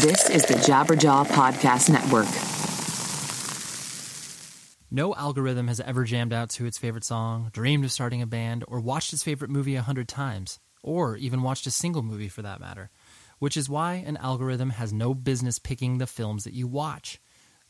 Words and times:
This 0.00 0.30
is 0.30 0.46
the 0.46 0.54
Jabberjaw 0.54 1.26
Podcast 1.26 1.90
Network. 1.90 2.24
No 4.90 5.14
algorithm 5.14 5.68
has 5.68 5.78
ever 5.78 6.04
jammed 6.04 6.32
out 6.32 6.48
to 6.50 6.64
its 6.64 6.78
favorite 6.78 7.04
song, 7.04 7.50
dreamed 7.52 7.84
of 7.84 7.92
starting 7.92 8.22
a 8.22 8.26
band, 8.26 8.64
or 8.66 8.80
watched 8.80 9.12
its 9.12 9.22
favorite 9.22 9.50
movie 9.50 9.76
a 9.76 9.82
hundred 9.82 10.08
times, 10.08 10.58
or 10.82 11.18
even 11.18 11.42
watched 11.42 11.66
a 11.66 11.70
single 11.70 12.00
movie 12.02 12.30
for 12.30 12.40
that 12.40 12.60
matter. 12.60 12.88
Which 13.40 13.58
is 13.58 13.68
why 13.68 14.02
an 14.06 14.16
algorithm 14.16 14.70
has 14.70 14.90
no 14.90 15.12
business 15.12 15.58
picking 15.58 15.98
the 15.98 16.06
films 16.06 16.44
that 16.44 16.54
you 16.54 16.66
watch. 16.66 17.20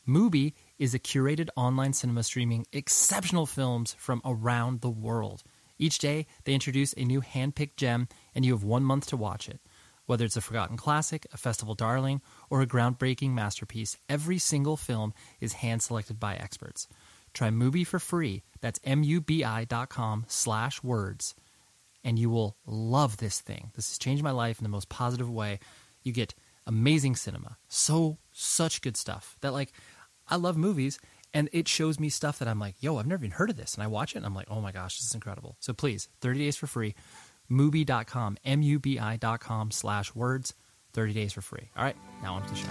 Mubi 0.07 0.53
is 0.79 0.93
a 0.93 0.99
curated 0.99 1.49
online 1.57 1.91
cinema 1.91 2.23
streaming 2.23 2.65
exceptional 2.71 3.45
films 3.45 3.93
from 3.99 4.21
around 4.23 4.79
the 4.79 4.89
world. 4.89 5.43
Each 5.77 5.97
day, 5.97 6.27
they 6.45 6.53
introduce 6.53 6.93
a 6.93 7.03
new 7.03 7.19
hand-picked 7.19 7.75
gem, 7.75 8.07
and 8.33 8.45
you 8.45 8.53
have 8.53 8.63
one 8.63 8.85
month 8.85 9.07
to 9.07 9.17
watch 9.17 9.49
it. 9.49 9.59
Whether 10.11 10.25
it's 10.25 10.35
a 10.35 10.41
forgotten 10.41 10.75
classic, 10.75 11.25
a 11.31 11.37
festival 11.37 11.73
darling, 11.73 12.19
or 12.49 12.61
a 12.61 12.67
groundbreaking 12.67 13.29
masterpiece, 13.29 13.95
every 14.09 14.39
single 14.39 14.75
film 14.75 15.13
is 15.39 15.53
hand-selected 15.53 16.19
by 16.19 16.35
experts. 16.35 16.89
Try 17.33 17.47
Mubi 17.47 17.87
for 17.87 17.97
free. 17.97 18.43
That's 18.59 18.81
M-U-B-I 18.83 19.63
dot 19.63 19.87
com 19.87 20.25
slash 20.27 20.83
words. 20.83 21.33
And 22.03 22.19
you 22.19 22.29
will 22.29 22.57
love 22.65 23.15
this 23.17 23.39
thing. 23.39 23.71
This 23.73 23.89
has 23.89 23.97
changed 23.97 24.21
my 24.21 24.31
life 24.31 24.59
in 24.59 24.63
the 24.63 24.69
most 24.69 24.89
positive 24.89 25.29
way. 25.29 25.61
You 26.03 26.11
get 26.11 26.35
amazing 26.67 27.15
cinema. 27.15 27.55
So, 27.69 28.17
such 28.33 28.81
good 28.81 28.97
stuff 28.97 29.37
that 29.39 29.53
like, 29.53 29.71
I 30.27 30.35
love 30.35 30.57
movies 30.57 30.99
and 31.33 31.47
it 31.53 31.69
shows 31.69 32.01
me 32.01 32.09
stuff 32.09 32.37
that 32.39 32.49
I'm 32.49 32.59
like, 32.59 32.75
yo, 32.81 32.97
I've 32.97 33.07
never 33.07 33.23
even 33.23 33.37
heard 33.37 33.49
of 33.49 33.55
this. 33.55 33.75
And 33.75 33.83
I 33.83 33.87
watch 33.87 34.11
it 34.11 34.17
and 34.17 34.25
I'm 34.25 34.35
like, 34.35 34.47
oh 34.49 34.59
my 34.59 34.73
gosh, 34.73 34.97
this 34.97 35.07
is 35.07 35.15
incredible. 35.15 35.55
So 35.61 35.71
please, 35.71 36.09
30 36.19 36.39
days 36.39 36.57
for 36.57 36.67
free. 36.67 36.95
Mubi.com, 37.51 38.37
M-U-B-I 38.45 39.17
dot 39.17 39.41
com 39.41 39.71
slash 39.71 40.15
words, 40.15 40.53
30 40.93 41.13
days 41.13 41.33
for 41.33 41.41
free. 41.41 41.69
All 41.75 41.83
right, 41.83 41.95
now 42.23 42.35
on 42.35 42.43
to 42.43 42.49
the 42.49 42.55
show. 42.55 42.67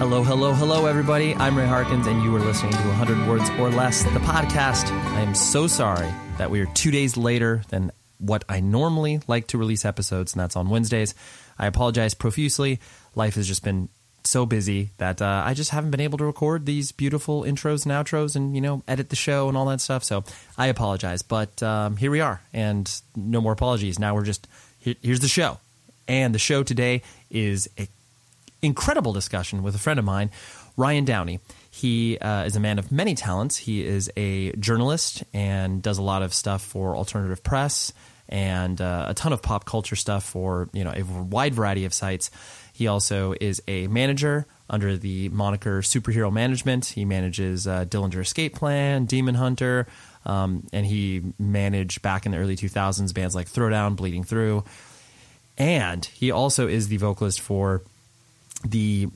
Hello, 0.00 0.22
hello, 0.22 0.54
hello, 0.54 0.86
everybody. 0.86 1.34
I'm 1.34 1.56
Ray 1.58 1.66
Harkins, 1.66 2.06
and 2.06 2.22
you 2.22 2.34
are 2.34 2.40
listening 2.40 2.72
to 2.72 2.78
100 2.78 3.28
Words 3.28 3.50
or 3.58 3.70
Less, 3.70 4.02
the 4.02 4.20
podcast. 4.20 4.90
I 4.90 5.20
am 5.20 5.34
so 5.34 5.66
sorry 5.66 6.08
that 6.38 6.50
we 6.50 6.60
are 6.60 6.66
two 6.74 6.90
days 6.90 7.16
later 7.16 7.62
than 7.68 7.92
what 8.16 8.44
I 8.48 8.60
normally 8.60 9.20
like 9.26 9.48
to 9.48 9.58
release 9.58 9.84
episodes, 9.84 10.32
and 10.32 10.40
that's 10.40 10.56
on 10.56 10.70
Wednesdays. 10.70 11.14
I 11.58 11.66
apologize 11.66 12.14
profusely. 12.14 12.80
Life 13.14 13.34
has 13.34 13.46
just 13.46 13.62
been 13.62 13.90
so 14.26 14.46
busy 14.46 14.90
that 14.98 15.20
uh, 15.22 15.42
I 15.44 15.54
just 15.54 15.70
haven't 15.70 15.90
been 15.90 16.00
able 16.00 16.18
to 16.18 16.24
record 16.24 16.66
these 16.66 16.92
beautiful 16.92 17.42
intros 17.42 17.84
and 17.84 17.92
outros 17.92 18.36
and, 18.36 18.54
you 18.54 18.60
know, 18.60 18.82
edit 18.86 19.10
the 19.10 19.16
show 19.16 19.48
and 19.48 19.56
all 19.56 19.66
that 19.66 19.80
stuff. 19.80 20.04
So 20.04 20.24
I 20.58 20.66
apologize. 20.66 21.22
But 21.22 21.62
um, 21.62 21.96
here 21.96 22.10
we 22.10 22.20
are, 22.20 22.40
and 22.52 22.90
no 23.16 23.40
more 23.40 23.52
apologies. 23.52 23.98
Now 23.98 24.14
we're 24.14 24.24
just, 24.24 24.46
here, 24.78 24.94
here's 25.02 25.20
the 25.20 25.28
show. 25.28 25.58
And 26.08 26.34
the 26.34 26.38
show 26.38 26.62
today 26.62 27.02
is 27.30 27.68
an 27.78 27.88
incredible 28.62 29.12
discussion 29.12 29.62
with 29.62 29.74
a 29.74 29.78
friend 29.78 29.98
of 29.98 30.04
mine, 30.04 30.30
Ryan 30.76 31.04
Downey. 31.04 31.40
He 31.70 32.18
uh, 32.18 32.44
is 32.44 32.56
a 32.56 32.60
man 32.60 32.78
of 32.78 32.90
many 32.90 33.14
talents. 33.14 33.56
He 33.56 33.84
is 33.84 34.10
a 34.16 34.52
journalist 34.52 35.22
and 35.32 35.82
does 35.82 35.98
a 35.98 36.02
lot 36.02 36.22
of 36.22 36.34
stuff 36.34 36.62
for 36.62 36.96
alternative 36.96 37.44
press 37.44 37.92
and 38.30 38.80
uh, 38.80 39.06
a 39.08 39.14
ton 39.14 39.32
of 39.32 39.42
pop 39.42 39.64
culture 39.64 39.96
stuff 39.96 40.24
for 40.24 40.68
you 40.72 40.84
know 40.84 40.92
a 40.94 41.02
wide 41.02 41.54
variety 41.54 41.84
of 41.84 41.92
sites. 41.92 42.30
He 42.80 42.86
also 42.86 43.34
is 43.38 43.62
a 43.68 43.88
manager 43.88 44.46
under 44.70 44.96
the 44.96 45.28
moniker 45.28 45.82
Superhero 45.82 46.32
Management. 46.32 46.86
He 46.86 47.04
manages 47.04 47.66
uh, 47.66 47.84
Dillinger 47.84 48.22
Escape 48.22 48.54
Plan, 48.54 49.04
Demon 49.04 49.34
Hunter, 49.34 49.86
um, 50.24 50.66
and 50.72 50.86
he 50.86 51.22
managed 51.38 52.00
back 52.00 52.24
in 52.24 52.32
the 52.32 52.38
early 52.38 52.56
2000s 52.56 53.12
bands 53.12 53.34
like 53.34 53.50
Throwdown, 53.50 53.96
Bleeding 53.96 54.24
Through. 54.24 54.64
And 55.58 56.06
he 56.06 56.30
also 56.30 56.68
is 56.68 56.88
the 56.88 56.96
vocalist 56.96 57.42
for 57.42 57.82
the 58.64 59.08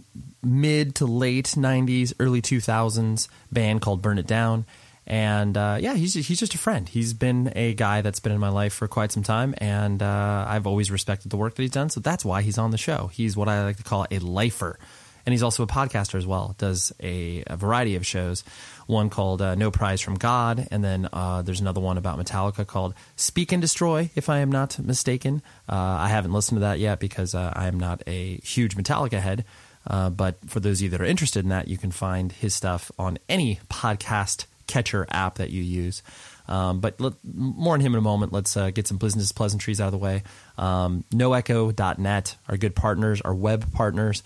mid 0.42 0.96
to 0.96 1.06
late 1.06 1.46
90s, 1.46 2.12
early 2.20 2.42
2000s 2.42 3.28
band 3.50 3.80
called 3.80 4.02
Burn 4.02 4.18
It 4.18 4.26
Down. 4.26 4.66
And 5.06 5.56
uh, 5.56 5.78
yeah, 5.80 5.94
he's 5.94 6.14
he's 6.14 6.40
just 6.40 6.54
a 6.54 6.58
friend. 6.58 6.88
He's 6.88 7.12
been 7.12 7.52
a 7.54 7.74
guy 7.74 8.00
that's 8.00 8.20
been 8.20 8.32
in 8.32 8.40
my 8.40 8.48
life 8.48 8.72
for 8.72 8.88
quite 8.88 9.12
some 9.12 9.22
time, 9.22 9.54
and 9.58 10.02
uh, 10.02 10.46
I've 10.48 10.66
always 10.66 10.90
respected 10.90 11.30
the 11.30 11.36
work 11.36 11.54
that 11.54 11.62
he's 11.62 11.72
done. 11.72 11.90
So 11.90 12.00
that's 12.00 12.24
why 12.24 12.40
he's 12.40 12.56
on 12.56 12.70
the 12.70 12.78
show. 12.78 13.10
He's 13.12 13.36
what 13.36 13.48
I 13.48 13.64
like 13.64 13.76
to 13.76 13.82
call 13.82 14.06
a 14.10 14.18
lifer, 14.18 14.78
and 15.26 15.34
he's 15.34 15.42
also 15.42 15.62
a 15.62 15.66
podcaster 15.66 16.14
as 16.14 16.26
well. 16.26 16.54
Does 16.56 16.90
a, 17.02 17.44
a 17.46 17.56
variety 17.56 17.96
of 17.96 18.06
shows. 18.06 18.44
One 18.86 19.10
called 19.10 19.42
uh, 19.42 19.54
No 19.56 19.70
Prize 19.70 20.00
from 20.00 20.14
God, 20.14 20.68
and 20.70 20.82
then 20.82 21.08
uh, 21.12 21.42
there's 21.42 21.60
another 21.60 21.80
one 21.80 21.98
about 21.98 22.18
Metallica 22.18 22.66
called 22.66 22.94
Speak 23.16 23.52
and 23.52 23.60
Destroy, 23.60 24.10
if 24.14 24.30
I 24.30 24.38
am 24.38 24.50
not 24.50 24.78
mistaken. 24.78 25.42
Uh, 25.68 25.74
I 25.74 26.08
haven't 26.08 26.32
listened 26.32 26.56
to 26.56 26.60
that 26.60 26.78
yet 26.78 26.98
because 26.98 27.34
uh, 27.34 27.52
I 27.54 27.66
am 27.66 27.78
not 27.78 28.02
a 28.06 28.36
huge 28.38 28.74
Metallica 28.74 29.20
head. 29.20 29.44
but 29.86 30.36
for 30.48 30.60
those 30.60 30.78
of 30.78 30.84
you 30.84 30.88
that 30.90 31.00
are 31.02 31.06
interested 31.06 31.44
in 31.44 31.50
that, 31.50 31.68
you 31.68 31.76
can 31.76 31.90
find 31.90 32.32
his 32.32 32.54
stuff 32.54 32.90
on 32.98 33.18
any 33.28 33.60
podcast 33.68 34.46
catcher 34.66 35.06
app 35.10 35.36
that 35.36 35.50
you 35.50 35.62
use. 35.62 36.02
Um, 36.46 36.80
but 36.80 37.00
let, 37.00 37.14
more 37.24 37.74
on 37.74 37.80
him 37.80 37.94
in 37.94 37.98
a 37.98 38.02
moment. 38.02 38.32
Let's 38.32 38.56
uh, 38.56 38.70
get 38.70 38.86
some 38.86 38.98
business 38.98 39.32
pleasantries 39.32 39.80
out 39.80 39.86
of 39.86 39.92
the 39.92 39.98
way. 39.98 40.22
Um, 40.58 41.04
NoEcho.net 41.10 42.36
are 42.48 42.56
good 42.56 42.74
partners, 42.74 43.20
are 43.22 43.34
web 43.34 43.72
partners. 43.72 44.22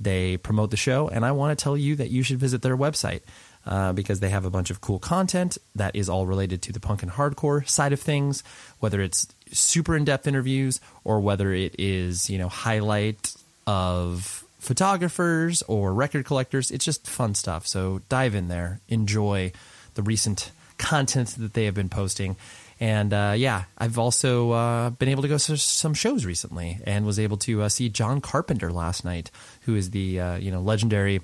They 0.00 0.36
promote 0.36 0.70
the 0.70 0.76
show, 0.76 1.08
and 1.08 1.24
I 1.24 1.32
want 1.32 1.56
to 1.56 1.62
tell 1.62 1.76
you 1.76 1.96
that 1.96 2.10
you 2.10 2.22
should 2.22 2.38
visit 2.38 2.60
their 2.60 2.76
website 2.76 3.20
uh, 3.64 3.92
because 3.92 4.20
they 4.20 4.30
have 4.30 4.44
a 4.44 4.50
bunch 4.50 4.70
of 4.70 4.80
cool 4.80 4.98
content 4.98 5.58
that 5.74 5.94
is 5.94 6.08
all 6.08 6.26
related 6.26 6.62
to 6.62 6.72
the 6.72 6.80
punk 6.80 7.02
and 7.02 7.12
hardcore 7.12 7.66
side 7.68 7.92
of 7.92 8.00
things, 8.00 8.42
whether 8.80 9.00
it's 9.00 9.28
super 9.52 9.96
in 9.96 10.04
depth 10.04 10.26
interviews 10.26 10.80
or 11.04 11.20
whether 11.20 11.52
it 11.52 11.76
is 11.78 12.28
you 12.28 12.38
know 12.38 12.48
highlight 12.48 13.34
of 13.66 14.44
photographers 14.58 15.62
or 15.62 15.94
record 15.94 16.24
collectors. 16.24 16.70
It's 16.70 16.84
just 16.84 17.08
fun 17.08 17.34
stuff. 17.34 17.66
So 17.66 18.00
dive 18.08 18.34
in 18.34 18.48
there, 18.48 18.80
enjoy 18.88 19.52
the 19.94 20.02
recent 20.02 20.50
content 20.78 21.28
that 21.38 21.54
they 21.54 21.64
have 21.64 21.74
been 21.74 21.88
posting. 21.88 22.36
And 22.80 23.12
uh, 23.12 23.34
yeah, 23.36 23.64
I've 23.78 23.98
also 23.98 24.50
uh, 24.50 24.90
been 24.90 25.08
able 25.08 25.22
to 25.22 25.28
go 25.28 25.38
to 25.38 25.56
some 25.56 25.94
shows 25.94 26.24
recently, 26.24 26.78
and 26.84 27.06
was 27.06 27.18
able 27.20 27.36
to 27.38 27.62
uh, 27.62 27.68
see 27.68 27.88
John 27.88 28.20
Carpenter 28.20 28.72
last 28.72 29.04
night, 29.04 29.30
who 29.62 29.76
is 29.76 29.90
the 29.90 30.18
uh, 30.18 30.36
you 30.36 30.50
know 30.50 30.60
legendary 30.60 31.20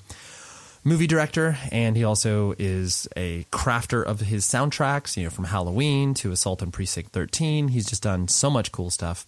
movie 0.84 1.08
director, 1.08 1.58
and 1.72 1.96
he 1.96 2.04
also 2.04 2.54
is 2.60 3.08
a 3.16 3.44
crafter 3.50 4.04
of 4.04 4.20
his 4.20 4.44
soundtracks. 4.44 5.16
You 5.16 5.24
know, 5.24 5.30
from 5.30 5.46
Halloween 5.46 6.14
to 6.14 6.30
Assault 6.30 6.62
on 6.62 6.70
Precinct 6.70 7.10
Thirteen, 7.10 7.68
he's 7.68 7.86
just 7.86 8.04
done 8.04 8.28
so 8.28 8.50
much 8.50 8.70
cool 8.70 8.90
stuff. 8.90 9.26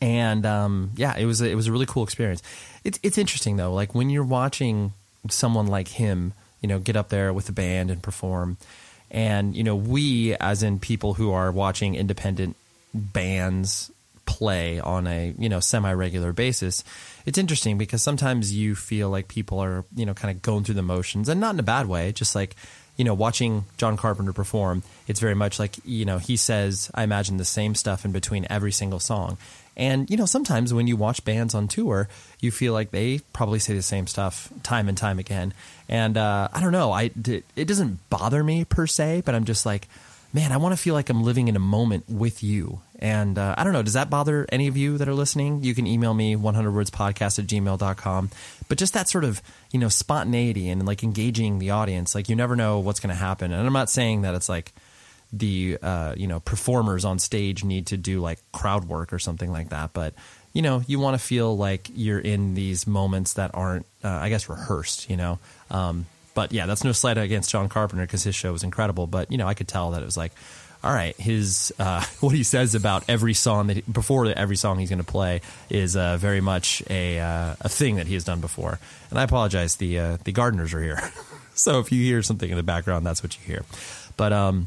And 0.00 0.46
um, 0.46 0.92
yeah, 0.94 1.16
it 1.16 1.26
was 1.26 1.40
a, 1.42 1.50
it 1.50 1.56
was 1.56 1.66
a 1.66 1.72
really 1.72 1.86
cool 1.86 2.04
experience. 2.04 2.42
It's 2.84 3.00
it's 3.02 3.18
interesting 3.18 3.56
though, 3.56 3.74
like 3.74 3.92
when 3.92 4.08
you're 4.08 4.22
watching 4.22 4.92
someone 5.28 5.66
like 5.66 5.88
him 5.88 6.32
you 6.64 6.68
know, 6.68 6.78
get 6.78 6.96
up 6.96 7.10
there 7.10 7.30
with 7.30 7.44
the 7.44 7.52
band 7.52 7.90
and 7.90 8.02
perform. 8.02 8.56
And, 9.10 9.54
you 9.54 9.62
know, 9.62 9.76
we, 9.76 10.34
as 10.36 10.62
in 10.62 10.78
people 10.78 11.12
who 11.12 11.30
are 11.30 11.52
watching 11.52 11.94
independent 11.94 12.56
bands 12.94 13.92
play 14.24 14.80
on 14.80 15.06
a, 15.06 15.34
you 15.38 15.50
know, 15.50 15.60
semi 15.60 15.92
regular 15.92 16.32
basis, 16.32 16.82
it's 17.26 17.36
interesting 17.36 17.76
because 17.76 18.00
sometimes 18.00 18.56
you 18.56 18.74
feel 18.74 19.10
like 19.10 19.28
people 19.28 19.58
are, 19.62 19.84
you 19.94 20.06
know, 20.06 20.14
kind 20.14 20.34
of 20.34 20.40
going 20.40 20.64
through 20.64 20.76
the 20.76 20.82
motions 20.82 21.28
and 21.28 21.38
not 21.38 21.52
in 21.52 21.60
a 21.60 21.62
bad 21.62 21.84
way, 21.86 22.12
just 22.12 22.34
like, 22.34 22.56
you 22.96 23.04
know, 23.04 23.12
watching 23.12 23.66
John 23.76 23.98
Carpenter 23.98 24.32
perform, 24.32 24.82
it's 25.06 25.20
very 25.20 25.34
much 25.34 25.58
like, 25.58 25.76
you 25.84 26.06
know, 26.06 26.16
he 26.16 26.38
says, 26.38 26.90
I 26.94 27.02
imagine 27.02 27.36
the 27.36 27.44
same 27.44 27.74
stuff 27.74 28.06
in 28.06 28.12
between 28.12 28.46
every 28.48 28.72
single 28.72 29.00
song. 29.00 29.36
And, 29.76 30.08
you 30.08 30.16
know, 30.16 30.26
sometimes 30.26 30.72
when 30.72 30.86
you 30.86 30.96
watch 30.96 31.24
bands 31.24 31.54
on 31.54 31.68
tour, 31.68 32.08
you 32.40 32.50
feel 32.50 32.72
like 32.72 32.90
they 32.90 33.20
probably 33.32 33.58
say 33.58 33.74
the 33.74 33.82
same 33.82 34.06
stuff 34.06 34.48
time 34.62 34.88
and 34.88 34.96
time 34.96 35.18
again. 35.18 35.52
And 35.88 36.16
uh, 36.16 36.48
I 36.52 36.60
don't 36.60 36.72
know, 36.72 36.92
I, 36.92 37.10
it 37.56 37.66
doesn't 37.66 38.08
bother 38.08 38.42
me 38.44 38.64
per 38.64 38.86
se, 38.86 39.22
but 39.24 39.34
I'm 39.34 39.44
just 39.44 39.66
like, 39.66 39.88
man, 40.32 40.50
I 40.50 40.56
want 40.56 40.72
to 40.72 40.76
feel 40.76 40.94
like 40.94 41.08
I'm 41.10 41.22
living 41.22 41.48
in 41.48 41.56
a 41.56 41.60
moment 41.60 42.04
with 42.08 42.42
you. 42.42 42.80
And 42.98 43.38
uh, 43.38 43.54
I 43.56 43.64
don't 43.64 43.72
know, 43.72 43.82
does 43.82 43.92
that 43.92 44.10
bother 44.10 44.46
any 44.50 44.66
of 44.66 44.76
you 44.76 44.98
that 44.98 45.08
are 45.08 45.14
listening? 45.14 45.62
You 45.62 45.74
can 45.74 45.86
email 45.86 46.14
me 46.14 46.36
100wordspodcast 46.36 47.38
at 47.38 47.46
gmail.com. 47.46 48.30
But 48.68 48.78
just 48.78 48.94
that 48.94 49.08
sort 49.08 49.24
of, 49.24 49.42
you 49.70 49.78
know, 49.78 49.88
spontaneity 49.88 50.68
and 50.70 50.84
like 50.86 51.04
engaging 51.04 51.58
the 51.58 51.70
audience, 51.70 52.14
like 52.14 52.28
you 52.28 52.34
never 52.34 52.56
know 52.56 52.78
what's 52.78 53.00
going 53.00 53.14
to 53.14 53.20
happen. 53.20 53.52
And 53.52 53.66
I'm 53.66 53.72
not 53.72 53.90
saying 53.90 54.22
that 54.22 54.34
it's 54.34 54.48
like, 54.48 54.72
the 55.38 55.78
uh, 55.82 56.14
you 56.16 56.26
know 56.26 56.40
performers 56.40 57.04
on 57.04 57.18
stage 57.18 57.64
need 57.64 57.86
to 57.88 57.96
do 57.96 58.20
like 58.20 58.38
crowd 58.52 58.84
work 58.84 59.12
or 59.12 59.18
something 59.18 59.50
like 59.50 59.70
that. 59.70 59.92
But 59.92 60.14
you 60.54 60.62
know 60.62 60.82
you 60.86 60.98
want 60.98 61.20
to 61.20 61.24
feel 61.24 61.54
like 61.54 61.90
you're 61.94 62.18
in 62.18 62.54
these 62.54 62.86
moments 62.86 63.34
that 63.34 63.50
aren't 63.52 63.84
uh, 64.02 64.08
i 64.08 64.30
guess 64.30 64.48
rehearsed 64.48 65.10
you 65.10 65.16
know? 65.18 65.38
Um, 65.70 66.06
but 66.34 66.52
yeah 66.52 66.64
that's 66.64 66.84
no 66.84 66.92
slight 66.92 67.18
against 67.18 67.50
john 67.50 67.68
carpenter 67.68 68.06
because 68.06 68.22
his 68.22 68.34
show 68.34 68.52
was 68.52 68.62
incredible. 68.62 69.06
But 69.06 69.30
you 69.30 69.36
know 69.36 69.46
i 69.46 69.54
could 69.54 69.68
tell 69.68 69.90
that 69.90 70.00
it 70.00 70.06
was 70.06 70.16
like 70.16 70.32
all 70.82 70.92
right 70.92 71.16
his 71.16 71.74
uh, 71.78 72.04
what 72.20 72.34
he 72.34 72.44
says 72.44 72.74
about 72.74 73.04
every 73.08 73.34
song 73.34 73.66
that 73.66 73.92
before 73.92 74.26
every 74.26 74.56
song 74.56 74.78
he's 74.78 74.88
going 74.90 74.98
to 74.98 75.04
play 75.04 75.42
is 75.68 75.96
uh, 75.96 76.16
very 76.16 76.40
much 76.40 76.82
a 76.88 77.18
uh, 77.18 77.56
a 77.60 77.68
thing 77.68 77.96
that 77.96 78.06
he 78.06 78.14
has 78.14 78.24
done 78.24 78.40
before. 78.40 78.78
And 79.10 79.18
i 79.18 79.24
apologize 79.24 79.76
the 79.76 79.98
uh, 79.98 80.16
the 80.24 80.32
gardeners 80.32 80.72
are 80.72 80.82
here. 80.82 81.00
So 81.56 81.78
if 81.78 81.92
you 81.92 82.02
hear 82.02 82.20
something 82.20 82.50
in 82.50 82.56
the 82.56 82.64
background 82.64 83.06
that's 83.06 83.22
what 83.22 83.38
you 83.38 83.44
hear. 83.46 83.64
But 84.16 84.32
um 84.32 84.66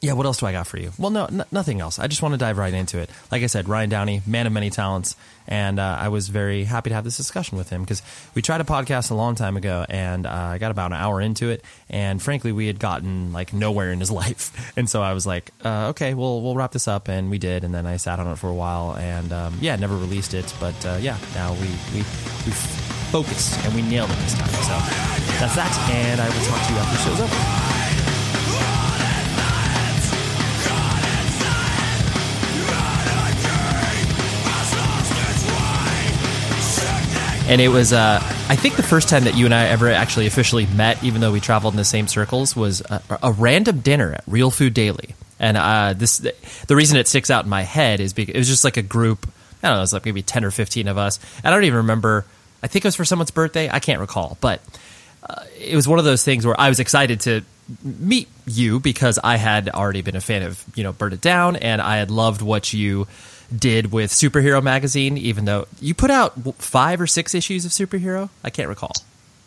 Yeah, 0.00 0.12
what 0.12 0.26
else 0.26 0.38
do 0.38 0.46
I 0.46 0.52
got 0.52 0.66
for 0.66 0.78
you? 0.78 0.92
Well, 0.98 1.10
no, 1.10 1.24
n- 1.24 1.44
nothing 1.50 1.80
else. 1.80 1.98
I 1.98 2.06
just 2.06 2.22
want 2.22 2.32
to 2.34 2.38
dive 2.38 2.58
right 2.58 2.72
into 2.72 2.98
it. 2.98 3.10
Like 3.32 3.42
I 3.42 3.46
said, 3.46 3.68
Ryan 3.68 3.90
Downey, 3.90 4.22
man 4.26 4.46
of 4.46 4.52
many 4.52 4.70
talents, 4.70 5.16
and 5.48 5.80
uh, 5.80 5.98
I 6.00 6.08
was 6.08 6.28
very 6.28 6.64
happy 6.64 6.90
to 6.90 6.94
have 6.94 7.04
this 7.04 7.16
discussion 7.16 7.58
with 7.58 7.70
him 7.70 7.82
because 7.82 8.02
we 8.34 8.42
tried 8.42 8.60
a 8.60 8.64
podcast 8.64 9.10
a 9.10 9.14
long 9.14 9.34
time 9.34 9.56
ago, 9.56 9.84
and 9.88 10.26
uh, 10.26 10.30
I 10.30 10.58
got 10.58 10.70
about 10.70 10.92
an 10.92 10.98
hour 10.98 11.20
into 11.20 11.48
it, 11.48 11.64
and 11.90 12.22
frankly, 12.22 12.52
we 12.52 12.66
had 12.66 12.78
gotten 12.78 13.32
like 13.32 13.52
nowhere 13.52 13.90
in 13.90 13.98
his 13.98 14.10
life, 14.22 14.72
and 14.76 14.88
so 14.88 15.02
I 15.02 15.12
was 15.12 15.26
like, 15.26 15.50
uh, 15.64 15.88
okay, 15.88 16.14
we'll 16.14 16.40
we'll 16.42 16.54
wrap 16.54 16.72
this 16.72 16.86
up, 16.86 17.08
and 17.08 17.30
we 17.30 17.38
did, 17.38 17.64
and 17.64 17.74
then 17.74 17.86
I 17.86 17.96
sat 17.96 18.20
on 18.20 18.28
it 18.28 18.36
for 18.36 18.48
a 18.48 18.54
while, 18.54 18.96
and 18.96 19.32
um, 19.32 19.58
yeah, 19.60 19.74
never 19.76 19.96
released 19.96 20.34
it, 20.34 20.54
but 20.60 20.86
uh, 20.86 20.98
yeah, 21.00 21.18
now 21.34 21.52
we 21.54 21.66
we 21.92 21.98
we 22.46 22.52
focused 23.10 23.58
and 23.64 23.74
we 23.74 23.82
nailed 23.82 24.10
it 24.10 24.16
this 24.18 24.34
time. 24.34 24.48
So 24.48 24.76
that's 25.40 25.56
that, 25.56 25.88
and 25.90 26.20
I 26.20 26.26
will 26.28 26.44
talk 26.44 26.66
to 26.66 26.72
you 26.72 26.78
after 26.78 26.96
the 26.96 27.02
show's 27.02 27.20
over. 27.20 27.73
And 37.54 37.60
it 37.60 37.68
was 37.68 37.92
uh, 37.92 38.18
I 38.48 38.56
think 38.56 38.74
the 38.74 38.82
first 38.82 39.08
time 39.08 39.24
that 39.24 39.36
you 39.36 39.44
and 39.44 39.54
I 39.54 39.66
ever 39.66 39.88
actually 39.88 40.26
officially 40.26 40.66
met, 40.66 41.04
even 41.04 41.20
though 41.20 41.30
we 41.30 41.38
traveled 41.38 41.74
in 41.74 41.76
the 41.78 41.84
same 41.84 42.08
circles, 42.08 42.56
was 42.56 42.80
a, 42.80 43.00
a 43.22 43.30
random 43.30 43.78
dinner 43.78 44.12
at 44.12 44.24
Real 44.26 44.50
Food 44.50 44.74
Daily. 44.74 45.14
And 45.38 45.56
uh, 45.56 45.92
this 45.92 46.18
the 46.18 46.74
reason 46.74 46.96
it 46.96 47.06
sticks 47.06 47.30
out 47.30 47.44
in 47.44 47.50
my 47.50 47.62
head 47.62 48.00
is 48.00 48.12
because 48.12 48.34
it 48.34 48.38
was 48.38 48.48
just 48.48 48.64
like 48.64 48.76
a 48.76 48.82
group. 48.82 49.28
I 49.62 49.68
don't 49.68 49.74
know, 49.74 49.78
it 49.78 49.82
was 49.82 49.92
like 49.92 50.04
maybe 50.04 50.20
ten 50.20 50.44
or 50.44 50.50
fifteen 50.50 50.88
of 50.88 50.98
us. 50.98 51.20
And 51.44 51.46
I 51.46 51.56
don't 51.56 51.62
even 51.62 51.76
remember. 51.76 52.26
I 52.60 52.66
think 52.66 52.84
it 52.84 52.88
was 52.88 52.96
for 52.96 53.04
someone's 53.04 53.30
birthday. 53.30 53.70
I 53.70 53.78
can't 53.78 54.00
recall, 54.00 54.36
but 54.40 54.60
uh, 55.22 55.44
it 55.56 55.76
was 55.76 55.86
one 55.86 56.00
of 56.00 56.04
those 56.04 56.24
things 56.24 56.44
where 56.44 56.60
I 56.60 56.68
was 56.68 56.80
excited 56.80 57.20
to 57.20 57.42
meet 57.84 58.28
you 58.46 58.80
because 58.80 59.20
I 59.22 59.36
had 59.36 59.68
already 59.68 60.02
been 60.02 60.16
a 60.16 60.20
fan 60.20 60.42
of 60.42 60.64
you 60.74 60.82
know 60.82 60.92
Burn 60.92 61.12
It 61.12 61.20
Down, 61.20 61.54
and 61.54 61.80
I 61.80 61.98
had 61.98 62.10
loved 62.10 62.42
what 62.42 62.72
you 62.72 63.06
did 63.56 63.92
with 63.92 64.10
Superhero 64.10 64.62
Magazine, 64.62 65.16
even 65.18 65.44
though 65.44 65.66
you 65.80 65.94
put 65.94 66.10
out 66.10 66.34
five 66.56 67.00
or 67.00 67.06
six 67.06 67.34
issues 67.34 67.64
of 67.64 67.70
Superhero. 67.70 68.30
I 68.42 68.50
can't 68.50 68.68
recall. 68.68 68.92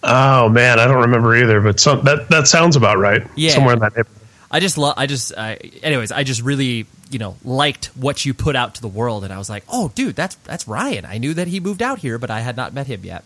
Oh 0.04 0.50
man, 0.50 0.80
I 0.80 0.86
don't 0.86 1.02
remember 1.02 1.36
either, 1.36 1.60
but 1.62 1.80
some, 1.80 2.04
that 2.06 2.30
that 2.30 2.48
sounds 2.48 2.76
about 2.76 2.98
right. 2.98 3.26
Yeah, 3.36 3.52
somewhere 3.52 3.74
in 3.74 3.80
that 3.80 3.96
neighborhood. 3.96 4.22
I 4.50 4.60
just 4.60 4.78
love. 4.78 4.94
I 4.98 5.06
just. 5.08 5.34
I, 5.38 5.56
anyways, 5.84 6.12
I 6.12 6.24
just 6.24 6.42
really 6.42 6.86
you 7.10 7.20
know 7.20 7.36
liked 7.44 7.88
what 7.98 8.26
you 8.26 8.34
put 8.34 8.56
out 8.56 8.76
to 8.76 8.82
the 8.82 8.88
world, 8.88 9.24
and 9.24 9.34
I 9.34 9.38
was 9.38 9.50
like, 9.50 9.64
oh, 9.68 9.92
dude, 9.96 10.16
that's 10.16 10.36
that's 10.36 10.68
Ryan. 10.68 11.06
I 11.06 11.18
knew 11.18 11.34
that 11.34 11.48
he 11.48 11.60
moved 11.60 11.82
out 11.82 12.00
here, 12.00 12.18
but 12.18 12.30
I 12.30 12.42
had 12.42 12.56
not 12.56 12.74
met 12.74 12.88
him 12.88 13.04
yet. 13.04 13.24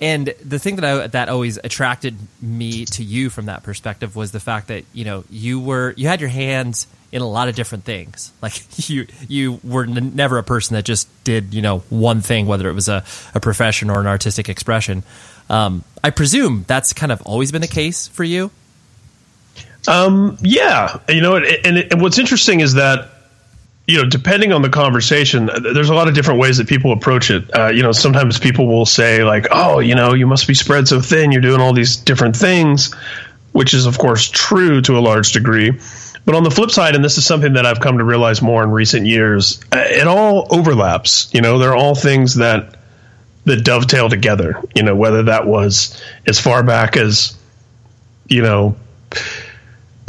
And 0.00 0.32
the 0.44 0.58
thing 0.58 0.76
that 0.76 0.84
I, 0.84 1.06
that 1.08 1.28
always 1.28 1.56
attracted 1.56 2.16
me 2.40 2.84
to 2.86 3.02
you 3.02 3.30
from 3.30 3.46
that 3.46 3.64
perspective 3.64 4.14
was 4.14 4.30
the 4.30 4.40
fact 4.40 4.68
that 4.68 4.84
you 4.92 5.04
know 5.04 5.24
you 5.28 5.58
were 5.58 5.92
you 5.96 6.06
had 6.06 6.20
your 6.20 6.30
hands 6.30 6.86
in 7.10 7.22
a 7.22 7.26
lot 7.26 7.48
of 7.48 7.56
different 7.56 7.84
things. 7.84 8.32
Like 8.42 8.88
you, 8.88 9.06
you 9.28 9.60
were 9.64 9.84
n- 9.84 10.12
never 10.14 10.38
a 10.38 10.42
person 10.44 10.74
that 10.74 10.84
just 10.84 11.08
did 11.24 11.52
you 11.52 11.62
know 11.62 11.80
one 11.90 12.20
thing, 12.20 12.46
whether 12.46 12.68
it 12.68 12.74
was 12.74 12.88
a, 12.88 13.04
a 13.34 13.40
profession 13.40 13.90
or 13.90 14.00
an 14.00 14.06
artistic 14.06 14.48
expression. 14.48 15.02
Um, 15.50 15.82
I 16.04 16.10
presume 16.10 16.64
that's 16.68 16.92
kind 16.92 17.10
of 17.10 17.20
always 17.22 17.50
been 17.50 17.62
the 17.62 17.68
case 17.68 18.06
for 18.08 18.22
you. 18.22 18.50
Um, 19.88 20.36
yeah, 20.42 20.98
you 21.08 21.22
know, 21.22 21.36
and, 21.36 21.46
and, 21.64 21.78
and 21.78 22.00
what's 22.00 22.18
interesting 22.18 22.60
is 22.60 22.74
that 22.74 23.10
you 23.88 23.96
know, 23.96 24.04
depending 24.06 24.52
on 24.52 24.60
the 24.60 24.68
conversation, 24.68 25.48
there's 25.62 25.88
a 25.88 25.94
lot 25.94 26.08
of 26.08 26.14
different 26.14 26.38
ways 26.38 26.58
that 26.58 26.68
people 26.68 26.92
approach 26.92 27.30
it. 27.30 27.50
Uh, 27.56 27.68
you 27.68 27.82
know, 27.82 27.90
sometimes 27.90 28.38
people 28.38 28.68
will 28.68 28.84
say 28.84 29.24
like, 29.24 29.46
"Oh, 29.50 29.80
you 29.80 29.94
know, 29.94 30.12
you 30.12 30.26
must 30.26 30.46
be 30.46 30.52
spread 30.52 30.86
so 30.86 31.00
thin. 31.00 31.32
You're 31.32 31.40
doing 31.40 31.62
all 31.62 31.72
these 31.72 31.96
different 31.96 32.36
things," 32.36 32.94
which 33.52 33.72
is 33.72 33.86
of 33.86 33.98
course 33.98 34.28
true 34.28 34.82
to 34.82 34.98
a 34.98 35.00
large 35.00 35.32
degree. 35.32 35.72
But 36.26 36.34
on 36.34 36.44
the 36.44 36.50
flip 36.50 36.70
side, 36.70 36.96
and 36.96 37.02
this 37.02 37.16
is 37.16 37.24
something 37.24 37.54
that 37.54 37.64
I've 37.64 37.80
come 37.80 37.96
to 37.96 38.04
realize 38.04 38.42
more 38.42 38.62
in 38.62 38.70
recent 38.70 39.06
years, 39.06 39.58
uh, 39.72 39.78
it 39.78 40.06
all 40.06 40.46
overlaps. 40.50 41.30
You 41.32 41.40
know, 41.40 41.58
they're 41.58 41.74
all 41.74 41.94
things 41.94 42.34
that 42.34 42.76
that 43.46 43.64
dovetail 43.64 44.10
together. 44.10 44.62
You 44.76 44.82
know, 44.82 44.94
whether 44.94 45.22
that 45.22 45.46
was 45.46 45.98
as 46.26 46.38
far 46.38 46.62
back 46.62 46.98
as 46.98 47.34
you 48.28 48.42
know 48.42 48.76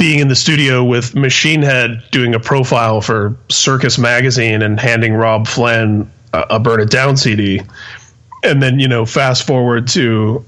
being 0.00 0.18
in 0.18 0.28
the 0.28 0.34
studio 0.34 0.82
with 0.82 1.14
Machine 1.14 1.60
Head 1.60 2.02
doing 2.10 2.34
a 2.34 2.40
profile 2.40 3.02
for 3.02 3.36
Circus 3.50 3.98
Magazine 3.98 4.62
and 4.62 4.80
handing 4.80 5.12
Robb 5.12 5.46
Flynn 5.46 6.10
a, 6.32 6.46
a 6.52 6.58
Burn 6.58 6.80
It 6.80 6.88
Down 6.88 7.18
CD. 7.18 7.60
And 8.42 8.62
then, 8.62 8.80
you 8.80 8.88
know, 8.88 9.04
fast 9.04 9.46
forward 9.46 9.86
to 9.88 10.42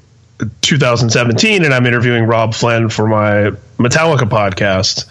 2017 0.62 1.66
and 1.66 1.74
I'm 1.74 1.84
interviewing 1.84 2.24
Robb 2.24 2.54
Flynn 2.54 2.88
for 2.88 3.06
my 3.06 3.50
Metallica 3.76 4.26
podcast. 4.26 5.04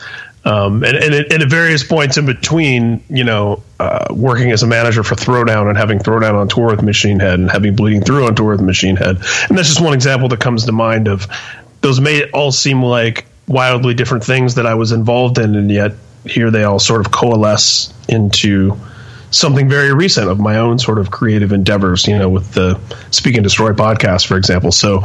Um, 0.44 0.84
and, 0.84 0.98
and, 0.98 1.14
and, 1.14 1.44
at 1.44 1.50
various 1.52 1.84
points 1.84 2.18
in 2.18 2.26
between, 2.26 3.04
you 3.10 3.24
know, 3.24 3.62
uh, 3.80 4.08
working 4.10 4.50
as 4.52 4.64
a 4.64 4.68
manager 4.68 5.04
for 5.04 5.14
Throwdown 5.14 5.70
and 5.70 5.78
having 5.78 6.00
Throwdown 6.00 6.34
on 6.34 6.48
tour 6.48 6.72
with 6.72 6.82
Machine 6.82 7.20
Head 7.20 7.40
and 7.40 7.52
having 7.52 7.76
Bleeding 7.76 8.02
Through 8.02 8.26
on 8.26 8.34
tour 8.34 8.54
with 8.54 8.62
Machine 8.62 8.96
Head. 8.96 9.18
And 9.50 9.56
that's 9.56 9.70
just 9.70 9.82
one 9.82 9.94
example 9.94 10.30
that 10.30 10.40
comes 10.40 10.66
to 10.66 10.72
mind 10.72 11.08
of 11.08 11.28
those 11.82 12.02
may 12.02 12.28
all 12.32 12.52
seem 12.52 12.82
like 12.82 13.26
wildly 13.48 13.94
different 13.94 14.24
things 14.24 14.56
that 14.56 14.66
I 14.66 14.76
was 14.76 14.92
involved 14.92 15.38
in, 15.38 15.56
and 15.56 15.70
yet 15.70 15.94
here 16.26 16.52
they 16.52 16.64
all 16.64 16.80
sort 16.80 17.06
of 17.06 17.12
coalesce 17.12 17.94
into 18.08 18.78
something 19.32 19.70
very 19.70 19.94
recent 19.94 20.30
of 20.30 20.40
my 20.40 20.58
own 20.58 20.78
sort 20.78 21.00
of 21.00 21.10
creative 21.10 21.52
endeavors, 21.52 22.06
you 22.06 22.18
know, 22.18 22.30
with 22.30 22.54
the 22.54 22.80
Speak 23.12 23.36
and 23.36 23.44
Destroy 23.44 23.72
podcast, 23.72 24.28
for 24.28 24.38
example. 24.38 24.72
So, 24.72 25.04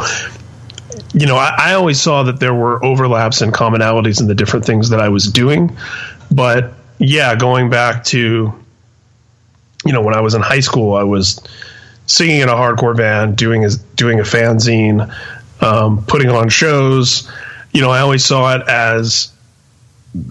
you 1.14 1.26
know, 1.26 1.36
I, 1.36 1.54
I, 1.56 1.72
always 1.74 2.00
saw 2.00 2.24
that 2.24 2.40
there 2.40 2.52
were 2.52 2.84
overlaps 2.84 3.40
and 3.40 3.54
commonalities 3.54 4.20
in 4.20 4.26
the 4.26 4.34
different 4.34 4.64
things 4.64 4.90
that 4.90 5.00
I 5.00 5.08
was 5.08 5.30
doing. 5.30 5.76
But 6.30 6.74
yeah, 6.98 7.36
going 7.36 7.70
back 7.70 8.04
to, 8.06 8.52
you 9.84 9.92
know, 9.92 10.02
when 10.02 10.14
I 10.14 10.20
was 10.20 10.34
in 10.34 10.42
high 10.42 10.60
school, 10.60 10.94
I 10.94 11.04
was 11.04 11.40
singing 12.06 12.40
in 12.40 12.48
a 12.48 12.54
hardcore 12.54 12.96
band, 12.96 13.36
doing 13.36 13.64
a, 13.64 13.70
doing 13.94 14.18
a 14.18 14.24
fanzine, 14.24 15.12
um, 15.62 16.04
putting 16.04 16.30
on 16.30 16.48
shows 16.48 17.30
you 17.76 17.82
know, 17.82 17.90
I 17.90 18.00
always 18.00 18.24
saw 18.24 18.56
it 18.56 18.66
as 18.66 19.30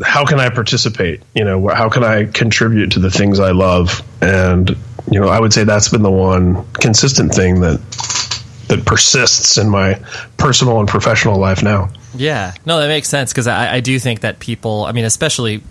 how 0.04 0.26
can 0.26 0.40
I 0.40 0.50
participate? 0.50 1.22
You 1.36 1.44
know, 1.44 1.68
how 1.68 1.90
can 1.90 2.04
I 2.04 2.26
contribute 2.26 2.94
to 2.94 3.00
the 3.00 3.12
things 3.12 3.40
I 3.40 3.52
love? 3.52 4.02
And 4.20 4.68
you 5.12 5.20
know, 5.20 5.28
I 5.28 5.40
would 5.40 5.54
say 5.54 5.64
that's 5.64 5.90
been 5.90 6.02
the 6.02 6.10
one 6.10 6.66
consistent 6.74 7.36
thing 7.36 7.62
that 7.62 7.80
that 8.70 8.84
persists 8.84 9.60
in 9.60 9.70
my 9.70 10.02
personal 10.38 10.80
and 10.80 10.90
professional 10.90 11.38
life 11.38 11.62
now. 11.62 11.90
Yeah, 12.16 12.56
no, 12.66 12.80
that 12.80 12.88
makes 12.88 13.10
sense 13.10 13.32
because 13.32 13.46
I, 13.46 13.76
I 13.76 13.80
do 13.80 14.00
think 14.00 14.22
that 14.22 14.40
people, 14.40 14.84
I 14.84 14.92
mean, 14.92 15.06
especially 15.06 15.62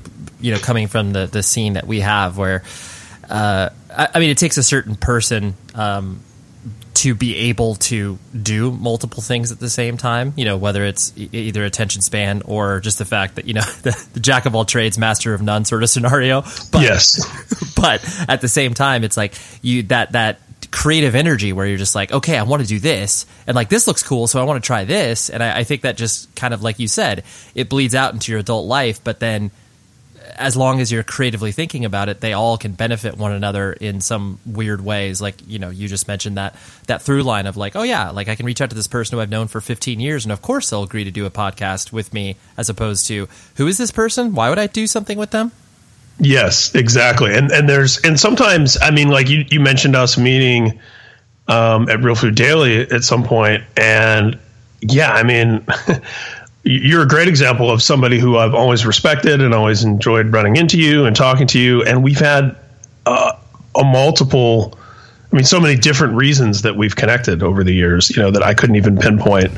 you 0.40 0.52
know, 0.52 0.60
coming 0.60 0.86
from 0.86 1.12
the 1.12 1.26
the 1.26 1.42
scene 1.42 1.72
that 1.72 1.88
we 1.88 1.98
have, 1.98 2.38
where 2.38 2.62
uh, 3.28 3.70
I, 3.90 4.08
I 4.14 4.20
mean, 4.20 4.30
it 4.30 4.38
takes 4.38 4.58
a 4.58 4.62
certain 4.62 4.94
person. 4.94 5.54
Um, 5.74 6.20
to 6.94 7.14
be 7.14 7.36
able 7.36 7.74
to 7.74 8.18
do 8.40 8.70
multiple 8.70 9.22
things 9.22 9.50
at 9.50 9.58
the 9.58 9.68
same 9.68 9.96
time, 9.96 10.32
you 10.36 10.44
know, 10.44 10.56
whether 10.56 10.84
it's 10.84 11.12
e- 11.16 11.28
either 11.32 11.64
attention 11.64 12.00
span 12.02 12.42
or 12.44 12.80
just 12.80 12.98
the 12.98 13.04
fact 13.04 13.34
that, 13.34 13.46
you 13.46 13.54
know, 13.54 13.60
the, 13.82 14.08
the, 14.14 14.20
jack 14.20 14.46
of 14.46 14.54
all 14.54 14.64
trades, 14.64 14.96
master 14.96 15.34
of 15.34 15.42
none 15.42 15.64
sort 15.64 15.82
of 15.82 15.90
scenario. 15.90 16.42
But, 16.72 16.82
yes. 16.82 17.20
But 17.76 18.02
at 18.28 18.40
the 18.40 18.48
same 18.48 18.72
time, 18.72 19.04
it's 19.04 19.16
like 19.16 19.34
you, 19.60 19.82
that, 19.84 20.12
that 20.12 20.40
creative 20.70 21.14
energy 21.14 21.52
where 21.52 21.66
you're 21.66 21.76
just 21.76 21.94
like, 21.94 22.12
okay, 22.12 22.38
I 22.38 22.44
want 22.44 22.62
to 22.62 22.68
do 22.68 22.78
this. 22.78 23.26
And 23.46 23.54
like, 23.54 23.68
this 23.68 23.86
looks 23.86 24.02
cool. 24.02 24.26
So 24.26 24.40
I 24.40 24.44
want 24.44 24.62
to 24.62 24.66
try 24.66 24.84
this. 24.84 25.28
And 25.28 25.42
I, 25.42 25.58
I 25.58 25.64
think 25.64 25.82
that 25.82 25.96
just 25.96 26.34
kind 26.34 26.54
of, 26.54 26.62
like 26.62 26.78
you 26.78 26.88
said, 26.88 27.24
it 27.54 27.68
bleeds 27.68 27.94
out 27.94 28.14
into 28.14 28.32
your 28.32 28.40
adult 28.40 28.66
life. 28.66 29.02
But 29.04 29.20
then, 29.20 29.50
as 30.36 30.56
long 30.56 30.80
as 30.80 30.90
you're 30.90 31.02
creatively 31.02 31.52
thinking 31.52 31.84
about 31.84 32.08
it, 32.08 32.20
they 32.20 32.32
all 32.32 32.58
can 32.58 32.72
benefit 32.72 33.16
one 33.16 33.32
another 33.32 33.72
in 33.72 34.00
some 34.00 34.38
weird 34.44 34.80
ways. 34.80 35.20
Like 35.20 35.36
you 35.46 35.58
know, 35.58 35.70
you 35.70 35.88
just 35.88 36.08
mentioned 36.08 36.36
that 36.36 36.56
that 36.86 37.02
through 37.02 37.22
line 37.22 37.46
of 37.46 37.56
like, 37.56 37.76
oh 37.76 37.82
yeah, 37.82 38.10
like 38.10 38.28
I 38.28 38.34
can 38.34 38.46
reach 38.46 38.60
out 38.60 38.70
to 38.70 38.76
this 38.76 38.86
person 38.86 39.16
who 39.16 39.22
I've 39.22 39.30
known 39.30 39.48
for 39.48 39.60
15 39.60 40.00
years, 40.00 40.24
and 40.24 40.32
of 40.32 40.42
course 40.42 40.70
they'll 40.70 40.82
agree 40.82 41.04
to 41.04 41.10
do 41.10 41.26
a 41.26 41.30
podcast 41.30 41.92
with 41.92 42.12
me, 42.12 42.36
as 42.56 42.68
opposed 42.68 43.06
to 43.08 43.28
who 43.56 43.66
is 43.66 43.78
this 43.78 43.90
person? 43.90 44.34
Why 44.34 44.48
would 44.48 44.58
I 44.58 44.66
do 44.66 44.86
something 44.86 45.18
with 45.18 45.30
them? 45.30 45.52
Yes, 46.18 46.74
exactly. 46.74 47.34
And 47.34 47.50
and 47.50 47.68
there's 47.68 48.00
and 48.02 48.18
sometimes 48.18 48.78
I 48.80 48.90
mean, 48.90 49.08
like 49.08 49.28
you 49.28 49.44
you 49.48 49.60
mentioned 49.60 49.96
us 49.96 50.18
meeting 50.18 50.80
um, 51.48 51.88
at 51.88 52.02
Real 52.02 52.14
Food 52.14 52.34
Daily 52.34 52.80
at 52.80 53.04
some 53.04 53.24
point, 53.24 53.64
and 53.76 54.38
yeah, 54.80 55.12
I 55.12 55.22
mean. 55.22 55.66
you're 56.64 57.02
a 57.02 57.06
great 57.06 57.28
example 57.28 57.70
of 57.70 57.82
somebody 57.82 58.18
who 58.18 58.38
I've 58.38 58.54
always 58.54 58.86
respected 58.86 59.40
and 59.42 59.54
always 59.54 59.84
enjoyed 59.84 60.32
running 60.32 60.56
into 60.56 60.78
you 60.78 61.04
and 61.04 61.14
talking 61.14 61.46
to 61.48 61.58
you. 61.58 61.82
And 61.82 62.02
we've 62.02 62.18
had 62.18 62.56
uh, 63.04 63.32
a 63.74 63.84
multiple, 63.84 64.78
I 65.30 65.36
mean, 65.36 65.44
so 65.44 65.60
many 65.60 65.76
different 65.76 66.14
reasons 66.14 66.62
that 66.62 66.74
we've 66.74 66.96
connected 66.96 67.42
over 67.42 67.64
the 67.64 67.74
years, 67.74 68.08
you 68.16 68.22
know, 68.22 68.30
that 68.30 68.42
I 68.42 68.54
couldn't 68.54 68.76
even 68.76 68.96
pinpoint. 68.96 69.52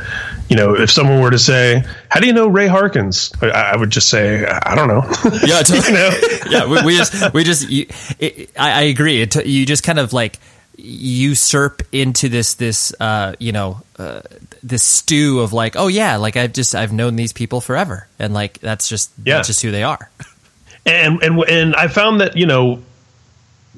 You 0.49 0.57
know, 0.57 0.75
if 0.75 0.91
someone 0.91 1.21
were 1.21 1.31
to 1.31 1.39
say, 1.39 1.85
How 2.09 2.19
do 2.19 2.27
you 2.27 2.33
know 2.33 2.49
Ray 2.49 2.67
Harkins? 2.67 3.33
I, 3.41 3.51
I 3.51 3.77
would 3.77 3.91
just 3.91 4.09
say, 4.09 4.45
I 4.45 4.75
don't 4.75 4.89
know. 4.89 5.05
Yeah, 5.47 5.63
totally. 5.63 5.87
you 5.87 5.93
know? 5.93 6.11
yeah, 6.51 6.67
we, 6.67 6.87
we, 6.87 6.97
just, 6.97 7.33
we 7.33 7.45
just, 7.45 7.71
you, 7.71 7.87
it, 8.19 8.51
I, 8.59 8.73
I, 8.73 8.83
agree. 8.83 9.23
It, 9.23 9.47
you 9.47 9.65
just 9.65 9.85
kind 9.85 10.01
of 10.01 10.13
like, 10.13 10.39
usurp 10.77 11.83
into 11.93 12.29
this 12.29 12.55
this 12.55 12.95
uh, 13.01 13.35
you 13.39 13.53
know 13.53 13.81
uh, 13.99 14.21
this 14.63 14.83
stew 14.83 15.41
of 15.41 15.53
like 15.53 15.75
oh 15.77 15.89
yeah 15.89 16.17
like 16.17 16.37
I've 16.37 16.53
just 16.53 16.75
I've 16.75 16.93
known 16.93 17.17
these 17.17 17.33
people 17.33 17.61
forever 17.61 18.07
and 18.19 18.35
like 18.35 18.59
that's 18.61 18.89
just 18.89 19.11
Yeah. 19.25 19.37
that's 19.37 19.49
just 19.49 19.63
who 19.63 19.71
they 19.71 19.83
are. 19.83 20.11
and 20.87 21.23
and 21.23 21.43
and 21.49 21.75
I 21.77 21.89
found 21.89 22.21
that 22.21 22.37
you 22.37 22.47
know 22.47 22.83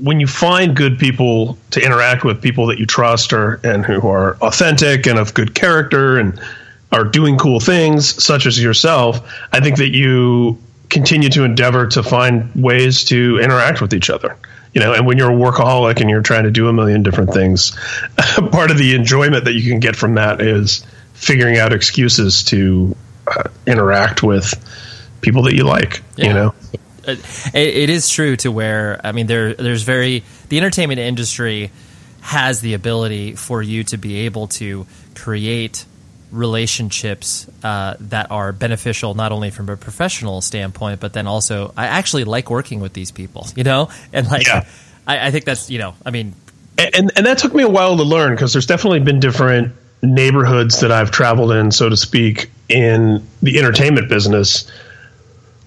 when 0.00 0.20
you 0.20 0.26
find 0.26 0.76
good 0.76 0.98
people 0.98 1.58
to 1.72 1.80
interact 1.84 2.24
with, 2.24 2.40
people 2.40 2.66
that 2.68 2.78
you 2.78 2.86
trust 2.86 3.32
or 3.32 3.60
and 3.64 3.84
who 3.84 4.06
are 4.08 4.36
authentic 4.40 5.06
and 5.06 5.18
of 5.18 5.34
good 5.34 5.54
character 5.54 6.18
and 6.18 6.40
are 6.92 7.04
doing 7.04 7.36
cool 7.36 7.58
things, 7.60 8.22
such 8.22 8.46
as 8.46 8.62
yourself, 8.62 9.28
I 9.52 9.60
think 9.60 9.76
that 9.78 9.88
you 9.94 10.56
continue 10.88 11.28
to 11.30 11.42
endeavor 11.44 11.86
to 11.88 12.02
find 12.02 12.50
ways 12.54 13.04
to 13.06 13.38
interact 13.42 13.80
with 13.80 13.92
each 13.92 14.08
other. 14.08 14.36
You 14.78 14.84
know, 14.84 14.94
and 14.94 15.08
when 15.08 15.18
you're 15.18 15.32
a 15.32 15.34
workaholic 15.34 16.00
and 16.00 16.08
you're 16.08 16.22
trying 16.22 16.44
to 16.44 16.52
do 16.52 16.68
a 16.68 16.72
million 16.72 17.02
different 17.02 17.32
things, 17.32 17.72
part 18.52 18.70
of 18.70 18.78
the 18.78 18.94
enjoyment 18.94 19.46
that 19.46 19.54
you 19.54 19.68
can 19.68 19.80
get 19.80 19.96
from 19.96 20.14
that 20.14 20.40
is 20.40 20.86
figuring 21.14 21.58
out 21.58 21.72
excuses 21.72 22.44
to 22.44 22.94
uh, 23.26 23.48
interact 23.66 24.22
with 24.22 24.54
people 25.20 25.42
that 25.42 25.56
you 25.56 25.64
like. 25.64 26.04
Yeah. 26.14 26.26
You 26.28 26.32
know. 26.32 26.54
it, 27.08 27.18
it 27.54 27.90
is 27.90 28.08
true 28.08 28.36
to 28.36 28.52
where 28.52 29.00
I 29.02 29.10
mean 29.10 29.26
there 29.26 29.52
there's 29.52 29.82
very 29.82 30.22
the 30.48 30.58
entertainment 30.58 31.00
industry 31.00 31.72
has 32.20 32.60
the 32.60 32.74
ability 32.74 33.32
for 33.32 33.60
you 33.60 33.82
to 33.82 33.96
be 33.96 34.26
able 34.26 34.46
to 34.46 34.86
create 35.16 35.86
relationships 36.30 37.48
uh, 37.62 37.96
that 38.00 38.30
are 38.30 38.52
beneficial 38.52 39.14
not 39.14 39.32
only 39.32 39.50
from 39.50 39.68
a 39.68 39.76
professional 39.76 40.40
standpoint 40.40 41.00
but 41.00 41.12
then 41.12 41.26
also 41.26 41.72
I 41.76 41.86
actually 41.86 42.24
like 42.24 42.50
working 42.50 42.80
with 42.80 42.92
these 42.92 43.10
people 43.10 43.46
you 43.56 43.64
know 43.64 43.88
and 44.12 44.26
like 44.28 44.46
Yeah. 44.46 44.66
I, 45.06 45.28
I 45.28 45.30
think 45.30 45.44
that's 45.44 45.70
you 45.70 45.78
know 45.78 45.94
I 46.04 46.10
mean 46.10 46.34
and 46.78 47.10
and 47.16 47.26
that 47.26 47.38
took 47.38 47.54
me 47.54 47.62
a 47.62 47.68
while 47.68 47.96
to 47.96 48.04
learn 48.04 48.34
because 48.34 48.52
there's 48.52 48.66
definitely 48.66 49.00
been 49.00 49.20
different 49.20 49.74
neighborhoods 50.02 50.80
that 50.80 50.92
I've 50.92 51.10
traveled 51.10 51.52
in, 51.52 51.70
so 51.70 51.88
to 51.88 51.96
speak, 51.96 52.50
in 52.68 53.26
the 53.42 53.58
entertainment 53.58 54.08
business, 54.08 54.70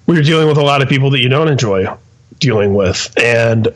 where 0.05 0.15
you're 0.15 0.23
dealing 0.23 0.47
with 0.47 0.57
a 0.57 0.63
lot 0.63 0.81
of 0.81 0.89
people 0.89 1.11
that 1.11 1.19
you 1.19 1.29
don't 1.29 1.49
enjoy 1.49 1.85
dealing 2.39 2.73
with, 2.73 3.13
and 3.17 3.67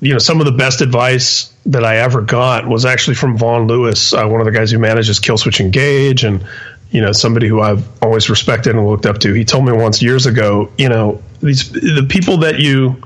you 0.00 0.12
know 0.12 0.18
some 0.18 0.40
of 0.40 0.46
the 0.46 0.52
best 0.52 0.80
advice 0.80 1.52
that 1.66 1.84
I 1.84 1.98
ever 1.98 2.20
got 2.20 2.66
was 2.66 2.84
actually 2.84 3.14
from 3.14 3.36
Vaughn 3.36 3.66
Lewis, 3.66 4.12
uh, 4.12 4.26
one 4.26 4.40
of 4.40 4.44
the 4.44 4.52
guys 4.52 4.70
who 4.70 4.78
manages 4.78 5.18
Killswitch 5.20 5.60
Engage, 5.60 6.24
and 6.24 6.44
you 6.90 7.00
know 7.00 7.12
somebody 7.12 7.48
who 7.48 7.60
I've 7.60 7.86
always 8.02 8.28
respected 8.28 8.76
and 8.76 8.86
looked 8.86 9.06
up 9.06 9.18
to. 9.18 9.32
He 9.32 9.44
told 9.44 9.64
me 9.64 9.72
once 9.72 10.02
years 10.02 10.26
ago, 10.26 10.70
you 10.76 10.88
know 10.88 11.22
these 11.40 11.70
the 11.70 12.06
people 12.08 12.38
that 12.38 12.58
you 12.58 13.02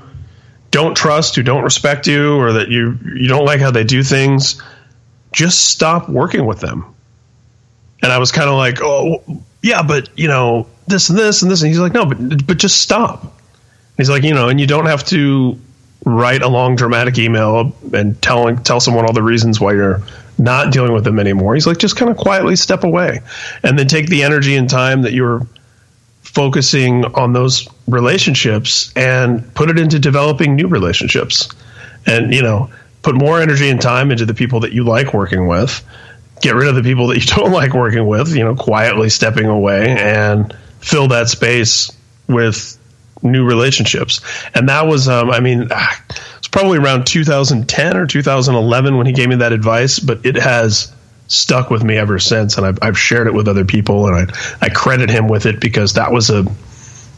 don't 0.71 0.95
trust, 0.95 1.35
who 1.35 1.43
don't 1.43 1.63
respect 1.63 2.07
you, 2.07 2.37
or 2.37 2.53
that 2.53 2.69
you 2.69 2.97
you 3.15 3.27
don't 3.27 3.45
like 3.45 3.61
how 3.61 3.71
they 3.71 3.83
do 3.83 4.03
things, 4.03 4.61
just 5.31 5.69
stop 5.69 6.09
working 6.09 6.45
with 6.45 6.59
them. 6.59 6.85
And 8.03 8.11
I 8.11 8.17
was 8.17 8.31
kind 8.31 8.49
of 8.49 8.55
like, 8.55 8.79
oh 8.81 9.23
yeah, 9.61 9.83
but 9.83 10.09
you 10.17 10.27
know 10.27 10.67
this 10.87 11.09
and 11.09 11.17
this 11.17 11.41
and 11.41 11.49
this, 11.49 11.61
and 11.61 11.69
he's 11.69 11.79
like, 11.79 11.93
no, 11.93 12.05
but 12.05 12.45
but 12.45 12.57
just 12.57 12.81
stop. 12.81 13.37
He's 13.95 14.09
like, 14.09 14.23
you 14.23 14.33
know, 14.33 14.49
and 14.49 14.59
you 14.59 14.67
don't 14.67 14.87
have 14.87 15.05
to 15.05 15.59
write 16.05 16.41
a 16.41 16.47
long 16.47 16.75
dramatic 16.75 17.17
email 17.17 17.73
and 17.93 18.19
tell 18.21 18.55
tell 18.57 18.79
someone 18.79 19.05
all 19.05 19.13
the 19.13 19.23
reasons 19.23 19.59
why 19.59 19.73
you're 19.73 20.01
not 20.37 20.73
dealing 20.73 20.93
with 20.93 21.03
them 21.03 21.19
anymore. 21.19 21.53
He's 21.53 21.67
like, 21.67 21.77
just 21.77 21.95
kind 21.95 22.09
of 22.09 22.17
quietly 22.17 22.55
step 22.55 22.83
away, 22.83 23.21
and 23.63 23.77
then 23.77 23.87
take 23.87 24.07
the 24.07 24.23
energy 24.23 24.55
and 24.55 24.69
time 24.69 25.03
that 25.03 25.13
you're 25.13 25.45
focusing 26.21 27.05
on 27.05 27.33
those 27.33 27.67
relationships 27.87 28.91
and 28.95 29.53
put 29.53 29.69
it 29.69 29.77
into 29.77 29.99
developing 29.99 30.55
new 30.55 30.67
relationships 30.67 31.49
and 32.05 32.33
you 32.33 32.41
know 32.41 32.69
put 33.01 33.15
more 33.15 33.41
energy 33.41 33.69
and 33.69 33.81
time 33.81 34.11
into 34.11 34.25
the 34.25 34.33
people 34.33 34.61
that 34.61 34.71
you 34.71 34.83
like 34.83 35.13
working 35.13 35.47
with 35.47 35.83
get 36.41 36.55
rid 36.55 36.69
of 36.69 36.75
the 36.75 36.83
people 36.83 37.07
that 37.07 37.17
you 37.17 37.25
don't 37.35 37.51
like 37.51 37.73
working 37.73 38.07
with 38.07 38.33
you 38.33 38.43
know 38.43 38.55
quietly 38.55 39.09
stepping 39.09 39.45
away 39.45 39.89
and 39.89 40.55
fill 40.79 41.09
that 41.09 41.27
space 41.27 41.91
with 42.27 42.77
new 43.21 43.45
relationships. 43.45 44.21
And 44.53 44.69
that 44.69 44.87
was 44.87 45.07
um, 45.07 45.29
i 45.29 45.39
mean 45.39 45.67
ah, 45.71 46.03
it's 46.37 46.47
probably 46.47 46.77
around 46.77 47.05
2010 47.05 47.97
or 47.97 48.07
2011 48.07 48.97
when 48.97 49.05
he 49.05 49.13
gave 49.13 49.29
me 49.29 49.35
that 49.35 49.53
advice 49.53 49.99
but 49.99 50.25
it 50.25 50.35
has 50.35 50.93
stuck 51.31 51.69
with 51.69 51.83
me 51.83 51.95
ever 51.95 52.19
since. 52.19 52.57
And 52.57 52.65
I've, 52.65 52.77
I've 52.81 52.99
shared 52.99 53.27
it 53.27 53.33
with 53.33 53.47
other 53.47 53.65
people 53.65 54.07
and 54.07 54.15
I, 54.29 54.65
I 54.65 54.69
credit 54.69 55.09
him 55.09 55.27
with 55.27 55.45
it 55.45 55.59
because 55.59 55.93
that 55.93 56.11
was 56.11 56.29
a 56.29 56.45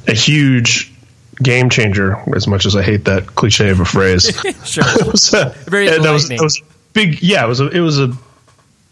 a 0.08 0.14
huge 0.14 0.94
game 1.42 1.70
changer 1.70 2.18
as 2.36 2.46
much 2.46 2.66
as 2.66 2.76
I 2.76 2.84
hate 2.84 3.06
that 3.06 3.36
cliche 3.36 3.70
of 3.70 3.80
a 3.80 3.86
phrase. 3.86 4.40
Sure. 4.66 4.84
Was 5.06 5.34
a, 5.34 5.50
Very 5.68 5.88
that 5.88 6.00
was, 6.00 6.30
that 6.30 6.42
was 6.42 6.62
big 6.94 7.22
yeah 7.22 7.44
it 7.44 7.48
was 7.48 7.60
a, 7.60 7.68
it 7.68 7.80
was 7.80 8.00
a 8.00 8.14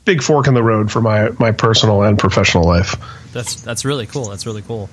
big 0.06 0.22
fork 0.22 0.48
in 0.48 0.54
the 0.54 0.64
road 0.64 0.92
for 0.92 1.02
my 1.02 1.30
my 1.40 1.52
personal 1.52 2.04
and 2.04 2.18
professional 2.18 2.64
life. 2.66 2.96
That's 3.32 3.62
that's 3.62 3.86
really 3.86 4.06
cool. 4.06 4.26
That's 4.26 4.46
really 4.46 4.62
cool. 4.64 4.90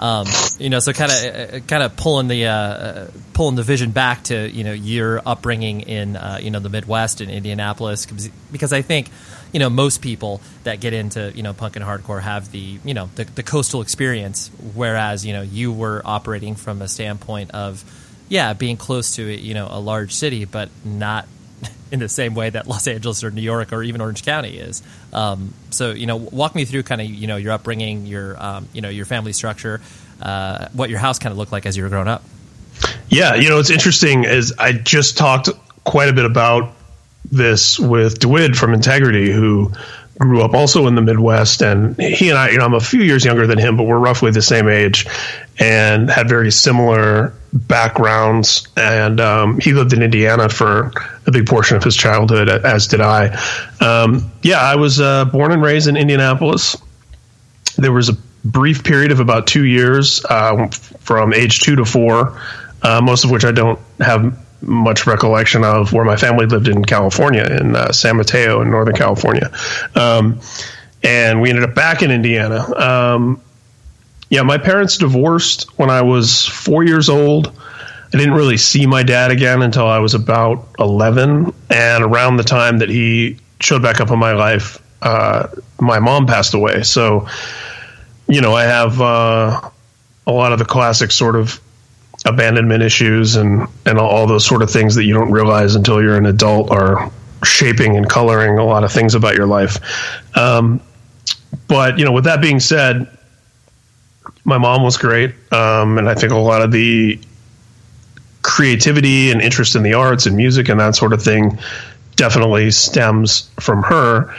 Um, 0.00 0.26
you 0.58 0.70
know, 0.70 0.80
so 0.80 0.94
kind 0.94 1.12
of 1.12 1.66
kind 1.66 1.82
of 1.82 1.94
pulling 1.94 2.26
the 2.28 2.46
uh, 2.46 2.52
uh, 2.54 3.10
pulling 3.34 3.54
the 3.56 3.62
vision 3.62 3.90
back 3.90 4.24
to 4.24 4.50
you 4.50 4.64
know 4.64 4.72
your 4.72 5.20
upbringing 5.26 5.82
in 5.82 6.16
uh, 6.16 6.38
you 6.40 6.50
know 6.50 6.58
the 6.58 6.70
Midwest 6.70 7.20
in 7.20 7.28
Indianapolis 7.28 8.06
because- 8.06 8.30
because 8.50 8.72
I 8.72 8.80
think 8.80 9.10
you 9.52 9.60
know 9.60 9.68
most 9.68 10.00
people 10.00 10.40
that 10.64 10.80
get 10.80 10.94
into 10.94 11.30
you 11.34 11.42
know 11.42 11.52
punk 11.52 11.76
and 11.76 11.84
hardcore 11.84 12.22
have 12.22 12.50
the 12.50 12.78
you 12.82 12.94
know 12.94 13.10
the, 13.16 13.24
the 13.24 13.42
coastal 13.42 13.82
experience, 13.82 14.50
whereas 14.74 15.26
you 15.26 15.34
know 15.34 15.42
you 15.42 15.70
were 15.70 16.00
operating 16.04 16.54
from 16.56 16.80
a 16.80 16.88
standpoint 16.88 17.50
of 17.50 17.84
yeah 18.30 18.54
being 18.54 18.78
close 18.78 19.16
to 19.16 19.22
you 19.22 19.52
know 19.52 19.68
a 19.70 19.78
large 19.80 20.14
city, 20.14 20.46
but 20.46 20.70
not 20.82 21.28
in 21.90 21.98
the 22.00 22.08
same 22.08 22.34
way 22.34 22.50
that 22.50 22.66
Los 22.66 22.86
Angeles 22.86 23.24
or 23.24 23.30
New 23.30 23.40
York 23.40 23.72
or 23.72 23.82
even 23.82 24.00
Orange 24.00 24.24
County 24.24 24.58
is. 24.58 24.82
Um, 25.12 25.54
so 25.70 25.90
you 25.90 26.06
know, 26.06 26.16
walk 26.16 26.54
me 26.54 26.64
through 26.64 26.84
kind 26.84 27.00
of 27.00 27.06
you 27.08 27.26
know 27.26 27.36
your 27.36 27.52
upbringing, 27.52 28.06
your 28.06 28.42
um, 28.42 28.68
you 28.72 28.80
know 28.80 28.88
your 28.88 29.06
family 29.06 29.32
structure, 29.32 29.80
uh, 30.22 30.68
what 30.72 30.90
your 30.90 30.98
house 30.98 31.18
kind 31.18 31.32
of 31.32 31.38
looked 31.38 31.52
like 31.52 31.66
as 31.66 31.76
you 31.76 31.82
were 31.82 31.88
growing 31.88 32.08
up. 32.08 32.22
Yeah, 33.08 33.34
you 33.34 33.48
know, 33.48 33.58
it's 33.58 33.70
interesting 33.70 34.24
is 34.24 34.54
I 34.58 34.72
just 34.72 35.18
talked 35.18 35.48
quite 35.84 36.08
a 36.08 36.12
bit 36.12 36.24
about 36.24 36.74
this 37.30 37.78
with 37.78 38.18
Dwid 38.20 38.56
from 38.56 38.72
Integrity, 38.72 39.30
who 39.30 39.72
grew 40.20 40.42
up 40.42 40.54
also 40.54 40.86
in 40.86 40.94
the 40.94 41.02
Midwest, 41.02 41.62
and 41.62 41.98
he 41.98 42.28
and 42.28 42.38
I, 42.38 42.50
you 42.50 42.58
know, 42.58 42.64
I'm 42.64 42.74
a 42.74 42.80
few 42.80 43.02
years 43.02 43.24
younger 43.24 43.46
than 43.46 43.58
him, 43.58 43.76
but 43.76 43.84
we're 43.84 43.98
roughly 43.98 44.30
the 44.30 44.42
same 44.42 44.68
age, 44.68 45.06
and 45.58 46.10
had 46.10 46.28
very 46.28 46.52
similar 46.52 47.32
backgrounds. 47.52 48.68
And 48.76 49.20
um, 49.20 49.58
he 49.60 49.72
lived 49.72 49.92
in 49.92 50.02
Indiana 50.02 50.48
for 50.48 50.92
a 51.26 51.30
big 51.30 51.46
portion 51.46 51.76
of 51.76 51.84
his 51.84 51.96
childhood, 51.96 52.48
as 52.48 52.86
did 52.86 53.00
I. 53.00 53.28
Um, 53.80 54.30
yeah, 54.42 54.60
I 54.60 54.76
was 54.76 55.00
uh, 55.00 55.24
born 55.24 55.52
and 55.52 55.62
raised 55.62 55.88
in 55.88 55.96
Indianapolis 55.96 56.76
there 57.80 57.92
was 57.92 58.08
a 58.08 58.16
brief 58.44 58.84
period 58.84 59.10
of 59.10 59.20
about 59.20 59.46
two 59.46 59.64
years 59.64 60.24
uh, 60.26 60.68
from 61.00 61.32
age 61.32 61.60
two 61.60 61.76
to 61.76 61.84
four, 61.84 62.40
uh, 62.82 63.00
most 63.02 63.24
of 63.24 63.30
which 63.30 63.44
I 63.44 63.52
don't 63.52 63.78
have 64.00 64.38
much 64.62 65.06
recollection 65.06 65.64
of, 65.64 65.92
where 65.92 66.04
my 66.04 66.16
family 66.16 66.46
lived 66.46 66.68
in 66.68 66.84
California, 66.84 67.44
in 67.44 67.76
uh, 67.76 67.92
San 67.92 68.16
Mateo 68.16 68.60
in 68.62 68.70
Northern 68.70 68.94
California. 68.94 69.50
Um, 69.94 70.40
and 71.02 71.40
we 71.40 71.48
ended 71.48 71.64
up 71.64 71.74
back 71.74 72.02
in 72.02 72.10
Indiana. 72.10 72.60
Um, 72.76 73.40
yeah, 74.28 74.42
my 74.42 74.58
parents 74.58 74.98
divorced 74.98 75.78
when 75.78 75.90
I 75.90 76.02
was 76.02 76.46
four 76.46 76.84
years 76.84 77.08
old. 77.08 77.52
I 78.12 78.16
didn't 78.16 78.34
really 78.34 78.56
see 78.56 78.86
my 78.86 79.02
dad 79.02 79.30
again 79.30 79.62
until 79.62 79.86
I 79.86 79.98
was 79.98 80.14
about 80.14 80.68
11. 80.78 81.52
And 81.70 82.04
around 82.04 82.36
the 82.36 82.44
time 82.44 82.78
that 82.78 82.88
he 82.88 83.38
showed 83.60 83.82
back 83.82 84.00
up 84.00 84.10
in 84.10 84.18
my 84.18 84.32
life, 84.32 84.82
uh, 85.02 85.48
my 85.80 85.98
mom 85.98 86.26
passed 86.26 86.54
away. 86.54 86.82
So, 86.82 87.28
you 88.28 88.40
know, 88.40 88.52
I 88.52 88.64
have 88.64 89.00
uh, 89.00 89.70
a 90.26 90.32
lot 90.32 90.52
of 90.52 90.58
the 90.58 90.64
classic 90.64 91.10
sort 91.12 91.36
of 91.36 91.60
abandonment 92.24 92.82
issues 92.82 93.36
and, 93.36 93.66
and 93.86 93.98
all, 93.98 94.26
those 94.26 94.46
sort 94.46 94.62
of 94.62 94.70
things 94.70 94.94
that 94.96 95.04
you 95.04 95.14
don't 95.14 95.30
realize 95.30 95.74
until 95.74 96.02
you're 96.02 96.16
an 96.16 96.26
adult 96.26 96.70
are 96.70 97.10
shaping 97.44 97.96
and 97.96 98.08
coloring 98.08 98.58
a 98.58 98.64
lot 98.64 98.84
of 98.84 98.92
things 98.92 99.14
about 99.14 99.34
your 99.34 99.46
life. 99.46 99.78
Um, 100.36 100.80
but, 101.66 101.98
you 101.98 102.04
know, 102.04 102.12
with 102.12 102.24
that 102.24 102.40
being 102.40 102.60
said, 102.60 103.08
my 104.44 104.58
mom 104.58 104.82
was 104.82 104.98
great. 104.98 105.34
Um, 105.52 105.98
and 105.98 106.08
I 106.08 106.14
think 106.14 106.32
a 106.32 106.36
lot 106.36 106.62
of 106.62 106.72
the 106.72 107.18
creativity 108.42 109.30
and 109.30 109.40
interest 109.40 109.76
in 109.76 109.82
the 109.82 109.94
arts 109.94 110.26
and 110.26 110.36
music 110.36 110.68
and 110.68 110.80
that 110.80 110.94
sort 110.96 111.12
of 111.12 111.22
thing 111.22 111.58
definitely 112.16 112.70
stems 112.70 113.50
from 113.60 113.82
her. 113.82 114.34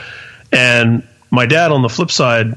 And 0.52 1.06
my 1.30 1.46
dad, 1.46 1.72
on 1.72 1.82
the 1.82 1.88
flip 1.88 2.10
side, 2.10 2.56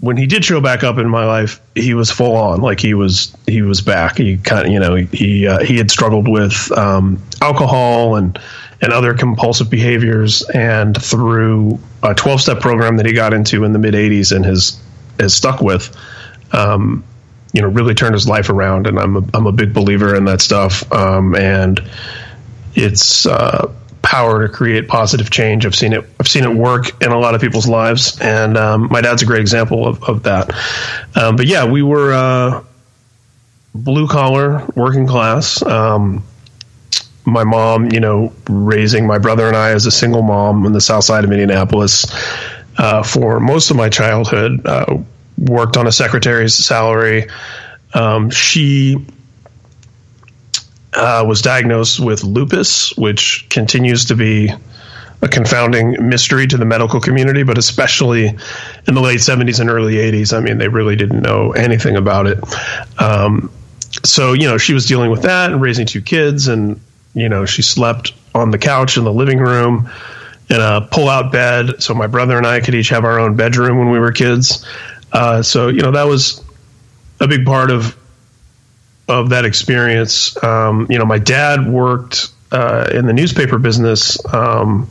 when 0.00 0.16
he 0.16 0.26
did 0.26 0.44
show 0.44 0.60
back 0.60 0.84
up 0.84 0.98
in 0.98 1.08
my 1.08 1.24
life, 1.24 1.60
he 1.74 1.94
was 1.94 2.10
full 2.10 2.36
on. 2.36 2.60
Like 2.60 2.80
he 2.80 2.94
was, 2.94 3.34
he 3.46 3.62
was 3.62 3.80
back. 3.80 4.18
He 4.18 4.36
kind 4.36 4.66
of, 4.66 4.72
you 4.72 4.80
know, 4.80 4.96
he 4.96 5.46
uh, 5.46 5.60
he 5.60 5.76
had 5.78 5.90
struggled 5.90 6.28
with 6.28 6.70
um, 6.72 7.22
alcohol 7.40 8.16
and 8.16 8.38
and 8.80 8.92
other 8.92 9.14
compulsive 9.14 9.70
behaviors, 9.70 10.42
and 10.50 11.00
through 11.00 11.78
a 12.02 12.14
twelve 12.14 12.40
step 12.40 12.60
program 12.60 12.96
that 12.98 13.06
he 13.06 13.12
got 13.12 13.32
into 13.32 13.64
in 13.64 13.72
the 13.72 13.78
mid 13.78 13.94
'80s 13.94 14.34
and 14.34 14.44
has 14.44 14.80
has 15.18 15.34
stuck 15.34 15.60
with. 15.60 15.96
Um, 16.52 17.04
you 17.52 17.62
know, 17.62 17.68
really 17.68 17.94
turned 17.94 18.14
his 18.14 18.28
life 18.28 18.50
around, 18.50 18.88
and 18.88 18.98
I'm 18.98 19.16
a, 19.16 19.22
I'm 19.32 19.46
a 19.46 19.52
big 19.52 19.72
believer 19.72 20.16
in 20.16 20.24
that 20.24 20.40
stuff. 20.40 20.90
Um, 20.92 21.36
and 21.36 21.80
it's 22.74 23.26
uh, 23.26 23.72
power 24.04 24.46
to 24.46 24.52
create 24.52 24.86
positive 24.86 25.30
change. 25.30 25.66
I've 25.66 25.74
seen 25.74 25.92
it. 25.92 26.04
I've 26.20 26.28
seen 26.28 26.44
it 26.44 26.54
work 26.54 27.02
in 27.02 27.10
a 27.10 27.18
lot 27.18 27.34
of 27.34 27.40
people's 27.40 27.66
lives, 27.66 28.20
and 28.20 28.56
um, 28.56 28.88
my 28.90 29.00
dad's 29.00 29.22
a 29.22 29.26
great 29.26 29.40
example 29.40 29.86
of, 29.86 30.02
of 30.04 30.22
that. 30.24 30.50
Um, 31.16 31.36
but 31.36 31.46
yeah, 31.46 31.64
we 31.64 31.82
were 31.82 32.12
uh, 32.12 32.62
blue 33.74 34.06
collar, 34.06 34.64
working 34.76 35.06
class. 35.06 35.62
Um, 35.62 36.22
my 37.24 37.42
mom, 37.42 37.90
you 37.90 38.00
know, 38.00 38.32
raising 38.48 39.06
my 39.06 39.18
brother 39.18 39.48
and 39.48 39.56
I 39.56 39.70
as 39.70 39.86
a 39.86 39.90
single 39.90 40.22
mom 40.22 40.66
in 40.66 40.72
the 40.72 40.80
south 40.80 41.04
side 41.04 41.24
of 41.24 41.32
Indianapolis 41.32 42.04
uh, 42.76 43.02
for 43.02 43.40
most 43.40 43.70
of 43.70 43.76
my 43.76 43.88
childhood. 43.88 44.64
Uh, 44.66 44.98
worked 45.38 45.76
on 45.76 45.86
a 45.86 45.92
secretary's 45.92 46.54
salary. 46.54 47.26
Um, 47.94 48.30
she 48.30 49.04
uh, 50.94 51.24
was 51.26 51.42
diagnosed 51.42 52.00
with 52.00 52.24
lupus, 52.24 52.96
which 52.96 53.46
continues 53.50 54.04
to 54.06 54.16
be 54.16 54.50
a 55.22 55.28
confounding 55.28 56.08
mystery 56.08 56.46
to 56.46 56.56
the 56.56 56.64
medical 56.64 57.00
community, 57.00 57.42
but 57.42 57.56
especially 57.56 58.26
in 58.26 58.94
the 58.94 59.00
late 59.00 59.20
70s 59.20 59.58
and 59.58 59.70
early 59.70 59.94
80s. 59.94 60.36
I 60.36 60.40
mean, 60.40 60.58
they 60.58 60.68
really 60.68 60.96
didn't 60.96 61.22
know 61.22 61.52
anything 61.52 61.96
about 61.96 62.26
it. 62.26 62.38
Um, 63.00 63.50
so, 64.04 64.34
you 64.34 64.46
know, 64.46 64.58
she 64.58 64.74
was 64.74 64.86
dealing 64.86 65.10
with 65.10 65.22
that 65.22 65.50
and 65.50 65.60
raising 65.60 65.86
two 65.86 66.02
kids, 66.02 66.48
and, 66.48 66.78
you 67.14 67.28
know, 67.28 67.46
she 67.46 67.62
slept 67.62 68.12
on 68.34 68.50
the 68.50 68.58
couch 68.58 68.96
in 68.96 69.04
the 69.04 69.12
living 69.12 69.38
room 69.38 69.88
in 70.50 70.60
a 70.60 70.86
pull 70.90 71.08
out 71.08 71.32
bed. 71.32 71.82
So 71.82 71.94
my 71.94 72.06
brother 72.06 72.36
and 72.36 72.46
I 72.46 72.60
could 72.60 72.74
each 72.74 72.90
have 72.90 73.04
our 73.04 73.18
own 73.18 73.34
bedroom 73.34 73.78
when 73.78 73.90
we 73.90 73.98
were 73.98 74.12
kids. 74.12 74.66
Uh, 75.12 75.42
so, 75.42 75.68
you 75.68 75.80
know, 75.80 75.92
that 75.92 76.04
was 76.04 76.44
a 77.20 77.28
big 77.28 77.46
part 77.46 77.70
of 77.70 77.96
of 79.08 79.30
that 79.30 79.44
experience. 79.44 80.42
Um, 80.42 80.86
you 80.90 80.98
know, 80.98 81.04
my 81.04 81.18
dad 81.18 81.66
worked 81.66 82.32
uh, 82.52 82.88
in 82.92 83.06
the 83.06 83.12
newspaper 83.12 83.58
business, 83.58 84.24
um, 84.32 84.88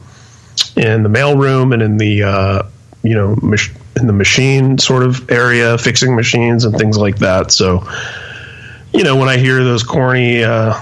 in 0.75 1.03
the 1.03 1.09
mailroom 1.09 1.73
and 1.73 1.81
in 1.81 1.97
the 1.97 2.23
uh, 2.23 2.63
you 3.03 3.15
know 3.15 3.35
mach- 3.41 3.71
in 3.95 4.07
the 4.07 4.13
machine 4.13 4.77
sort 4.77 5.03
of 5.03 5.29
area, 5.29 5.77
fixing 5.77 6.15
machines 6.15 6.65
and 6.65 6.77
things 6.77 6.97
like 6.97 7.17
that. 7.19 7.51
So, 7.51 7.87
you 8.91 9.03
know, 9.03 9.15
when 9.15 9.29
I 9.29 9.37
hear 9.37 9.63
those 9.63 9.83
corny 9.83 10.43
uh, 10.43 10.73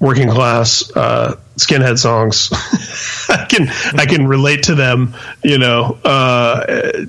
working 0.00 0.28
class 0.28 0.90
uh, 0.96 1.36
skinhead 1.56 1.98
songs, 1.98 2.50
I 3.28 3.46
can 3.48 3.68
I 3.98 4.06
can 4.06 4.26
relate 4.26 4.64
to 4.64 4.74
them. 4.74 5.14
You 5.42 5.58
know 5.58 5.98
uh, 6.04 7.04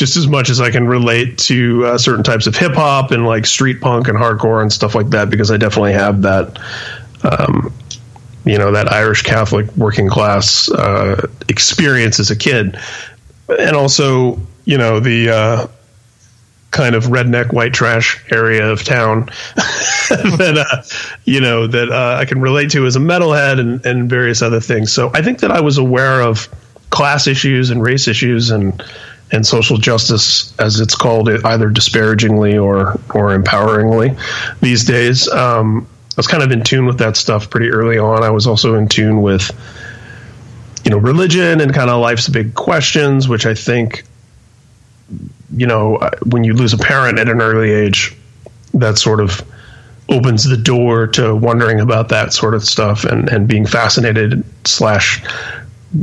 just 0.00 0.16
as 0.16 0.26
much 0.26 0.48
as 0.48 0.62
I 0.62 0.70
can 0.70 0.86
relate 0.86 1.36
to 1.40 1.84
uh, 1.84 1.98
certain 1.98 2.24
types 2.24 2.46
of 2.46 2.56
hip 2.56 2.72
hop 2.72 3.10
and 3.10 3.26
like 3.26 3.44
street 3.44 3.82
punk 3.82 4.08
and 4.08 4.16
hardcore 4.16 4.62
and 4.62 4.72
stuff 4.72 4.94
like 4.94 5.10
that, 5.10 5.28
because 5.28 5.50
I 5.50 5.58
definitely 5.58 5.92
have 5.92 6.22
that, 6.22 6.58
um, 7.22 7.70
you 8.46 8.56
know, 8.56 8.72
that 8.72 8.90
Irish 8.90 9.20
Catholic 9.20 9.76
working 9.76 10.08
class 10.08 10.70
uh, 10.70 11.28
experience 11.50 12.18
as 12.18 12.30
a 12.30 12.36
kid, 12.36 12.78
and 13.46 13.76
also, 13.76 14.40
you 14.64 14.78
know, 14.78 15.00
the 15.00 15.28
uh, 15.28 15.66
kind 16.70 16.94
of 16.94 17.04
redneck 17.04 17.52
white 17.52 17.74
trash 17.74 18.24
area 18.32 18.70
of 18.70 18.82
town 18.82 19.26
that 20.08 20.66
uh, 20.66 20.82
you 21.26 21.42
know 21.42 21.66
that 21.66 21.90
uh, 21.90 22.16
I 22.18 22.24
can 22.24 22.40
relate 22.40 22.70
to 22.70 22.86
as 22.86 22.96
a 22.96 23.00
metalhead 23.00 23.60
and, 23.60 23.84
and 23.84 24.08
various 24.08 24.40
other 24.40 24.60
things. 24.60 24.94
So 24.94 25.10
I 25.12 25.20
think 25.20 25.40
that 25.40 25.50
I 25.50 25.60
was 25.60 25.76
aware 25.76 26.22
of 26.22 26.48
class 26.88 27.26
issues 27.26 27.68
and 27.68 27.82
race 27.82 28.08
issues 28.08 28.50
and 28.50 28.82
and 29.32 29.46
social 29.46 29.76
justice, 29.76 30.58
as 30.58 30.80
it's 30.80 30.94
called, 30.94 31.28
either 31.28 31.70
disparagingly 31.70 32.58
or 32.58 33.00
or 33.14 33.36
empoweringly 33.36 34.18
these 34.60 34.84
days. 34.84 35.28
Um, 35.28 35.86
I 36.10 36.14
was 36.16 36.26
kind 36.26 36.42
of 36.42 36.50
in 36.50 36.62
tune 36.62 36.86
with 36.86 36.98
that 36.98 37.16
stuff 37.16 37.48
pretty 37.48 37.68
early 37.68 37.98
on. 37.98 38.22
I 38.22 38.30
was 38.30 38.46
also 38.46 38.74
in 38.74 38.88
tune 38.88 39.22
with 39.22 39.50
you 40.84 40.90
know 40.90 40.98
religion 40.98 41.60
and 41.60 41.72
kind 41.72 41.90
of 41.90 42.00
life's 42.00 42.28
big 42.28 42.54
questions, 42.54 43.28
which 43.28 43.46
I 43.46 43.54
think 43.54 44.04
you 45.56 45.66
know 45.66 45.98
when 46.26 46.44
you 46.44 46.54
lose 46.54 46.72
a 46.72 46.78
parent 46.78 47.18
at 47.18 47.28
an 47.28 47.40
early 47.40 47.70
age, 47.70 48.16
that 48.74 48.98
sort 48.98 49.20
of 49.20 49.42
opens 50.08 50.42
the 50.42 50.56
door 50.56 51.06
to 51.06 51.36
wondering 51.36 51.78
about 51.78 52.08
that 52.08 52.32
sort 52.32 52.54
of 52.54 52.64
stuff 52.64 53.04
and 53.04 53.28
and 53.28 53.46
being 53.46 53.64
fascinated 53.64 54.44
slash 54.64 55.22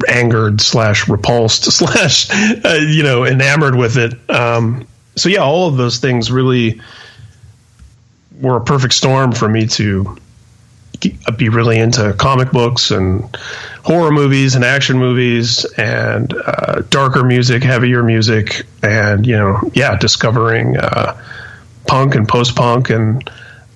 angered 0.10 0.62
slash 0.62 1.08
repulsed 1.08 1.63
slash 1.72 2.29
uh, 2.65 2.79
you 2.81 3.03
know 3.03 3.25
enamored 3.25 3.75
with 3.75 3.98
it. 3.98 4.14
Um, 4.29 4.88
so 5.16 5.29
yeah 5.29 5.40
all 5.40 5.68
of 5.68 5.77
those 5.77 5.98
things 5.98 6.31
really 6.31 6.81
were 8.40 8.57
a 8.57 8.64
perfect 8.64 8.94
storm 8.94 9.31
for 9.31 9.50
me 9.50 9.66
to 9.66 10.18
be 11.38 11.50
really 11.50 11.77
into 11.77 12.14
comic 12.14 12.51
books 12.51 12.92
and 12.92 13.35
horror 13.83 14.11
movies 14.11 14.55
and 14.55 14.64
action 14.66 14.98
movies 14.98 15.64
and 15.77 16.33
uh, 16.33 16.81
darker 16.90 17.24
music 17.24 17.64
heavier 17.64 18.03
music 18.03 18.66
and 18.81 19.25
you 19.25 19.35
know 19.35 19.59
yeah 19.74 19.96
discovering 19.98 20.77
uh, 20.77 21.20
punk 21.88 22.16
and 22.16 22.27
post 22.27 22.55
punk 22.55 22.90
and 22.90 23.29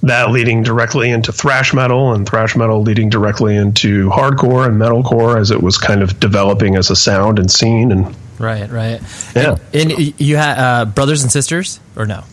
that 0.04 0.32
leading 0.32 0.64
directly 0.64 1.10
into 1.10 1.32
thrash 1.32 1.74
metal 1.74 2.14
and 2.14 2.28
thrash 2.28 2.56
metal 2.56 2.82
leading 2.82 3.10
directly 3.10 3.56
into 3.56 4.10
hardcore 4.10 4.66
and 4.66 4.80
metalcore 4.80 5.40
as 5.40 5.52
it 5.52 5.62
was 5.62 5.78
kind 5.78 6.02
of 6.02 6.20
developing 6.20 6.76
as 6.76 6.90
a 6.90 6.96
sound 6.96 7.40
and 7.40 7.52
scene 7.52 7.92
and 7.92 8.16
right 8.40 8.70
right. 8.70 9.02
Yeah. 9.36 9.58
And, 9.74 9.92
and 9.92 10.20
you 10.20 10.38
had 10.38 10.58
uh, 10.58 10.86
brothers 10.86 11.24
and 11.24 11.32
sisters 11.32 11.80
or 11.96 12.06
no? 12.06 12.24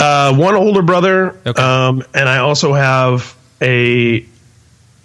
Uh, 0.00 0.34
one 0.34 0.54
older 0.54 0.82
brother 0.82 1.38
okay. 1.44 1.60
um, 1.60 2.02
and 2.14 2.28
i 2.28 2.38
also 2.38 2.72
have 2.72 3.36
a 3.60 4.24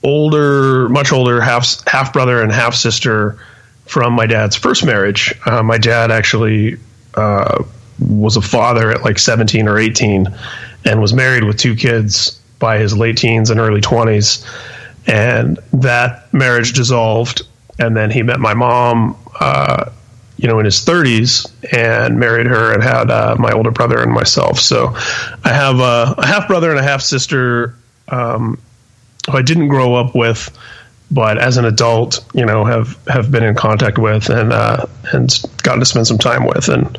older 0.03 0.87
much 0.89 1.11
older 1.11 1.41
half 1.41 1.85
half 1.87 2.13
brother 2.13 2.41
and 2.41 2.51
half 2.51 2.75
sister 2.75 3.39
from 3.85 4.13
my 4.13 4.25
dad's 4.25 4.55
first 4.55 4.85
marriage. 4.85 5.33
Uh, 5.45 5.63
my 5.63 5.77
dad 5.77 6.11
actually 6.11 6.77
uh, 7.15 7.63
was 7.99 8.37
a 8.37 8.41
father 8.41 8.91
at 8.91 9.03
like 9.03 9.19
17 9.19 9.67
or 9.67 9.77
18 9.77 10.27
and 10.85 11.01
was 11.01 11.13
married 11.13 11.43
with 11.43 11.57
two 11.57 11.75
kids 11.75 12.39
by 12.59 12.77
his 12.77 12.95
late 12.95 13.17
teens 13.17 13.49
and 13.49 13.59
early 13.59 13.81
20s. 13.81 14.45
And 15.07 15.59
that 15.73 16.33
marriage 16.33 16.73
dissolved. 16.73 17.41
And 17.79 17.95
then 17.95 18.09
he 18.09 18.23
met 18.23 18.39
my 18.39 18.53
mom, 18.53 19.17
uh, 19.39 19.89
you 20.37 20.47
know, 20.47 20.59
in 20.59 20.65
his 20.65 20.83
30s 20.85 21.51
and 21.73 22.19
married 22.19 22.47
her 22.47 22.73
and 22.73 22.81
had 22.81 23.09
uh, 23.09 23.35
my 23.37 23.51
older 23.51 23.71
brother 23.71 24.01
and 24.01 24.11
myself. 24.11 24.59
So 24.59 24.93
I 25.43 25.49
have 25.49 25.79
a, 25.79 26.15
a 26.17 26.25
half 26.25 26.47
brother 26.47 26.69
and 26.69 26.79
a 26.79 26.83
half 26.83 27.01
sister 27.01 27.75
um, 28.09 28.59
who 29.29 29.37
I 29.37 29.41
didn't 29.41 29.69
grow 29.69 29.95
up 29.95 30.15
with, 30.15 30.49
but 31.11 31.37
as 31.37 31.57
an 31.57 31.65
adult, 31.65 32.25
you 32.33 32.45
know, 32.45 32.65
have, 32.65 32.97
have 33.07 33.31
been 33.31 33.43
in 33.43 33.55
contact 33.55 33.97
with 33.97 34.29
and, 34.29 34.51
uh, 34.51 34.85
and 35.11 35.41
gotten 35.63 35.79
to 35.79 35.85
spend 35.85 36.07
some 36.07 36.17
time 36.17 36.45
with 36.45 36.69
and 36.69 36.97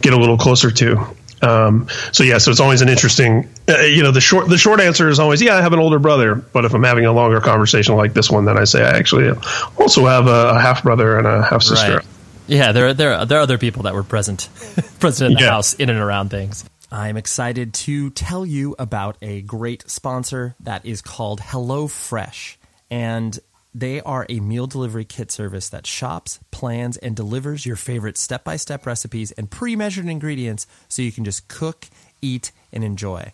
get 0.00 0.12
a 0.12 0.18
little 0.18 0.38
closer 0.38 0.70
to. 0.70 1.06
Um, 1.44 1.88
so 2.12 2.24
yeah, 2.24 2.38
so 2.38 2.50
it's 2.50 2.60
always 2.60 2.80
an 2.80 2.88
interesting, 2.88 3.48
uh, 3.68 3.80
you 3.80 4.02
know, 4.02 4.10
the 4.10 4.20
short 4.20 4.48
the 4.48 4.58
short 4.58 4.80
answer 4.80 5.08
is 5.08 5.18
always 5.18 5.42
yeah, 5.42 5.56
I 5.56 5.62
have 5.62 5.72
an 5.72 5.78
older 5.78 5.98
brother. 5.98 6.34
But 6.34 6.64
if 6.64 6.74
I'm 6.74 6.82
having 6.82 7.04
a 7.04 7.12
longer 7.12 7.40
conversation 7.40 7.96
like 7.96 8.14
this 8.14 8.30
one, 8.30 8.44
then 8.44 8.58
I 8.58 8.64
say 8.64 8.82
I 8.82 8.96
actually 8.96 9.30
also 9.78 10.06
have 10.06 10.26
a, 10.26 10.50
a 10.50 10.60
half 10.60 10.82
brother 10.82 11.18
and 11.18 11.26
a 11.26 11.42
half 11.42 11.62
sister. 11.62 11.96
Right. 11.96 12.06
Yeah, 12.46 12.72
there 12.72 12.88
are, 12.88 12.94
there 12.94 13.14
are, 13.14 13.26
there 13.26 13.38
are 13.38 13.42
other 13.42 13.58
people 13.58 13.84
that 13.84 13.94
were 13.94 14.02
present 14.02 14.48
present 14.98 15.32
in 15.32 15.34
the 15.34 15.44
yeah. 15.44 15.50
house 15.50 15.74
in 15.74 15.90
and 15.90 15.98
around 15.98 16.30
things. 16.30 16.64
I'm 16.90 17.16
excited 17.16 17.74
to 17.74 18.10
tell 18.10 18.46
you 18.46 18.76
about 18.78 19.16
a 19.20 19.42
great 19.42 19.90
sponsor 19.90 20.54
that 20.60 20.86
is 20.86 21.02
called 21.02 21.40
HelloFresh. 21.40 22.56
And 22.88 23.36
they 23.74 24.00
are 24.02 24.24
a 24.28 24.40
meal 24.40 24.66
delivery 24.66 25.04
kit 25.04 25.32
service 25.32 25.68
that 25.70 25.86
shops, 25.86 26.38
plans, 26.50 26.96
and 26.98 27.16
delivers 27.16 27.66
your 27.66 27.76
favorite 27.76 28.16
step 28.16 28.44
by 28.44 28.56
step 28.56 28.86
recipes 28.86 29.32
and 29.32 29.50
pre 29.50 29.74
measured 29.74 30.06
ingredients 30.06 30.66
so 30.88 31.02
you 31.02 31.12
can 31.12 31.24
just 31.24 31.48
cook, 31.48 31.88
eat, 32.22 32.52
and 32.72 32.84
enjoy. 32.84 33.32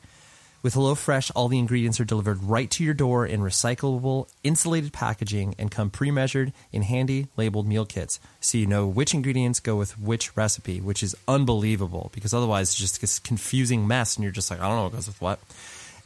With 0.62 0.74
HelloFresh, 0.74 1.30
all 1.34 1.48
the 1.48 1.58
ingredients 1.58 2.00
are 2.00 2.04
delivered 2.04 2.42
right 2.42 2.70
to 2.72 2.84
your 2.84 2.92
door 2.92 3.24
in 3.24 3.40
recyclable, 3.40 4.28
insulated 4.44 4.92
packaging 4.92 5.54
and 5.58 5.70
come 5.70 5.88
pre 5.88 6.10
measured 6.10 6.52
in 6.70 6.82
handy 6.82 7.28
labeled 7.36 7.66
meal 7.66 7.86
kits 7.86 8.20
so 8.40 8.58
you 8.58 8.66
know 8.66 8.86
which 8.86 9.14
ingredients 9.14 9.60
go 9.60 9.76
with 9.76 9.98
which 9.98 10.36
recipe, 10.36 10.80
which 10.80 11.02
is 11.02 11.16
unbelievable 11.26 12.10
because 12.12 12.34
otherwise 12.34 12.70
it's 12.70 12.78
just 12.78 13.00
this 13.00 13.18
confusing 13.18 13.86
mess 13.86 14.16
and 14.16 14.22
you're 14.22 14.32
just 14.32 14.50
like, 14.50 14.60
I 14.60 14.68
don't 14.68 14.76
know 14.76 14.82
what 14.84 14.92
goes 14.92 15.06
with 15.06 15.20
what. 15.20 15.38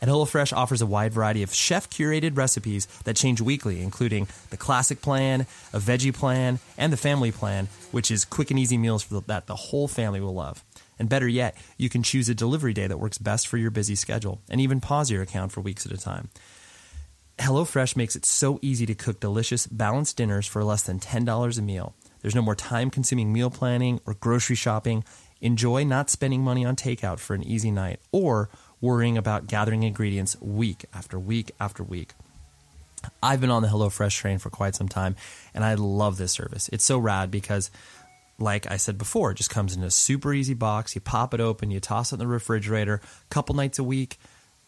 And 0.05 0.13
HelloFresh 0.13 0.53
offers 0.55 0.83
a 0.83 0.87
wide 0.87 1.15
variety 1.15 1.43
of 1.43 1.55
chef 1.55 1.89
curated 1.89 2.37
recipes 2.37 2.87
that 3.05 3.17
change 3.17 3.41
weekly, 3.41 3.81
including 3.81 4.29
the 4.51 4.59
classic 4.59 5.01
plan, 5.01 5.47
a 5.73 5.79
veggie 5.79 6.13
plan, 6.13 6.59
and 6.77 6.93
the 6.93 6.99
family 6.99 7.33
plan, 7.33 7.69
which 7.91 8.11
is 8.11 8.27
quick 8.27 8.51
and 8.51 8.61
easy 8.61 8.77
meals 8.77 9.07
that 9.29 9.47
the 9.47 9.57
whole 9.57 9.89
family 9.89 10.21
will 10.21 10.35
love. 10.35 10.63
And 10.99 11.09
better 11.09 11.27
yet, 11.27 11.57
you 11.79 11.89
can 11.89 12.03
choose 12.03 12.29
a 12.29 12.35
delivery 12.35 12.75
day 12.75 12.87
that 12.87 12.99
works 12.99 13.17
best 13.17 13.49
for 13.49 13.57
your 13.57 13.71
busy 13.71 13.95
schedule 13.95 14.43
and 14.51 14.61
even 14.61 14.79
pause 14.79 15.11
your 15.11 15.23
account 15.23 15.53
for 15.53 15.63
weeks 15.63 15.87
at 15.87 15.93
a 15.93 15.97
time. 15.97 16.29
HelloFresh 17.39 17.97
makes 17.97 18.15
it 18.15 18.27
so 18.27 18.59
easy 18.61 18.85
to 18.85 18.95
cook 18.95 19.21
delicious, 19.21 19.67
balanced 19.67 20.19
dinners 20.19 20.47
for 20.47 20.63
less 20.63 20.83
than 20.83 21.01
$10 21.01 21.59
a 21.59 21.63
meal. 21.63 21.95
There's 22.21 22.35
no 22.35 22.43
more 22.43 22.55
time 22.55 22.91
consuming 22.91 23.33
meal 23.33 23.49
planning 23.49 24.01
or 24.05 24.13
grocery 24.13 24.57
shopping. 24.57 25.03
Enjoy 25.41 25.83
not 25.83 26.11
spending 26.11 26.43
money 26.43 26.63
on 26.63 26.77
takeout 26.77 27.21
for 27.21 27.33
an 27.33 27.43
easy 27.43 27.71
night 27.71 28.01
or 28.13 28.51
worrying 28.85 29.17
about 29.17 29.47
gathering 29.47 29.83
ingredients 29.83 30.37
week 30.43 30.85
after 30.93 31.19
week 31.19 31.51
after 31.59 31.83
week. 31.83 32.13
I've 33.23 33.41
been 33.41 33.51
on 33.51 33.63
the 33.63 33.69
HelloFresh 33.69 34.17
train 34.17 34.39
for 34.39 34.51
quite 34.51 34.75
some 34.75 34.89
time, 34.89 35.17
and 35.55 35.65
I 35.65 35.75
love 35.75 36.19
this 36.19 36.33
service. 36.33 36.69
It's 36.71 36.85
so 36.85 36.99
rad 36.99 37.31
because, 37.31 37.71
like 38.39 38.71
I 38.71 38.77
said 38.77 38.99
before, 38.99 39.31
it 39.31 39.37
just 39.37 39.49
comes 39.49 39.75
in 39.75 39.83
a 39.83 39.91
super 39.91 40.35
easy 40.35 40.55
box. 40.55 40.95
You 40.95 41.01
pop 41.01 41.33
it 41.33 41.41
open, 41.41 41.71
you 41.71 41.81
toss 41.81 42.13
it 42.13 42.17
in 42.17 42.19
the 42.19 42.27
refrigerator. 42.27 43.01
A 43.03 43.35
couple 43.35 43.55
nights 43.55 43.79
a 43.79 43.85
week, 43.85 44.19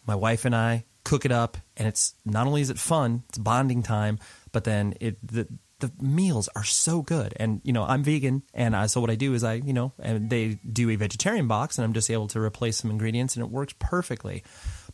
my 0.06 0.14
wife 0.14 0.46
and 0.46 0.56
I 0.56 0.84
cook 1.04 1.24
it 1.24 1.32
up, 1.32 1.58
and 1.76 1.86
it's 1.86 2.14
not 2.24 2.46
only 2.46 2.62
is 2.62 2.70
it 2.70 2.78
fun, 2.78 3.22
it's 3.28 3.38
bonding 3.38 3.82
time, 3.82 4.18
but 4.50 4.64
then 4.64 4.94
it 4.98 5.18
the 5.26 5.46
the 5.80 5.92
meals 6.00 6.48
are 6.56 6.64
so 6.64 7.02
good. 7.02 7.34
And 7.36 7.60
you 7.64 7.72
know, 7.72 7.84
I'm 7.84 8.02
vegan, 8.02 8.42
and 8.54 8.74
I, 8.74 8.86
so 8.86 9.00
what 9.00 9.10
I 9.10 9.14
do 9.14 9.34
is 9.34 9.44
I 9.44 9.54
you 9.54 9.72
know, 9.72 9.92
and 9.98 10.30
they 10.30 10.58
do 10.70 10.90
a 10.90 10.96
vegetarian 10.96 11.48
box, 11.48 11.78
and 11.78 11.84
I'm 11.84 11.92
just 11.92 12.10
able 12.10 12.28
to 12.28 12.40
replace 12.40 12.78
some 12.78 12.90
ingredients, 12.90 13.36
and 13.36 13.44
it 13.44 13.50
works 13.50 13.74
perfectly. 13.78 14.42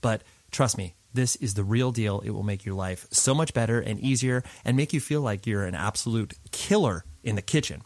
But 0.01 0.23
trust 0.51 0.77
me, 0.77 0.95
this 1.15 1.37
is 1.37 1.55
the 1.55 1.65
real 1.65 1.93
deal. 1.93 2.21
It 2.21 2.31
will 2.31 2.43
make 2.43 2.65
your 2.65 2.75
life 2.75 3.07
so 3.11 3.35
much 3.35 3.55
better 3.55 3.81
and 3.81 4.01
easier 4.01 4.43
and 4.65 4.77
make 4.77 4.93
you 4.93 5.01
feel 5.01 5.21
like 5.21 5.47
you're 5.47 5.65
an 5.65 5.75
absolute 5.75 6.35
killer 6.51 7.05
in 7.23 7.37
the 7.37 7.43
kitchen. 7.43 7.83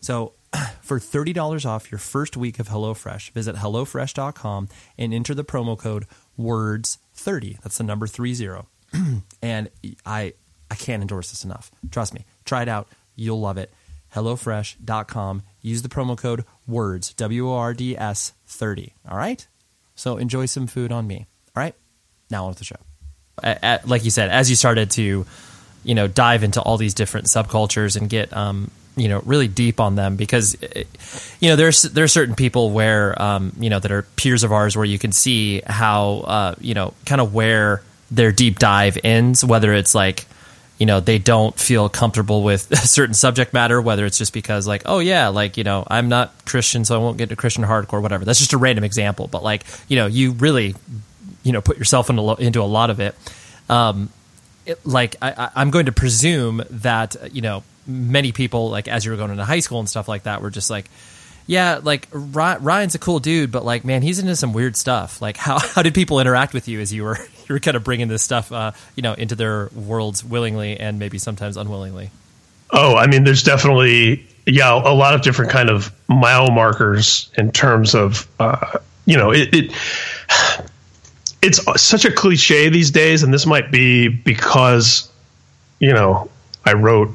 So, 0.00 0.34
for 0.82 0.98
$30 0.98 1.66
off 1.66 1.90
your 1.90 1.98
first 1.98 2.36
week 2.36 2.58
of 2.58 2.68
HelloFresh, 2.68 3.30
visit 3.30 3.56
HelloFresh.com 3.56 4.68
and 4.98 5.14
enter 5.14 5.34
the 5.34 5.44
promo 5.44 5.78
code 5.78 6.06
WORDS30. 6.38 7.60
That's 7.62 7.78
the 7.78 7.84
number 7.84 8.06
30. 8.06 8.66
and 9.42 9.70
I, 10.04 10.34
I 10.74 10.76
can't 10.76 11.02
endorse 11.02 11.30
this 11.30 11.44
enough. 11.44 11.70
Trust 11.92 12.14
me. 12.14 12.24
Try 12.44 12.62
it 12.62 12.68
out. 12.68 12.88
You'll 13.14 13.40
love 13.40 13.58
it. 13.58 13.72
HelloFresh.com. 14.12 15.42
Use 15.62 15.82
the 15.82 15.88
promo 15.88 16.18
code 16.18 16.44
WORDS, 16.66 17.14
W 17.14 17.48
O 17.48 17.54
R 17.54 17.74
D 17.74 17.96
S 17.96 18.32
30. 18.46 18.92
All 19.08 19.16
right? 19.16 19.46
So, 19.94 20.16
enjoy 20.16 20.46
some 20.46 20.66
food 20.66 20.90
on 20.90 21.06
me. 21.06 21.26
All 21.54 21.62
right? 21.62 21.76
now 22.34 22.44
on 22.44 22.48
with 22.48 22.58
the 22.58 22.64
show. 22.64 22.76
At, 23.42 23.86
like 23.86 24.04
you 24.04 24.10
said, 24.10 24.30
as 24.30 24.50
you 24.50 24.56
started 24.56 24.90
to, 24.92 25.24
you 25.84 25.94
know, 25.94 26.08
dive 26.08 26.42
into 26.42 26.60
all 26.60 26.76
these 26.76 26.94
different 26.94 27.26
subcultures 27.26 27.96
and 27.96 28.10
get, 28.10 28.34
um, 28.36 28.70
you 28.96 29.08
know, 29.08 29.20
really 29.24 29.48
deep 29.48 29.80
on 29.80 29.94
them 29.94 30.16
because, 30.16 30.56
you 31.40 31.50
know, 31.50 31.56
there's 31.56 31.82
there 31.82 32.04
are 32.04 32.08
certain 32.08 32.34
people 32.34 32.70
where, 32.70 33.20
um, 33.20 33.52
you 33.58 33.70
know, 33.70 33.78
that 33.78 33.92
are 33.92 34.02
peers 34.16 34.42
of 34.42 34.52
ours 34.52 34.76
where 34.76 34.84
you 34.84 34.98
can 34.98 35.12
see 35.12 35.62
how, 35.66 36.24
uh, 36.26 36.54
you 36.60 36.74
know, 36.74 36.94
kind 37.06 37.20
of 37.20 37.34
where 37.34 37.82
their 38.10 38.32
deep 38.32 38.58
dive 38.58 38.98
ends, 39.04 39.44
whether 39.44 39.72
it's 39.72 39.94
like, 39.94 40.26
you 40.78 40.86
know 40.86 41.00
they 41.00 41.18
don't 41.18 41.58
feel 41.58 41.88
comfortable 41.88 42.42
with 42.42 42.70
a 42.72 42.76
certain 42.76 43.14
subject 43.14 43.52
matter 43.52 43.80
whether 43.80 44.04
it's 44.04 44.18
just 44.18 44.32
because 44.32 44.66
like 44.66 44.82
oh 44.86 44.98
yeah 44.98 45.28
like 45.28 45.56
you 45.56 45.64
know 45.64 45.86
i'm 45.88 46.08
not 46.08 46.32
christian 46.44 46.84
so 46.84 46.94
i 46.94 46.98
won't 46.98 47.16
get 47.16 47.28
to 47.28 47.36
christian 47.36 47.62
hardcore 47.62 48.02
whatever 48.02 48.24
that's 48.24 48.40
just 48.40 48.52
a 48.52 48.58
random 48.58 48.82
example 48.82 49.28
but 49.28 49.42
like 49.42 49.64
you 49.88 49.96
know 49.96 50.06
you 50.06 50.32
really 50.32 50.74
you 51.44 51.52
know 51.52 51.60
put 51.60 51.78
yourself 51.78 52.10
into, 52.10 52.34
into 52.36 52.60
a 52.60 52.64
lot 52.64 52.90
of 52.90 52.98
it. 52.98 53.14
Um, 53.68 54.10
it, 54.66 54.84
like 54.84 55.16
I, 55.22 55.50
I'm 55.54 55.70
going 55.70 55.86
to 55.86 55.92
presume 55.92 56.62
that 56.70 57.16
you 57.32 57.42
know 57.42 57.62
many 57.86 58.32
people 58.32 58.70
like 58.70 58.88
as 58.88 59.04
you 59.04 59.12
were 59.12 59.16
going 59.16 59.30
into 59.30 59.44
high 59.44 59.60
school 59.60 59.78
and 59.78 59.88
stuff 59.88 60.08
like 60.08 60.22
that 60.24 60.40
were 60.40 60.50
just 60.50 60.70
like 60.70 60.86
yeah 61.46 61.78
like 61.82 62.08
ryan's 62.12 62.94
a 62.94 62.98
cool 62.98 63.18
dude 63.18 63.52
but 63.52 63.62
like 63.62 63.84
man 63.84 64.00
he's 64.00 64.18
into 64.18 64.34
some 64.34 64.54
weird 64.54 64.74
stuff 64.74 65.20
like 65.20 65.36
how, 65.36 65.58
how 65.74 65.82
did 65.82 65.94
people 65.94 66.18
interact 66.18 66.54
with 66.54 66.66
you 66.66 66.80
as 66.80 66.94
you 66.94 67.04
were 67.04 67.18
were 67.52 67.60
kind 67.60 67.76
of 67.76 67.84
bringing 67.84 68.08
this 68.08 68.22
stuff 68.22 68.50
uh, 68.50 68.72
you 68.96 69.02
know 69.02 69.12
into 69.14 69.34
their 69.34 69.68
worlds 69.74 70.24
willingly 70.24 70.78
and 70.80 70.98
maybe 70.98 71.18
sometimes 71.18 71.56
unwillingly. 71.56 72.10
Oh 72.70 72.96
i 72.96 73.06
mean 73.06 73.24
there's 73.24 73.42
definitely 73.42 74.26
yeah 74.46 74.72
a 74.74 74.94
lot 74.94 75.14
of 75.14 75.22
different 75.22 75.50
kind 75.52 75.70
of 75.70 75.92
mile 76.08 76.50
markers 76.50 77.30
in 77.36 77.52
terms 77.52 77.94
of 77.94 78.26
uh, 78.40 78.78
you 79.06 79.16
know 79.16 79.32
it, 79.32 79.54
it 79.54 79.72
it's 81.44 81.60
such 81.80 82.04
a 82.04 82.10
cliche 82.10 82.70
these 82.70 82.90
days, 82.90 83.22
and 83.22 83.32
this 83.32 83.44
might 83.44 83.70
be 83.70 84.08
because, 84.08 85.10
you 85.78 85.92
know, 85.92 86.30
I 86.64 86.72
wrote 86.72 87.10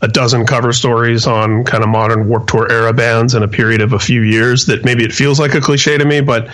a 0.00 0.06
dozen 0.06 0.46
cover 0.46 0.72
stories 0.72 1.26
on 1.26 1.64
kind 1.64 1.82
of 1.82 1.88
modern 1.88 2.28
Warped 2.28 2.48
Tour 2.48 2.70
era 2.70 2.92
bands 2.92 3.34
in 3.34 3.42
a 3.42 3.48
period 3.48 3.80
of 3.80 3.92
a 3.92 3.98
few 3.98 4.20
years 4.20 4.66
that 4.66 4.84
maybe 4.84 5.04
it 5.04 5.12
feels 5.12 5.40
like 5.40 5.54
a 5.54 5.60
cliche 5.60 5.98
to 5.98 6.04
me, 6.04 6.20
but 6.20 6.48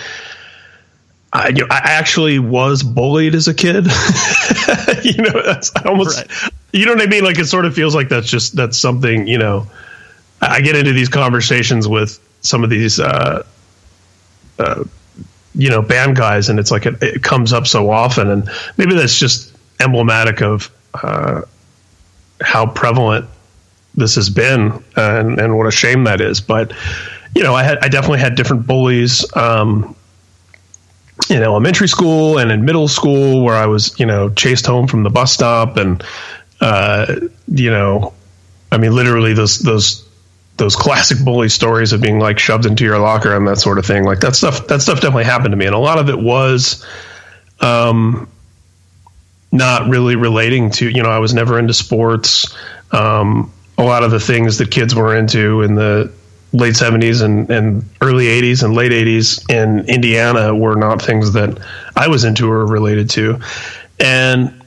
I, 1.35 1.49
you 1.49 1.63
know, 1.63 1.67
I 1.71 1.81
actually 1.85 2.39
was 2.39 2.83
bullied 2.83 3.35
as 3.35 3.49
a 3.49 3.55
kid. 3.55 3.85
you 5.03 5.23
know, 5.23 5.43
that's 5.43 5.71
almost, 5.85 6.17
right. 6.17 6.53
you 6.73 6.87
know 6.87 6.93
what 6.93 7.03
I 7.03 7.07
mean? 7.07 7.25
Like 7.25 7.39
it 7.39 7.47
sort 7.47 7.65
of 7.65 7.75
feels 7.75 7.95
like 7.95 8.09
that's 8.09 8.29
just, 8.29 8.57
that's 8.57 8.79
something, 8.79 9.27
you 9.27 9.39
know, 9.39 9.67
I 10.41 10.61
get 10.61 10.77
into 10.77 10.93
these 10.93 11.09
conversations 11.09 11.89
with 11.89 12.21
some 12.41 12.63
of 12.65 12.71
these, 12.71 13.01
uh, 13.01 13.45
uh, 14.59 14.85
you 15.55 15.71
know 15.71 15.83
band 15.83 16.17
guys, 16.17 16.49
and 16.49 16.59
it's 16.59 16.71
like 16.71 16.87
it, 16.87 17.03
it 17.03 17.23
comes 17.23 17.53
up 17.53 17.67
so 17.67 17.91
often, 17.91 18.31
and 18.31 18.49
maybe 18.77 18.95
that's 18.95 19.19
just 19.19 19.55
emblematic 19.81 20.43
of 20.43 20.71
uh, 20.95 21.43
how 22.41 22.67
prevalent 22.67 23.29
this 23.95 24.17
has 24.17 24.29
been, 24.31 24.83
and 24.97 25.39
and 25.39 25.57
what 25.57 25.67
a 25.67 25.71
shame 25.71 26.05
that 26.05 26.21
is. 26.21 26.41
But 26.41 26.73
you 27.35 27.43
know, 27.43 27.55
I 27.55 27.63
had 27.63 27.79
I 27.79 27.89
definitely 27.89 28.19
had 28.19 28.35
different 28.35 28.67
bullies. 28.67 29.25
Um, 29.37 29.95
in 31.31 31.43
elementary 31.43 31.89
school 31.89 32.39
and 32.39 32.51
in 32.51 32.65
middle 32.65 32.89
school 32.89 33.43
where 33.43 33.55
I 33.55 33.67
was, 33.67 33.99
you 33.99 34.07
know, 34.07 34.31
chased 34.31 34.67
home 34.67 34.87
from 34.87 35.03
the 35.03 35.11
bus 35.11 35.33
stop 35.33 35.77
and, 35.77 36.03
uh, 36.61 37.17
you 37.49 37.71
know, 37.71 38.13
I 38.71 38.79
mean, 38.79 38.95
literally 38.95 39.35
those, 39.35 39.59
those 39.59 40.07
those 40.57 40.77
classic 40.77 41.19
bully 41.25 41.49
stories 41.49 41.93
of 41.93 42.01
being 42.01 42.21
like 42.21 42.39
shoved 42.39 42.65
into 42.65 42.85
your 42.85 42.99
locker 42.99 43.35
and 43.35 43.49
that 43.49 43.59
sort 43.59 43.79
of 43.79 43.85
thing. 43.85 44.05
Like 44.05 44.21
that 44.21 44.37
stuff, 44.37 44.69
that 44.69 44.83
stuff 44.83 45.01
definitely 45.01 45.25
happened 45.25 45.51
to 45.51 45.57
me. 45.57 45.67
And 45.67 45.75
a 45.75 45.79
lot 45.79 45.99
of 45.99 46.09
it 46.09 46.19
was, 46.19 46.85
um, 47.61 48.29
not 49.51 49.89
really 49.89 50.17
relating 50.17 50.71
to, 50.71 50.89
you 50.89 51.03
know, 51.03 51.09
I 51.09 51.19
was 51.19 51.33
never 51.33 51.59
into 51.59 51.75
sports. 51.75 52.55
Um, 52.93 53.53
a 53.79 53.85
lot 53.85 54.03
of 54.03 54.11
the 54.11 54.21
things 54.21 54.59
that 54.59 54.71
kids 54.71 54.95
were 54.95 55.17
into 55.17 55.63
in 55.63 55.75
the 55.75 56.13
late 56.55 56.75
70s 56.75 57.23
and, 57.23 57.51
and 57.51 57.85
early 58.01 58.27
80s 58.27 58.63
and 58.63 58.75
late 58.75 58.93
80s 58.93 59.51
in 59.53 59.89
Indiana 59.89 60.55
were 60.55 60.77
not 60.77 61.03
things 61.03 61.33
that 61.33 61.59
I 61.97 62.09
was 62.09 62.25
into 62.25 62.51
or 62.51 62.65
related 62.65 63.11
to. 63.11 63.41
And, 63.99 64.65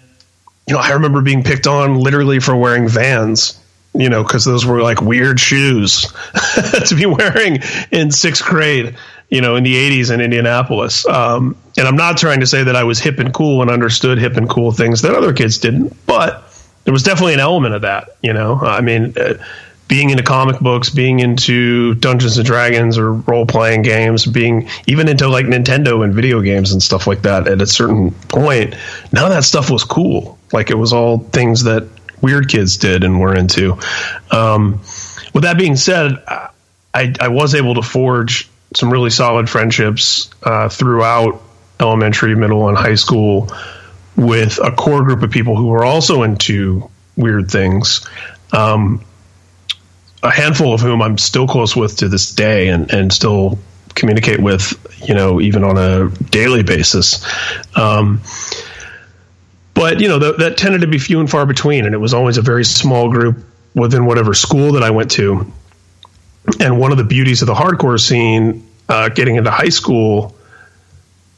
you 0.68 0.74
know, 0.74 0.80
I 0.80 0.92
remember 0.92 1.22
being 1.22 1.44
picked 1.44 1.66
on 1.66 2.00
literally 2.00 2.40
for 2.40 2.56
wearing 2.56 2.88
vans 2.88 3.60
you 3.98 4.10
know, 4.10 4.24
because 4.24 4.46
those 4.46 4.66
were 4.66 4.82
like 4.82 5.02
weird 5.02 5.40
shoes 5.40 6.02
to 6.86 6.96
be 6.96 7.08
wearing 7.08 7.60
in 7.92 8.12
sixth 8.12 8.46
grade, 8.46 8.96
you 9.30 9.42
know, 9.42 9.56
in 9.56 9.64
the 9.64 9.74
80s 9.74 10.14
in 10.14 10.22
Indianapolis. 10.22 11.08
Um, 11.08 11.58
and 11.78 11.88
I'm 11.88 11.96
not 11.96 12.18
trying 12.18 12.40
to 12.42 12.48
say 12.48 12.64
that 12.64 12.76
I 12.76 12.84
was 12.84 13.00
hip 13.00 13.18
and 13.18 13.34
cool 13.34 13.62
and 13.62 13.72
understood 13.72 14.20
hip 14.20 14.38
and 14.38 14.48
cool 14.48 14.72
things 14.72 15.02
that 15.02 15.16
other 15.16 15.34
kids 15.34 15.58
didn't, 15.58 15.94
but 16.06 16.44
there 16.84 16.94
was 16.94 17.04
definitely 17.04 17.34
an 17.34 17.40
element 17.40 17.74
of 17.74 17.82
that, 17.82 18.10
you 18.22 18.34
know. 18.34 18.60
I 18.60 18.82
mean, 18.82 19.14
uh, 19.18 19.34
being 19.88 20.10
into 20.10 20.24
comic 20.24 20.60
books, 20.60 20.90
being 20.90 21.20
into 21.20 21.96
Dungeons 21.96 22.38
and 22.38 22.46
Dragons 22.46 22.98
or 22.98 23.14
role 23.14 23.46
playing 23.46 23.84
games, 23.84 24.26
being 24.26 24.70
even 24.86 25.08
into 25.08 25.28
like 25.30 25.46
Nintendo 25.46 26.04
and 26.04 26.14
video 26.14 26.42
games 26.42 26.74
and 26.74 26.84
stuff 26.84 27.08
like 27.08 27.22
that 27.22 27.48
at 27.48 27.62
a 27.62 27.68
certain 27.68 28.12
point, 28.12 28.76
none 29.12 29.26
of 29.26 29.32
that 29.32 29.44
stuff 29.44 29.70
was 29.70 29.84
cool. 29.84 30.38
Like 30.52 30.70
it 30.70 30.78
was 30.78 30.92
all 30.92 31.20
things 31.20 31.64
that 31.64 31.88
weird 32.22 32.50
kids 32.50 32.78
did 32.78 33.04
and 33.04 33.20
were 33.20 33.36
into. 33.36 33.78
Um, 34.32 34.82
with 35.34 35.44
that 35.44 35.58
being 35.58 35.76
said, 35.76 36.24
I, 36.28 37.14
I, 37.20 37.28
was 37.28 37.54
able 37.54 37.76
to 37.76 37.82
forge 37.82 38.50
some 38.76 38.92
really 38.92 39.12
solid 39.12 39.50
friendships 39.50 40.30
uh, 40.44 40.68
throughout 40.68 41.42
elementary, 41.80 42.36
middle, 42.36 42.68
and 42.70 42.78
high 42.78 42.96
school 42.96 43.52
with 44.16 44.60
a 44.64 44.72
core 44.72 45.04
group 45.04 45.22
of 45.22 45.30
people 45.30 45.56
who 45.56 45.68
were 45.68 45.86
also 45.86 46.24
into 46.24 46.90
weird 47.16 47.52
things. 47.52 48.08
Um, 48.52 49.04
a 50.24 50.32
handful 50.32 50.74
of 50.74 50.82
whom 50.82 51.02
I'm 51.02 51.18
still 51.18 51.48
close 51.48 51.76
with 51.76 51.98
to 51.98 52.10
this 52.10 52.32
day 52.32 52.70
and, 52.70 52.92
and 52.92 53.14
still 53.14 53.60
communicate 53.96 54.40
with, 54.40 54.74
you 55.08 55.14
know, 55.14 55.42
even 55.42 55.64
on 55.64 55.78
a 55.78 56.10
daily 56.30 56.64
basis. 56.64 57.26
Um, 57.76 58.22
but 59.74 60.00
you 60.00 60.08
know 60.08 60.18
the, 60.18 60.34
that 60.34 60.58
tended 60.58 60.82
to 60.82 60.88
be 60.88 60.98
few 60.98 61.20
and 61.20 61.30
far 61.30 61.46
between, 61.46 61.86
and 61.86 61.94
it 61.94 62.00
was 62.00 62.14
always 62.14 62.38
a 62.38 62.42
very 62.42 62.66
small 62.66 63.12
group 63.12 63.38
within 63.76 64.06
whatever 64.06 64.34
school 64.34 64.72
that 64.72 64.82
I 64.82 64.90
went 64.90 65.12
to. 65.12 65.52
And 66.60 66.80
one 66.80 66.92
of 66.92 66.98
the 66.98 67.04
beauties 67.04 67.42
of 67.42 67.48
the 67.48 67.54
hardcore 67.54 68.00
scene, 68.00 68.68
uh, 68.90 69.10
getting 69.10 69.36
into 69.36 69.52
high 69.52 69.70
school, 69.70 70.36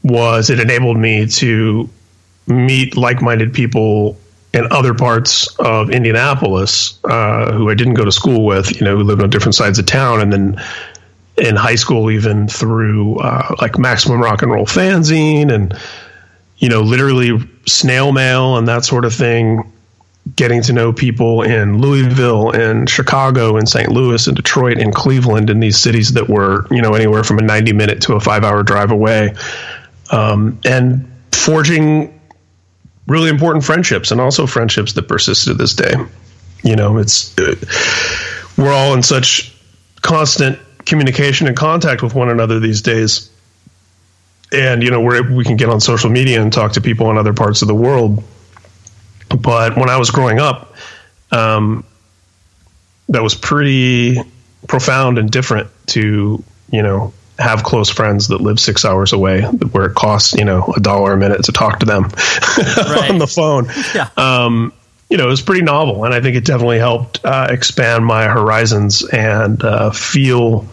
was 0.04 0.50
it 0.50 0.60
enabled 0.60 0.98
me 0.98 1.28
to 1.28 1.90
meet 2.48 2.96
like-minded 2.96 3.54
people 3.54 4.18
in 4.54 4.72
other 4.72 4.94
parts 4.94 5.48
of 5.60 5.92
Indianapolis 5.92 7.00
uh, 7.04 7.52
who 7.52 7.70
I 7.70 7.76
didn't 7.76 7.94
go 7.94 8.06
to 8.06 8.12
school 8.12 8.46
with, 8.46 8.80
you 8.80 8.86
know, 8.86 8.98
who 8.98 9.04
lived 9.04 9.22
on 9.22 9.30
different 9.30 9.56
sides 9.56 9.80
of 9.80 9.86
town, 9.86 10.22
and 10.22 10.34
then 10.34 10.62
in 11.38 11.56
high 11.56 11.76
school, 11.76 12.12
even 12.12 12.48
through 12.48 13.20
uh, 13.20 13.56
like 13.62 13.78
Maximum 13.78 14.22
Rock 14.22 14.42
and 14.42 14.52
Roll 14.52 14.66
fanzine 14.66 15.54
and 15.54 15.78
you 16.60 16.68
know, 16.68 16.82
literally 16.82 17.40
snail 17.66 18.12
mail 18.12 18.58
and 18.58 18.68
that 18.68 18.86
sort 18.86 19.06
of 19.06 19.14
thing, 19.14 19.72
getting 20.36 20.62
to 20.62 20.74
know 20.74 20.94
people 20.94 21.42
in 21.42 21.80
Louisville 21.80 22.52
and 22.52 22.90
Chicago 22.90 23.58
and 23.58 23.68
St. 23.68 23.90
Louis 23.90 24.28
and 24.28 24.36
Detroit 24.36 24.78
and 24.78 24.94
Cleveland 24.94 25.50
in 25.50 25.62
these 25.62 25.78
cities 25.78 26.14
that 26.14 26.30
were, 26.30 26.68
you 26.70 26.82
know, 26.82 26.94
anywhere 26.94 27.24
from 27.24 27.40
a 27.40 27.42
90 27.42 27.74
minute 27.74 28.02
to 28.04 28.14
a 28.14 28.20
five 28.20 28.44
hour 28.44 28.62
drive 28.62 28.92
away. 28.92 29.34
Um, 30.12 30.60
and 30.66 31.10
forging 31.32 32.19
really 33.10 33.30
important 33.30 33.66
friendships 33.66 34.12
and 34.12 34.22
also 34.22 34.46
friendships 34.46 34.94
that 34.94 35.08
persist 35.08 35.46
to 35.46 35.54
this 35.54 35.74
day. 35.74 35.94
You 36.64 36.76
know, 36.76 36.98
it's 36.98 37.38
uh, 37.38 37.56
we're 38.58 38.74
all 38.74 38.94
in 38.94 39.04
such 39.04 39.54
constant 40.02 40.60
communication 40.86 41.48
and 41.48 41.58
contact 41.58 42.02
with 42.02 42.14
one 42.14 42.30
another 42.30 42.60
these 42.60 42.82
days. 42.82 43.30
And 44.52 44.84
you 44.84 44.92
know, 44.92 45.02
we 45.02 45.22
we 45.22 45.44
can 45.44 45.58
get 45.58 45.70
on 45.70 45.80
social 45.80 46.10
media 46.10 46.42
and 46.42 46.52
talk 46.52 46.74
to 46.74 46.82
people 46.82 47.10
in 47.12 47.18
other 47.18 47.34
parts 47.34 47.62
of 47.62 47.68
the 47.68 47.76
world. 47.76 48.24
But 49.30 49.78
when 49.78 49.90
I 49.90 49.98
was 49.98 50.10
growing 50.10 50.40
up, 50.40 50.74
um, 51.32 51.84
that 53.10 53.22
was 53.22 53.36
pretty 53.36 54.18
profound 54.68 55.18
and 55.18 55.30
different 55.32 55.70
to 55.88 56.44
you 56.72 56.82
know 56.82 57.14
have 57.40 57.64
close 57.64 57.90
friends 57.90 58.28
that 58.28 58.42
live 58.42 58.60
six 58.60 58.84
hours 58.84 59.14
away 59.14 59.42
where 59.42 59.86
it 59.86 59.96
costs 59.96 60.34
you 60.34 60.44
know 60.44 60.74
a 60.76 60.80
dollar 60.80 61.14
a 61.14 61.18
minute 61.18 61.44
to 61.46 61.52
talk 61.52 61.80
to 61.80 61.86
them 61.86 62.04
right. 62.58 63.10
on 63.10 63.18
the 63.18 63.28
phone 63.28 63.66
yeah. 63.96 64.10
um, 64.18 64.74
you 65.10 65.18
know 65.18 65.26
it 65.26 65.30
was 65.30 65.42
pretty 65.42 65.62
novel 65.62 66.04
and 66.04 66.14
i 66.14 66.20
think 66.20 66.36
it 66.36 66.44
definitely 66.44 66.80
helped 66.80 67.24
uh, 67.26 67.48
expand 67.50 68.06
my 68.06 68.28
horizons 68.28 69.08
and 69.08 69.64
uh, 69.64 69.90
feel 69.92 70.68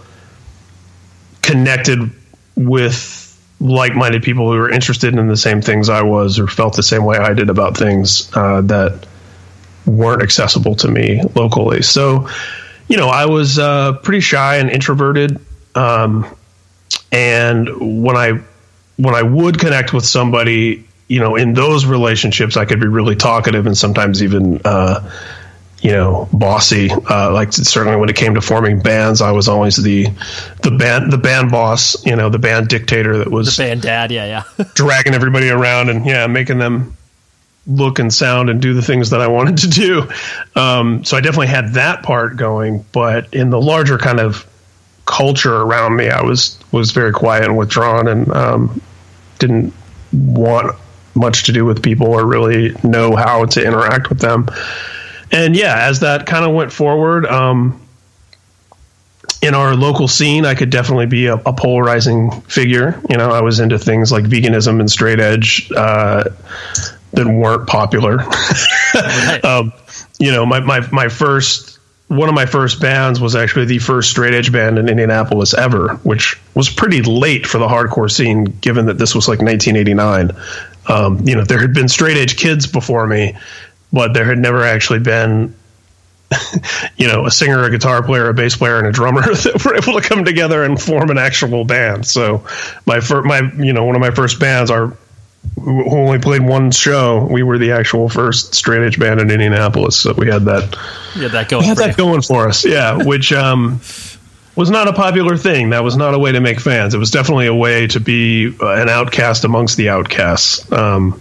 connected 1.40 2.11
with 2.57 3.22
like-minded 3.61 4.22
people 4.22 4.50
who 4.50 4.59
were 4.59 4.70
interested 4.70 5.14
in 5.14 5.29
the 5.29 5.37
same 5.37 5.62
things 5.62 5.88
i 5.88 6.02
was 6.02 6.38
or 6.40 6.48
felt 6.48 6.74
the 6.74 6.83
same 6.83 7.05
way 7.05 7.16
i 7.16 7.33
did 7.33 7.48
about 7.48 7.76
things 7.76 8.31
uh, 8.35 8.61
that 8.61 9.07
weren't 9.87 10.22
accessible 10.22 10.74
to 10.74 10.88
me 10.88 11.22
locally 11.37 11.81
so 11.81 12.29
you 12.88 12.96
know 12.96 13.09
i 13.09 13.26
was 13.26 13.57
uh, 13.57 13.92
pretty 14.02 14.20
shy 14.20 14.57
and 14.57 14.68
introverted 14.68 15.40
um, 15.76 16.26
and 17.12 18.03
when 18.03 18.16
I 18.16 18.40
when 18.97 19.14
I 19.14 19.23
would 19.23 19.59
connect 19.59 19.92
with 19.92 20.07
somebody, 20.07 20.87
you 21.09 21.21
know, 21.21 21.37
in 21.37 21.55
those 21.55 21.85
relationships, 21.87 22.57
I 22.57 22.64
could 22.64 22.81
be 22.81 22.87
really 22.87 23.14
talkative 23.14 23.66
and 23.66 23.77
sometimes 23.77 24.23
even, 24.23 24.61
uh, 24.64 25.09
you 25.81 25.92
know, 25.92 26.29
bossy. 26.33 26.90
Uh, 26.90 27.33
like 27.33 27.53
certainly 27.53 27.99
when 27.99 28.09
it 28.09 28.16
came 28.16 28.35
to 28.35 28.40
forming 28.40 28.81
bands, 28.81 29.21
I 29.21 29.31
was 29.31 29.49
always 29.49 29.77
the 29.77 30.07
the 30.62 30.71
band 30.71 31.12
the 31.12 31.19
band 31.19 31.51
boss, 31.51 32.05
you 32.05 32.16
know, 32.16 32.29
the 32.29 32.38
band 32.38 32.69
dictator 32.69 33.19
that 33.19 33.31
was 33.31 33.57
the 33.57 33.62
band 33.62 33.83
dad, 33.83 34.11
yeah, 34.11 34.42
yeah, 34.59 34.64
dragging 34.75 35.14
everybody 35.14 35.49
around 35.49 35.90
and 35.90 36.07
yeah, 36.07 36.27
making 36.27 36.59
them 36.59 36.97
look 37.66 37.99
and 37.99 38.14
sound 38.14 38.49
and 38.49 38.62
do 38.62 38.75
the 38.75 38.83
things 38.83 39.11
that 39.11 39.21
I 39.21 39.27
wanted 39.27 39.59
to 39.59 39.69
do. 39.69 40.09
Um, 40.55 41.05
so 41.05 41.16
I 41.16 41.21
definitely 41.21 41.49
had 41.49 41.75
that 41.75 42.03
part 42.03 42.37
going, 42.37 42.85
but 42.92 43.35
in 43.35 43.51
the 43.51 43.61
larger 43.61 43.99
kind 43.99 44.21
of 44.21 44.47
culture 45.07 45.57
around 45.57 45.97
me, 45.97 46.11
I 46.11 46.23
was 46.23 46.59
was 46.73 46.90
very 46.90 47.12
quiet 47.12 47.45
and 47.45 47.57
withdrawn, 47.57 48.09
and 48.09 48.31
um, 48.33 48.81
didn't 49.38 49.73
want 50.12 50.77
much 51.14 51.45
to 51.45 51.53
do 51.53 51.64
with 51.64 51.83
people 51.83 52.09
or 52.09 52.27
really 52.27 52.75
know 52.85 53.16
how 53.16 53.47
to 53.47 53.64
interact 53.64 54.11
with 54.11 54.19
them. 54.19 54.49
And 55.33 55.57
yeah, 55.57 55.87
as 55.88 56.01
that 56.01 56.27
kind 56.27 56.45
of 56.45 56.55
went 56.55 56.73
forward, 56.73 57.27
um, 57.27 57.81
in 59.42 59.55
our 59.55 59.75
local 59.75 60.09
scene, 60.09 60.45
I 60.45 60.55
could 60.55 60.71
definitely 60.71 61.07
be 61.07 61.27
a, 61.27 61.35
a, 61.35 61.53
polarizing 61.53 62.31
figure. 62.42 63.01
You 63.09 63.16
know, 63.16 63.31
I 63.31 63.40
was 63.40 63.61
into 63.61 63.79
things 63.79 64.11
like 64.11 64.25
veganism 64.25 64.81
and 64.81 64.90
straight 64.90 65.21
edge 65.21 65.71
uh, 65.77 66.25
that 67.12 67.27
weren't 67.27 67.66
popular. 67.66 68.16
right. 68.95 69.45
um, 69.45 69.73
you 70.19 70.33
know, 70.33 70.47
my, 70.47 70.61
my, 70.61 70.88
my 70.90 71.09
first 71.09 71.75
one 72.09 72.29
of 72.29 72.35
my 72.35 72.47
first 72.47 72.81
bands 72.81 73.21
was 73.21 73.35
actually 73.35 73.64
the 73.64 73.79
first 73.79 74.11
straight 74.11 74.33
edge 74.33 74.53
band 74.53 74.79
in 74.79 74.88
Indianapolis 74.88 75.55
ever, 75.55 75.95
which 76.05 76.38
was 76.55 76.71
pretty 76.71 77.03
late 77.03 77.47
for 77.47 77.59
the 77.59 77.66
hardcore 77.66 78.11
scene, 78.11 78.45
given 78.45 78.87
that 78.87 78.97
this 78.99 79.14
was 79.14 79.27
like 79.27 79.40
1989. 79.40 80.31
Um, 80.88 81.27
you 81.27 81.35
know, 81.35 81.42
there 81.42 81.59
had 81.59 81.75
been 81.75 81.88
straight 81.88 82.16
edge 82.16 82.37
kids 82.37 82.66
before 82.66 83.07
me, 83.07 83.37
but 83.92 84.14
there 84.14 84.25
had 84.25 84.38
never 84.38 84.62
actually 84.62 85.01
been, 85.01 85.57
you 86.97 87.09
know, 87.09 87.27
a 87.27 87.31
singer, 87.31 87.64
a 87.64 87.71
guitar 87.71 88.05
player, 88.05 88.29
a 88.29 88.35
bass 88.35 88.55
player, 88.57 88.79
and 88.79 88.87
a 88.87 88.92
drummer 88.92 89.23
that 89.35 89.64
were 89.64 89.75
able 89.75 90.01
to 90.01 90.09
come 90.09 90.25
together 90.25 90.62
and 90.62 90.81
form 90.81 91.11
an 91.11 91.19
actual 91.19 91.64
band. 91.64 92.07
So 92.07 92.47
my 92.87 93.01
first, 93.01 93.27
my, 93.27 93.40
you 93.59 93.73
know, 93.73 93.85
one 93.85 93.97
of 93.97 94.01
my 94.01 94.12
first 94.12 94.38
bands, 94.38 94.71
our 94.71 94.97
who 95.54 95.88
only 95.90 96.18
played 96.18 96.42
one 96.42 96.70
show. 96.70 97.26
We 97.30 97.42
were 97.42 97.59
the 97.59 97.72
actual 97.72 98.09
first 98.09 98.54
straight 98.54 98.82
edge 98.82 98.98
band 98.98 99.20
in 99.20 99.30
Indianapolis, 99.30 99.96
so 99.96 100.12
we 100.14 100.28
had 100.28 100.44
that. 100.44 100.76
Yeah, 101.16 101.28
that 101.28 101.48
going. 101.48 101.62
We 101.62 101.66
had 101.66 101.78
that 101.78 101.90
you. 101.90 101.96
going 101.96 102.22
for 102.22 102.48
us. 102.48 102.64
Yeah, 102.64 103.02
which 103.04 103.32
um, 103.32 103.80
was 104.54 104.70
not 104.70 104.88
a 104.88 104.92
popular 104.92 105.37
thing. 105.37 105.70
That 105.70 105.85
was 105.85 105.96
not 105.96 106.14
a 106.14 106.18
way 106.18 106.32
to 106.32 106.40
make 106.40 106.61
fans. 106.61 106.94
It 106.94 106.98
was 106.98 107.11
definitely 107.11 107.46
a 107.46 107.54
way 107.54 107.87
to 107.88 108.00
be 108.00 108.54
uh, 108.61 108.74
an 108.74 108.88
outcast 108.88 109.44
amongst 109.44 109.76
the 109.76 109.90
outcasts, 109.90 110.70
um, 110.72 111.20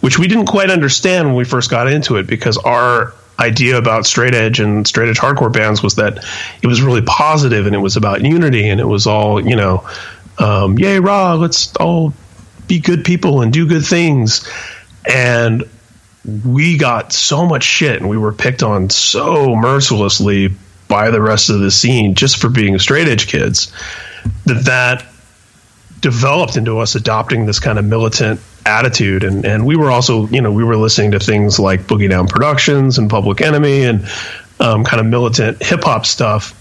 which 0.00 0.18
we 0.18 0.26
didn't 0.28 0.46
quite 0.46 0.70
understand 0.70 1.28
when 1.28 1.36
we 1.36 1.44
first 1.44 1.70
got 1.70 1.86
into 1.86 2.16
it 2.16 2.26
because 2.26 2.58
our 2.58 3.14
idea 3.38 3.78
about 3.78 4.06
straight 4.06 4.34
edge 4.34 4.60
and 4.60 4.86
straight 4.86 5.08
edge 5.08 5.18
hardcore 5.18 5.52
bands 5.52 5.82
was 5.82 5.96
that 5.96 6.24
it 6.62 6.66
was 6.66 6.82
really 6.82 7.02
positive 7.02 7.66
and 7.66 7.74
it 7.74 7.78
was 7.78 7.96
about 7.96 8.22
unity 8.22 8.68
and 8.68 8.80
it 8.80 8.84
was 8.84 9.06
all 9.06 9.44
you 9.44 9.56
know 9.56 9.88
um, 10.38 10.78
yay 10.78 11.00
raw 11.00 11.34
let's 11.34 11.74
all 11.76 12.12
be 12.66 12.80
good 12.80 13.04
people 13.04 13.42
and 13.42 13.52
do 13.52 13.66
good 13.66 13.84
things. 13.84 14.48
And 15.04 15.64
we 16.44 16.78
got 16.78 17.12
so 17.12 17.46
much 17.46 17.64
shit 17.64 18.00
and 18.00 18.08
we 18.08 18.16
were 18.16 18.32
picked 18.32 18.62
on 18.62 18.90
so 18.90 19.56
mercilessly 19.56 20.50
by 20.88 21.10
the 21.10 21.20
rest 21.20 21.50
of 21.50 21.60
the 21.60 21.70
scene 21.70 22.14
just 22.14 22.40
for 22.40 22.48
being 22.48 22.78
straight 22.78 23.08
edge 23.08 23.26
kids 23.26 23.72
that 24.44 24.64
that 24.66 25.06
developed 26.00 26.56
into 26.56 26.78
us 26.78 26.94
adopting 26.94 27.46
this 27.46 27.58
kind 27.58 27.78
of 27.78 27.84
militant 27.84 28.40
attitude 28.66 29.24
and 29.24 29.44
and 29.44 29.64
we 29.64 29.74
were 29.74 29.90
also 29.90 30.26
you 30.28 30.40
know 30.40 30.52
we 30.52 30.62
were 30.62 30.76
listening 30.76 31.12
to 31.12 31.18
things 31.18 31.58
like 31.58 31.80
boogie 31.82 32.08
down 32.08 32.28
productions 32.28 32.98
and 32.98 33.10
public 33.10 33.40
enemy 33.40 33.84
and 33.84 34.06
um, 34.60 34.84
kind 34.84 35.00
of 35.00 35.06
militant 35.06 35.60
hip 35.62 35.82
hop 35.82 36.06
stuff 36.06 36.54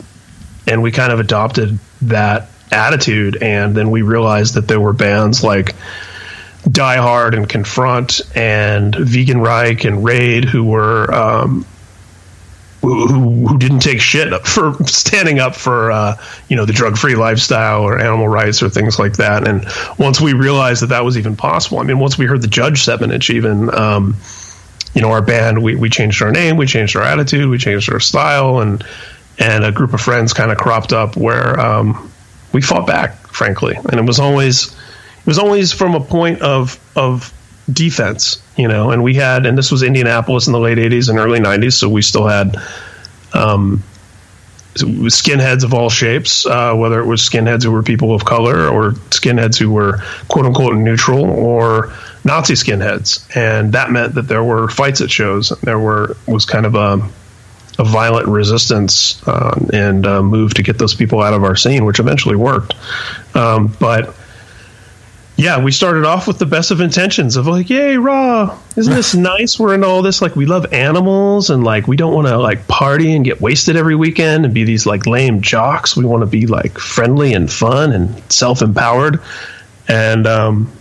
and 0.67 0.81
we 0.81 0.91
kind 0.91 1.11
of 1.11 1.19
adopted 1.19 1.77
that 2.01 2.49
attitude. 2.71 3.37
And 3.41 3.75
then 3.75 3.91
we 3.91 4.01
realized 4.01 4.55
that 4.55 4.67
there 4.67 4.79
were 4.79 4.93
bands 4.93 5.43
like 5.43 5.75
Die 6.69 6.97
Hard 6.97 7.33
and 7.33 7.47
Confront 7.47 8.21
and 8.35 8.95
Vegan 8.95 9.41
Reich 9.41 9.83
and 9.85 10.03
Raid 10.03 10.45
who 10.45 10.63
were 10.63 11.13
um, 11.13 11.65
who, 12.81 13.47
who 13.47 13.57
didn't 13.57 13.79
take 13.79 14.01
shit 14.01 14.33
for 14.47 14.73
standing 14.85 15.39
up 15.39 15.55
for 15.55 15.91
uh, 15.91 16.17
you 16.49 16.55
know 16.55 16.65
the 16.65 16.73
drug 16.73 16.97
free 16.97 17.15
lifestyle 17.15 17.81
or 17.83 17.99
animal 17.99 18.27
rights 18.27 18.61
or 18.61 18.69
things 18.69 18.99
like 18.99 19.13
that. 19.13 19.47
And 19.47 19.65
once 19.97 20.19
we 20.19 20.33
realized 20.33 20.81
that 20.81 20.87
that 20.87 21.05
was 21.05 21.17
even 21.17 21.35
possible, 21.35 21.79
I 21.79 21.83
mean, 21.83 21.99
once 21.99 22.17
we 22.17 22.25
heard 22.25 22.41
the 22.41 22.47
Judge 22.47 22.83
seven 22.83 23.11
inch, 23.11 23.29
even 23.29 23.73
um, 23.73 24.15
you 24.93 25.01
know 25.01 25.11
our 25.11 25.21
band, 25.21 25.61
we 25.61 25.75
we 25.75 25.89
changed 25.89 26.21
our 26.21 26.31
name, 26.31 26.57
we 26.57 26.65
changed 26.65 26.95
our 26.95 27.03
attitude, 27.03 27.49
we 27.49 27.57
changed 27.57 27.91
our 27.91 27.99
style, 27.99 28.59
and 28.59 28.83
and 29.39 29.63
a 29.63 29.71
group 29.71 29.93
of 29.93 30.01
friends 30.01 30.33
kind 30.33 30.51
of 30.51 30.57
cropped 30.57 30.93
up 30.93 31.15
where 31.15 31.59
um, 31.59 32.11
we 32.53 32.61
fought 32.61 32.87
back, 32.87 33.15
frankly, 33.27 33.75
and 33.75 33.99
it 33.99 34.05
was 34.05 34.19
always 34.19 34.71
it 34.71 35.27
was 35.27 35.39
always 35.39 35.71
from 35.71 35.95
a 35.95 35.99
point 35.99 36.41
of 36.41 36.79
of 36.95 37.33
defense, 37.71 38.41
you 38.57 38.67
know. 38.67 38.91
And 38.91 39.03
we 39.03 39.15
had, 39.15 39.45
and 39.45 39.57
this 39.57 39.71
was 39.71 39.83
Indianapolis 39.83 40.47
in 40.47 40.53
the 40.53 40.59
late 40.59 40.77
'80s 40.77 41.09
and 41.09 41.19
early 41.19 41.39
'90s, 41.39 41.73
so 41.73 41.89
we 41.89 42.01
still 42.01 42.27
had 42.27 42.55
um, 43.33 43.83
skinheads 44.73 45.63
of 45.63 45.73
all 45.73 45.89
shapes, 45.89 46.45
uh, 46.45 46.73
whether 46.75 46.99
it 46.99 47.05
was 47.05 47.21
skinheads 47.21 47.63
who 47.63 47.71
were 47.71 47.83
people 47.83 48.13
of 48.13 48.25
color 48.25 48.67
or 48.67 48.91
skinheads 49.11 49.57
who 49.57 49.69
were 49.69 49.99
quote 50.27 50.45
unquote 50.45 50.75
neutral 50.75 51.25
or 51.25 51.93
Nazi 52.23 52.53
skinheads, 52.53 53.35
and 53.35 53.73
that 53.73 53.91
meant 53.91 54.15
that 54.15 54.27
there 54.27 54.43
were 54.43 54.67
fights 54.69 55.01
at 55.01 55.09
shows. 55.09 55.49
There 55.63 55.79
were 55.79 56.15
was 56.27 56.45
kind 56.45 56.65
of 56.65 56.75
a 56.75 57.09
a 57.81 57.83
violent 57.83 58.27
resistance 58.27 59.27
uh, 59.27 59.59
and 59.73 60.05
uh, 60.05 60.21
move 60.21 60.53
to 60.53 60.61
get 60.61 60.77
those 60.77 60.93
people 60.93 61.19
out 61.19 61.33
of 61.33 61.43
our 61.43 61.55
scene, 61.55 61.83
which 61.83 61.99
eventually 61.99 62.35
worked. 62.35 62.75
Um, 63.35 63.75
but 63.79 64.15
yeah, 65.35 65.63
we 65.63 65.71
started 65.71 66.05
off 66.05 66.27
with 66.27 66.37
the 66.37 66.45
best 66.45 66.69
of 66.69 66.79
intentions 66.79 67.37
of 67.37 67.47
like, 67.47 67.71
yay, 67.71 67.97
raw! 67.97 68.55
Isn't 68.77 68.93
this 68.93 69.15
nice? 69.33 69.57
We're 69.57 69.73
in 69.73 69.83
all 69.83 70.03
this 70.03 70.21
like 70.21 70.35
we 70.35 70.45
love 70.45 70.71
animals 70.71 71.49
and 71.49 71.63
like 71.63 71.87
we 71.87 71.95
don't 71.95 72.13
want 72.13 72.27
to 72.27 72.37
like 72.37 72.67
party 72.67 73.15
and 73.15 73.25
get 73.25 73.41
wasted 73.41 73.75
every 73.75 73.95
weekend 73.95 74.45
and 74.45 74.53
be 74.53 74.63
these 74.63 74.85
like 74.85 75.07
lame 75.07 75.41
jocks. 75.41 75.97
We 75.97 76.05
want 76.05 76.21
to 76.21 76.27
be 76.27 76.45
like 76.45 76.77
friendly 76.77 77.33
and 77.33 77.51
fun 77.51 77.93
and 77.93 78.31
self 78.31 78.61
empowered. 78.61 79.19
And 79.87 80.27
um, 80.27 80.71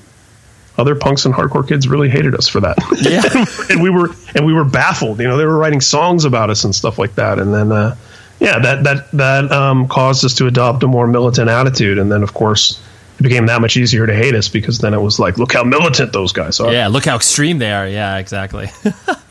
other 0.81 0.95
punks 0.95 1.27
and 1.27 1.35
hardcore 1.35 1.67
kids 1.67 1.87
really 1.87 2.09
hated 2.09 2.35
us 2.35 2.49
for 2.49 2.61
that. 2.61 2.77
Yeah, 3.01 3.23
and 3.71 3.83
we 3.83 3.91
were 3.91 4.11
and 4.35 4.47
we 4.47 4.53
were 4.53 4.65
baffled. 4.65 5.21
You 5.21 5.29
know, 5.29 5.37
they 5.37 5.45
were 5.45 5.59
writing 5.59 5.81
songs 5.81 6.25
about 6.25 6.51
us 6.51 6.65
and 6.65 6.75
stuff 6.75 6.99
like 6.99 7.15
that. 7.17 7.39
And 7.39 7.53
then, 7.53 7.71
uh, 7.71 7.97
yeah, 8.41 8.59
that 8.59 8.85
that 8.85 9.11
that 9.13 9.53
um, 9.53 9.87
caused 9.89 10.25
us 10.25 10.35
to 10.37 10.47
adopt 10.47 10.83
a 10.83 10.87
more 10.87 11.07
militant 11.07 11.51
attitude. 11.51 11.99
And 11.99 12.11
then, 12.11 12.23
of 12.23 12.33
course, 12.33 12.83
it 13.19 13.23
became 13.23 13.47
that 13.47 13.61
much 13.61 13.77
easier 13.77 14.07
to 14.07 14.15
hate 14.15 14.35
us 14.35 14.49
because 14.49 14.79
then 14.79 14.95
it 14.95 15.01
was 15.01 15.19
like, 15.19 15.37
look 15.37 15.53
how 15.53 15.63
militant 15.63 16.13
those 16.13 16.33
guys 16.33 16.59
are. 16.59 16.73
Yeah, 16.73 16.89
look 16.89 17.05
how 17.05 17.17
extreme 17.17 17.59
they 17.59 17.73
are. 17.73 17.87
Yeah, 17.87 18.17
exactly. 18.17 18.69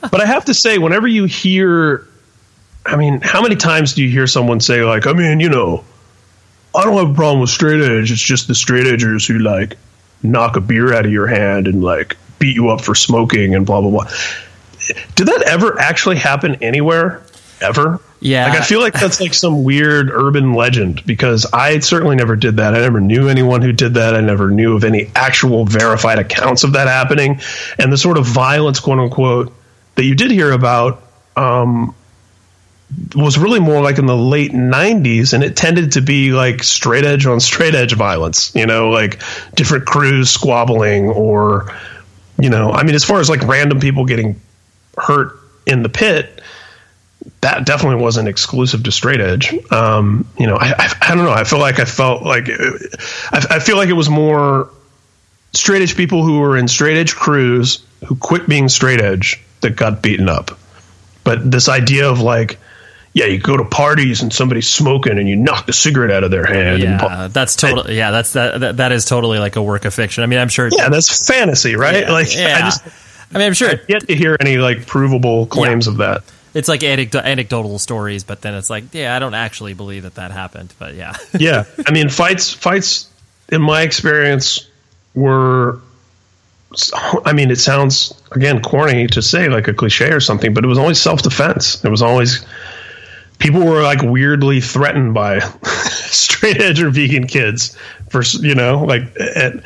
but 0.02 0.22
I 0.22 0.26
have 0.26 0.46
to 0.46 0.54
say, 0.54 0.78
whenever 0.78 1.08
you 1.08 1.26
hear, 1.26 2.08
I 2.86 2.96
mean, 2.96 3.20
how 3.22 3.42
many 3.42 3.56
times 3.56 3.96
do 3.96 4.04
you 4.04 4.10
hear 4.10 4.28
someone 4.28 4.60
say 4.60 4.84
like, 4.84 5.08
I 5.08 5.14
mean, 5.14 5.40
you 5.40 5.50
know. 5.50 5.84
I 6.76 6.84
don't 6.84 6.96
have 6.98 7.10
a 7.10 7.14
problem 7.16 7.42
with 7.42 7.50
straight 7.50 7.82
edge. 7.82 8.12
It's 8.12 8.22
just 8.22 8.48
the 8.48 8.54
straight 8.54 8.86
edgers 8.86 9.28
who 9.28 9.40
like 9.40 9.76
knock 10.24 10.56
a 10.56 10.62
beer 10.62 10.94
out 10.94 11.06
of 11.06 11.12
your 11.12 11.28
hand 11.28 11.68
and 11.68 11.84
like 11.84 12.18
beat 12.40 12.56
you 12.56 12.70
up 12.70 12.82
for 12.82 12.96
smoking 12.96 13.56
and 13.56 13.66
blah 13.66 13.82
blah 13.82 13.92
blah. 13.92 14.12
Did 15.16 15.28
that 15.28 15.44
ever 15.46 15.80
actually 15.80 16.18
happen 16.18 16.56
anywhere? 16.56 17.22
Ever? 17.62 18.00
Yeah. 18.22 18.48
Like 18.48 18.60
I 18.60 18.64
feel 18.64 18.80
like 18.80 18.94
that's 18.94 19.22
like 19.22 19.34
some 19.34 19.64
weird 19.64 20.10
urban 20.10 20.54
legend 20.54 21.06
because 21.06 21.46
I 21.54 21.80
certainly 21.80 22.16
never 22.16 22.36
did 22.36 22.58
that. 22.58 22.74
I 22.74 22.80
never 22.80 23.00
knew 23.00 23.30
anyone 23.30 23.62
who 23.62 23.72
did 23.72 23.94
that. 23.96 24.16
I 24.16 24.22
never 24.22 24.50
knew 24.50 24.76
of 24.76 24.84
any 24.84 25.12
actual 25.16 25.66
verified 25.66 26.20
accounts 26.20 26.64
of 26.64 26.74
that 26.74 26.88
happening. 26.88 27.40
And 27.78 27.92
the 27.92 27.98
sort 27.98 28.18
of 28.18 28.26
violence, 28.26 28.80
quote 28.80 29.00
unquote, 29.00 29.54
that 29.96 30.04
you 30.04 30.16
did 30.16 30.32
hear 30.32 30.52
about 30.52 31.04
um, 31.36 31.96
was 33.16 33.38
really 33.38 33.60
more 33.60 33.82
like 33.82 34.00
in 34.00 34.08
the 34.08 34.18
late 34.18 34.52
90s 34.52 35.34
and 35.34 35.44
it 35.44 35.56
tended 35.56 35.92
to 35.92 36.02
be 36.02 36.32
like 36.32 36.64
straight 36.64 37.06
edge 37.06 37.26
on 37.26 37.40
straight 37.40 37.76
edge 37.76 37.94
violence 37.94 38.54
you 38.56 38.66
know 38.66 38.90
like 38.90 39.22
different 39.56 39.86
crews 39.86 40.30
squabbling 40.32 41.08
or 41.10 41.72
you 42.40 42.50
know 42.50 42.72
i 42.72 42.84
mean 42.84 42.96
as 42.96 43.04
far 43.04 43.20
as 43.20 43.30
like 43.30 43.42
random 43.44 43.80
people 43.80 44.06
getting 44.06 44.40
hurt 44.98 45.40
in 45.68 45.84
the 45.84 45.90
pit 45.90 46.42
that 47.42 47.66
definitely 47.66 48.02
wasn't 48.02 48.28
exclusive 48.28 48.84
to 48.84 48.92
straight 48.92 49.22
edge. 49.22 49.54
Um, 49.72 50.28
you 50.38 50.48
know 50.48 50.56
I, 50.56 50.74
I, 50.78 50.96
I, 51.02 51.16
don't 51.16 51.26
know. 51.26 51.32
I 51.32 51.44
feel 51.44 51.60
like 51.60 51.80
i 51.80 51.86
felt 51.86 52.24
like 52.24 52.50
I, 52.50 53.46
I 53.50 53.60
feel 53.60 53.78
like 53.78 53.90
it 53.90 53.94
was 53.94 54.10
more 54.10 54.70
straight 55.54 55.82
edge 55.82 55.96
people 55.96 56.24
who 56.24 56.40
were 56.40 56.58
in 56.58 56.68
straight 56.68 56.98
edge 56.98 57.16
crews 57.16 57.84
who 58.06 58.16
quit 58.16 58.48
being 58.48 58.70
straight 58.70 59.02
edge 59.02 59.42
that 59.62 59.76
got 59.76 60.02
beaten 60.02 60.30
up. 60.30 60.58
But 61.24 61.50
this 61.50 61.68
idea 61.68 62.10
of 62.10 62.22
like 62.22 62.58
yeah, 63.14 63.26
you 63.26 63.40
go 63.40 63.58
to 63.58 63.66
parties 63.66 64.22
and 64.22 64.32
somebody's 64.32 64.70
smoking 64.70 65.18
and 65.18 65.28
you 65.28 65.36
knock 65.36 65.66
the 65.66 65.74
cigarette 65.74 66.12
out 66.12 66.24
of 66.24 66.32
their 66.32 66.46
hand. 66.46 66.82
Yeah, 66.82 67.28
that's 67.32 67.56
totally. 67.56 67.98
Yeah, 67.98 68.12
that's 68.12 68.34
that, 68.34 68.60
that. 68.60 68.78
That 68.78 68.92
is 68.92 69.06
totally 69.06 69.40
like 69.40 69.56
a 69.56 69.64
work 69.64 69.86
of 69.86 69.94
fiction. 69.94 70.24
I 70.24 70.28
mean, 70.28 70.40
I'm 70.40 70.50
sure. 70.50 70.70
Yeah, 70.72 70.90
that's 70.90 71.28
fantasy, 71.28 71.76
right? 71.76 72.04
Yeah, 72.04 72.12
like, 72.12 72.36
yeah. 72.36 72.58
I 72.58 72.60
just. 72.62 72.84
I 73.34 73.38
mean, 73.38 73.48
I'm 73.48 73.54
sure. 73.54 73.72
I 73.72 73.80
yet 73.88 74.08
to 74.08 74.16
hear 74.16 74.38
any 74.40 74.58
like 74.58 74.86
provable 74.86 75.48
claims 75.48 75.88
yeah. 75.88 75.92
of 75.92 75.98
that. 75.98 76.24
It's 76.54 76.68
like 76.68 76.82
anecd- 76.82 77.24
anecdotal 77.24 77.78
stories, 77.78 78.24
but 78.24 78.42
then 78.42 78.56
it's 78.56 78.70
like, 78.70 78.86
yeah, 78.94 79.16
I 79.16 79.20
don't 79.20 79.36
actually 79.36 79.76
believe 79.76 80.04
that 80.04 80.16
that 80.16 80.32
happened. 80.32 80.74
But 80.80 80.96
yeah, 80.96 81.16
yeah. 81.40 81.66
I 81.86 81.92
mean, 81.92 82.10
fights, 82.10 82.52
fights. 82.52 83.08
In 83.52 83.62
my 83.64 83.82
experience, 83.82 84.68
were. 85.16 85.82
I 87.26 87.34
mean, 87.34 87.50
it 87.50 87.58
sounds 87.58 88.14
again 88.32 88.62
corny 88.62 89.08
to 89.08 89.24
say 89.24 89.50
like 89.50 89.68
a 89.68 89.74
cliche 89.74 90.12
or 90.12 90.20
something, 90.20 90.54
but 90.54 90.64
it 90.64 90.68
was 90.68 90.78
always 90.78 91.02
self 91.02 91.24
defense. 91.24 91.84
It 91.84 91.90
was 91.90 92.04
always 92.04 92.46
people 93.40 93.66
were 93.66 93.82
like 93.82 94.02
weirdly 94.02 94.62
threatened 94.62 95.14
by 95.14 95.40
straight 95.80 96.62
edge 96.62 96.82
or 96.82 96.90
vegan 96.90 97.26
kids 97.26 97.76
for 98.10 98.22
you 98.40 98.56
know 98.56 98.84
like 98.84 99.02
and, 99.36 99.64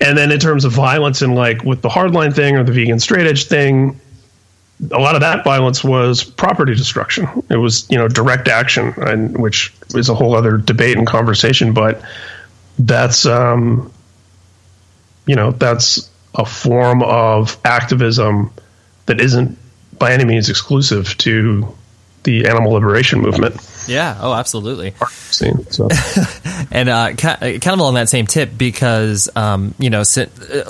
and 0.00 0.16
then 0.16 0.32
in 0.32 0.38
terms 0.38 0.64
of 0.64 0.72
violence 0.72 1.22
and 1.22 1.34
like 1.34 1.62
with 1.64 1.82
the 1.82 1.88
hardline 1.88 2.34
thing 2.34 2.56
or 2.56 2.64
the 2.64 2.72
vegan 2.72 2.98
straight 2.98 3.26
edge 3.26 3.44
thing 3.44 4.00
a 4.92 4.98
lot 4.98 5.14
of 5.14 5.20
that 5.22 5.44
violence 5.44 5.82
was 5.82 6.22
property 6.22 6.74
destruction. 6.74 7.28
It 7.50 7.56
was 7.56 7.88
you 7.90 7.98
know 7.98 8.08
direct 8.08 8.48
action 8.48 8.94
and 8.96 9.36
which 9.36 9.74
is 9.94 10.08
a 10.08 10.14
whole 10.14 10.34
other 10.34 10.56
debate 10.56 10.96
and 10.96 11.06
conversation 11.06 11.72
but 11.72 12.02
that's 12.78 13.26
um 13.26 13.92
you 15.26 15.34
know 15.34 15.50
that's 15.50 16.08
a 16.34 16.46
form 16.46 17.02
of 17.02 17.58
activism 17.64 18.52
that 19.06 19.20
isn't 19.20 19.58
by 19.98 20.12
any 20.12 20.24
means 20.24 20.48
exclusive 20.48 21.16
to 21.18 21.76
the 22.28 22.46
animal 22.46 22.72
liberation 22.72 23.20
movement. 23.20 23.56
Yeah. 23.88 24.18
Oh, 24.20 24.34
absolutely. 24.34 24.94
So. 25.30 25.88
and 26.70 26.88
uh, 26.90 27.14
kind 27.14 27.66
of 27.66 27.78
along 27.78 27.94
that 27.94 28.10
same 28.10 28.26
tip, 28.26 28.50
because 28.56 29.30
um, 29.34 29.74
you 29.78 29.88
know, 29.88 30.02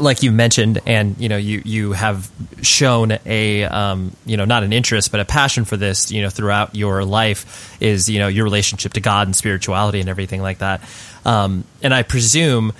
like 0.00 0.22
you 0.22 0.30
mentioned, 0.30 0.80
and 0.86 1.18
you 1.18 1.28
know, 1.28 1.36
you 1.36 1.62
you 1.64 1.92
have 1.92 2.30
shown 2.62 3.18
a 3.26 3.64
um, 3.64 4.12
you 4.24 4.36
know 4.36 4.44
not 4.44 4.62
an 4.62 4.72
interest 4.72 5.10
but 5.10 5.20
a 5.20 5.24
passion 5.24 5.64
for 5.64 5.76
this, 5.76 6.12
you 6.12 6.22
know, 6.22 6.30
throughout 6.30 6.76
your 6.76 7.04
life 7.04 7.76
is 7.82 8.08
you 8.08 8.20
know 8.20 8.28
your 8.28 8.44
relationship 8.44 8.92
to 8.92 9.00
God 9.00 9.26
and 9.26 9.34
spirituality 9.34 10.00
and 10.00 10.08
everything 10.08 10.40
like 10.40 10.58
that. 10.58 10.80
Um, 11.24 11.64
and 11.82 11.92
I 11.92 12.04
presume 12.04 12.72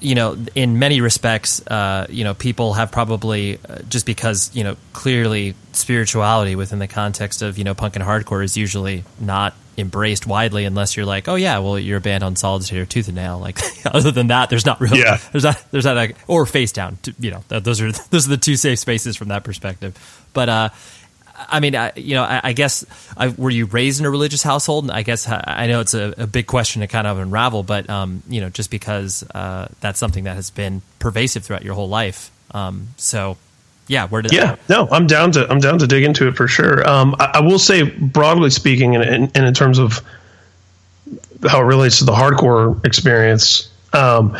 you 0.00 0.14
know, 0.14 0.36
in 0.54 0.78
many 0.78 1.00
respects, 1.00 1.66
uh, 1.66 2.06
you 2.08 2.24
know, 2.24 2.34
people 2.34 2.74
have 2.74 2.92
probably 2.92 3.58
uh, 3.68 3.78
just 3.88 4.06
because 4.06 4.54
you 4.54 4.64
know 4.64 4.76
clearly 4.92 5.54
spirituality 5.72 6.56
within 6.56 6.78
the 6.78 6.88
context 6.88 7.42
of 7.42 7.58
you 7.58 7.64
know 7.64 7.74
punk 7.74 7.96
and 7.96 8.04
hardcore 8.04 8.44
is 8.44 8.56
usually 8.56 9.04
not 9.20 9.54
embraced 9.78 10.26
widely 10.26 10.64
unless 10.64 10.96
you're 10.96 11.06
like, 11.06 11.28
oh 11.28 11.36
yeah, 11.36 11.58
well 11.58 11.78
you're 11.78 11.98
a 11.98 12.00
band 12.00 12.22
on 12.22 12.36
Solid 12.36 12.70
or 12.72 12.84
Tooth 12.84 13.08
and 13.08 13.16
Nail. 13.16 13.38
Like 13.48 13.58
other 13.86 14.10
than 14.10 14.26
that, 14.26 14.50
there's 14.50 14.66
not 14.66 14.80
really, 14.80 14.98
yeah. 14.98 15.18
there's 15.32 15.44
not, 15.44 15.64
there's 15.70 15.84
not 15.84 15.96
a, 15.96 16.14
or 16.26 16.44
Facedown. 16.44 16.96
You 17.18 17.30
know, 17.30 17.44
those 17.48 17.80
are 17.80 17.92
those 18.10 18.26
are 18.26 18.30
the 18.30 18.36
two 18.36 18.56
safe 18.56 18.78
spaces 18.78 19.16
from 19.16 19.28
that 19.28 19.44
perspective. 19.44 19.96
But 20.34 20.48
uh, 20.48 20.68
I 21.38 21.60
mean, 21.60 21.76
I, 21.76 21.92
you 21.96 22.14
know, 22.14 22.22
I, 22.22 22.40
I 22.44 22.52
guess 22.52 22.84
I, 23.16 23.28
were 23.28 23.50
you 23.50 23.66
raised 23.66 24.00
in 24.00 24.06
a 24.06 24.10
religious 24.10 24.42
household? 24.42 24.84
And 24.84 24.92
I 24.92 25.02
guess 25.02 25.28
I 25.28 25.66
know 25.66 25.80
it's 25.80 25.94
a, 25.94 26.14
a 26.18 26.26
big 26.26 26.46
question 26.46 26.80
to 26.80 26.88
kind 26.88 27.06
of 27.06 27.18
unravel, 27.18 27.62
but 27.62 27.88
um, 27.88 28.22
you 28.28 28.40
know, 28.40 28.50
just 28.50 28.70
because 28.70 29.24
uh, 29.34 29.68
that's 29.80 29.98
something 29.98 30.24
that 30.24 30.36
has 30.36 30.50
been 30.50 30.82
pervasive 30.98 31.44
throughout 31.44 31.64
your 31.64 31.74
whole 31.74 31.88
life. 31.88 32.30
Um, 32.50 32.88
so, 32.96 33.36
yeah, 33.86 34.08
where 34.08 34.22
did 34.22 34.32
yeah, 34.32 34.56
no, 34.68 34.88
I'm 34.90 35.06
down 35.06 35.32
to 35.32 35.48
I'm 35.48 35.60
down 35.60 35.78
to 35.78 35.86
dig 35.86 36.02
into 36.02 36.28
it 36.28 36.36
for 36.36 36.48
sure. 36.48 36.86
Um, 36.88 37.14
I, 37.18 37.32
I, 37.34 37.40
will 37.40 37.58
say, 37.58 37.82
broadly 37.82 38.50
speaking, 38.50 38.96
and 38.96 39.04
in, 39.04 39.30
in, 39.34 39.44
in, 39.44 39.54
terms 39.54 39.78
of 39.78 40.02
how 41.46 41.60
it 41.60 41.64
relates 41.64 41.98
to 41.98 42.04
the 42.04 42.12
hardcore 42.12 42.84
experience, 42.84 43.70
um, 43.92 44.36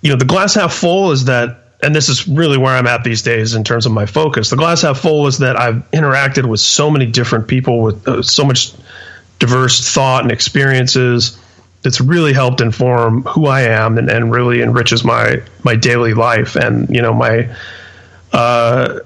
you 0.00 0.10
know, 0.10 0.16
the 0.16 0.24
glass 0.24 0.54
half 0.54 0.72
full 0.72 1.12
is 1.12 1.26
that 1.26 1.61
and 1.82 1.94
this 1.94 2.08
is 2.08 2.28
really 2.28 2.56
where 2.56 2.74
I'm 2.74 2.86
at 2.86 3.02
these 3.02 3.22
days 3.22 3.54
in 3.54 3.64
terms 3.64 3.86
of 3.86 3.92
my 3.92 4.06
focus. 4.06 4.50
The 4.50 4.56
glass 4.56 4.82
half 4.82 5.00
full 5.00 5.26
is 5.26 5.38
that 5.38 5.58
I've 5.58 5.88
interacted 5.90 6.46
with 6.46 6.60
so 6.60 6.90
many 6.90 7.06
different 7.06 7.48
people 7.48 7.82
with 7.82 8.06
uh, 8.06 8.22
so 8.22 8.44
much 8.44 8.72
diverse 9.40 9.92
thought 9.92 10.22
and 10.22 10.30
experiences. 10.30 11.38
It's 11.84 12.00
really 12.00 12.32
helped 12.32 12.60
inform 12.60 13.24
who 13.24 13.46
I 13.46 13.62
am 13.62 13.98
and, 13.98 14.08
and 14.08 14.30
really 14.30 14.62
enriches 14.62 15.02
my 15.02 15.42
my 15.64 15.74
daily 15.74 16.14
life. 16.14 16.54
And 16.54 16.88
you 16.88 17.02
know 17.02 17.12
my, 17.12 17.48
uh, 18.32 19.00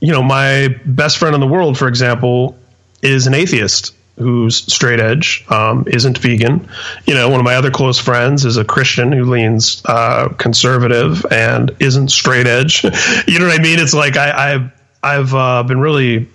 you 0.00 0.10
know 0.10 0.22
my 0.22 0.76
best 0.84 1.18
friend 1.18 1.34
in 1.34 1.40
the 1.40 1.46
world, 1.46 1.78
for 1.78 1.86
example, 1.86 2.58
is 3.02 3.28
an 3.28 3.34
atheist 3.34 3.94
who's 4.16 4.56
straight 4.72 5.00
edge, 5.00 5.44
um, 5.48 5.84
isn't 5.86 6.18
vegan. 6.18 6.68
You 7.06 7.14
know, 7.14 7.28
one 7.28 7.40
of 7.40 7.44
my 7.44 7.56
other 7.56 7.70
close 7.70 7.98
friends 7.98 8.44
is 8.44 8.56
a 8.56 8.64
Christian 8.64 9.12
who 9.12 9.24
leans 9.24 9.82
uh, 9.84 10.28
conservative 10.28 11.24
and 11.30 11.74
isn't 11.80 12.10
straight 12.10 12.46
edge. 12.46 12.84
you 13.26 13.38
know 13.38 13.46
what 13.46 13.58
I 13.58 13.62
mean? 13.62 13.78
It's 13.78 13.94
like 13.94 14.16
I, 14.16 14.50
have 14.50 14.72
I've 15.02 15.34
uh, 15.34 15.62
been 15.64 15.80
really 15.80 16.28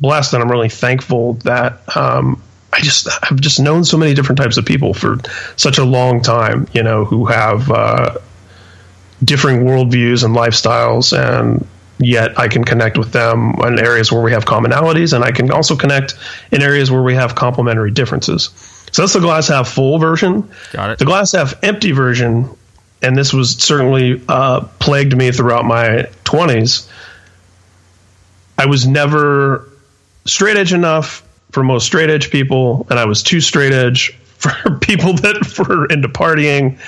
blessed 0.00 0.34
and 0.34 0.42
I'm 0.42 0.50
really 0.50 0.68
thankful 0.68 1.34
that 1.44 1.96
um, 1.96 2.42
I 2.72 2.80
just 2.80 3.08
I've 3.22 3.40
just 3.40 3.60
known 3.60 3.84
so 3.84 3.96
many 3.96 4.14
different 4.14 4.38
types 4.38 4.56
of 4.56 4.66
people 4.66 4.92
for 4.92 5.18
such 5.56 5.78
a 5.78 5.84
long 5.84 6.22
time. 6.22 6.66
You 6.72 6.82
know, 6.82 7.04
who 7.04 7.26
have 7.26 7.70
uh, 7.70 8.18
differing 9.22 9.60
worldviews 9.60 10.24
and 10.24 10.34
lifestyles 10.34 11.16
and 11.16 11.66
yet 11.98 12.38
I 12.38 12.48
can 12.48 12.64
connect 12.64 12.98
with 12.98 13.12
them 13.12 13.54
in 13.62 13.78
areas 13.78 14.12
where 14.12 14.22
we 14.22 14.32
have 14.32 14.44
commonalities, 14.44 15.12
and 15.12 15.24
I 15.24 15.32
can 15.32 15.50
also 15.50 15.76
connect 15.76 16.14
in 16.52 16.62
areas 16.62 16.90
where 16.90 17.02
we 17.02 17.14
have 17.14 17.34
complementary 17.34 17.90
differences. 17.90 18.50
So 18.92 19.02
that's 19.02 19.12
the 19.12 19.20
glass 19.20 19.48
half 19.48 19.68
full 19.68 19.98
version. 19.98 20.48
Got 20.72 20.90
it. 20.90 20.98
The 20.98 21.04
glass 21.04 21.32
half 21.32 21.62
empty 21.62 21.92
version, 21.92 22.48
and 23.02 23.16
this 23.16 23.32
was 23.32 23.56
certainly 23.56 24.22
uh, 24.28 24.60
plagued 24.78 25.16
me 25.16 25.32
throughout 25.32 25.64
my 25.64 26.08
20s. 26.24 26.90
I 28.56 28.66
was 28.66 28.86
never 28.86 29.68
straight 30.24 30.56
edge 30.56 30.72
enough 30.72 31.22
for 31.52 31.62
most 31.62 31.86
straight 31.86 32.10
edge 32.10 32.30
people, 32.30 32.86
and 32.90 32.98
I 32.98 33.06
was 33.06 33.22
too 33.22 33.40
straight 33.40 33.72
edge 33.72 34.10
for 34.38 34.78
people 34.78 35.14
that 35.14 35.58
were 35.58 35.86
into 35.86 36.08
partying. 36.08 36.78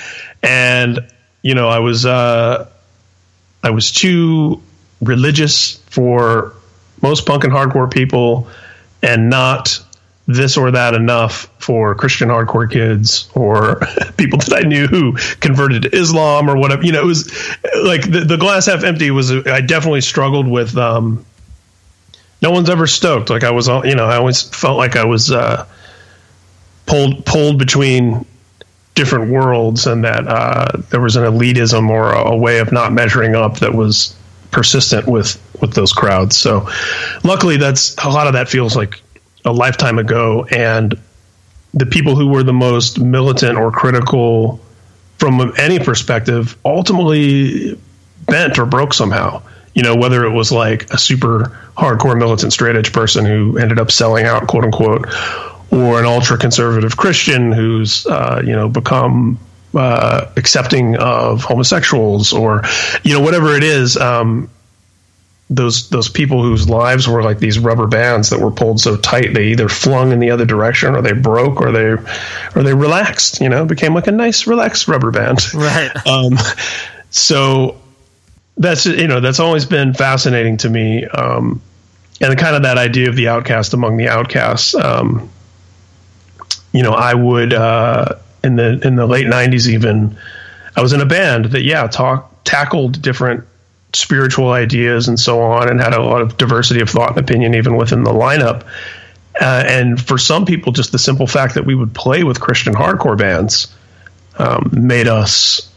And, 0.43 0.99
you 1.41 1.53
know, 1.53 1.69
I 1.69 1.79
was, 1.79 2.05
uh, 2.05 2.67
I 3.63 3.69
was 3.69 3.91
too 3.91 4.61
religious 5.01 5.77
for 5.89 6.53
most 7.01 7.25
punk 7.25 7.43
and 7.43 7.53
hardcore 7.53 7.91
people 7.91 8.47
and 9.01 9.29
not 9.29 9.79
this 10.27 10.57
or 10.57 10.71
that 10.71 10.93
enough 10.93 11.49
for 11.59 11.95
Christian 11.95 12.29
hardcore 12.29 12.69
kids 12.69 13.29
or 13.35 13.79
people 14.17 14.39
that 14.39 14.61
I 14.63 14.67
knew 14.67 14.87
who 14.87 15.13
converted 15.39 15.83
to 15.83 15.95
Islam 15.95 16.49
or 16.49 16.57
whatever. 16.57 16.83
You 16.83 16.91
know, 16.91 17.01
it 17.01 17.05
was 17.05 17.27
like 17.83 18.09
the, 18.09 18.23
the 18.25 18.37
glass 18.37 18.67
half 18.67 18.83
empty 18.83 19.11
was, 19.11 19.31
I 19.31 19.61
definitely 19.61 20.01
struggled 20.01 20.47
with, 20.47 20.77
um, 20.77 21.25
no 22.41 22.51
one's 22.51 22.69
ever 22.69 22.87
stoked. 22.87 23.29
Like 23.29 23.43
I 23.43 23.51
was, 23.51 23.67
you 23.67 23.95
know, 23.95 24.05
I 24.05 24.15
always 24.15 24.41
felt 24.41 24.77
like 24.77 24.95
I 24.95 25.05
was, 25.05 25.31
uh, 25.31 25.65
pulled, 26.85 27.25
pulled 27.25 27.59
between 27.59 28.25
different 28.95 29.31
worlds 29.31 29.87
and 29.87 30.03
that, 30.03 30.27
uh, 30.27 30.77
there 30.89 31.01
was 31.01 31.15
an 31.15 31.23
elitism 31.23 31.89
or 31.89 32.11
a, 32.11 32.31
a 32.31 32.37
way 32.37 32.59
of 32.59 32.71
not 32.71 32.93
measuring 32.93 33.35
up 33.35 33.59
that 33.59 33.73
was, 33.73 34.15
persistent 34.51 35.07
with 35.07 35.39
with 35.61 35.73
those 35.73 35.93
crowds. 35.93 36.37
So 36.37 36.69
luckily 37.23 37.57
that's 37.57 37.95
a 37.97 38.09
lot 38.09 38.27
of 38.27 38.33
that 38.33 38.49
feels 38.49 38.75
like 38.75 39.01
a 39.45 39.51
lifetime 39.51 39.97
ago 39.97 40.45
and 40.45 40.99
the 41.73 41.85
people 41.85 42.15
who 42.15 42.27
were 42.27 42.43
the 42.43 42.53
most 42.53 42.99
militant 42.99 43.57
or 43.57 43.71
critical 43.71 44.59
from 45.17 45.53
any 45.57 45.79
perspective 45.79 46.57
ultimately 46.65 47.79
bent 48.25 48.59
or 48.59 48.65
broke 48.65 48.93
somehow. 48.93 49.41
You 49.73 49.83
know, 49.83 49.95
whether 49.95 50.25
it 50.25 50.31
was 50.31 50.51
like 50.51 50.91
a 50.91 50.97
super 50.97 51.57
hardcore 51.77 52.17
militant 52.17 52.51
straight 52.51 52.75
edge 52.75 52.91
person 52.91 53.23
who 53.23 53.57
ended 53.57 53.79
up 53.79 53.89
selling 53.89 54.25
out, 54.25 54.47
quote 54.47 54.65
unquote, 54.65 55.07
or 55.71 55.97
an 55.97 56.05
ultra 56.05 56.37
conservative 56.37 56.97
Christian 56.97 57.53
who's 57.53 58.05
uh, 58.05 58.41
you 58.43 58.51
know 58.51 58.67
become 58.67 59.39
uh, 59.73 60.31
accepting 60.35 60.95
of 60.97 61.43
homosexuals, 61.43 62.33
or 62.33 62.63
you 63.03 63.13
know 63.13 63.21
whatever 63.21 63.55
it 63.55 63.63
is. 63.63 63.97
Um, 63.97 64.49
those 65.51 65.89
those 65.89 66.07
people 66.07 66.41
whose 66.41 66.69
lives 66.69 67.07
were 67.09 67.21
like 67.21 67.39
these 67.39 67.59
rubber 67.59 67.85
bands 67.85 68.29
that 68.29 68.39
were 68.39 68.51
pulled 68.51 68.79
so 68.79 68.95
tight 68.95 69.33
they 69.33 69.47
either 69.47 69.67
flung 69.67 70.13
in 70.13 70.19
the 70.19 70.31
other 70.31 70.45
direction 70.45 70.95
or 70.95 71.01
they 71.01 71.11
broke 71.11 71.59
or 71.59 71.73
they 71.73 71.91
or 72.55 72.63
they 72.63 72.73
relaxed 72.73 73.41
you 73.41 73.49
know 73.49 73.65
became 73.65 73.93
like 73.93 74.07
a 74.07 74.11
nice 74.11 74.47
relaxed 74.47 74.87
rubber 74.87 75.11
band 75.11 75.53
right 75.53 75.91
um, 76.07 76.37
so 77.09 77.79
that's 78.55 78.85
you 78.85 79.07
know 79.07 79.19
that's 79.19 79.41
always 79.41 79.65
been 79.65 79.93
fascinating 79.93 80.55
to 80.55 80.69
me 80.69 81.05
um, 81.05 81.61
and 82.21 82.37
kind 82.39 82.55
of 82.55 82.63
that 82.63 82.77
idea 82.77 83.09
of 83.09 83.17
the 83.17 83.27
outcast 83.27 83.73
among 83.73 83.97
the 83.97 84.07
outcasts 84.07 84.73
um, 84.73 85.29
you 86.71 86.81
know 86.81 86.93
i 86.93 87.13
would 87.13 87.53
uh, 87.53 88.15
in 88.43 88.55
the 88.55 88.79
in 88.85 88.95
the 88.95 89.05
late 89.05 89.27
90s 89.27 89.67
even 89.67 90.17
i 90.75 90.81
was 90.81 90.93
in 90.93 91.01
a 91.01 91.05
band 91.05 91.45
that 91.45 91.61
yeah 91.63 91.87
talk 91.87 92.31
tackled 92.43 93.01
different 93.01 93.45
spiritual 93.93 94.51
ideas 94.51 95.07
and 95.07 95.19
so 95.19 95.41
on, 95.41 95.69
and 95.69 95.79
had 95.79 95.93
a 95.93 96.01
lot 96.01 96.21
of 96.21 96.37
diversity 96.37 96.81
of 96.81 96.89
thought 96.89 97.17
and 97.17 97.19
opinion 97.19 97.55
even 97.55 97.75
within 97.75 98.03
the 98.03 98.11
lineup. 98.11 98.63
Uh, 99.39 99.63
and 99.65 100.01
for 100.01 100.17
some 100.17 100.45
people, 100.45 100.71
just 100.71 100.91
the 100.91 100.99
simple 100.99 101.27
fact 101.27 101.55
that 101.55 101.65
we 101.65 101.75
would 101.75 101.93
play 101.93 102.23
with 102.23 102.39
Christian 102.39 102.73
hardcore 102.73 103.17
bands 103.17 103.73
um, 104.37 104.69
made 104.71 105.07
us 105.07 105.69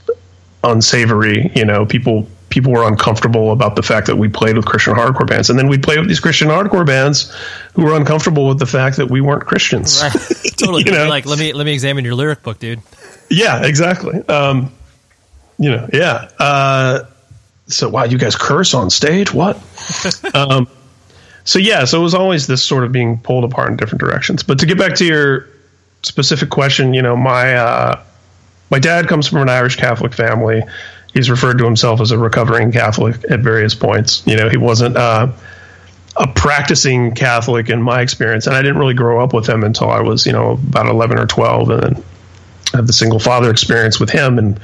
unsavory. 0.62 1.51
You 1.55 1.65
know, 1.65 1.87
people 1.87 2.27
people 2.55 2.72
were 2.72 2.86
uncomfortable 2.86 3.50
about 3.50 3.74
the 3.74 3.82
fact 3.82 4.07
that 4.07 4.14
we 4.14 4.28
played 4.28 4.55
with 4.55 4.64
Christian 4.64 4.94
hardcore 4.94 5.26
bands, 5.26 5.50
and 5.50 5.59
then 5.59 5.66
we'd 5.66 5.82
play 5.82 5.98
with 5.98 6.07
these 6.07 6.20
Christian 6.20 6.46
hardcore 6.46 6.86
bands 6.86 7.34
who 7.74 7.82
were 7.82 7.96
uncomfortable 7.96 8.46
with 8.46 8.61
the 8.61 8.66
fact 8.66 8.98
that 8.98 9.11
we 9.11 9.20
weren't 9.20 9.44
Christians. 9.44 10.00
Right. 10.00 10.12
totally. 10.57 10.84
You 10.84 10.92
know? 10.92 11.09
Like, 11.09 11.26
let 11.26 11.40
me 11.40 11.52
let 11.52 11.66
me 11.66 11.72
examine 11.72 12.05
your 12.05 12.14
lyric 12.14 12.44
book, 12.44 12.61
dude. 12.61 12.80
Yeah, 13.28 13.66
exactly. 13.66 14.20
Um, 14.28 14.70
you 15.59 15.72
know, 15.72 15.88
yeah. 15.92 16.30
Uh, 16.38 17.00
so 17.66 17.88
wow, 17.88 18.05
you 18.05 18.18
guys 18.18 18.36
curse 18.36 18.72
on 18.72 18.88
stage? 18.88 19.34
What? 19.34 19.57
um, 20.34 20.68
so 21.42 21.59
yeah, 21.59 21.86
so 21.86 21.98
it 21.98 22.05
was 22.05 22.14
always 22.14 22.46
this 22.46 22.62
sort 22.62 22.84
of 22.84 22.92
being 22.92 23.18
pulled 23.18 23.42
apart 23.42 23.72
in 23.72 23.76
different 23.76 24.00
directions. 24.00 24.44
But 24.44 24.61
to 24.61 24.66
get 24.66 24.78
back 24.78 24.94
to 24.96 25.05
your 25.05 25.48
specific 26.05 26.50
question, 26.50 26.94
you 26.94 27.02
know, 27.02 27.16
my 27.16 27.57
uh, 27.57 28.02
my 28.70 28.78
dad 28.78 29.09
comes 29.09 29.26
from 29.26 29.38
an 29.38 29.48
Irish 29.48 29.74
Catholic 29.74 30.14
family. 30.14 30.62
He's 31.15 31.31
referred 31.31 31.59
to 31.59 31.65
himself 31.65 32.01
as 32.01 32.11
a 32.11 32.19
recovering 32.19 32.73
Catholic 32.73 33.17
at 33.31 33.41
various 33.41 33.75
points. 33.75 34.23
You 34.27 34.37
know, 34.37 34.51
he 34.51 34.59
wasn't 34.59 34.97
uh, 34.97 35.33
a 36.17 36.27
practicing 36.27 37.15
Catholic 37.15 37.71
in 37.71 37.81
my 37.81 38.03
experience, 38.03 38.47
and 38.47 38.55
I 38.55 38.62
didn't 38.62 38.79
really 38.79 38.95
grow 38.95 39.23
up 39.23 39.33
with 39.33 39.49
him 39.49 39.65
until 39.65 39.91
I 39.91 40.01
was, 40.01 40.27
you 40.27 40.33
know, 40.33 40.53
about 40.53 40.87
eleven 40.87 41.19
or 41.19 41.27
twelve, 41.27 41.71
and 41.71 41.83
then 41.83 42.05
had 42.75 42.87
the 42.87 42.93
single 42.93 43.21
father 43.21 43.51
experience 43.51 44.01
with 44.01 44.11
him 44.11 44.39
and 44.39 44.61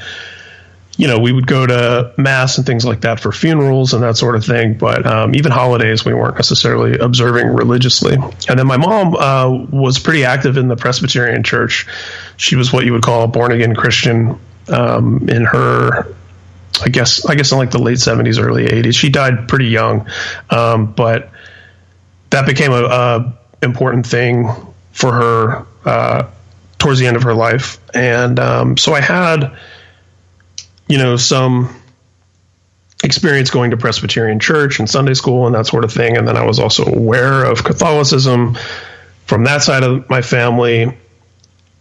you 1.00 1.06
know, 1.06 1.18
we 1.18 1.32
would 1.32 1.46
go 1.46 1.66
to 1.66 2.12
mass 2.18 2.58
and 2.58 2.66
things 2.66 2.84
like 2.84 3.00
that 3.00 3.20
for 3.20 3.32
funerals 3.32 3.94
and 3.94 4.02
that 4.02 4.18
sort 4.18 4.36
of 4.36 4.44
thing. 4.44 4.74
But 4.74 5.06
um, 5.06 5.34
even 5.34 5.50
holidays, 5.50 6.04
we 6.04 6.12
weren't 6.12 6.34
necessarily 6.34 6.98
observing 6.98 7.46
religiously. 7.46 8.18
And 8.48 8.58
then 8.58 8.66
my 8.66 8.76
mom 8.76 9.14
uh, 9.14 9.48
was 9.48 9.98
pretty 9.98 10.26
active 10.26 10.58
in 10.58 10.68
the 10.68 10.76
Presbyterian 10.76 11.42
Church. 11.42 11.86
She 12.36 12.54
was 12.54 12.70
what 12.70 12.84
you 12.84 12.92
would 12.92 13.00
call 13.00 13.22
a 13.22 13.28
born 13.28 13.50
again 13.50 13.74
Christian 13.74 14.38
um, 14.68 15.26
in 15.30 15.46
her. 15.46 16.14
I 16.82 16.88
guess 16.88 17.24
I 17.26 17.34
guess 17.34 17.52
in 17.52 17.58
like 17.58 17.70
the 17.70 17.78
late 17.78 17.98
seventies, 17.98 18.38
early 18.38 18.66
eighties. 18.66 18.96
She 18.96 19.10
died 19.10 19.48
pretty 19.48 19.66
young, 19.66 20.08
um, 20.50 20.92
but 20.92 21.30
that 22.30 22.46
became 22.46 22.72
a, 22.72 22.84
a, 22.84 23.34
important 23.62 24.06
thing 24.06 24.48
for 24.92 25.12
her 25.12 25.66
uh, 25.84 26.30
towards 26.78 26.98
the 26.98 27.06
end 27.06 27.16
of 27.16 27.24
her 27.24 27.34
life. 27.34 27.78
And 27.94 28.38
um, 28.38 28.76
so 28.76 28.94
I 28.94 29.00
had 29.00 29.54
you 30.90 30.98
know, 30.98 31.16
some 31.16 31.72
experience 33.04 33.48
going 33.48 33.70
to 33.70 33.76
Presbyterian 33.76 34.40
church 34.40 34.80
and 34.80 34.90
Sunday 34.90 35.14
school 35.14 35.46
and 35.46 35.54
that 35.54 35.66
sort 35.66 35.84
of 35.84 35.92
thing. 35.92 36.16
And 36.16 36.26
then 36.26 36.36
I 36.36 36.44
was 36.44 36.58
also 36.58 36.84
aware 36.84 37.44
of 37.44 37.62
Catholicism 37.62 38.58
from 39.24 39.44
that 39.44 39.62
side 39.62 39.84
of 39.84 40.10
my 40.10 40.20
family. 40.20 40.98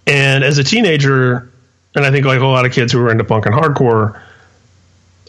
And 0.05 0.43
as 0.43 0.59
a 0.59 0.63
teenager, 0.63 1.51
and 1.95 2.05
I 2.05 2.11
think 2.11 2.27
like 2.27 2.39
a 2.39 2.45
lot 2.45 2.67
of 2.67 2.71
kids 2.71 2.91
who 2.93 2.99
were 2.99 3.11
into 3.11 3.23
punk 3.23 3.47
and 3.47 3.55
hardcore, 3.55 4.21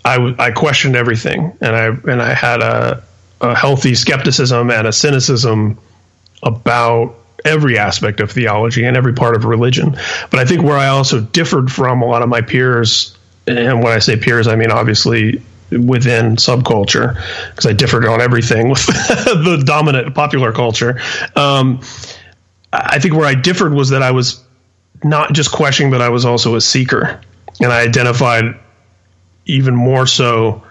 I, 0.05 0.51
questioned 0.51 0.97
everything, 0.97 1.57
and 1.61 1.77
I 1.77 1.87
and 2.11 2.23
I 2.23 2.33
had 2.33 2.63
a, 2.63 3.03
a 3.41 3.55
healthy 3.55 3.95
skepticism 3.95 4.71
and 4.71 4.87
a 4.87 4.93
cynicism 4.93 5.79
about 6.43 7.15
every 7.45 7.79
aspect 7.79 8.21
of 8.21 8.31
theology 8.31 8.85
and 8.85 8.97
every 8.97 9.13
part 9.13 9.37
of 9.37 9.45
religion. 9.45 9.97
But 10.31 10.41
I 10.41 10.45
think 10.45 10.63
where 10.63 10.77
I 10.77 10.89
also 10.89 11.21
differed 11.21 11.71
from 11.71 12.03
a 12.03 12.07
lot 12.07 12.23
of 12.23 12.29
my 12.29 12.41
peers 12.41 13.17
and 13.47 13.83
when 13.83 13.93
I 13.93 13.99
say 13.99 14.17
peers, 14.17 14.47
I 14.47 14.57
mean 14.57 14.71
obviously 14.71 15.43
within 15.71 16.37
subculture 16.37 17.15
because 17.51 17.67
I 17.67 17.73
differed 17.73 18.05
on 18.05 18.21
everything 18.21 18.69
with 18.69 18.85
the 18.87 19.63
dominant 19.65 20.15
popular 20.15 20.53
culture. 20.53 21.01
Um, 21.37 21.81
I 22.73 22.99
think 22.99 23.15
where 23.15 23.27
I 23.27 23.35
differed 23.35 23.73
was 23.73 23.91
that 23.91 24.03
I 24.03 24.11
was 24.11 24.43
not 25.03 25.33
just 25.33 25.53
questioning, 25.53 25.91
but 25.91 26.01
I 26.01 26.09
was 26.09 26.25
also 26.25 26.55
a 26.55 26.61
seeker, 26.61 27.21
and 27.61 27.73
I 27.73 27.81
identified 27.81 28.59
even 29.47 29.75
more 29.75 30.07
so 30.07 30.63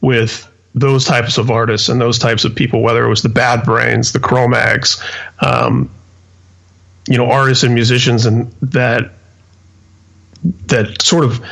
with 0.00 0.48
those 0.74 1.04
types 1.04 1.38
of 1.38 1.50
artists 1.50 1.88
and 1.88 2.00
those 2.00 2.18
types 2.18 2.44
of 2.44 2.54
people, 2.54 2.82
whether 2.82 3.04
it 3.04 3.08
was 3.08 3.22
the 3.22 3.28
Bad 3.28 3.64
Brains, 3.64 4.12
the 4.12 4.20
Cro-Mags, 4.20 5.02
um, 5.40 5.90
you 7.08 7.18
know, 7.18 7.30
artists 7.30 7.64
and 7.64 7.74
musicians, 7.74 8.26
and 8.26 8.52
that 8.62 9.12
that 10.66 11.02
sort 11.02 11.24
of 11.24 11.44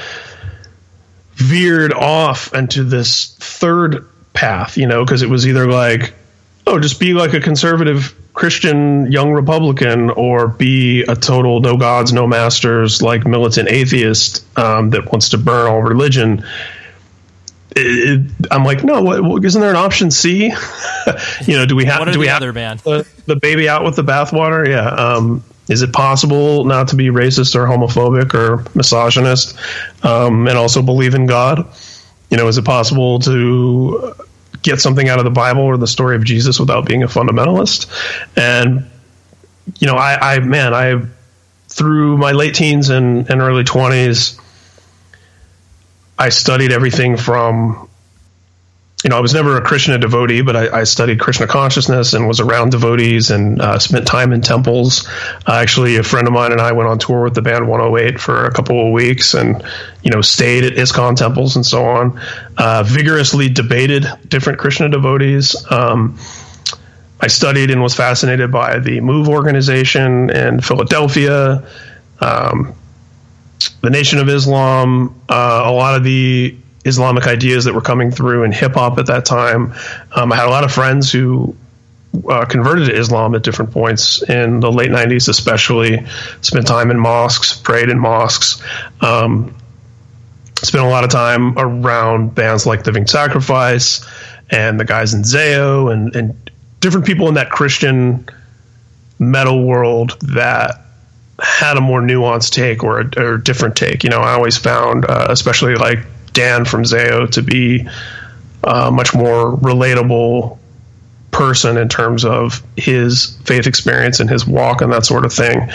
veered 1.34 1.92
off 1.92 2.52
into 2.54 2.84
this 2.84 3.36
third 3.36 4.08
path, 4.32 4.76
you 4.76 4.86
know, 4.86 5.04
because 5.04 5.22
it 5.22 5.28
was 5.28 5.46
either 5.46 5.66
like, 5.66 6.12
oh, 6.66 6.78
just 6.78 7.00
be 7.00 7.14
like 7.14 7.34
a 7.34 7.40
conservative 7.40 8.14
Christian 8.34 9.10
young 9.10 9.32
Republican, 9.32 10.10
or 10.10 10.48
be 10.48 11.02
a 11.02 11.16
total 11.16 11.60
no 11.60 11.76
gods, 11.76 12.12
no 12.12 12.26
masters, 12.26 13.02
like 13.02 13.26
militant 13.26 13.68
atheist 13.68 14.44
um, 14.58 14.90
that 14.90 15.10
wants 15.10 15.30
to 15.30 15.38
burn 15.38 15.66
all 15.66 15.82
religion. 15.82 16.44
It, 17.76 18.20
it, 18.20 18.46
I'm 18.50 18.64
like, 18.64 18.84
no, 18.84 19.02
what, 19.02 19.44
isn't 19.44 19.60
there 19.60 19.70
an 19.70 19.76
option 19.76 20.10
C? 20.10 20.44
you 21.46 21.56
know, 21.56 21.66
do 21.66 21.76
we 21.76 21.84
have 21.86 22.12
do 22.12 22.18
we 22.18 22.26
have 22.28 22.42
the, 22.42 23.06
the, 23.26 23.36
baby 23.36 23.68
out 23.68 23.84
with 23.84 23.96
the 23.96 24.02
bathwater? 24.02 24.66
Yeah. 24.66 24.88
Um, 24.88 25.42
is 25.68 25.82
it 25.82 25.92
possible 25.92 26.64
not 26.64 26.88
to 26.88 26.96
be 26.96 27.08
racist 27.08 27.54
or 27.54 27.64
homophobic 27.64 28.34
or 28.34 28.64
misogynist 28.74 29.56
um, 30.02 30.48
and 30.48 30.58
also 30.58 30.82
believe 30.82 31.14
in 31.14 31.26
God? 31.26 31.64
You 32.30 32.36
know, 32.36 32.48
is 32.48 32.58
it 32.58 32.64
possible 32.64 33.18
to 33.20 34.14
get 34.62 34.80
something 34.80 35.08
out 35.08 35.18
of 35.18 35.24
the 35.24 35.30
Bible 35.30 35.62
or 35.62 35.76
the 35.76 35.86
story 35.86 36.16
of 36.16 36.24
Jesus 36.24 36.58
without 36.58 36.86
being 36.86 37.02
a 37.02 37.06
fundamentalist? 37.06 37.86
And, 38.36 38.86
you 39.78 39.86
know, 39.86 39.96
I, 39.96 40.36
I 40.36 40.38
man, 40.40 40.74
I, 40.74 41.02
through 41.68 42.18
my 42.18 42.32
late 42.32 42.54
teens 42.54 42.88
and, 42.88 43.28
and 43.30 43.40
early 43.40 43.64
20s, 43.64 44.40
I 46.18 46.28
studied 46.30 46.72
everything 46.72 47.16
from 47.16 47.89
you 49.02 49.08
know, 49.08 49.16
I 49.16 49.20
was 49.20 49.32
never 49.32 49.56
a 49.56 49.62
Krishna 49.62 49.98
devotee, 49.98 50.42
but 50.42 50.56
I, 50.56 50.80
I 50.80 50.84
studied 50.84 51.20
Krishna 51.20 51.46
consciousness 51.46 52.12
and 52.12 52.28
was 52.28 52.38
around 52.38 52.70
devotees 52.70 53.30
and 53.30 53.60
uh, 53.60 53.78
spent 53.78 54.06
time 54.06 54.32
in 54.32 54.42
temples. 54.42 55.08
Uh, 55.46 55.54
actually, 55.54 55.96
a 55.96 56.02
friend 56.02 56.26
of 56.26 56.34
mine 56.34 56.52
and 56.52 56.60
I 56.60 56.72
went 56.72 56.88
on 56.88 56.98
tour 56.98 57.24
with 57.24 57.34
the 57.34 57.40
band 57.40 57.66
108 57.66 58.20
for 58.20 58.44
a 58.44 58.52
couple 58.52 58.86
of 58.86 58.92
weeks 58.92 59.32
and, 59.32 59.64
you 60.02 60.10
know, 60.10 60.20
stayed 60.20 60.64
at 60.64 60.74
ISKCON 60.74 61.16
temples 61.16 61.56
and 61.56 61.64
so 61.64 61.86
on. 61.86 62.20
Uh, 62.58 62.82
vigorously 62.82 63.48
debated 63.48 64.06
different 64.28 64.58
Krishna 64.58 64.90
devotees. 64.90 65.56
Um, 65.70 66.18
I 67.22 67.28
studied 67.28 67.70
and 67.70 67.82
was 67.82 67.94
fascinated 67.94 68.52
by 68.52 68.80
the 68.80 69.00
MOVE 69.00 69.28
organization 69.28 70.28
in 70.30 70.60
Philadelphia, 70.60 71.66
um, 72.20 72.74
the 73.80 73.90
Nation 73.90 74.18
of 74.18 74.28
Islam, 74.28 75.18
uh, 75.28 75.62
a 75.64 75.72
lot 75.72 75.96
of 75.96 76.04
the 76.04 76.56
Islamic 76.84 77.26
ideas 77.26 77.64
that 77.64 77.74
were 77.74 77.82
coming 77.82 78.10
through 78.10 78.44
in 78.44 78.52
hip 78.52 78.74
hop 78.74 78.98
at 78.98 79.06
that 79.06 79.24
time. 79.24 79.74
Um, 80.14 80.32
I 80.32 80.36
had 80.36 80.46
a 80.46 80.50
lot 80.50 80.64
of 80.64 80.72
friends 80.72 81.12
who 81.12 81.54
uh, 82.28 82.44
converted 82.46 82.88
to 82.88 82.98
Islam 82.98 83.34
at 83.34 83.42
different 83.42 83.70
points 83.70 84.22
in 84.22 84.60
the 84.60 84.72
late 84.72 84.90
90s, 84.90 85.28
especially. 85.28 86.06
Spent 86.40 86.66
time 86.66 86.90
in 86.90 86.98
mosques, 86.98 87.58
prayed 87.58 87.88
in 87.88 87.98
mosques. 87.98 88.62
Um, 89.00 89.54
spent 90.56 90.84
a 90.84 90.88
lot 90.88 91.04
of 91.04 91.10
time 91.10 91.58
around 91.58 92.34
bands 92.34 92.66
like 92.66 92.84
Living 92.86 93.06
Sacrifice 93.06 94.06
and 94.50 94.80
the 94.80 94.84
guys 94.84 95.14
in 95.14 95.22
Zao 95.22 95.92
and, 95.92 96.14
and 96.16 96.50
different 96.80 97.06
people 97.06 97.28
in 97.28 97.34
that 97.34 97.50
Christian 97.50 98.26
metal 99.18 99.64
world 99.64 100.18
that 100.20 100.80
had 101.38 101.76
a 101.76 101.80
more 101.80 102.00
nuanced 102.00 102.52
take 102.52 102.82
or 102.82 103.00
a, 103.00 103.10
or 103.16 103.34
a 103.34 103.42
different 103.42 103.76
take. 103.76 104.02
You 104.02 104.10
know, 104.10 104.20
I 104.20 104.32
always 104.32 104.56
found, 104.56 105.04
uh, 105.04 105.26
especially 105.30 105.76
like 105.76 106.00
Dan 106.32 106.64
from 106.64 106.84
Zao 106.84 107.30
to 107.32 107.42
be 107.42 107.88
a 108.64 108.90
much 108.90 109.14
more 109.14 109.56
relatable 109.56 110.58
person 111.30 111.76
in 111.76 111.88
terms 111.88 112.24
of 112.24 112.62
his 112.76 113.36
faith 113.44 113.66
experience 113.66 114.20
and 114.20 114.28
his 114.28 114.46
walk 114.46 114.80
and 114.80 114.92
that 114.92 115.06
sort 115.06 115.24
of 115.24 115.32
thing. 115.32 115.70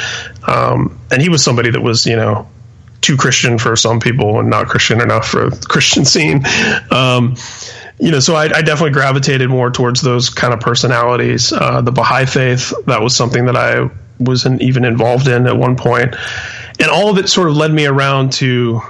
Um, 0.47 0.99
and 1.12 1.22
he 1.22 1.30
was 1.30 1.43
somebody 1.43 1.72
that 1.72 1.82
was, 1.82 2.06
you 2.06 2.16
know, 2.16 2.47
too 3.01 3.18
Christian 3.18 3.58
for 3.58 3.76
some 3.76 3.99
people 3.99 4.39
and 4.39 4.49
not 4.49 4.68
Christian 4.68 5.01
enough 5.01 5.28
for 5.28 5.49
the 5.49 5.66
Christian 5.70 6.06
scene. 6.06 6.43
Um, 6.91 7.36
you 7.99 8.12
know, 8.12 8.20
so 8.20 8.36
I, 8.36 8.45
I, 8.45 8.62
definitely 8.62 8.91
gravitated 8.91 9.49
more 9.49 9.72
towards 9.72 10.01
those 10.01 10.30
kind 10.30 10.53
of 10.53 10.60
personalities. 10.60 11.53
Uh, 11.53 11.82
the 11.82 11.91
Baha'i 11.91 12.26
faith, 12.26 12.74
that 12.88 13.01
was 13.01 13.16
something 13.16 13.45
that 13.45 13.56
I 13.56 13.89
was 14.20 14.45
not 14.45 14.62
even 14.62 14.84
involved 14.84 15.28
in 15.28 15.47
at 15.47 15.56
one 15.56 15.78
point. 15.78 16.16
And 16.80 16.89
all 16.89 17.10
of 17.10 17.18
it 17.18 17.30
sort 17.30 17.47
of 17.49 17.56
led 17.56 17.72
me 17.72 17.86
around 17.86 18.34
to 18.34 18.82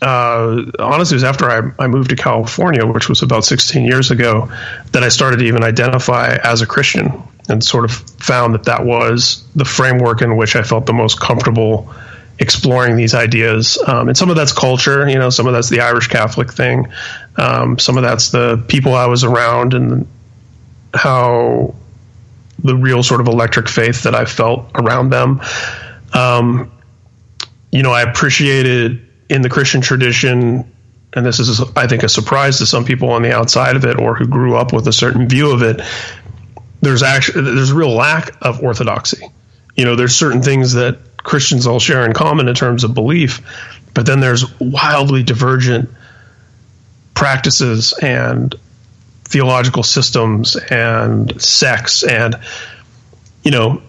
uh, 0.00 0.62
honestly, 0.78 1.14
it 1.14 1.16
was 1.16 1.24
after 1.24 1.50
I, 1.50 1.72
I 1.82 1.86
moved 1.88 2.10
to 2.10 2.16
California, 2.16 2.86
which 2.86 3.08
was 3.08 3.22
about 3.22 3.44
16 3.44 3.84
years 3.84 4.10
ago, 4.10 4.50
that 4.92 5.02
I 5.02 5.08
started 5.08 5.38
to 5.38 5.44
even 5.44 5.64
identify 5.64 6.38
as 6.42 6.62
a 6.62 6.66
Christian 6.66 7.22
and 7.48 7.64
sort 7.64 7.84
of 7.84 7.92
found 7.92 8.54
that 8.54 8.64
that 8.64 8.84
was 8.84 9.44
the 9.56 9.64
framework 9.64 10.22
in 10.22 10.36
which 10.36 10.54
I 10.54 10.62
felt 10.62 10.86
the 10.86 10.92
most 10.92 11.20
comfortable 11.20 11.92
exploring 12.38 12.96
these 12.96 13.14
ideas. 13.14 13.82
Um, 13.86 14.08
and 14.08 14.16
some 14.16 14.30
of 14.30 14.36
that's 14.36 14.52
culture, 14.52 15.08
you 15.08 15.18
know, 15.18 15.30
some 15.30 15.46
of 15.46 15.52
that's 15.52 15.68
the 15.68 15.80
Irish 15.80 16.06
Catholic 16.06 16.52
thing, 16.52 16.86
um, 17.36 17.78
some 17.78 17.96
of 17.96 18.04
that's 18.04 18.30
the 18.30 18.62
people 18.68 18.94
I 18.94 19.06
was 19.06 19.24
around 19.24 19.74
and 19.74 20.06
how 20.94 21.74
the 22.60 22.76
real 22.76 23.02
sort 23.02 23.20
of 23.20 23.26
electric 23.26 23.68
faith 23.68 24.04
that 24.04 24.14
I 24.14 24.24
felt 24.24 24.70
around 24.74 25.10
them. 25.10 25.40
Um, 26.12 26.70
you 27.72 27.82
know, 27.82 27.92
I 27.92 28.02
appreciated 28.02 29.07
in 29.28 29.42
the 29.42 29.48
Christian 29.48 29.80
tradition, 29.80 30.70
and 31.12 31.26
this 31.26 31.38
is, 31.38 31.60
I 31.76 31.86
think, 31.86 32.02
a 32.02 32.08
surprise 32.08 32.58
to 32.58 32.66
some 32.66 32.84
people 32.84 33.10
on 33.10 33.22
the 33.22 33.34
outside 33.34 33.76
of 33.76 33.84
it 33.84 33.98
or 33.98 34.14
who 34.14 34.26
grew 34.26 34.56
up 34.56 34.72
with 34.72 34.86
a 34.88 34.92
certain 34.92 35.28
view 35.28 35.50
of 35.50 35.62
it. 35.62 35.80
There's 36.80 37.02
actually 37.02 37.42
there's 37.42 37.70
a 37.70 37.74
real 37.74 37.94
lack 37.94 38.36
of 38.42 38.62
orthodoxy. 38.62 39.26
You 39.76 39.84
know, 39.84 39.96
there's 39.96 40.14
certain 40.14 40.42
things 40.42 40.74
that 40.74 40.98
Christians 41.16 41.66
all 41.66 41.80
share 41.80 42.04
in 42.04 42.12
common 42.12 42.48
in 42.48 42.54
terms 42.54 42.84
of 42.84 42.94
belief, 42.94 43.40
but 43.94 44.06
then 44.06 44.20
there's 44.20 44.58
wildly 44.60 45.22
divergent 45.22 45.90
practices 47.14 47.92
and 48.00 48.54
theological 49.24 49.82
systems 49.82 50.56
and 50.56 51.40
sects 51.42 52.02
and 52.02 52.38
you 53.42 53.50
know 53.50 53.82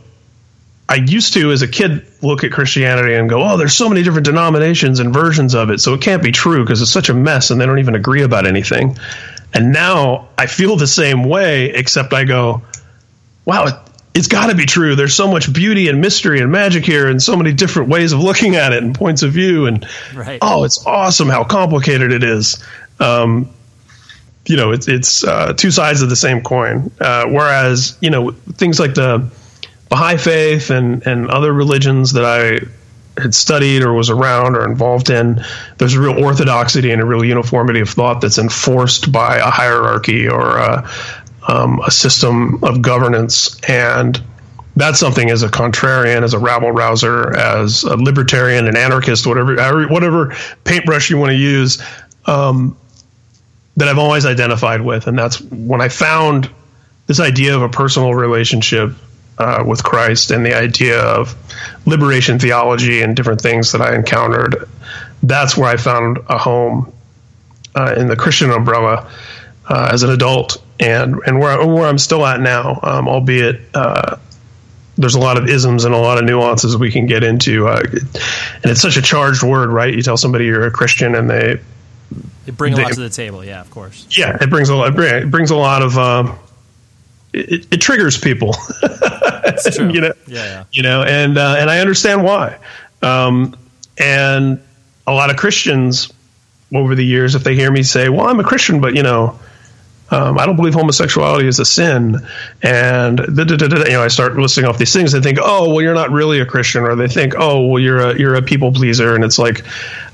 I 0.90 0.96
used 0.96 1.34
to, 1.34 1.52
as 1.52 1.62
a 1.62 1.68
kid, 1.68 2.04
look 2.24 2.44
at 2.44 2.52
Christianity 2.52 3.14
and 3.14 3.30
go, 3.30 3.44
"Oh, 3.44 3.58
there's 3.58 3.76
so 3.76 3.88
many 3.88 4.02
different 4.02 4.26
denominations 4.26 5.00
and 5.00 5.14
versions 5.14 5.54
of 5.54 5.70
it, 5.70 5.80
so 5.80 5.94
it 5.94 6.02
can't 6.02 6.24
be 6.24 6.32
true 6.32 6.64
because 6.64 6.82
it's 6.82 6.92
such 6.92 7.10
a 7.10 7.14
mess 7.14 7.52
and 7.52 7.62
they 7.62 7.68
don't 7.68 7.78
even 7.78 7.94
agree 7.94 8.24
about 8.24 8.48
anything." 8.48 8.98
And 9.54 9.72
now 9.72 10.30
I 10.38 10.48
feel 10.48 10.76
the 10.78 10.88
same 10.88 11.24
way, 11.24 11.70
except 11.70 12.12
I 12.12 12.24
go, 12.24 12.64
"Wow, 13.46 13.68
it, 13.68 13.76
has 14.16 14.28
got 14.28 14.48
to 14.48 14.56
be 14.56 14.66
true. 14.66 14.96
There's 14.96 15.14
so 15.14 15.32
much 15.32 15.54
beauty 15.54 15.90
and 15.90 16.02
mystery 16.02 16.42
and 16.42 16.52
magic 16.52 16.86
here, 16.86 17.08
and 17.08 17.22
so 17.22 17.36
many 17.36 17.54
different 17.54 17.90
ways 17.90 18.12
of 18.12 18.20
looking 18.20 18.56
at 18.56 18.74
it 18.74 18.82
and 18.82 18.96
points 18.96 19.22
of 19.22 19.32
view, 19.32 19.68
and 19.68 19.86
right. 20.16 20.40
oh, 20.42 20.64
it's 20.64 20.84
awesome 20.88 21.30
how 21.30 21.44
complicated 21.44 22.12
it 22.12 22.24
is." 22.24 22.64
Um, 23.00 23.48
you 24.48 24.58
know, 24.58 24.72
it's 24.72 24.88
it's 24.88 25.24
uh, 25.24 25.54
two 25.54 25.70
sides 25.70 26.02
of 26.02 26.10
the 26.10 26.16
same 26.16 26.42
coin. 26.42 26.90
Uh, 27.00 27.26
whereas, 27.28 27.96
you 28.02 28.10
know, 28.10 28.32
things 28.32 28.80
like 28.80 28.96
the 28.96 29.30
Baha'i 29.90 30.18
faith 30.18 30.70
and, 30.70 31.06
and 31.06 31.30
other 31.30 31.52
religions 31.52 32.14
that 32.14 32.24
I 32.24 32.60
had 33.20 33.34
studied 33.34 33.84
or 33.84 33.94
was 33.94 34.10
around 34.10 34.56
or 34.56 34.66
involved 34.66 35.10
in, 35.10 35.44
there's 35.78 35.96
a 35.96 36.02
real 36.02 36.24
orthodoxy 36.24 36.92
and 36.92 37.02
a 37.02 37.06
real 37.06 37.26
uniformity 37.26 37.82
of 37.82 37.90
thought 37.90 38.22
that's 38.22 38.38
enforced 38.38 39.12
by 39.12 39.38
a 39.38 39.50
hierarchy 39.50 40.28
or 40.28 40.58
a, 40.58 40.90
um, 41.48 41.82
a 41.86 41.92
system 41.92 42.64
of 42.64 42.82
governance. 42.82 43.60
And 43.68 44.22
that's 44.76 45.00
something 45.00 45.30
as 45.30 45.44
a 45.44 45.50
contrarian, 45.50 46.24
as 46.24 46.34
a 46.34 46.40
rabble 46.40 46.72
rouser, 46.72 47.36
as 47.36 47.84
a 47.84 47.98
libertarian, 47.98 48.68
an 48.68 48.78
anarchist, 48.78 49.28
whatever 49.28 49.88
whatever 49.88 50.36
paintbrush 50.64 51.10
you 51.10 51.18
want 51.18 51.32
to 51.32 51.38
use, 51.38 51.84
um, 52.26 52.78
that 53.76 53.88
I've 53.88 53.98
always 53.98 54.26
identified 54.26 54.82
with. 54.82 55.08
And 55.08 55.18
that's 55.18 55.42
when 55.42 55.82
I 55.82 55.90
found 55.90 56.50
this 57.08 57.20
idea 57.20 57.56
of 57.56 57.62
a 57.62 57.70
personal 57.70 58.14
relationship 58.14 58.92
uh, 59.40 59.64
with 59.66 59.84
Christ 59.84 60.32
and 60.32 60.46
the 60.46 60.54
idea 60.54 61.02
of 61.02 61.36
liberation 61.86 62.40
theology 62.40 63.02
and 63.02 63.16
different 63.16 63.42
things 63.42 63.72
that 63.72 63.82
I 63.82 63.96
encountered. 63.96 64.70
That's 65.24 65.58
where 65.58 65.70
I 65.70 65.78
found 65.78 66.20
a 66.28 66.38
home 66.38 66.94
uh, 67.76 67.96
in 67.98 68.08
the 68.08 68.16
Christian 68.16 68.52
umbrella 68.52 69.12
uh, 69.68 69.90
as 69.92 70.04
an 70.04 70.10
adult, 70.10 70.62
and 70.80 71.20
and 71.26 71.40
where 71.40 71.66
where 71.66 71.86
I'm 71.86 71.98
still 71.98 72.26
at 72.26 72.40
now, 72.40 72.80
um, 72.84 73.08
albeit. 73.08 73.62
Uh, 73.74 74.18
there's 74.98 75.16
a 75.16 75.20
lot 75.20 75.38
of 75.38 75.48
isms 75.48 75.86
and 75.86 75.96
a 75.96 75.98
lot 75.98 76.18
of 76.18 76.26
nuances 76.26 76.76
we 76.76 76.92
can 76.92 77.06
get 77.06 77.24
into, 77.24 77.70
uh, 77.70 77.82
and 77.82 78.66
it's 78.66 78.82
such 78.82 78.98
a 78.98 79.02
charged 79.02 79.44
word, 79.44 79.70
right? 79.70 79.94
You 79.94 80.02
tell 80.02 80.18
somebody 80.18 80.44
you're 80.44 80.66
a 80.66 80.72
Christian, 80.72 81.16
and 81.16 81.30
they 81.30 81.62
they 82.46 82.52
bring 82.52 82.74
a 82.74 82.76
they, 82.76 82.84
lot 82.84 82.94
to 82.94 83.00
the 83.00 83.10
table. 83.10 83.46
Yeah, 83.46 83.62
of 83.62 83.72
course. 83.72 84.06
Yeah, 84.10 84.38
it 84.42 84.50
brings 84.50 84.68
a 84.68 84.76
lot. 84.76 85.00
It 85.00 85.32
brings 85.32 85.52
a 85.52 85.56
lot 85.56 85.84
of 85.84 85.98
um, 85.98 86.38
it, 87.34 87.67
it 87.71 87.82
triggers 87.82 88.17
people. 88.17 88.55
you 89.75 90.01
know, 90.01 90.13
yeah, 90.27 90.45
yeah, 90.45 90.63
you 90.71 90.84
know, 90.84 91.03
and 91.03 91.38
uh, 91.38 91.55
and 91.57 91.69
I 91.69 91.80
understand 91.80 92.23
why. 92.23 92.57
Um, 93.01 93.55
and 93.97 94.61
a 95.07 95.13
lot 95.13 95.30
of 95.30 95.38
Christians 95.38 96.11
over 96.73 96.95
the 96.95 97.05
years, 97.05 97.36
if 97.36 97.43
they 97.43 97.55
hear 97.55 97.71
me 97.71 97.84
say, 97.84 98.09
"Well, 98.09 98.27
I'm 98.27 98.39
a 98.39 98.43
Christian, 98.43 98.82
but 98.82 98.95
you 98.95 99.03
know." 99.03 99.39
Um, 100.11 100.39
I 100.39 100.47
don't 100.47 100.55
believe 100.55 100.73
homosexuality 100.73 101.47
is 101.47 101.59
a 101.59 101.65
sin, 101.65 102.15
and 102.63 103.19
you 103.19 103.45
know 103.45 104.01
I 104.01 104.07
start 104.07 104.36
listing 104.38 104.65
off 104.65 104.80
these 104.80 104.91
things. 104.91 105.11
They 105.11 105.21
think, 105.21 105.38
oh, 105.39 105.69
well, 105.69 105.84
you're 105.84 105.93
not 105.93 106.09
really 106.09 106.39
a 106.39 106.47
Christian, 106.47 106.82
or 106.82 106.95
they 106.95 107.07
think, 107.07 107.36
oh, 107.38 107.67
well, 107.67 107.80
you're 107.80 107.99
a 107.99 108.17
you're 108.17 108.34
a 108.34 108.41
people 108.41 108.73
pleaser, 108.73 109.13
and 109.13 109.23
it's 109.23 109.38
like, 109.38 109.63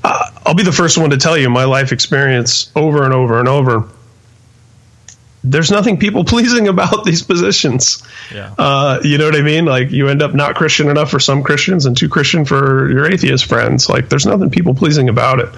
uh, 0.04 0.30
I'll 0.44 0.52
be 0.52 0.64
the 0.64 0.70
first 0.70 0.98
one 0.98 1.08
to 1.08 1.16
tell 1.16 1.38
you 1.38 1.48
my 1.48 1.64
life 1.64 1.92
experience 1.92 2.70
over 2.76 3.04
and 3.04 3.14
over 3.14 3.38
and 3.38 3.48
over 3.48 3.88
there's 5.50 5.70
nothing 5.70 5.98
people 5.98 6.24
pleasing 6.34 6.68
about 6.68 7.04
these 7.04 7.22
positions. 7.22 8.02
Yeah. 8.32 8.54
Uh, 8.58 9.00
you 9.02 9.18
know 9.18 9.26
what 9.26 9.36
I 9.36 9.42
mean? 9.42 9.64
Like 9.64 9.90
you 9.90 10.08
end 10.08 10.22
up 10.22 10.34
not 10.34 10.56
Christian 10.56 10.88
enough 10.88 11.10
for 11.10 11.20
some 11.20 11.42
Christians 11.42 11.86
and 11.86 11.96
too 11.96 12.08
Christian 12.08 12.44
for 12.44 12.90
your 12.90 13.10
atheist 13.10 13.46
friends. 13.46 13.88
Like 13.88 14.08
there's 14.08 14.26
nothing 14.26 14.50
people 14.50 14.74
pleasing 14.74 15.08
about 15.08 15.40
it. 15.40 15.48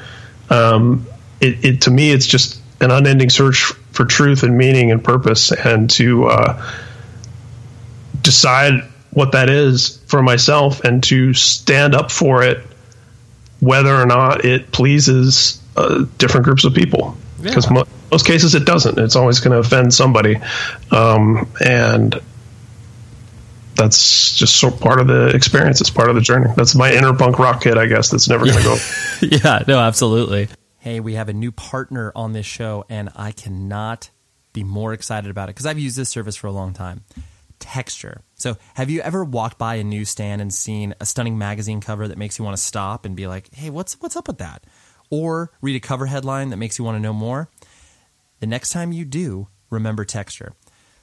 Um, 0.51 1.07
it, 1.41 1.65
it, 1.65 1.83
to 1.83 1.91
me, 1.91 2.11
it's 2.11 2.27
just 2.27 2.61
an 2.81 2.91
unending 2.91 3.31
search 3.31 3.73
for 3.93 4.05
truth 4.05 4.43
and 4.43 4.57
meaning 4.57 4.93
and 4.93 5.03
purpose, 5.03 5.51
and 5.51 5.91
to 5.91 6.27
uh, 6.27 6.73
decide 8.23 8.85
what 9.11 9.33
that 9.33 9.51
is 9.51 9.99
for 10.07 10.23
myself 10.23 10.85
and 10.85 11.03
to 11.05 11.35
stand 11.35 11.95
up 11.95 12.11
for 12.11 12.43
it, 12.43 12.65
whether 13.61 13.95
or 13.95 14.07
not 14.07 14.45
it 14.45 14.71
pleases 14.71 15.61
uh, 15.77 16.05
different 16.19 16.45
groups 16.45 16.65
of 16.65 16.75
people 16.75 17.17
because 17.43 17.67
yeah. 17.67 17.73
mo- 17.73 17.89
most 18.11 18.27
cases 18.27 18.55
it 18.55 18.65
doesn't. 18.65 18.99
It's 18.99 19.17
always 19.17 19.41
going 19.41 19.53
to 19.53 19.59
offend 19.59 19.93
somebody, 19.95 20.39
um, 20.91 21.49
and 21.65 22.21
that's 23.79 24.35
just 24.35 24.57
sort 24.57 24.75
of 24.75 24.81
part 24.81 25.01
of 25.01 25.07
the 25.07 25.29
experience. 25.29 25.81
It's 25.81 25.91
part 25.91 26.09
of 26.09 26.17
the 26.17 26.21
journey. 26.21 26.51
That's 26.57 26.75
my 26.75 26.93
inner 26.93 27.15
punk 27.15 27.39
rock 27.39 27.63
kid, 27.63 27.79
I 27.79 27.87
guess. 27.87 28.11
That's 28.11 28.29
never 28.29 28.45
going 28.45 28.59
to 28.59 28.65
go. 28.65 28.77
yeah, 29.23 29.63
no, 29.67 29.79
absolutely. 29.79 30.49
Hey, 30.79 31.01
we 31.01 31.15
have 31.15 31.29
a 31.29 31.33
new 31.33 31.53
partner 31.53 32.13
on 32.15 32.33
this 32.33 32.47
show, 32.47 32.85
and 32.89 33.11
I 33.15 33.33
cannot 33.33 34.11
be 34.53 34.65
more 34.65 34.93
excited 34.93 35.31
about 35.31 35.49
it 35.49 35.55
because 35.55 35.67
I've 35.67 35.79
used 35.79 35.97
this 35.97 36.09
service 36.09 36.37
for 36.37 36.49
a 36.49 36.53
long 36.53 36.73
time. 36.73 37.05
Texture. 37.61 38.23
So, 38.35 38.57
have 38.75 38.89
you 38.89 39.01
ever 39.01 39.25
walked 39.25 39.59
by 39.59 39.77
a 39.77 39.85
newsstand 39.85 40.41
and 40.41 40.55
seen 40.55 40.95
a 41.01 41.07
stunning 41.07 41.39
magazine 41.39 41.81
cover 41.81 42.07
that 42.07 42.19
makes 42.19 42.39
you 42.39 42.45
want 42.45 42.57
to 42.57 42.63
stop 42.63 43.05
and 43.05 43.17
be 43.17 43.27
like, 43.27 43.53
"Hey, 43.53 43.71
what's 43.71 44.01
what's 44.01 44.17
up 44.17 44.29
with 44.29 44.39
that?" 44.39 44.63
Or 45.11 45.51
read 45.61 45.77
a 45.77 45.81
cover 45.81 46.07
headline 46.07 46.51
that 46.51 46.57
makes 46.57 46.79
you 46.79 46.85
want 46.85 46.97
to 46.97 47.03
know 47.03 47.13
more, 47.13 47.49
the 48.41 48.47
next 48.47 48.71
time 48.71 48.93
you 48.93 49.05
do, 49.05 49.49
remember 49.71 50.05
Texture. 50.05 50.55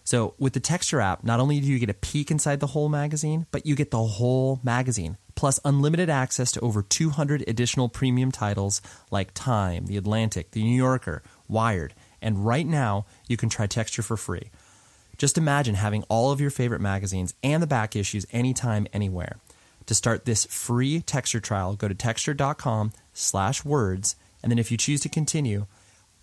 So, 0.04 0.36
with 0.38 0.54
the 0.54 0.60
Texture 0.60 1.02
app, 1.02 1.24
not 1.24 1.40
only 1.40 1.60
do 1.60 1.66
you 1.66 1.80
get 1.80 1.90
a 1.90 1.96
peek 1.96 2.30
inside 2.30 2.60
the 2.60 2.68
whole 2.68 2.90
magazine, 2.90 3.48
but 3.52 3.66
you 3.66 3.76
get 3.76 3.90
the 3.90 4.04
whole 4.04 4.60
magazine, 4.64 5.18
plus 5.34 5.60
unlimited 5.66 6.12
access 6.12 6.52
to 6.52 6.60
over 6.60 6.84
200 6.84 7.44
additional 7.48 7.90
premium 7.90 8.32
titles 8.32 8.84
like 9.10 9.34
Time, 9.34 9.88
The 9.88 9.98
Atlantic, 9.98 10.52
The 10.52 10.62
New 10.62 10.78
Yorker, 10.78 11.24
Wired, 11.48 11.96
and 12.22 12.46
right 12.46 12.68
now 12.68 13.08
you 13.28 13.36
can 13.36 13.50
try 13.50 13.66
Texture 13.66 14.04
for 14.04 14.16
free. 14.16 14.52
Just 15.18 15.40
imagine 15.40 15.76
having 15.76 16.04
all 16.04 16.32
of 16.32 16.40
your 16.40 16.52
favorite 16.52 16.82
magazines 16.82 17.34
and 17.42 17.64
the 17.64 17.68
back 17.68 17.96
issues 17.96 18.28
anytime, 18.32 18.86
anywhere. 18.94 19.38
To 19.88 19.96
start 19.96 20.26
this 20.26 20.46
free 20.46 21.02
Texture 21.02 21.40
trial, 21.40 21.76
go 21.76 21.88
to 21.88 21.96
texture.com 21.96 22.92
slash 23.16 23.66
words. 23.66 24.16
And 24.44 24.52
then 24.52 24.60
if 24.60 24.70
you 24.70 24.78
choose 24.78 25.02
to 25.02 25.10
continue, 25.10 25.66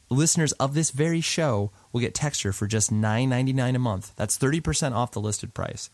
listeners 0.08 0.52
of 0.52 0.74
this 0.74 0.90
very 0.90 1.20
show 1.20 1.72
will 1.90 2.00
get 2.00 2.14
Texture 2.14 2.52
for 2.52 2.68
just 2.68 2.92
$9.99 2.92 3.74
a 3.74 3.78
month. 3.80 4.12
That's 4.14 4.38
30% 4.38 4.92
off 4.92 5.10
the 5.10 5.20
listed 5.20 5.54
price. 5.54 5.90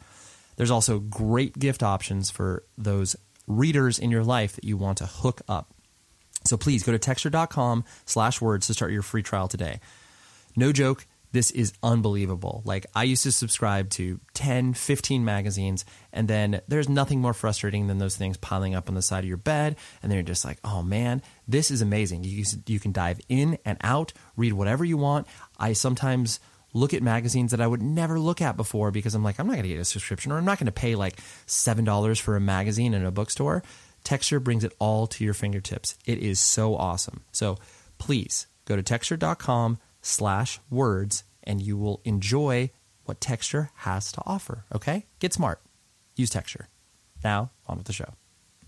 There's 0.57 0.71
also 0.71 0.99
great 0.99 1.59
gift 1.59 1.83
options 1.83 2.31
for 2.31 2.65
those 2.77 3.17
readers 3.47 3.99
in 3.99 4.11
your 4.11 4.25
life 4.25 4.57
that 4.57 4.65
you 4.65 4.77
want 4.77 4.99
to 4.99 5.07
hook 5.07 5.41
up. 5.49 5.73
So 6.45 6.57
please 6.57 6.83
go 6.83 6.93
to 6.93 6.99
texture.com 6.99 7.85
slash 8.05 8.41
words 8.41 8.67
to 8.67 8.75
start 8.75 8.93
your 8.93 9.03
free 9.03 9.23
trial 9.23 9.49
today. 9.49 9.81
No 10.57 10.73
joke, 10.73 11.07
this 11.33 11.51
is 11.51 11.72
unbelievable. 11.83 12.62
Like 12.64 12.87
I 12.95 13.05
used 13.05 13.22
to 13.24 13.33
subscribe 13.33 13.91
to 13.91 14.20
10, 14.35 14.74
15 14.74 15.24
magazines 15.24 15.85
and 16.12 16.29
then 16.29 16.61
there's 16.68 16.89
nothing 16.89 17.20
more 17.20 17.35
frustrating 17.35 17.87
than 17.87 17.99
those 17.99 18.16
things 18.16 18.37
piling 18.37 18.74
up 18.74 18.89
on 18.89 18.95
the 18.95 19.03
side 19.03 19.24
of 19.24 19.29
your 19.29 19.37
bed 19.37 19.76
and 20.03 20.11
then 20.11 20.16
you're 20.16 20.22
just 20.22 20.45
like, 20.45 20.59
"Oh 20.64 20.83
man, 20.83 21.22
this 21.47 21.70
is 21.70 21.83
amazing. 21.83 22.24
You 22.24 22.45
you 22.66 22.81
can 22.81 22.93
dive 22.93 23.20
in 23.29 23.59
and 23.64 23.79
out, 23.83 24.12
read 24.37 24.53
whatever 24.53 24.85
you 24.85 24.97
want." 24.97 25.26
I 25.59 25.72
sometimes 25.72 26.41
look 26.74 26.95
at 26.95 27.03
magazines 27.03 27.51
that 27.51 27.61
I 27.61 27.66
would 27.66 27.83
never 27.83 28.18
look 28.18 28.41
at 28.43 28.57
before 28.57 28.91
because 28.91 29.14
I'm 29.14 29.24
like, 29.24 29.39
I'm 29.39 29.47
not 29.47 29.55
going 29.55 29.64
to 29.64 29.68
get 29.68 29.81
a 29.81 29.85
subscription 29.85 30.33
or 30.33 30.39
I'm 30.39 30.45
not 30.45 30.59
going 30.59 30.66
to 30.66 30.72
pay 30.72 30.95
like 30.95 31.16
$7 31.47 32.20
for 32.20 32.37
a 32.37 32.41
magazine 32.41 32.95
in 32.95 33.05
a 33.05 33.11
bookstore. 33.11 33.62
Texture 34.05 34.41
brings 34.41 34.64
it 34.64 34.74
all 34.79 35.07
to 35.09 35.24
your 35.24 35.35
fingertips. 35.35 35.97
It 36.05 36.18
is 36.18 36.39
so 36.39 36.76
awesome. 36.76 37.22
So 37.33 37.57
please 37.99 38.47
go 38.64 38.76
to 38.76 38.83
texture.com 38.83 39.79
slash 40.09 40.59
words 40.71 41.25
and 41.43 41.61
you 41.63 41.77
will 41.77 42.01
enjoy 42.05 42.71
what 43.05 43.21
Texture 43.21 43.71
has 43.77 44.13
to 44.13 44.23
offer. 44.27 44.65
Okay? 44.75 45.07
Get 45.19 45.33
smart. 45.33 45.61
Use 46.17 46.31
Texture. 46.31 46.69
Now, 47.25 47.51
on 47.67 47.79
with 47.79 47.87
the 47.87 47.93
show. 47.93 48.13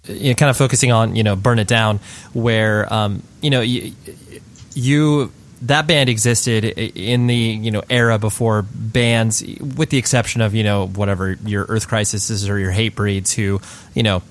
You 0.07 0.30
know, 0.30 0.34
kind 0.34 0.51
of 0.51 0.57
focusing 0.57 0.93
on, 0.93 1.14
you 1.14 1.22
know, 1.22 1.36
Burn 1.36 1.59
It 1.59 1.68
Down, 1.68 2.01
where, 2.32 2.93
um, 2.93 3.22
you 3.43 3.51
know, 3.51 3.61
you, 3.61 3.95
you 4.74 5.30
that 5.62 5.86
band 5.86 6.09
existed 6.09 6.64
in 6.64 7.26
the 7.26 7.34
you 7.34 7.70
know 7.70 7.82
era 7.91 8.18
before 8.18 8.62
bands, 8.62 9.43
with 9.61 9.91
the 9.91 9.99
exception 9.99 10.41
of 10.41 10.55
you 10.55 10.64
know 10.64 10.86
whatever 10.86 11.32
your 11.45 11.66
Earth 11.68 11.86
Crisis 11.86 12.49
or 12.49 12.59
your 12.59 12.72
Hatebreeds, 12.72 13.34
who 13.34 13.61
you 13.95 14.03
know 14.03 14.22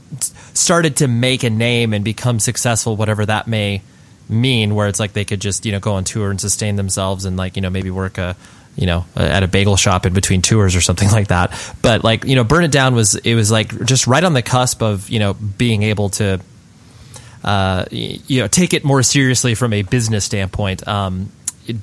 started 0.54 0.98
to 0.98 1.08
make 1.08 1.44
a 1.44 1.50
name 1.52 1.94
and 1.94 2.04
become 2.04 2.40
successful, 2.40 2.96
whatever 2.96 3.26
that 3.28 3.48
may 3.48 3.84
mean. 4.30 4.76
Where 4.76 4.88
it's 4.88 5.00
like 5.00 5.14
they 5.14 5.26
could 5.26 5.42
just 5.42 5.66
you 5.66 5.72
know 5.72 5.80
go 5.80 5.94
on 5.94 6.04
tour 6.04 6.30
and 6.30 6.40
sustain 6.40 6.76
themselves, 6.76 7.26
and 7.26 7.38
like 7.38 7.56
you 7.56 7.62
know 7.62 7.70
maybe 7.70 7.92
work 7.92 8.18
a 8.18 8.36
you 8.76 8.86
know 8.86 9.06
at 9.16 9.44
a 9.44 9.48
bagel 9.48 9.76
shop 9.76 10.06
in 10.06 10.14
between 10.14 10.42
tours 10.42 10.76
or 10.76 10.82
something 10.82 11.10
like 11.12 11.28
that. 11.28 11.52
But 11.82 12.04
like 12.04 12.26
you 12.26 12.36
know, 12.36 12.44
Burn 12.44 12.64
It 12.64 12.72
Down 12.72 12.96
was 12.96 13.16
it 13.16 13.36
was 13.36 13.52
like 13.52 13.86
just 13.86 14.08
right 14.08 14.24
on 14.24 14.34
the 14.34 14.42
cusp 14.42 14.82
of 14.82 15.10
you 15.10 15.20
know 15.20 15.34
being 15.34 15.84
able 15.84 16.10
to 16.12 16.40
uh, 17.44 17.86
you 17.92 18.42
know 18.42 18.48
take 18.48 18.74
it 18.74 18.84
more 18.84 19.04
seriously 19.04 19.56
from 19.56 19.74
a 19.74 19.82
business 19.82 20.26
standpoint. 20.26 20.88
Um, 20.88 21.32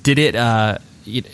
did 0.03 0.19
it 0.19 0.35
uh, 0.35 0.79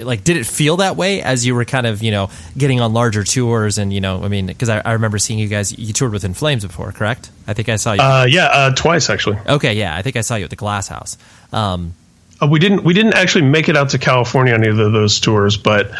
like 0.00 0.24
did 0.24 0.36
it 0.36 0.46
feel 0.46 0.78
that 0.78 0.96
way 0.96 1.22
as 1.22 1.46
you 1.46 1.54
were 1.54 1.64
kind 1.64 1.86
of 1.86 2.02
you 2.02 2.10
know 2.10 2.30
getting 2.56 2.80
on 2.80 2.92
larger 2.92 3.24
tours 3.24 3.78
and 3.78 3.92
you 3.92 4.00
know 4.00 4.22
I 4.22 4.28
mean 4.28 4.46
because 4.46 4.68
I, 4.68 4.80
I, 4.80 4.92
remember 4.92 5.18
seeing 5.18 5.38
you 5.38 5.48
guys 5.48 5.76
you 5.78 5.92
toured 5.92 6.12
with 6.12 6.24
In 6.24 6.34
Flames 6.34 6.64
before 6.64 6.92
correct? 6.92 7.30
I 7.46 7.54
think 7.54 7.68
I 7.68 7.76
saw 7.76 7.92
you. 7.92 8.00
Uh, 8.00 8.26
yeah 8.28 8.46
uh, 8.46 8.74
twice 8.74 9.08
actually. 9.10 9.38
Okay 9.46 9.74
yeah 9.74 9.96
I 9.96 10.02
think 10.02 10.16
I 10.16 10.20
saw 10.20 10.36
you 10.36 10.44
at 10.44 10.50
the 10.50 10.56
Glass 10.56 10.88
House. 10.88 11.16
Um, 11.52 11.94
uh, 12.40 12.46
we 12.46 12.58
didn't 12.58 12.84
we 12.84 12.94
didn't 12.94 13.14
actually 13.14 13.44
make 13.44 13.68
it 13.68 13.76
out 13.76 13.90
to 13.90 13.98
California 13.98 14.54
on 14.54 14.64
either 14.64 14.84
of 14.84 14.92
those 14.92 15.20
tours 15.20 15.56
but 15.56 15.90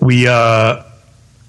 we 0.00 0.28
uh, 0.28 0.82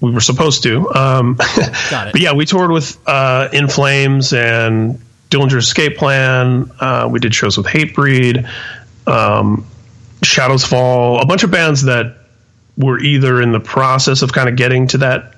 we 0.00 0.10
were 0.10 0.20
supposed 0.20 0.62
to. 0.64 0.92
Um, 0.94 1.34
but 1.36 2.20
yeah 2.20 2.32
we 2.32 2.46
toured 2.46 2.70
with 2.70 2.98
uh, 3.06 3.48
In 3.52 3.68
Flames 3.68 4.32
and 4.32 5.00
Dillinger's 5.30 5.66
Escape 5.66 5.96
Plan. 5.96 6.70
Uh, 6.80 7.08
we 7.10 7.20
did 7.20 7.34
shows 7.34 7.56
with 7.56 7.66
Hatebreed, 7.66 8.48
um, 9.06 9.64
Shadows 10.22 10.64
Fall, 10.64 11.20
a 11.20 11.26
bunch 11.26 11.44
of 11.44 11.50
bands 11.50 11.82
that 11.82 12.16
were 12.76 12.98
either 12.98 13.40
in 13.40 13.52
the 13.52 13.60
process 13.60 14.22
of 14.22 14.32
kind 14.32 14.48
of 14.48 14.56
getting 14.56 14.86
to 14.88 14.98
that 14.98 15.34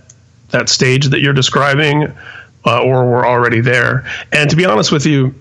that 0.51 0.69
stage 0.69 1.07
that 1.07 1.21
you're 1.21 1.33
describing, 1.33 2.13
uh, 2.67 2.83
or 2.83 3.07
were 3.07 3.27
already 3.27 3.61
there. 3.61 4.07
And 4.31 4.51
to 4.51 4.57
be 4.57 4.67
honest 4.67 4.93
with 4.93 5.07
you, 5.07 5.35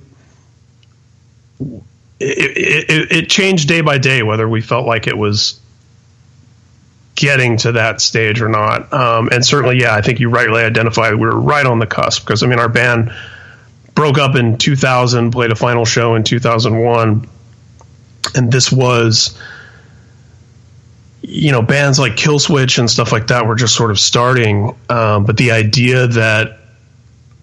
it, 2.19 2.89
it, 2.89 3.11
it 3.11 3.29
changed 3.29 3.67
day 3.67 3.81
by 3.81 3.97
day 3.97 4.23
whether 4.23 4.47
we 4.47 4.61
felt 4.61 4.87
like 4.87 5.07
it 5.07 5.17
was 5.17 5.59
getting 7.15 7.57
to 7.57 7.73
that 7.73 8.01
stage 8.01 8.41
or 8.41 8.49
not. 8.49 8.91
Um, 8.93 9.29
and 9.31 9.45
certainly, 9.45 9.79
yeah, 9.79 9.93
I 9.93 10.01
think 10.01 10.19
you 10.19 10.29
rightly 10.29 10.63
identified 10.63 11.13
we 11.13 11.21
were 11.21 11.39
right 11.39 11.65
on 11.65 11.79
the 11.79 11.87
cusp 11.87 12.25
because 12.25 12.41
I 12.41 12.47
mean 12.47 12.59
our 12.59 12.69
band 12.69 13.11
broke 13.93 14.17
up 14.17 14.35
in 14.35 14.57
2000, 14.57 15.31
played 15.31 15.51
a 15.51 15.55
final 15.55 15.85
show 15.85 16.15
in 16.15 16.23
2001, 16.23 17.27
and 18.36 18.51
this 18.51 18.72
was 18.72 19.38
you 21.22 21.51
know 21.51 21.61
bands 21.61 21.99
like 21.99 22.13
Killswitch 22.13 22.80
and 22.80 22.89
stuff 22.89 23.11
like 23.11 23.28
that 23.28 23.45
were 23.45 23.55
just 23.55 23.76
sort 23.76 23.91
of 23.91 23.99
starting, 23.99 24.76
um, 24.89 25.26
but 25.26 25.38
the 25.38 25.51
idea 25.51 26.07
that 26.07 26.59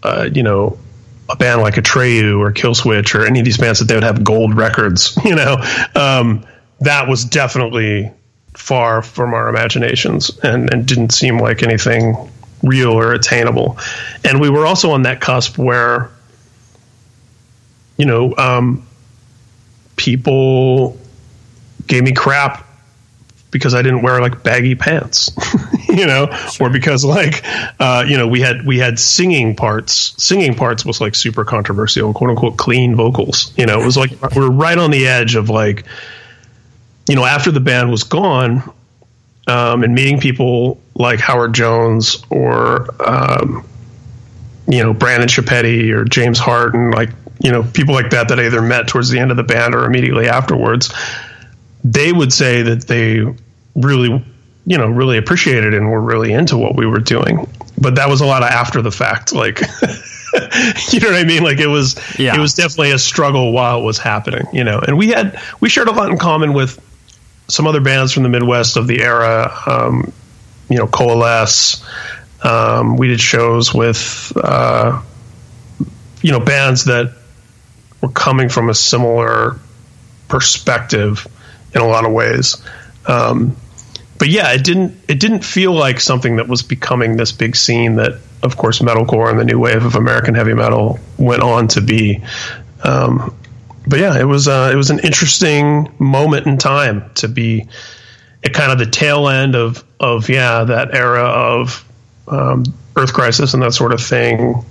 uh, 0.02 0.28
you 0.32 0.42
know 0.42 0.78
a 1.28 1.36
band 1.36 1.60
like 1.60 1.74
Atreyu 1.74 2.38
or 2.38 2.52
Killswitch 2.52 3.14
or 3.14 3.26
any 3.26 3.38
of 3.38 3.44
these 3.44 3.58
bands 3.58 3.78
that 3.78 3.86
they 3.86 3.94
would 3.94 4.02
have 4.02 4.24
gold 4.24 4.56
records, 4.56 5.18
you 5.24 5.34
know, 5.34 5.56
um, 5.94 6.44
that 6.80 7.08
was 7.08 7.24
definitely 7.24 8.10
far 8.54 9.02
from 9.02 9.34
our 9.34 9.48
imaginations 9.48 10.36
and, 10.42 10.72
and 10.72 10.86
didn't 10.86 11.12
seem 11.12 11.38
like 11.38 11.62
anything 11.62 12.16
real 12.62 12.92
or 12.92 13.12
attainable. 13.12 13.78
And 14.24 14.40
we 14.40 14.50
were 14.50 14.66
also 14.66 14.90
on 14.90 15.02
that 15.02 15.20
cusp 15.20 15.58
where 15.58 16.10
you 17.98 18.06
know, 18.06 18.34
um, 18.38 18.86
people 19.98 20.96
gave 21.86 22.02
me 22.02 22.12
crap 22.12 22.66
because 23.50 23.74
I 23.74 23.82
didn't 23.82 24.02
wear 24.02 24.20
like 24.20 24.42
baggy 24.42 24.74
pants, 24.74 25.30
you 25.88 26.06
know, 26.06 26.30
sure. 26.50 26.68
or 26.68 26.70
because 26.70 27.04
like, 27.04 27.42
uh, 27.80 28.04
you 28.06 28.16
know, 28.16 28.26
we 28.26 28.40
had 28.40 28.64
we 28.66 28.78
had 28.78 28.98
singing 28.98 29.54
parts. 29.54 30.14
Singing 30.22 30.54
parts 30.54 30.84
was 30.84 31.00
like 31.00 31.14
super 31.14 31.44
controversial, 31.44 32.12
quote 32.12 32.30
unquote, 32.30 32.56
clean 32.56 32.94
vocals. 32.94 33.52
You 33.56 33.66
know, 33.66 33.80
it 33.80 33.84
was 33.84 33.96
like 33.96 34.10
we 34.34 34.42
are 34.42 34.50
right 34.50 34.78
on 34.78 34.90
the 34.90 35.06
edge 35.06 35.34
of 35.34 35.50
like, 35.50 35.84
you 37.08 37.16
know, 37.16 37.24
after 37.24 37.50
the 37.50 37.60
band 37.60 37.90
was 37.90 38.04
gone, 38.04 38.62
um, 39.46 39.82
and 39.82 39.94
meeting 39.94 40.20
people 40.20 40.80
like 40.94 41.20
Howard 41.20 41.54
Jones 41.54 42.22
or, 42.30 42.94
um, 43.08 43.66
you 44.66 44.82
know, 44.82 44.92
Brandan 44.92 45.28
Schieppati 45.28 45.90
or 45.90 46.04
James 46.04 46.38
Hart 46.38 46.74
and 46.74 46.92
like 46.92 47.10
you 47.40 47.52
know 47.52 47.62
people 47.62 47.94
like 47.94 48.10
that 48.10 48.28
that 48.28 48.38
I 48.38 48.46
either 48.46 48.62
met 48.62 48.88
towards 48.88 49.10
the 49.10 49.18
end 49.18 49.30
of 49.30 49.36
the 49.36 49.42
band 49.42 49.74
or 49.74 49.84
immediately 49.84 50.28
afterwards, 50.28 50.92
they 51.84 52.12
would 52.12 52.32
say 52.32 52.62
that 52.62 52.86
they 52.86 53.24
really 53.74 54.24
you 54.66 54.78
know 54.78 54.88
really 54.88 55.18
appreciated 55.18 55.74
and 55.74 55.90
were 55.90 56.00
really 56.00 56.32
into 56.32 56.56
what 56.56 56.76
we 56.76 56.86
were 56.86 57.00
doing. 57.00 57.46
But 57.80 57.94
that 57.96 58.08
was 58.08 58.20
a 58.20 58.26
lot 58.26 58.42
of 58.42 58.50
after 58.50 58.82
the 58.82 58.92
fact, 58.92 59.32
like. 59.32 59.60
you 60.92 61.00
know 61.00 61.08
what 61.08 61.18
I 61.18 61.24
mean? 61.24 61.42
Like 61.42 61.58
it 61.58 61.68
was, 61.68 61.96
yeah. 62.18 62.36
it 62.36 62.38
was 62.38 62.52
definitely 62.52 62.90
a 62.90 62.98
struggle 62.98 63.50
while 63.50 63.80
it 63.80 63.84
was 63.84 63.96
happening, 63.96 64.46
you 64.52 64.62
know. 64.62 64.78
And 64.78 64.98
we 64.98 65.08
had 65.08 65.40
we 65.60 65.70
shared 65.70 65.88
a 65.88 65.92
lot 65.92 66.10
in 66.10 66.18
common 66.18 66.52
with 66.52 66.78
some 67.48 67.66
other 67.66 67.80
bands 67.80 68.12
from 68.12 68.24
the 68.24 68.28
Midwest 68.28 68.76
of 68.76 68.86
the 68.86 69.00
era. 69.00 69.50
Um, 69.66 70.12
you 70.68 70.76
know, 70.76 70.86
Coalesce. 70.86 71.84
Um, 72.42 72.96
we 72.96 73.08
did 73.08 73.20
shows 73.20 73.74
with 73.74 74.32
uh, 74.36 75.02
you 76.22 76.30
know 76.30 76.40
bands 76.40 76.84
that 76.84 77.16
were 78.00 78.08
coming 78.10 78.48
from 78.48 78.68
a 78.70 78.74
similar 78.74 79.58
perspective 80.28 81.26
in 81.74 81.80
a 81.80 81.86
lot 81.86 82.04
of 82.04 82.12
ways. 82.12 82.56
Um, 83.06 83.56
but 84.18 84.28
yeah, 84.28 84.52
it 84.52 84.64
didn't 84.64 84.98
it 85.08 85.20
didn't 85.20 85.44
feel 85.44 85.72
like 85.72 86.00
something 86.00 86.36
that 86.36 86.48
was 86.48 86.62
becoming 86.62 87.16
this 87.16 87.32
big 87.32 87.54
scene 87.54 87.96
that, 87.96 88.20
of 88.42 88.56
course, 88.56 88.80
metalcore 88.80 89.30
and 89.30 89.38
the 89.38 89.44
new 89.44 89.58
wave 89.58 89.84
of 89.84 89.94
American 89.94 90.34
heavy 90.34 90.54
metal 90.54 90.98
went 91.16 91.42
on 91.42 91.68
to 91.68 91.80
be. 91.80 92.22
Um, 92.82 93.34
but 93.86 94.00
yeah, 94.00 94.18
it 94.18 94.24
was 94.24 94.48
uh, 94.48 94.70
it 94.72 94.76
was 94.76 94.90
an 94.90 94.98
interesting 95.00 95.92
moment 95.98 96.46
in 96.46 96.58
time 96.58 97.10
to 97.16 97.28
be 97.28 97.68
at 98.44 98.52
kind 98.52 98.72
of 98.72 98.78
the 98.78 98.86
tail 98.86 99.28
end 99.28 99.54
of 99.54 99.84
of 100.00 100.28
yeah 100.28 100.64
that 100.64 100.94
era 100.94 101.22
of 101.22 101.84
um, 102.26 102.64
Earth 102.98 103.12
Crisis 103.12 103.54
and 103.54 103.62
that 103.62 103.72
sort 103.72 103.92
of 103.92 104.02
thing, 104.02 104.64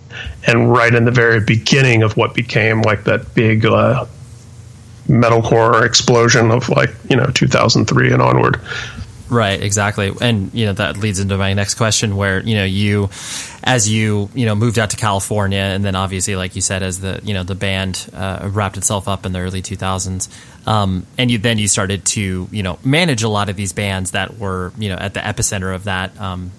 and 0.45 0.71
right 0.71 0.93
in 0.93 1.05
the 1.05 1.11
very 1.11 1.39
beginning 1.39 2.03
of 2.03 2.17
what 2.17 2.33
became 2.33 2.81
like 2.81 3.05
that 3.05 3.33
big 3.33 3.65
uh, 3.65 4.05
metalcore 5.07 5.85
explosion 5.85 6.51
of 6.51 6.69
like 6.69 6.89
you 7.09 7.15
know 7.15 7.27
2003 7.27 8.11
and 8.11 8.21
onward. 8.21 8.59
Right, 9.29 9.61
exactly, 9.61 10.13
and 10.21 10.53
you 10.53 10.67
know 10.67 10.73
that 10.73 10.97
leads 10.97 11.19
into 11.19 11.37
my 11.37 11.53
next 11.53 11.75
question, 11.75 12.15
where 12.15 12.41
you 12.41 12.55
know 12.55 12.63
you, 12.63 13.09
as 13.61 13.89
you 13.89 14.29
you 14.33 14.45
know 14.45 14.55
moved 14.55 14.79
out 14.79 14.91
to 14.91 14.97
California, 14.97 15.59
and 15.59 15.83
then 15.83 15.95
obviously, 15.95 16.37
like 16.37 16.55
you 16.55 16.61
said, 16.61 16.81
as 16.81 17.01
the 17.01 17.19
you 17.23 17.33
know 17.33 17.43
the 17.43 17.55
band 17.55 18.09
uh, 18.13 18.49
wrapped 18.53 18.77
itself 18.77 19.09
up 19.09 19.25
in 19.25 19.33
the 19.33 19.39
early 19.39 19.61
2000s, 19.61 20.29
um, 20.65 21.05
and 21.17 21.29
you 21.29 21.39
then 21.39 21.57
you 21.57 21.67
started 21.67 22.05
to 22.05 22.47
you 22.49 22.63
know 22.63 22.79
manage 22.85 23.23
a 23.23 23.29
lot 23.29 23.49
of 23.49 23.57
these 23.57 23.73
bands 23.73 24.11
that 24.11 24.37
were 24.37 24.71
you 24.77 24.87
know 24.87 24.95
at 24.95 25.13
the 25.13 25.19
epicenter 25.19 25.75
of 25.75 25.83
that 25.85 26.17
um, 26.21 26.51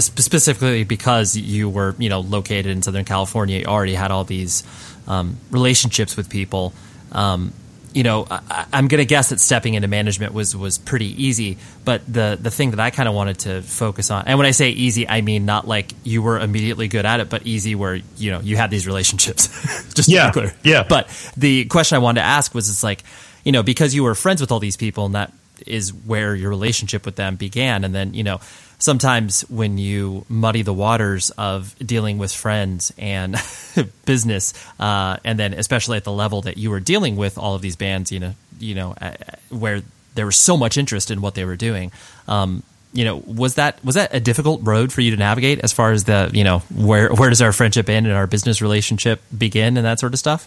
specifically 0.00 0.84
because 0.84 1.36
you 1.36 1.68
were 1.68 1.94
you 1.98 2.08
know 2.08 2.20
located 2.20 2.66
in 2.66 2.82
Southern 2.82 3.04
California, 3.04 3.60
you 3.60 3.66
already 3.66 3.94
had 3.94 4.10
all 4.10 4.24
these 4.24 4.64
um, 5.06 5.36
relationships 5.50 6.16
with 6.16 6.28
people. 6.28 6.72
Um, 7.12 7.52
you 7.94 8.02
know, 8.02 8.26
I, 8.28 8.66
am 8.72 8.88
going 8.88 8.98
to 8.98 9.04
guess 9.04 9.30
that 9.30 9.38
stepping 9.38 9.74
into 9.74 9.86
management 9.86 10.34
was 10.34 10.56
was 10.56 10.78
pretty 10.78 11.24
easy. 11.24 11.58
But 11.84 12.02
the 12.12 12.36
the 12.40 12.50
thing 12.50 12.72
that 12.72 12.80
I 12.80 12.90
kind 12.90 13.08
of 13.08 13.14
wanted 13.14 13.38
to 13.40 13.62
focus 13.62 14.10
on, 14.10 14.24
and 14.26 14.36
when 14.36 14.46
I 14.46 14.50
say 14.50 14.70
easy, 14.70 15.08
I 15.08 15.20
mean 15.20 15.46
not 15.46 15.68
like 15.68 15.92
you 16.02 16.20
were 16.20 16.38
immediately 16.40 16.88
good 16.88 17.06
at 17.06 17.20
it, 17.20 17.30
but 17.30 17.46
easy 17.46 17.76
where 17.76 17.94
you 18.16 18.32
know 18.32 18.40
you 18.40 18.56
had 18.56 18.70
these 18.70 18.86
relationships. 18.86 19.46
Just 19.94 20.08
yeah, 20.08 20.26
to 20.26 20.28
be 20.28 20.32
clear. 20.32 20.54
Yeah. 20.64 20.84
But 20.88 21.08
the 21.36 21.66
question 21.66 21.94
I 21.94 22.00
wanted 22.00 22.20
to 22.20 22.26
ask 22.26 22.52
was, 22.52 22.68
it's 22.68 22.82
like, 22.82 23.04
you 23.44 23.52
know, 23.52 23.62
because 23.62 23.94
you 23.94 24.02
were 24.02 24.16
friends 24.16 24.40
with 24.40 24.50
all 24.50 24.60
these 24.60 24.76
people, 24.76 25.06
and 25.06 25.14
that 25.14 25.32
is 25.64 25.94
where 25.94 26.34
your 26.34 26.50
relationship 26.50 27.06
with 27.06 27.14
them 27.14 27.36
began, 27.36 27.84
and 27.84 27.94
then 27.94 28.12
you 28.12 28.24
know 28.24 28.40
sometimes 28.84 29.40
when 29.48 29.78
you 29.78 30.24
muddy 30.28 30.62
the 30.62 30.74
waters 30.74 31.30
of 31.30 31.74
dealing 31.78 32.18
with 32.18 32.32
friends 32.32 32.92
and 32.98 33.36
business, 34.04 34.52
uh, 34.78 35.16
and 35.24 35.38
then 35.38 35.54
especially 35.54 35.96
at 35.96 36.04
the 36.04 36.12
level 36.12 36.42
that 36.42 36.58
you 36.58 36.70
were 36.70 36.80
dealing 36.80 37.16
with 37.16 37.38
all 37.38 37.54
of 37.54 37.62
these 37.62 37.76
bands, 37.76 38.12
you 38.12 38.20
know, 38.20 38.34
you 38.60 38.74
know, 38.74 38.94
uh, 39.00 39.14
where 39.48 39.82
there 40.14 40.26
was 40.26 40.36
so 40.36 40.56
much 40.56 40.76
interest 40.76 41.10
in 41.10 41.20
what 41.20 41.34
they 41.34 41.44
were 41.44 41.56
doing. 41.56 41.90
Um, 42.28 42.62
you 42.92 43.04
know, 43.04 43.16
was 43.26 43.54
that 43.54 43.84
was 43.84 43.96
that 43.96 44.14
a 44.14 44.20
difficult 44.20 44.60
road 44.62 44.92
for 44.92 45.00
you 45.00 45.10
to 45.10 45.16
navigate 45.16 45.58
as 45.60 45.72
far 45.72 45.90
as 45.90 46.04
the 46.04 46.30
you 46.32 46.44
know 46.44 46.60
where 46.72 47.12
where 47.12 47.28
does 47.28 47.42
our 47.42 47.52
friendship 47.52 47.88
end 47.88 48.06
and 48.06 48.14
our 48.14 48.28
business 48.28 48.62
relationship 48.62 49.20
begin 49.36 49.76
and 49.76 49.84
that 49.84 49.98
sort 49.98 50.12
of 50.12 50.18
stuff? 50.20 50.46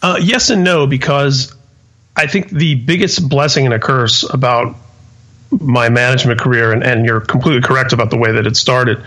Uh, 0.00 0.18
yes 0.22 0.48
and 0.48 0.64
no, 0.64 0.86
because 0.86 1.54
I 2.16 2.28
think 2.28 2.48
the 2.48 2.76
biggest 2.76 3.28
blessing 3.28 3.66
and 3.66 3.74
a 3.74 3.78
curse 3.78 4.22
about 4.22 4.76
my 5.50 5.88
management 5.88 6.40
career, 6.40 6.72
and, 6.72 6.82
and 6.82 7.06
you're 7.06 7.20
completely 7.20 7.62
correct 7.62 7.92
about 7.92 8.10
the 8.10 8.16
way 8.16 8.32
that 8.32 8.46
it 8.46 8.56
started, 8.56 9.02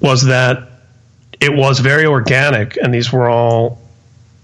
was 0.00 0.24
that 0.26 0.68
it 1.40 1.54
was 1.54 1.80
very 1.80 2.06
organic, 2.06 2.76
and 2.76 2.94
these 2.94 3.12
were 3.12 3.28
all 3.28 3.78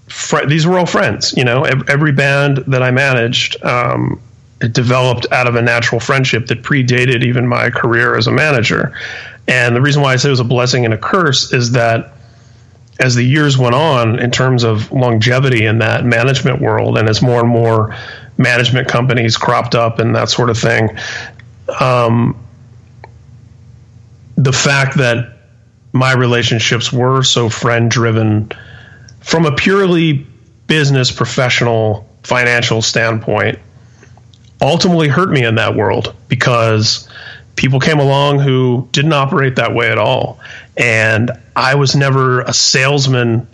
fr- 0.09 0.47
these 0.47 0.67
were 0.67 0.79
all 0.79 0.87
friends. 0.87 1.33
You 1.37 1.45
know, 1.45 1.63
every 1.65 2.13
band 2.13 2.59
that 2.67 2.83
I 2.83 2.91
managed, 2.91 3.63
um, 3.65 4.21
it 4.61 4.73
developed 4.73 5.27
out 5.33 5.47
of 5.47 5.55
a 5.55 5.63
natural 5.63 6.01
friendship 6.01 6.47
that 6.47 6.63
predated 6.63 7.25
even 7.25 7.47
my 7.47 7.71
career 7.71 8.17
as 8.17 8.27
a 8.27 8.33
manager. 8.33 8.93
And 9.49 9.77
the 9.77 9.81
reason 9.81 10.03
why 10.03 10.15
I 10.15 10.17
say 10.17 10.29
it 10.29 10.31
was 10.31 10.41
a 10.41 10.45
blessing 10.45 10.85
and 10.85 10.95
a 10.95 10.99
curse 10.99 11.53
is 11.53 11.73
that 11.73 12.15
as 12.99 13.15
the 13.15 13.23
years 13.23 13.59
went 13.59 13.75
on, 13.75 14.19
in 14.19 14.31
terms 14.31 14.65
of 14.65 14.91
longevity 14.91 15.67
in 15.67 15.79
that 15.79 16.05
management 16.05 16.63
world, 16.63 16.97
and 16.97 17.09
as 17.09 17.21
more 17.21 17.41
and 17.41 17.49
more 17.49 17.95
management 18.39 18.89
companies 18.89 19.37
cropped 19.37 19.75
up 19.75 19.99
and 19.99 20.15
that 20.15 20.29
sort 20.29 20.51
of 20.51 20.59
thing. 20.59 20.91
Um, 21.81 22.37
the 24.37 24.53
fact 24.53 24.99
that 24.99 25.39
my 25.93 26.13
relationships 26.13 26.93
were 26.93 27.23
so 27.23 27.49
friend 27.49 27.91
driven 27.91 28.53
from 29.21 29.47
a 29.47 29.53
purely 29.53 30.27
business, 30.67 31.11
professional, 31.11 32.09
financial 32.23 32.83
standpoint 32.83 33.59
ultimately 34.61 35.09
hurt 35.09 35.31
me 35.31 35.45
in 35.45 35.55
that 35.55 35.77
world 35.77 36.15
because 36.29 37.09
people 37.57 37.81
came 37.81 37.99
along 37.99 38.41
who 38.41 38.89
didn't 38.93 39.13
operate 39.13 39.57
that 39.57 39.75
way 39.75 39.91
at 39.91 39.99
all. 39.99 40.39
And 40.77 41.31
I 41.55 41.75
was 41.75 41.97
never 41.97 42.41
a 42.43 42.53
salesman 42.53 43.49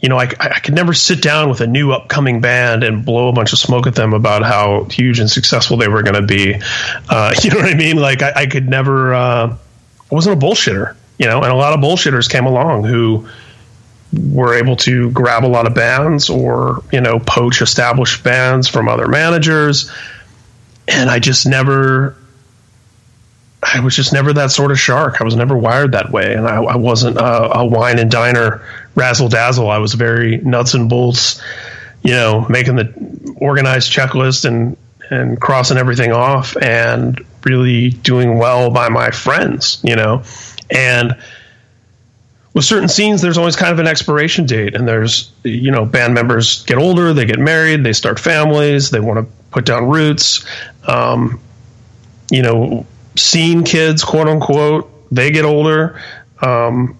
you 0.00 0.08
know, 0.08 0.18
I, 0.18 0.30
I 0.38 0.60
could 0.60 0.74
never 0.74 0.94
sit 0.94 1.20
down 1.20 1.50
with 1.50 1.60
a 1.60 1.66
new 1.66 1.92
upcoming 1.92 2.40
band 2.40 2.82
and 2.82 3.04
blow 3.04 3.28
a 3.28 3.32
bunch 3.32 3.52
of 3.52 3.58
smoke 3.58 3.86
at 3.86 3.94
them 3.94 4.14
about 4.14 4.42
how 4.42 4.84
huge 4.84 5.18
and 5.18 5.30
successful 5.30 5.76
they 5.76 5.88
were 5.88 6.02
going 6.02 6.14
to 6.14 6.26
be. 6.26 6.54
Uh, 7.08 7.34
you 7.42 7.50
know 7.50 7.56
what 7.56 7.66
I 7.66 7.74
mean? 7.74 7.96
Like 7.96 8.22
I, 8.22 8.32
I 8.34 8.46
could 8.46 8.68
never, 8.68 9.12
uh, 9.12 9.56
I 10.10 10.14
wasn't 10.14 10.42
a 10.42 10.46
bullshitter, 10.46 10.96
you 11.18 11.26
know, 11.26 11.42
and 11.42 11.52
a 11.52 11.54
lot 11.54 11.74
of 11.74 11.80
bullshitters 11.80 12.30
came 12.30 12.46
along 12.46 12.84
who 12.84 13.28
were 14.32 14.54
able 14.54 14.74
to 14.74 15.10
grab 15.10 15.44
a 15.44 15.46
lot 15.46 15.66
of 15.66 15.74
bands 15.74 16.30
or, 16.30 16.82
you 16.92 17.00
know, 17.00 17.18
poach 17.20 17.60
established 17.60 18.24
bands 18.24 18.68
from 18.68 18.88
other 18.88 19.06
managers. 19.06 19.92
And 20.88 21.10
I 21.10 21.18
just 21.18 21.46
never, 21.46 22.16
I 23.62 23.80
was 23.80 23.94
just 23.94 24.12
never 24.12 24.32
that 24.32 24.50
sort 24.50 24.70
of 24.70 24.80
shark. 24.80 25.20
I 25.20 25.24
was 25.24 25.36
never 25.36 25.56
wired 25.56 25.92
that 25.92 26.10
way, 26.10 26.34
and 26.34 26.46
I, 26.46 26.62
I 26.62 26.76
wasn't 26.76 27.18
a, 27.18 27.58
a, 27.58 27.64
wine 27.64 27.98
and 27.98 28.10
diner 28.10 28.62
razzle 28.94 29.28
dazzle. 29.28 29.70
I 29.70 29.78
was 29.78 29.94
very 29.94 30.38
nuts 30.38 30.74
and 30.74 30.88
bolts, 30.88 31.42
you 32.02 32.12
know, 32.12 32.46
making 32.48 32.76
the 32.76 33.34
organized 33.36 33.92
checklist 33.92 34.44
and 34.44 34.76
and 35.10 35.40
crossing 35.40 35.76
everything 35.76 36.12
off, 36.12 36.56
and 36.56 37.24
really 37.44 37.90
doing 37.90 38.38
well 38.38 38.70
by 38.70 38.88
my 38.88 39.10
friends, 39.10 39.80
you 39.82 39.96
know, 39.96 40.22
and 40.70 41.16
with 42.52 42.64
certain 42.64 42.88
scenes, 42.88 43.22
there's 43.22 43.38
always 43.38 43.56
kind 43.56 43.72
of 43.72 43.78
an 43.78 43.86
expiration 43.86 44.46
date, 44.46 44.74
and 44.74 44.86
there's 44.86 45.32
you 45.44 45.70
know 45.70 45.84
band 45.84 46.14
members 46.14 46.64
get 46.64 46.78
older, 46.78 47.12
they 47.12 47.24
get 47.24 47.38
married, 47.38 47.84
they 47.84 47.92
start 47.92 48.18
families, 48.18 48.90
they 48.90 49.00
want 49.00 49.20
to 49.20 49.34
put 49.50 49.64
down 49.64 49.88
roots. 49.88 50.44
Um, 50.86 51.40
you 52.30 52.42
know, 52.42 52.86
scene 53.16 53.64
kids, 53.64 54.04
quote 54.04 54.28
unquote, 54.28 54.90
they 55.10 55.30
get 55.30 55.44
older. 55.44 56.00
Um, 56.40 56.98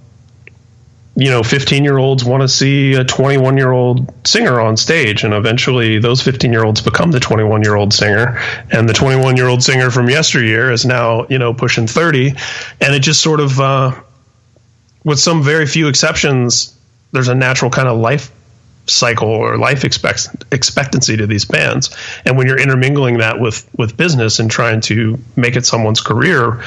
you 1.16 1.28
know, 1.28 1.42
15 1.42 1.84
year 1.84 1.98
olds 1.98 2.24
want 2.24 2.42
to 2.42 2.48
see 2.48 2.94
a 2.94 3.04
21 3.04 3.56
year 3.56 3.72
old 3.72 4.12
singer 4.26 4.60
on 4.60 4.76
stage, 4.76 5.24
and 5.24 5.34
eventually 5.34 5.98
those 5.98 6.22
15 6.22 6.52
year 6.52 6.64
olds 6.64 6.80
become 6.80 7.10
the 7.10 7.20
21 7.20 7.62
year 7.62 7.74
old 7.74 7.92
singer, 7.92 8.38
and 8.70 8.88
the 8.88 8.92
21 8.92 9.36
year 9.36 9.48
old 9.48 9.62
singer 9.62 9.90
from 9.90 10.08
yesteryear 10.08 10.70
is 10.70 10.86
now, 10.86 11.26
you 11.28 11.38
know, 11.38 11.52
pushing 11.52 11.86
30. 11.86 12.28
And 12.80 12.94
it 12.94 13.00
just 13.00 13.20
sort 13.20 13.40
of, 13.40 13.60
uh, 13.60 14.00
with 15.04 15.18
some 15.18 15.42
very 15.42 15.66
few 15.66 15.88
exceptions, 15.88 16.76
there's 17.12 17.28
a 17.28 17.34
natural 17.34 17.70
kind 17.70 17.88
of 17.88 17.98
life 17.98 18.30
cycle 18.86 19.28
or 19.28 19.56
life 19.58 19.84
expect, 19.84 20.28
expectancy 20.52 21.16
to 21.16 21.26
these 21.26 21.44
bands. 21.44 21.94
And 22.24 22.36
when 22.36 22.46
you're 22.46 22.58
intermingling 22.58 23.18
that 23.18 23.40
with 23.40 23.68
with 23.76 23.96
business 23.96 24.38
and 24.38 24.50
trying 24.50 24.80
to 24.82 25.18
make 25.36 25.56
it 25.56 25.66
someone's 25.66 26.00
career 26.00 26.62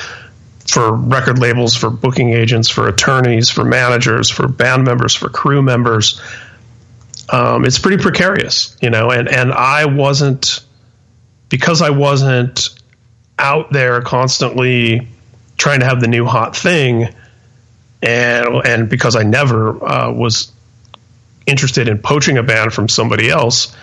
for 0.68 0.94
record 0.94 1.40
labels, 1.40 1.76
for 1.76 1.90
booking 1.90 2.32
agents, 2.32 2.70
for 2.70 2.88
attorneys, 2.88 3.50
for 3.50 3.64
managers, 3.66 4.30
for 4.30 4.48
band 4.48 4.84
members, 4.86 5.14
for 5.14 5.30
crew 5.30 5.62
members, 5.62 6.22
um, 7.30 7.66
it's 7.66 7.80
pretty 7.80 8.02
precarious, 8.02 8.78
you 8.82 8.90
know. 8.90 9.12
And 9.12 9.28
and 9.28 9.52
I 9.52 9.86
wasn't 9.86 10.64
because 11.50 11.82
I 11.82 11.90
wasn't 11.92 12.70
out 13.40 13.72
there 13.72 14.02
constantly 14.02 15.08
trying 15.58 15.80
to 15.80 15.86
have 15.86 16.02
the 16.02 16.08
new 16.08 16.26
hot 16.26 16.56
thing 16.56 17.08
and 18.02 18.62
and 18.66 18.90
because 18.90 19.16
I 19.16 19.24
never 19.24 19.84
uh, 19.84 20.12
was 20.12 20.52
interested 21.46 21.88
in 21.88 22.00
poaching 22.00 22.38
a 22.38 22.44
band 22.44 22.74
from 22.74 22.90
somebody 22.90 23.30
else. 23.30 23.76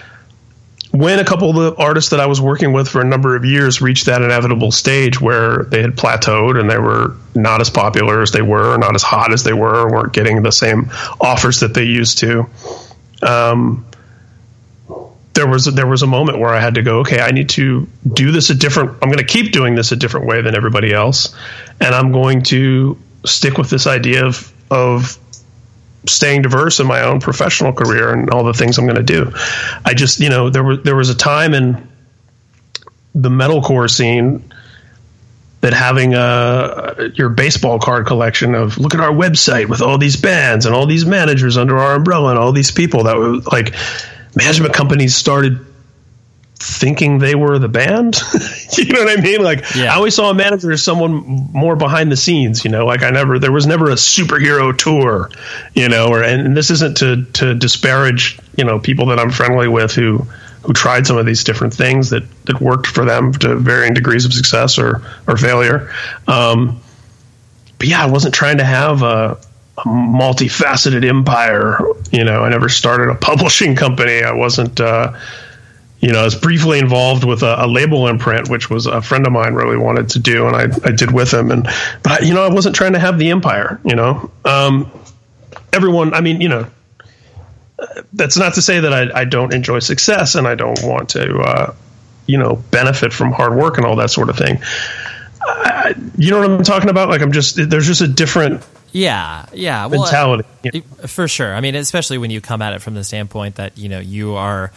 When 0.92 1.20
a 1.20 1.24
couple 1.24 1.50
of 1.50 1.56
the 1.56 1.80
artists 1.80 2.10
that 2.10 2.18
I 2.18 2.26
was 2.26 2.40
working 2.40 2.72
with 2.72 2.88
for 2.88 3.00
a 3.00 3.04
number 3.04 3.36
of 3.36 3.44
years 3.44 3.80
reached 3.80 4.06
that 4.06 4.22
inevitable 4.22 4.72
stage 4.72 5.20
where 5.20 5.64
they 5.64 5.82
had 5.82 5.92
plateaued 5.92 6.58
and 6.58 6.68
they 6.68 6.78
were 6.78 7.16
not 7.34 7.60
as 7.60 7.70
popular 7.70 8.22
as 8.22 8.32
they 8.32 8.42
were, 8.42 8.76
not 8.76 8.96
as 8.96 9.02
hot 9.02 9.32
as 9.32 9.44
they 9.44 9.52
were, 9.52 9.88
weren't 9.88 10.12
getting 10.12 10.42
the 10.42 10.50
same 10.50 10.90
offers 11.20 11.60
that 11.60 11.74
they 11.74 11.84
used 11.84 12.18
to, 12.18 12.44
um, 13.22 13.86
there 15.34 15.46
was 15.46 15.64
there 15.66 15.86
was 15.86 16.02
a 16.02 16.06
moment 16.06 16.38
where 16.38 16.50
I 16.50 16.60
had 16.60 16.74
to 16.74 16.82
go, 16.82 17.00
okay, 17.00 17.20
I 17.20 17.30
need 17.30 17.48
to 17.50 17.86
do 18.12 18.32
this 18.32 18.50
a 18.50 18.54
different. 18.54 18.90
I'm 19.02 19.08
going 19.08 19.18
to 19.18 19.24
keep 19.24 19.52
doing 19.52 19.74
this 19.74 19.92
a 19.92 19.96
different 19.96 20.26
way 20.26 20.42
than 20.42 20.54
everybody 20.54 20.92
else, 20.92 21.34
and 21.80 21.94
I'm 21.94 22.12
going 22.12 22.42
to 22.44 22.98
stick 23.24 23.56
with 23.56 23.70
this 23.70 23.86
idea 23.86 24.26
of 24.26 24.52
of 24.70 25.18
staying 26.06 26.42
diverse 26.42 26.80
in 26.80 26.86
my 26.86 27.02
own 27.02 27.20
professional 27.20 27.72
career 27.72 28.12
and 28.12 28.30
all 28.30 28.44
the 28.44 28.54
things 28.54 28.78
I'm 28.78 28.86
going 28.86 28.96
to 28.96 29.02
do. 29.02 29.32
I 29.84 29.94
just, 29.94 30.20
you 30.20 30.28
know, 30.28 30.50
there 30.50 30.64
was 30.64 30.82
there 30.82 30.96
was 30.96 31.10
a 31.10 31.14
time 31.14 31.54
in 31.54 31.88
the 33.14 33.28
metalcore 33.28 33.90
scene 33.90 34.52
that 35.60 35.72
having 35.74 36.14
a 36.14 37.10
your 37.14 37.28
baseball 37.28 37.78
card 37.78 38.06
collection 38.06 38.54
of 38.54 38.78
look 38.78 38.94
at 38.94 39.00
our 39.00 39.12
website 39.12 39.68
with 39.68 39.82
all 39.82 39.98
these 39.98 40.16
bands 40.16 40.64
and 40.64 40.74
all 40.74 40.86
these 40.86 41.04
managers 41.04 41.56
under 41.56 41.76
our 41.78 41.94
umbrella 41.96 42.30
and 42.30 42.38
all 42.38 42.52
these 42.52 42.70
people 42.70 43.04
that 43.04 43.16
were 43.16 43.36
like 43.52 43.74
management 44.34 44.72
companies 44.72 45.14
started 45.14 45.66
thinking 46.60 47.18
they 47.18 47.34
were 47.34 47.58
the 47.58 47.68
band. 47.68 48.20
you 48.76 48.84
know 48.92 49.04
what 49.04 49.18
I 49.18 49.20
mean? 49.20 49.42
Like 49.42 49.64
yeah. 49.74 49.92
I 49.92 49.96
always 49.96 50.14
saw 50.14 50.30
a 50.30 50.34
manager 50.34 50.70
as 50.70 50.82
someone 50.82 51.12
more 51.52 51.74
behind 51.74 52.12
the 52.12 52.16
scenes, 52.16 52.64
you 52.64 52.70
know, 52.70 52.84
like 52.84 53.02
I 53.02 53.10
never, 53.10 53.38
there 53.38 53.50
was 53.50 53.66
never 53.66 53.90
a 53.90 53.94
superhero 53.94 54.76
tour, 54.76 55.30
you 55.74 55.88
know, 55.88 56.08
or, 56.08 56.22
and 56.22 56.54
this 56.54 56.70
isn't 56.70 56.98
to, 56.98 57.24
to 57.24 57.54
disparage, 57.54 58.38
you 58.56 58.64
know, 58.64 58.78
people 58.78 59.06
that 59.06 59.18
I'm 59.18 59.30
friendly 59.30 59.68
with 59.68 59.94
who, 59.94 60.18
who 60.62 60.74
tried 60.74 61.06
some 61.06 61.16
of 61.16 61.24
these 61.24 61.44
different 61.44 61.72
things 61.72 62.10
that, 62.10 62.24
that 62.44 62.60
worked 62.60 62.86
for 62.86 63.06
them 63.06 63.32
to 63.32 63.56
varying 63.56 63.94
degrees 63.94 64.26
of 64.26 64.34
success 64.34 64.78
or, 64.78 65.00
or 65.26 65.38
failure. 65.38 65.90
Um, 66.28 66.78
but 67.78 67.88
yeah, 67.88 68.02
I 68.02 68.06
wasn't 68.06 68.34
trying 68.34 68.58
to 68.58 68.64
have 68.64 69.02
a, 69.02 69.40
a 69.78 69.82
multifaceted 69.82 71.08
empire. 71.08 71.78
You 72.12 72.24
know, 72.24 72.42
I 72.42 72.50
never 72.50 72.68
started 72.68 73.08
a 73.08 73.14
publishing 73.20 73.76
company. 73.76 74.22
I 74.22 74.32
wasn't, 74.32 74.78
uh, 74.78 75.14
you 76.00 76.12
know, 76.12 76.20
I 76.20 76.24
was 76.24 76.34
briefly 76.34 76.78
involved 76.78 77.24
with 77.24 77.42
a, 77.42 77.64
a, 77.64 77.66
label 77.66 78.08
imprint, 78.08 78.48
which 78.48 78.70
was 78.70 78.86
a 78.86 79.02
friend 79.02 79.26
of 79.26 79.32
mine 79.32 79.52
really 79.52 79.76
wanted 79.76 80.08
to 80.10 80.18
do, 80.18 80.46
and 80.46 80.56
I, 80.56 80.62
I 80.88 80.92
did 80.92 81.12
with 81.12 81.32
him. 81.32 81.50
And 81.50 81.64
but 82.02 82.22
I, 82.22 82.24
you 82.24 82.32
know, 82.32 82.42
I 82.42 82.48
wasn't 82.48 82.74
trying 82.74 82.94
to 82.94 82.98
have 82.98 83.18
the 83.18 83.30
empire. 83.30 83.80
You 83.84 83.96
know, 83.96 84.30
um, 84.46 84.90
everyone. 85.72 86.14
I 86.14 86.22
mean, 86.22 86.40
you 86.40 86.48
know, 86.48 86.66
that's 88.14 88.38
not 88.38 88.54
to 88.54 88.62
say 88.62 88.80
that 88.80 88.92
I, 88.92 89.20
I 89.20 89.24
don't 89.24 89.52
enjoy 89.52 89.80
success 89.80 90.34
and 90.34 90.46
I 90.46 90.54
don't 90.54 90.82
want 90.82 91.10
to, 91.10 91.38
uh, 91.38 91.74
you 92.26 92.38
know, 92.38 92.56
benefit 92.70 93.12
from 93.12 93.32
hard 93.32 93.54
work 93.54 93.76
and 93.76 93.86
all 93.86 93.96
that 93.96 94.10
sort 94.10 94.30
of 94.30 94.38
thing. 94.38 94.62
I, 95.42 95.94
you 96.16 96.30
know 96.30 96.40
what 96.40 96.50
I'm 96.50 96.62
talking 96.62 96.90
about? 96.90 97.10
Like 97.10 97.20
I'm 97.20 97.32
just 97.32 97.56
there's 97.56 97.86
just 97.86 98.00
a 98.00 98.08
different 98.08 98.62
yeah 98.92 99.46
yeah 99.52 99.86
well, 99.86 100.02
mentality 100.02 100.48
yeah. 100.62 100.80
for 101.06 101.28
sure. 101.28 101.54
I 101.54 101.60
mean, 101.60 101.74
especially 101.74 102.18
when 102.18 102.30
you 102.30 102.40
come 102.40 102.62
at 102.62 102.72
it 102.72 102.80
from 102.80 102.94
the 102.94 103.04
standpoint 103.04 103.56
that 103.56 103.76
you 103.76 103.88
know 103.88 104.00
you 104.00 104.34
are 104.34 104.70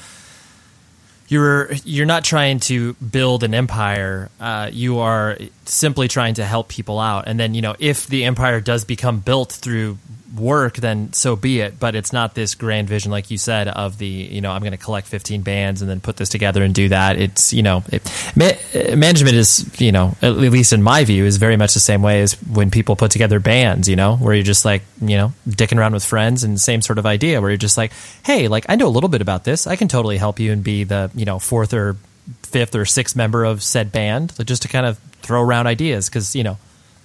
you're 1.33 1.73
you're 1.83 2.05
not 2.05 2.23
trying 2.23 2.59
to 2.59 2.93
build 2.93 3.43
an 3.43 3.53
empire. 3.53 4.29
Uh, 4.39 4.69
you 4.71 4.99
are 4.99 5.37
simply 5.65 6.07
trying 6.07 6.35
to 6.35 6.45
help 6.45 6.69
people 6.69 6.99
out. 6.99 7.27
And 7.27 7.39
then 7.39 7.55
you 7.55 7.61
know 7.61 7.75
if 7.79 8.07
the 8.07 8.23
empire 8.23 8.61
does 8.61 8.85
become 8.85 9.19
built 9.19 9.51
through 9.51 9.97
work, 10.35 10.75
then 10.77 11.13
so 11.13 11.35
be 11.35 11.61
it. 11.61 11.79
But 11.79 11.95
it's 11.95 12.11
not 12.13 12.35
this 12.35 12.55
grand 12.55 12.87
vision, 12.87 13.11
like 13.11 13.31
you 13.31 13.37
said, 13.37 13.67
of 13.67 13.97
the 13.97 14.07
you 14.07 14.41
know 14.41 14.51
I'm 14.51 14.61
going 14.61 14.71
to 14.71 14.77
collect 14.77 15.07
15 15.07 15.41
bands 15.41 15.81
and 15.81 15.89
then 15.89 16.01
put 16.01 16.17
this 16.17 16.29
together 16.29 16.63
and 16.63 16.73
do 16.73 16.89
that. 16.89 17.17
It's 17.17 17.53
you 17.53 17.63
know 17.63 17.83
it, 17.89 18.03
ma- 18.35 18.51
uh, 18.73 18.95
management 18.95 19.35
is 19.35 19.69
you 19.79 19.91
know 19.91 20.15
at 20.21 20.35
least 20.35 20.73
in 20.73 20.83
my 20.83 21.03
view 21.03 21.25
is 21.25 21.37
very 21.37 21.57
much 21.57 21.73
the 21.73 21.79
same 21.79 22.01
way 22.01 22.21
as 22.21 22.33
when 22.43 22.71
people 22.71 22.95
put 22.95 23.11
together 23.11 23.39
bands. 23.39 23.87
You 23.87 23.95
know 23.95 24.17
where 24.17 24.33
you're 24.33 24.43
just 24.43 24.65
like 24.65 24.83
you 25.01 25.17
know 25.17 25.33
dicking 25.47 25.77
around 25.77 25.93
with 25.93 26.05
friends 26.05 26.43
and 26.43 26.59
same 26.59 26.81
sort 26.81 26.97
of 26.97 27.05
idea 27.05 27.41
where 27.41 27.49
you're 27.49 27.57
just 27.57 27.77
like 27.77 27.91
hey 28.23 28.47
like 28.47 28.65
I 28.69 28.75
know 28.75 28.87
a 28.87 28.89
little 28.89 29.09
bit 29.09 29.21
about 29.21 29.43
this. 29.43 29.67
I 29.67 29.75
can 29.75 29.87
totally 29.87 30.17
help 30.17 30.39
you 30.39 30.51
and 30.51 30.63
be 30.63 30.83
the 30.83 31.11
you 31.15 31.25
know 31.25 31.39
fourth 31.39 31.73
or 31.73 31.97
fifth 32.43 32.75
or 32.75 32.85
sixth 32.85 33.15
member 33.15 33.43
of 33.43 33.61
said 33.61 33.91
band 33.91 34.33
just 34.45 34.61
to 34.61 34.67
kind 34.67 34.85
of 34.85 34.97
throw 35.21 35.41
around 35.41 35.67
ideas 35.67 36.09
because 36.09 36.35
you 36.35 36.43
know 36.43 36.57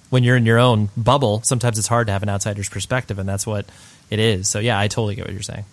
when 0.09 0.23
you're 0.23 0.37
in 0.37 0.45
your 0.45 0.59
own 0.59 0.89
bubble, 0.97 1.41
sometimes 1.43 1.77
it's 1.77 1.87
hard 1.87 2.07
to 2.07 2.13
have 2.13 2.23
an 2.23 2.29
outsider's 2.29 2.69
perspective, 2.69 3.19
and 3.19 3.27
that's 3.27 3.45
what 3.45 3.65
it 4.09 4.19
is. 4.19 4.47
So 4.47 4.59
yeah, 4.59 4.79
I 4.79 4.87
totally 4.87 5.15
get 5.15 5.25
what 5.25 5.33
you're 5.33 5.41
saying. 5.41 5.65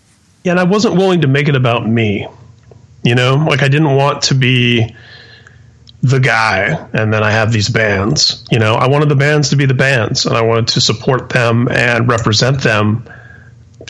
Yeah, 0.45 0.53
and 0.53 0.61
I 0.61 0.65
wasn't 0.65 0.97
willing 0.97 1.23
to 1.23 1.29
make 1.29 1.49
it 1.49 1.57
about 1.57 1.89
me. 1.89 2.29
You 3.03 3.15
know, 3.15 3.37
like 3.49 3.63
I 3.63 3.69
didn't 3.69 3.95
want 3.95 4.23
to 4.25 4.35
be 4.35 4.95
the 6.03 6.21
guy 6.21 6.89
and 6.93 7.13
then 7.13 7.23
I 7.23 7.33
have 7.33 7.53
these 7.53 7.69
bands. 7.69 8.45
You 8.51 8.59
know, 8.59 8.75
I 8.75 8.89
wanted 8.89 9.09
the 9.09 9.17
bands 9.17 9.51
to 9.51 9.57
be 9.57 9.67
the 9.67 9.75
bands 9.75 10.27
and 10.27 10.37
I 10.37 10.43
wanted 10.43 10.69
to 10.69 10.81
support 10.81 11.31
them 11.31 11.69
and 11.69 12.09
represent 12.09 12.63
them 12.63 13.09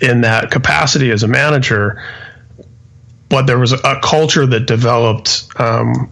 in 0.01 0.23
that 0.23 0.51
capacity 0.51 1.11
as 1.11 1.23
a 1.23 1.29
manager. 1.29 2.03
But 3.29 3.47
there 3.47 3.59
was 3.59 3.73
a 3.73 4.01
culture 4.03 4.47
that 4.47 4.67
developed 4.67 5.47
um, 5.59 6.11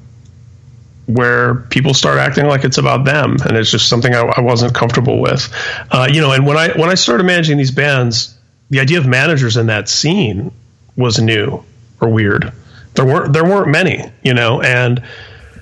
where 1.06 1.56
people 1.56 1.94
start 1.94 2.18
acting 2.18 2.46
like 2.46 2.64
it's 2.64 2.78
about 2.78 3.04
them, 3.04 3.36
and 3.46 3.56
it's 3.56 3.70
just 3.70 3.88
something 3.88 4.14
I, 4.14 4.20
I 4.20 4.40
wasn't 4.40 4.74
comfortable 4.74 5.20
with. 5.20 5.52
Uh, 5.90 6.08
you 6.10 6.20
know, 6.20 6.32
and 6.32 6.46
when 6.46 6.56
I 6.56 6.68
when 6.78 6.90
I 6.90 6.94
started 6.94 7.24
managing 7.24 7.58
these 7.58 7.70
bands, 7.70 8.36
the 8.70 8.80
idea 8.80 8.98
of 8.98 9.06
managers 9.06 9.56
in 9.56 9.66
that 9.66 9.88
scene 9.88 10.50
was 10.96 11.20
new 11.20 11.62
or 12.00 12.08
weird. 12.08 12.52
There 12.94 13.04
weren't 13.04 13.32
there 13.32 13.44
weren't 13.44 13.68
many, 13.68 14.10
you 14.22 14.34
know, 14.34 14.60
and 14.60 15.02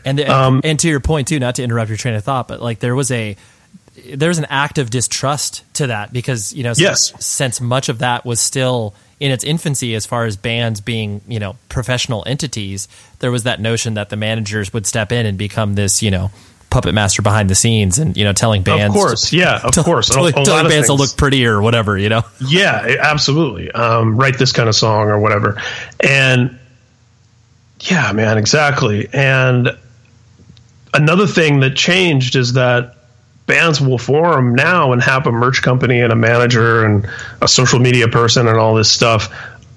and 0.05 0.21
um, 0.21 0.61
and 0.65 0.79
to 0.81 0.89
your 0.89 1.01
point 1.01 1.29
too, 1.29 1.39
not 1.39 1.57
to 1.57 1.63
interrupt 1.63 1.89
your 1.89 1.97
train 1.97 2.15
of 2.15 2.25
thought, 2.25 2.49
but 2.49 2.61
like 2.61 2.79
there 2.81 2.95
was 2.95 3.11
a 3.11 3.37
there's 4.15 4.39
an 4.39 4.47
act 4.49 4.79
of 4.79 4.91
distrust 4.91 5.65
to 5.75 5.89
that 5.89 6.13
because 6.13 6.53
you 6.53 6.63
know 6.63 6.75
yes. 6.77 7.11
since, 7.11 7.27
since 7.27 7.61
much 7.61 7.89
of 7.89 7.99
that 7.99 8.25
was 8.25 8.41
still 8.41 8.95
in 9.23 9.31
its 9.31 9.45
infancy 9.45 9.95
as 9.95 10.05
far 10.05 10.25
as 10.25 10.37
bands 10.37 10.81
being 10.81 11.21
you 11.29 11.39
know 11.39 11.55
professional 11.69 12.25
entities 12.27 12.89
there 13.21 13.31
was 13.31 13.45
that 13.45 13.61
notion 13.61 13.95
that 13.95 14.11
the 14.11 14.17
managers 14.17 14.73
would 14.73 14.85
step 14.85 15.13
in 15.13 15.27
and 15.27 15.39
become 15.39 15.77
this 15.77 16.03
you 16.03 16.11
know 16.11 16.29
puppet 16.71 16.93
master 16.93 17.23
behind 17.23 17.49
the 17.49 17.55
scenes 17.55 17.99
and 17.99 18.17
you 18.17 18.25
know 18.25 18.33
telling 18.33 18.65
bands 18.65 18.97
of 18.97 19.01
course. 19.01 19.33
Yeah 19.33 19.61
of 19.63 19.75
to, 19.75 19.83
course 19.85 20.09
telling, 20.09 20.33
telling 20.33 20.67
bands 20.67 20.89
to 20.89 20.95
look 20.95 21.17
prettier 21.17 21.55
or 21.55 21.63
whatever 21.63 21.97
you 21.97 22.09
know? 22.09 22.23
Yeah 22.49 22.97
absolutely. 22.99 23.71
Um, 23.71 24.17
write 24.17 24.39
this 24.39 24.53
kind 24.53 24.69
of 24.69 24.75
song 24.75 25.09
or 25.09 25.21
whatever. 25.21 25.63
And 26.01 26.59
yeah 27.81 28.11
man 28.13 28.39
exactly. 28.39 29.09
And 29.13 29.69
another 30.93 31.29
thing 31.29 31.61
that 31.61 31.77
changed 31.77 32.35
is 32.35 32.55
that 32.55 32.97
bands 33.53 33.83
will 33.83 33.99
form 33.99 34.55
now 34.55 34.93
and 34.93 35.03
have 35.03 35.27
a 35.27 35.31
merch 35.31 35.61
company 35.61 36.01
and 36.01 36.11
a 36.11 36.17
manager 36.17 36.87
and 36.87 37.07
a 37.43 37.47
social 37.47 37.79
media 37.79 38.09
person 38.09 38.49
and 38.49 38.57
all 38.57 38.75
this 38.75 38.91
stuff 38.91 39.29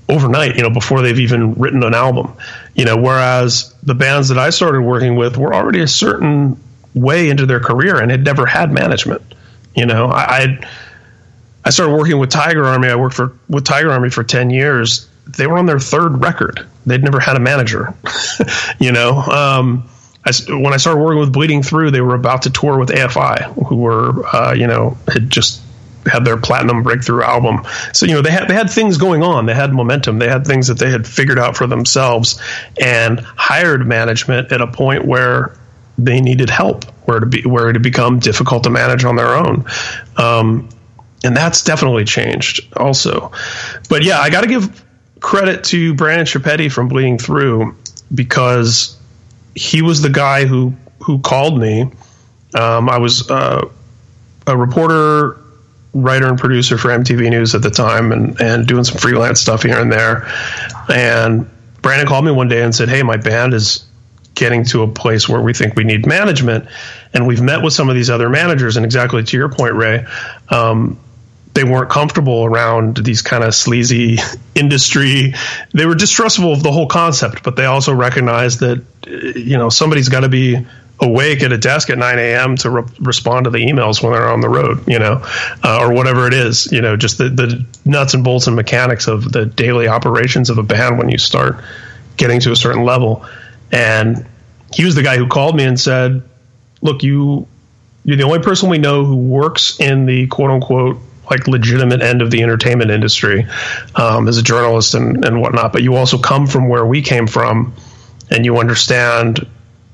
overnight, 0.08 0.56
you 0.56 0.62
know, 0.62 0.70
before 0.70 1.02
they've 1.02 1.20
even 1.20 1.54
written 1.56 1.84
an 1.84 1.94
album. 1.94 2.32
You 2.76 2.86
know, 2.86 2.96
whereas 2.96 3.76
the 3.84 3.94
bands 3.94 4.30
that 4.30 4.38
I 4.38 4.50
started 4.50 4.80
working 4.80 5.18
with 5.18 5.36
were 5.38 5.54
already 5.54 5.82
a 5.82 5.90
certain 5.90 6.58
way 6.94 7.30
into 7.30 7.46
their 7.46 7.60
career 7.60 8.00
and 8.00 8.10
had 8.10 8.24
never 8.24 8.46
had 8.46 8.72
management. 8.72 9.22
You 9.76 9.86
know, 9.86 10.08
I 10.08 10.58
I 11.66 11.70
started 11.70 11.98
working 11.98 12.18
with 12.18 12.30
Tiger 12.30 12.64
Army. 12.64 12.88
I 12.88 12.96
worked 12.96 13.16
for 13.16 13.34
with 13.50 13.66
Tiger 13.66 13.92
Army 13.92 14.10
for 14.10 14.24
ten 14.24 14.52
years. 14.52 15.10
They 15.38 15.48
were 15.48 15.58
on 15.58 15.66
their 15.66 15.80
third 15.80 16.22
record. 16.22 16.66
They'd 16.86 17.04
never 17.04 17.20
had 17.20 17.36
a 17.36 17.42
manager. 17.42 17.94
you 18.80 18.94
know, 18.94 19.18
um, 19.24 19.90
I, 20.26 20.32
when 20.50 20.74
I 20.74 20.78
started 20.78 21.02
working 21.02 21.20
with 21.20 21.32
Bleeding 21.32 21.62
Through, 21.62 21.92
they 21.92 22.02
were 22.02 22.16
about 22.16 22.44
to 22.44 22.50
tour 22.50 22.80
with 22.80 22.90
AFI, 22.90 23.44
who 23.68 23.76
were, 23.76 24.26
uh, 24.36 24.54
you 24.54 24.68
know, 24.68 24.98
had 25.08 25.30
just 25.30 25.62
had 26.06 26.26
their 26.26 26.38
platinum 26.38 26.84
breakthrough 26.84 27.24
album. 27.24 27.62
So 27.94 28.06
you 28.06 28.14
know 28.14 28.22
they 28.22 28.32
had 28.32 28.48
they 28.48 28.54
had 28.54 28.70
things 28.70 28.98
going 28.98 29.24
on. 29.24 29.46
They 29.46 29.54
had 29.54 29.74
momentum. 29.74 30.20
They 30.20 30.28
had 30.28 30.46
things 30.46 30.68
that 30.68 30.80
they 30.80 30.90
had 30.90 31.08
figured 31.08 31.40
out 31.40 31.56
for 31.58 31.68
themselves, 31.68 32.40
and 32.80 33.20
hired 33.20 33.88
management 33.88 34.52
at 34.52 34.62
a 34.62 34.68
point 34.68 35.06
where 35.06 35.56
they 35.98 36.22
needed 36.22 36.50
help, 36.50 36.86
where 37.08 37.20
to 37.20 37.26
be 37.26 37.42
where 37.44 37.70
it 37.70 37.76
had 37.76 37.84
become 37.84 38.20
difficult 38.20 38.64
to 38.64 38.70
manage 38.70 39.04
on 39.06 39.16
their 39.16 39.36
own. 39.36 39.66
Um, 40.18 40.70
and 41.24 41.36
that's 41.36 41.64
definitely 41.64 42.06
changed 42.06 42.72
also. 42.78 43.32
But 43.90 44.04
yeah, 44.04 44.20
I 44.20 44.30
got 44.30 44.42
to 44.42 44.48
give 44.48 44.84
credit 45.22 45.64
to 45.66 45.94
Brandan 45.96 46.26
Schieppati 46.26 46.72
from 46.72 46.88
Bleeding 46.88 47.18
Through 47.18 47.76
because 48.14 48.95
he 49.56 49.82
was 49.82 50.02
the 50.02 50.10
guy 50.10 50.46
who 50.46 50.74
who 51.00 51.20
called 51.20 51.60
me. 51.60 51.84
Um, 52.54 52.90
I 52.90 52.98
was 52.98 53.30
uh, 53.30 53.70
a 54.48 54.58
reporter, 54.58 55.40
writer, 55.94 56.28
and 56.28 56.38
producer 56.38 56.78
for 56.78 56.90
MTV 56.90 57.30
News 57.30 57.56
at 57.56 57.62
the 57.62 57.72
time, 57.72 58.12
and 58.12 58.40
and 58.40 58.68
doing 58.68 58.84
some 58.84 58.98
freelance 58.98 59.40
stuff 59.40 59.64
here 59.64 59.80
and 59.80 59.92
there. 59.92 60.28
And 60.94 61.50
Brandan 61.82 62.08
called 62.08 62.26
me 62.26 62.32
one 62.32 62.48
day 62.48 62.62
and 62.62 62.76
said, 62.76 62.90
"Hey, 62.90 63.04
my 63.04 63.18
band 63.18 63.54
is." 63.54 63.86
Getting 64.34 64.66
to 64.66 64.84
a 64.84 64.88
place 64.90 65.30
where 65.30 65.40
we 65.40 65.54
think 65.54 65.78
we 65.78 65.86
need 65.86 66.06
management, 66.06 66.68
and 67.14 67.26
we've 67.26 67.42
met 67.42 67.64
with 67.64 67.72
some 67.72 67.88
of 67.88 67.96
these 67.96 68.10
other 68.10 68.28
managers. 68.28 68.76
And 68.76 68.86
exactly 68.86 69.24
to 69.24 69.38
your 69.38 69.48
point, 69.48 69.76
Ray, 69.76 70.06
um, 70.50 71.00
they 71.56 71.64
weren't 71.64 71.90
comfortable 71.90 72.44
around 72.44 72.98
these 72.98 73.22
kind 73.22 73.44
of 73.44 73.56
sleazy 73.56 74.18
industry. 74.56 75.34
They 75.74 75.86
were 75.86 75.96
distrustful 75.96 76.52
of 76.52 76.62
the 76.62 76.72
whole 76.72 76.88
concept, 76.88 77.44
but 77.44 77.56
they 77.56 77.66
also 77.66 77.94
recognized 77.94 78.60
that 78.60 78.84
you 79.06 79.58
know 79.58 79.70
somebody's 79.70 80.10
got 80.10 80.22
to 80.22 80.30
be 80.30 80.66
awake 81.02 81.44
at 81.44 81.52
a 81.52 81.58
desk 81.58 81.90
at 81.90 81.98
9 81.98 82.20
a.m. 82.20 82.56
to 82.56 82.70
re- 82.70 82.84
respond 83.00 83.44
to 83.44 83.50
the 83.50 83.58
emails 83.58 84.02
when 84.02 84.14
they're 84.14 84.30
on 84.30 84.40
the 84.40 84.50
road, 84.50 84.88
you 84.88 84.98
know, 84.98 85.22
uh, 85.64 85.80
or 85.82 85.94
whatever 85.94 86.26
it 86.28 86.34
is, 86.34 86.72
you 86.72 86.82
know, 86.82 86.96
just 86.96 87.18
the, 87.18 87.28
the 87.28 87.66
nuts 87.84 88.14
and 88.14 88.24
bolts 88.24 88.48
and 88.48 88.56
mechanics 88.56 89.08
of 89.08 89.32
the 89.32 89.46
daily 89.46 89.88
operations 89.88 90.50
of 90.50 90.58
a 90.58 90.64
band 90.64 90.98
when 90.98 91.10
you 91.10 91.18
start 91.18 91.58
getting 92.16 92.40
to 92.40 92.52
a 92.52 92.56
certain 92.56 92.84
level. 92.84 93.26
And 93.72 94.26
he 94.74 94.86
was 94.86 94.96
the 94.96 95.04
guy 95.04 95.18
who 95.18 95.28
called 95.28 95.56
me 95.56 95.64
and 95.66 95.80
said, 95.80 96.24
"Look, 96.82 97.04
you." 97.04 97.48
You're 98.08 98.18
the 98.18 98.24
only 98.24 98.38
person 98.38 98.70
we 98.70 98.78
know 98.78 99.04
who 99.04 99.16
works 99.16 99.80
in 99.80 100.06
the 100.06 100.28
quote 100.28 100.52
unquote 100.52 101.00
like 101.30 101.48
legitimate 101.48 102.02
end 102.02 102.22
of 102.22 102.32
the 102.32 102.44
entertainment 102.44 102.92
industry 102.92 103.48
um, 103.96 104.28
as 104.28 104.38
a 104.38 104.44
journalist 104.44 104.94
and, 104.94 105.26
and 105.26 105.42
whatnot. 105.42 105.74
But 105.74 105.84
you 105.84 105.96
also 105.96 106.18
come 106.18 106.48
from 106.48 106.70
where 106.70 106.86
we 106.86 107.02
came 107.02 107.28
from, 107.28 107.74
and 108.32 108.46
you 108.46 108.58
understand. 108.58 109.48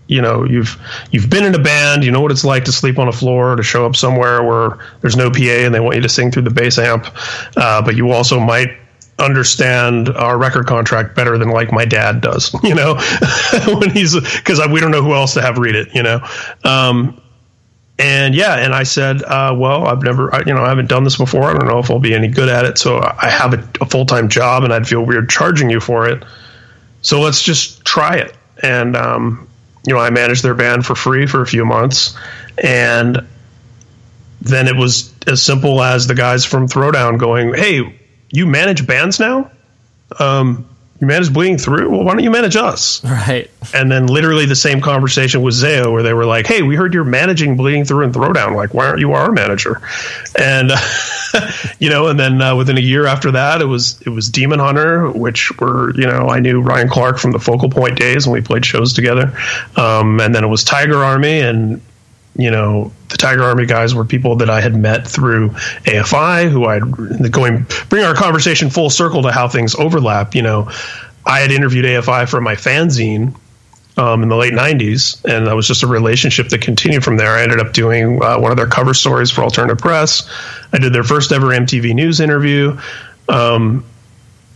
You 0.07 0.21
know, 0.21 0.43
you've 0.43 0.77
you've 1.11 1.29
been 1.29 1.45
in 1.45 1.55
a 1.55 1.59
band. 1.59 2.03
You 2.03 2.11
know 2.11 2.19
what 2.19 2.31
it's 2.31 2.43
like 2.43 2.65
to 2.65 2.71
sleep 2.73 2.99
on 2.99 3.07
a 3.07 3.13
floor, 3.13 3.55
to 3.55 3.63
show 3.63 3.85
up 3.85 3.95
somewhere 3.95 4.43
where 4.43 4.77
there's 4.99 5.15
no 5.15 5.31
PA 5.31 5.39
and 5.39 5.73
they 5.73 5.79
want 5.79 5.95
you 5.95 6.01
to 6.01 6.09
sing 6.09 6.31
through 6.31 6.41
the 6.41 6.49
bass 6.49 6.77
amp. 6.77 7.07
Uh, 7.55 7.81
but 7.81 7.95
you 7.95 8.11
also 8.11 8.37
might 8.37 8.71
understand 9.19 10.09
our 10.09 10.37
record 10.37 10.65
contract 10.65 11.15
better 11.15 11.37
than 11.37 11.49
like 11.49 11.71
my 11.71 11.85
dad 11.85 12.19
does, 12.21 12.53
you 12.63 12.75
know, 12.75 12.95
when 13.79 13.89
he's 13.91 14.19
because 14.37 14.59
we 14.69 14.81
don't 14.81 14.91
know 14.91 15.03
who 15.03 15.13
else 15.13 15.33
to 15.35 15.41
have 15.41 15.57
read 15.57 15.75
it, 15.75 15.93
you 15.95 16.03
know. 16.03 16.19
Um, 16.65 17.21
and 17.99 18.33
yeah, 18.33 18.55
and 18.55 18.73
I 18.73 18.83
said, 18.83 19.21
uh, 19.23 19.55
well, 19.55 19.85
I've 19.85 20.01
never, 20.01 20.33
I, 20.33 20.39
you 20.39 20.53
know, 20.53 20.63
I 20.63 20.69
haven't 20.69 20.89
done 20.89 21.03
this 21.03 21.17
before. 21.17 21.43
I 21.43 21.53
don't 21.53 21.67
know 21.67 21.77
if 21.77 21.91
I'll 21.91 21.99
be 21.99 22.15
any 22.15 22.27
good 22.27 22.49
at 22.49 22.65
it. 22.65 22.79
So 22.79 22.97
I 22.97 23.29
have 23.29 23.53
a, 23.53 23.63
a 23.79 23.85
full 23.85 24.07
time 24.07 24.27
job, 24.27 24.63
and 24.63 24.73
I'd 24.73 24.87
feel 24.87 25.05
weird 25.05 25.29
charging 25.29 25.69
you 25.69 25.79
for 25.79 26.07
it. 26.07 26.23
So 27.01 27.21
let's 27.21 27.41
just 27.41 27.83
try 27.85 28.17
it. 28.17 28.35
And 28.61 28.95
um, 28.95 29.47
you 29.85 29.93
know, 29.93 29.99
I 29.99 30.09
managed 30.09 30.43
their 30.43 30.53
band 30.53 30.85
for 30.85 30.95
free 30.95 31.25
for 31.25 31.41
a 31.41 31.47
few 31.47 31.65
months, 31.65 32.17
and 32.63 33.27
then 34.41 34.67
it 34.67 34.75
was 34.75 35.13
as 35.27 35.41
simple 35.41 35.81
as 35.81 36.07
the 36.07 36.15
guys 36.15 36.45
from 36.45 36.67
Throwdown 36.67 37.17
going, 37.17 37.53
"Hey, 37.53 37.99
you 38.31 38.45
manage 38.45 38.85
bands 38.85 39.19
now? 39.19 39.51
Um, 40.19 40.67
you 41.01 41.07
manage 41.07 41.33
bleeding 41.33 41.57
through. 41.57 41.89
Well, 41.89 42.03
why 42.03 42.13
don't 42.13 42.23
you 42.23 42.29
manage 42.29 42.55
us? 42.55 43.03
Right. 43.03 43.49
And 43.73 43.91
then 43.91 44.05
literally 44.05 44.45
the 44.45 44.55
same 44.55 44.81
conversation 44.81 45.41
with 45.41 45.55
Zao, 45.55 45.91
where 45.91 46.03
they 46.03 46.13
were 46.13 46.25
like, 46.25 46.45
"Hey, 46.45 46.61
we 46.61 46.75
heard 46.75 46.93
you're 46.93 47.03
managing 47.03 47.57
bleeding 47.57 47.85
through 47.85 48.05
and 48.05 48.13
throwdown. 48.13 48.55
Like, 48.55 48.75
why 48.75 48.85
aren't 48.85 48.99
you 48.99 49.13
our 49.13 49.31
manager?" 49.31 49.81
And 50.37 50.71
you 51.79 51.89
know, 51.89 52.07
and 52.07 52.19
then 52.19 52.39
uh, 52.39 52.55
within 52.55 52.77
a 52.77 52.81
year 52.81 53.07
after 53.07 53.31
that, 53.31 53.61
it 53.61 53.65
was 53.65 53.99
it 54.01 54.09
was 54.09 54.29
Demon 54.29 54.59
Hunter, 54.59 55.09
which 55.09 55.57
were 55.57 55.91
you 55.95 56.05
know 56.05 56.27
I 56.27 56.39
knew 56.39 56.61
Ryan 56.61 56.87
Clark 56.87 57.17
from 57.17 57.31
the 57.31 57.39
Focal 57.39 57.69
Point 57.69 57.97
days 57.97 58.27
when 58.27 58.33
we 58.35 58.41
played 58.41 58.63
shows 58.63 58.93
together, 58.93 59.35
um, 59.75 60.21
and 60.21 60.35
then 60.35 60.43
it 60.43 60.49
was 60.49 60.63
Tiger 60.63 60.97
Army, 60.97 61.39
and 61.39 61.81
you 62.35 62.49
know 62.49 62.91
the 63.09 63.17
Tiger 63.17 63.43
Army 63.43 63.65
guys 63.65 63.93
were 63.93 64.05
people 64.05 64.37
that 64.37 64.49
I 64.49 64.61
had 64.61 64.75
met 64.75 65.07
through 65.07 65.49
AFI, 65.85 66.49
who 66.49 66.65
I'd 66.65 67.31
going 67.31 67.65
bring 67.89 68.03
our 68.03 68.15
conversation 68.15 68.69
full 68.69 68.89
circle 68.89 69.23
to 69.23 69.31
how 69.31 69.47
things 69.47 69.75
overlap. 69.75 70.33
You 70.33 70.41
know, 70.41 70.71
I 71.25 71.39
had 71.39 71.51
interviewed 71.51 71.85
AFI 71.85 72.29
for 72.29 72.39
my 72.39 72.55
fanzine 72.55 73.35
um, 73.97 74.23
in 74.23 74.29
the 74.29 74.37
late 74.37 74.53
'90s, 74.53 75.23
and 75.25 75.47
that 75.47 75.55
was 75.55 75.67
just 75.67 75.83
a 75.83 75.87
relationship 75.87 76.49
that 76.49 76.61
continued 76.61 77.03
from 77.03 77.17
there. 77.17 77.31
I 77.31 77.43
ended 77.43 77.59
up 77.59 77.73
doing 77.73 78.23
uh, 78.23 78.39
one 78.39 78.51
of 78.51 78.57
their 78.57 78.67
cover 78.67 78.93
stories 78.93 79.29
for 79.29 79.43
Alternative 79.43 79.77
Press. 79.77 80.29
I 80.71 80.77
did 80.77 80.93
their 80.93 81.03
first 81.03 81.31
ever 81.31 81.47
MTV 81.47 81.93
News 81.93 82.19
interview. 82.19 82.79
Um, 83.27 83.83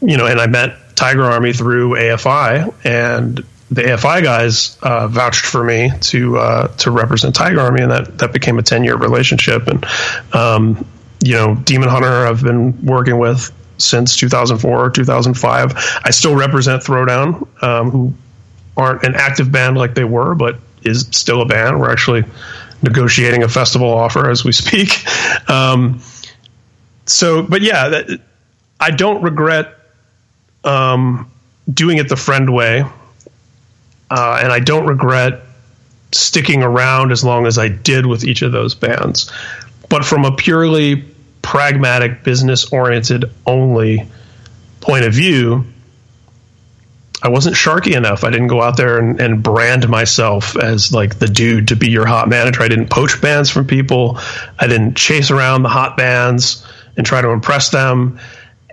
you 0.02 0.18
know, 0.18 0.28
and 0.28 0.40
I 0.40 0.48
met 0.48 0.96
Tiger 0.96 1.24
Army 1.24 1.52
through 1.52 1.92
AFI, 1.96 2.74
and 2.86 3.46
the 3.72 3.82
AFI 3.82 4.22
guys 4.24 4.78
uh, 4.82 5.08
vouched 5.08 5.46
for 5.46 5.64
me 5.64 5.92
to 6.02 6.38
uh, 6.38 6.68
to 6.78 6.92
represent 6.92 7.36
Tiger 7.36 7.60
Army, 7.62 7.82
and 7.82 7.92
that 7.92 8.18
that 8.20 8.34
became 8.34 8.60
a 8.60 8.64
ten 8.64 8.84
year 8.84 8.96
relationship. 8.96 9.68
And 9.68 9.86
um, 10.34 10.86
you 11.24 11.34
know, 11.34 11.56
Demon 11.56 11.90
Hunter, 11.90 12.28
I've 12.28 12.44
been 12.44 12.86
working 12.86 13.18
with 13.18 13.52
since 13.78 14.16
2004 14.18 14.86
or 14.86 14.90
2005. 14.90 15.74
I 16.04 16.12
still 16.12 16.36
represent 16.36 16.84
Throwdown, 16.84 17.64
um, 17.64 17.90
who 17.90 18.14
aren't 18.78 19.04
an 19.04 19.16
active 19.16 19.52
band 19.52 19.78
like 19.78 19.96
they 19.96 20.04
were, 20.04 20.36
but 20.36 20.60
is 20.84 21.08
still 21.12 21.42
a 21.42 21.46
band. 21.46 21.80
We're 21.80 21.92
actually 21.92 22.24
negotiating 22.82 23.44
a 23.44 23.50
festival 23.50 23.92
offer 23.92 24.30
as 24.30 24.44
we 24.44 24.52
speak. 24.52 25.04
Um, 25.48 26.02
so, 27.06 27.44
but 27.44 27.62
yeah, 27.62 27.90
that, 27.90 28.22
I 28.80 28.90
don't 28.90 29.22
regret 29.22 29.76
um, 30.64 31.32
doing 31.72 32.00
it 32.00 32.10
the 32.10 32.16
friend 32.16 32.52
way 32.52 32.84
uh, 34.10 34.40
and 34.42 34.52
I 34.52 34.60
don't 34.60 34.86
regret 34.86 35.42
sticking 36.12 36.64
around 36.64 37.12
as 37.12 37.24
long 37.24 37.46
as 37.46 37.58
I 37.58 37.68
did 37.68 38.06
with 38.06 38.24
each 38.24 38.42
of 38.42 38.52
those 38.52 38.76
bands. 38.76 39.32
But 39.90 40.06
from 40.06 40.26
a 40.26 40.36
purely 40.36 41.04
pragmatic, 41.42 42.24
business 42.24 42.72
oriented 42.72 43.26
only 43.46 44.08
point 44.82 45.06
of 45.06 45.14
view, 45.14 45.66
I 47.22 47.30
wasn't 47.30 47.56
sharky 47.56 47.96
enough. 47.96 48.24
I 48.24 48.30
didn't 48.30 48.48
go 48.48 48.62
out 48.62 48.78
there 48.78 49.00
and, 49.00 49.20
and, 49.20 49.42
brand 49.42 49.88
myself 49.90 50.56
as 50.56 50.92
like 50.94 51.18
the 51.18 51.28
dude 51.28 51.70
to 51.70 51.76
be 51.76 51.90
your 51.90 52.06
hot 52.06 52.30
manager. 52.30 52.62
I 52.62 52.68
didn't 52.68 52.90
poach 52.90 53.20
bands 53.22 53.50
from 53.50 53.66
people. 53.66 54.20
I 54.60 54.68
didn't 54.68 54.96
chase 54.96 55.32
around 55.32 55.64
the 55.64 55.70
hot 55.70 55.98
bands 55.98 56.66
and 56.98 57.06
try 57.06 57.22
to 57.22 57.30
impress 57.30 57.70
them. 57.70 58.20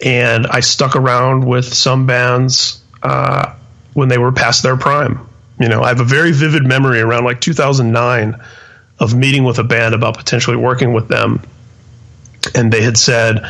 And 0.05 0.47
I 0.47 0.61
stuck 0.61 0.97
around 0.97 1.47
with 1.47 1.73
some 1.73 2.07
bands 2.07 2.83
uh, 3.03 3.55
when 3.95 4.09
they 4.09 4.19
were 4.19 4.33
past 4.33 4.63
their 4.63 4.77
prime. 4.77 5.29
You 5.59 5.69
know, 5.69 5.83
I 5.83 5.89
have 5.89 6.01
a 6.01 6.05
very 6.05 6.33
vivid 6.33 6.65
memory 6.65 7.01
around 7.01 7.25
like 7.25 7.41
2009 7.41 8.41
of 8.99 9.15
meeting 9.15 9.45
with 9.45 9.59
a 9.59 9.65
band 9.65 9.95
about 9.95 10.17
potentially 10.17 10.57
working 10.57 10.93
with 10.93 11.09
them, 11.09 11.43
and 12.55 12.73
they 12.73 12.83
had 12.83 12.97
said. 12.97 13.49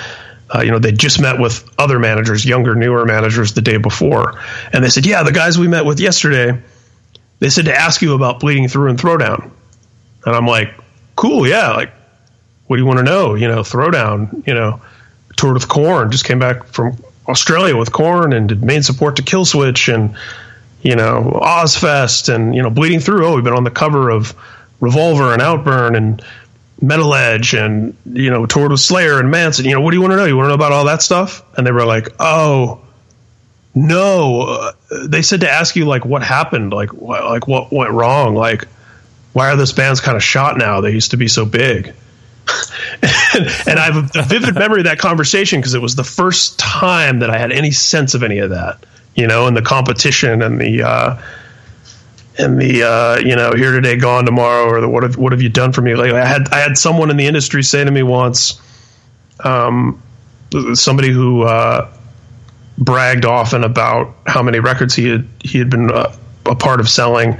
Uh, 0.54 0.60
you 0.60 0.70
know, 0.70 0.78
they 0.78 0.92
just 0.92 1.18
met 1.18 1.40
with 1.40 1.66
other 1.78 1.98
managers, 1.98 2.44
younger, 2.44 2.74
newer 2.74 3.06
managers 3.06 3.54
the 3.54 3.62
day 3.62 3.78
before. 3.78 4.38
And 4.70 4.84
they 4.84 4.90
said, 4.90 5.06
Yeah, 5.06 5.22
the 5.22 5.32
guys 5.32 5.58
we 5.58 5.66
met 5.66 5.86
with 5.86 5.98
yesterday, 5.98 6.60
they 7.38 7.48
said 7.48 7.64
to 7.64 7.74
ask 7.74 8.02
you 8.02 8.12
about 8.12 8.40
bleeding 8.40 8.68
through 8.68 8.90
and 8.90 8.98
throwdown. 8.98 9.50
And 10.26 10.36
I'm 10.36 10.46
like, 10.46 10.74
Cool, 11.16 11.48
yeah. 11.48 11.70
Like, 11.70 11.94
what 12.66 12.76
do 12.76 12.82
you 12.82 12.86
want 12.86 12.98
to 12.98 13.04
know? 13.04 13.34
You 13.34 13.48
know, 13.48 13.60
throwdown, 13.60 14.46
you 14.46 14.52
know, 14.52 14.82
toured 15.36 15.54
with 15.54 15.68
Korn, 15.68 16.10
just 16.10 16.26
came 16.26 16.38
back 16.38 16.66
from 16.66 16.96
Australia 17.28 17.76
with 17.76 17.92
Korn 17.92 18.32
and 18.32 18.48
did 18.48 18.62
main 18.62 18.82
support 18.82 19.16
to 19.16 19.22
Killswitch 19.22 19.92
and 19.92 20.16
you 20.82 20.96
know 20.96 21.38
Ozzfest 21.42 22.34
and 22.34 22.54
you 22.54 22.62
know 22.62 22.70
Bleeding 22.70 23.00
Through. 23.00 23.26
Oh, 23.26 23.34
we've 23.34 23.44
been 23.44 23.52
on 23.52 23.64
the 23.64 23.70
cover 23.70 24.10
of 24.10 24.34
Revolver 24.80 25.32
and 25.32 25.40
Outburn 25.40 25.94
and 25.96 26.24
Metal 26.80 27.14
Edge 27.14 27.54
and 27.54 27.96
you 28.06 28.30
know 28.30 28.46
toured 28.46 28.72
with 28.72 28.80
Slayer 28.80 29.20
and 29.20 29.30
Manson. 29.30 29.64
You 29.64 29.72
know 29.72 29.80
what 29.80 29.92
do 29.92 29.96
you 29.96 30.00
want 30.00 30.12
to 30.12 30.16
know? 30.16 30.24
You 30.24 30.36
want 30.36 30.46
to 30.46 30.48
know 30.48 30.54
about 30.54 30.72
all 30.72 30.86
that 30.86 31.02
stuff? 31.02 31.42
And 31.56 31.66
they 31.66 31.72
were 31.72 31.86
like, 31.86 32.08
oh. 32.18 32.80
No, 33.74 34.42
uh, 34.42 34.72
they 35.06 35.22
said 35.22 35.40
to 35.40 35.50
ask 35.50 35.76
you 35.76 35.86
like 35.86 36.04
what 36.04 36.22
happened, 36.22 36.74
like 36.74 36.90
wh- 36.90 37.24
like 37.24 37.48
what 37.48 37.72
went 37.72 37.90
wrong, 37.90 38.34
like 38.34 38.68
why 39.32 39.50
are 39.50 39.56
this 39.56 39.72
band's 39.72 40.00
kind 40.00 40.16
of 40.16 40.22
shot 40.22 40.58
now? 40.58 40.80
They 40.82 40.90
used 40.90 41.12
to 41.12 41.16
be 41.16 41.28
so 41.28 41.44
big. 41.46 41.94
and, 43.66 43.78
I 43.78 43.90
have 43.90 44.10
a 44.16 44.22
vivid 44.22 44.54
memory 44.54 44.80
of 44.80 44.84
that 44.86 44.98
conversation 44.98 45.60
because 45.60 45.74
it 45.74 45.82
was 45.82 45.96
the 45.96 46.04
first 46.04 46.58
time 46.58 47.20
that 47.20 47.30
I 47.30 47.38
had 47.38 47.52
any 47.52 47.70
sense 47.70 48.14
of 48.14 48.22
any 48.22 48.38
of 48.38 48.50
that, 48.50 48.84
you 49.14 49.26
know, 49.26 49.46
and 49.46 49.56
the 49.56 49.62
competition 49.62 50.42
and 50.42 50.60
the 50.60 50.82
uh, 50.82 51.22
and 52.38 52.60
the 52.60 52.82
uh, 52.82 53.18
you 53.18 53.36
know 53.36 53.52
here 53.52 53.72
today, 53.72 53.96
gone 53.96 54.24
tomorrow, 54.24 54.66
or 54.66 54.80
the 54.80 54.88
what 54.88 55.02
have 55.02 55.16
what 55.16 55.32
have 55.32 55.42
you 55.42 55.48
done 55.48 55.72
for 55.72 55.82
me 55.82 55.94
lately? 55.94 56.18
I 56.18 56.26
had 56.26 56.48
I 56.52 56.58
had 56.58 56.76
someone 56.76 57.10
in 57.10 57.16
the 57.16 57.26
industry 57.26 57.62
say 57.62 57.84
to 57.84 57.90
me 57.90 58.02
once, 58.02 58.60
um, 59.44 60.02
somebody 60.74 61.10
who 61.10 61.42
uh, 61.42 61.90
bragged 62.78 63.24
often 63.24 63.64
about 63.64 64.14
how 64.26 64.42
many 64.42 64.60
records 64.60 64.94
he 64.94 65.08
had 65.08 65.28
he 65.40 65.58
had 65.58 65.70
been 65.70 65.90
uh, 65.90 66.14
a 66.46 66.54
part 66.54 66.80
of 66.80 66.88
selling, 66.88 67.36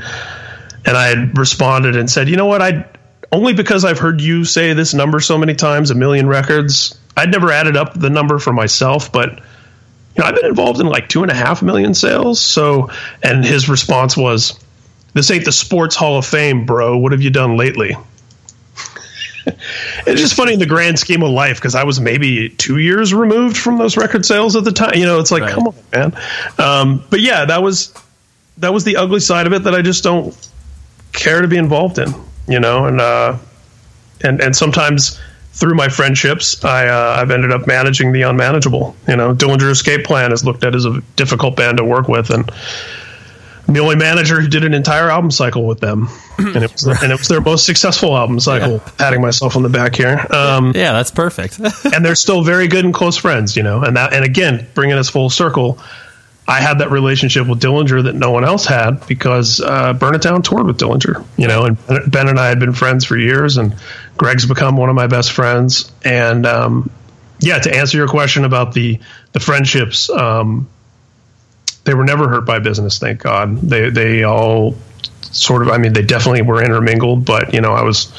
and 0.85 0.97
I 0.97 1.09
had 1.09 1.37
responded 1.39 1.97
and 1.97 2.11
said, 2.11 2.29
you 2.29 2.37
know 2.37 2.47
what, 2.47 2.63
I 2.63 2.87
only 3.33 3.55
because 3.55 3.85
I've 3.85 3.99
heard 3.99 4.21
you 4.21 4.45
say 4.45 4.75
this 4.75 4.93
number 4.93 5.19
so 5.19 5.39
many 5.39 5.55
times, 5.55 5.91
a 5.91 5.95
million 5.95 6.29
records. 6.29 6.99
I'd 7.17 7.31
never 7.31 7.51
added 7.51 7.77
up 7.77 7.95
the 7.95 8.11
number 8.11 8.39
for 8.39 8.53
myself, 8.53 9.11
but 9.11 9.31
you 9.31 10.19
know, 10.19 10.25
I've 10.25 10.35
been 10.35 10.45
involved 10.45 10.81
in 10.81 10.87
like 10.87 11.09
two 11.09 11.23
and 11.23 11.31
a 11.31 11.35
half 11.35 11.63
million 11.63 11.95
sales. 11.95 12.41
So, 12.41 12.91
and 13.23 13.45
his 13.45 13.69
response 13.69 14.17
was, 14.17 14.59
"This 15.15 15.31
ain't 15.31 15.47
the 15.47 15.53
Sports 15.53 15.97
Hall 15.97 16.19
of 16.19 16.27
Fame, 16.27 16.67
bro. 16.67 16.99
What 16.99 17.13
have 17.13 17.23
you 17.23 17.31
done 17.31 17.57
lately?" 17.57 17.97
it's 19.47 20.21
just 20.21 20.35
funny 20.35 20.53
in 20.53 20.61
the 20.61 20.67
grand 20.67 20.99
scheme 20.99 21.23
of 21.23 21.31
life 21.31 21.57
because 21.57 21.75
I 21.75 21.85
was 21.85 22.01
maybe 22.01 22.51
two 22.51 22.79
years 22.79 23.15
removed 23.15 23.57
from 23.57 23.79
those 23.79 23.97
record 23.97 24.27
sales 24.27 24.55
at 24.57 24.65
the 24.65 24.73
time. 24.73 24.95
You 24.95 25.07
know, 25.07 25.19
it's 25.19 25.33
like, 25.33 25.43
right. 25.43 25.53
come 25.53 25.69
on, 25.69 25.75
man. 25.93 26.17
Um, 26.59 27.05
but 27.09 27.21
yeah, 27.21 27.47
that 27.47 27.63
was 27.63 27.95
that 28.59 28.75
was 28.75 28.85
the 28.85 28.97
ugly 28.97 29.21
side 29.21 29.47
of 29.47 29.55
it 29.55 29.65
that 29.65 29.75
I 29.75 29.81
just 29.81 30.05
don't 30.05 30.37
care 31.15 31.41
to 31.41 31.49
be 31.49 31.57
involved 31.57 31.99
in 31.99 32.15
you 32.49 32.61
know, 32.61 32.87
and 32.87 33.01
uh, 33.01 33.39
and 34.23 34.41
and 34.41 34.55
sometimes 34.55 35.21
through 35.53 35.75
my 35.75 35.89
friendships, 35.89 36.65
I 36.65 36.89
uh, 36.89 37.17
I've 37.19 37.31
ended 37.31 37.53
up 37.53 37.67
managing 37.67 38.13
the 38.13 38.23
unmanageable. 38.23 38.97
You 39.07 39.17
know, 39.17 39.35
Dillinger 39.35 39.71
Escape 39.71 40.05
Plan 40.05 40.33
is 40.33 40.45
looked 40.45 40.65
at 40.65 40.75
as 40.75 40.85
a 40.85 41.01
difficult 41.17 41.57
band 41.57 41.79
to 41.79 41.85
work 41.85 42.09
with, 42.09 42.31
and 42.31 42.51
I'm 43.69 43.75
the 43.75 43.81
only 43.81 43.97
manager 43.97 44.41
who 44.41 44.49
did 44.49 44.65
an 44.65 44.75
entire 44.75 45.11
album 45.11 45.31
cycle 45.31 45.67
with 45.67 45.81
them, 45.81 46.09
and 46.39 46.57
it 46.57 46.73
was 46.73 46.87
and 46.87 47.13
it 47.13 47.19
was 47.19 47.29
their 47.29 47.41
most 47.41 47.67
successful 47.67 48.17
album 48.17 48.41
cycle. 48.41 48.73
Yeah. 48.73 48.91
Patting 48.99 49.21
myself 49.21 49.57
on 49.57 49.63
the 49.63 49.69
back 49.69 49.95
here. 49.95 50.27
Um, 50.31 50.73
yeah, 50.75 50.93
that's 50.93 51.11
perfect. 51.11 51.59
and 51.95 52.05
they're 52.05 52.15
still 52.15 52.43
very 52.43 52.67
good 52.67 52.85
and 52.85 52.95
close 52.95 53.17
friends, 53.17 53.57
you 53.57 53.63
know. 53.63 53.83
And 53.83 53.97
that 53.97 54.13
and 54.13 54.25
again, 54.25 54.67
bringing 54.75 54.97
us 54.97 55.09
full 55.09 55.31
circle. 55.31 55.79
I 56.47 56.61
had 56.61 56.79
that 56.81 56.91
relationship 56.91 57.47
with 57.47 57.61
Dillinger 57.61 58.05
that 58.05 58.15
no 58.15 58.33
one 58.33 58.45
else 58.45 58.67
had 58.67 59.07
because 59.07 59.61
uh, 59.61 59.93
toured 59.93 60.67
with 60.67 60.79
Dillinger, 60.79 61.25
you 61.37 61.47
know, 61.47 61.67
and 61.67 61.79
Ben 62.11 62.29
and 62.29 62.39
I 62.39 62.49
had 62.49 62.59
been 62.59 62.73
friends 62.73 63.05
for 63.05 63.17
years, 63.17 63.59
and 63.59 63.77
Greg's 64.17 64.47
become 64.47 64.77
one 64.77 64.89
of 64.89 64.97
my 64.97 65.07
best 65.07 65.33
friends. 65.33 65.93
And 66.05 66.45
um, 66.45 66.91
yeah, 67.39 67.59
to 67.61 67.75
answer 67.75 67.97
your 67.97 68.09
question 68.09 68.45
about 68.45 68.73
the 68.73 68.99
the 69.33 69.41
friendships, 69.41 70.11
um, 70.11 70.69
they 71.85 71.95
were 71.95 72.05
never 72.05 72.29
hurt 72.29 72.45
by 72.45 72.59
business, 72.59 72.99
thank 72.99 73.23
God. 73.23 73.61
They 73.61 73.91
they 73.91 74.25
all 74.25 74.75
sort 75.23 75.63
of, 75.63 75.69
I 75.69 75.79
mean, 75.79 75.93
they 75.93 76.03
definitely 76.03 76.43
were 76.43 76.63
intermingled, 76.63 77.25
but 77.25 77.55
you 77.55 77.61
know, 77.61 77.73
I 77.73 77.83
was 77.83 78.13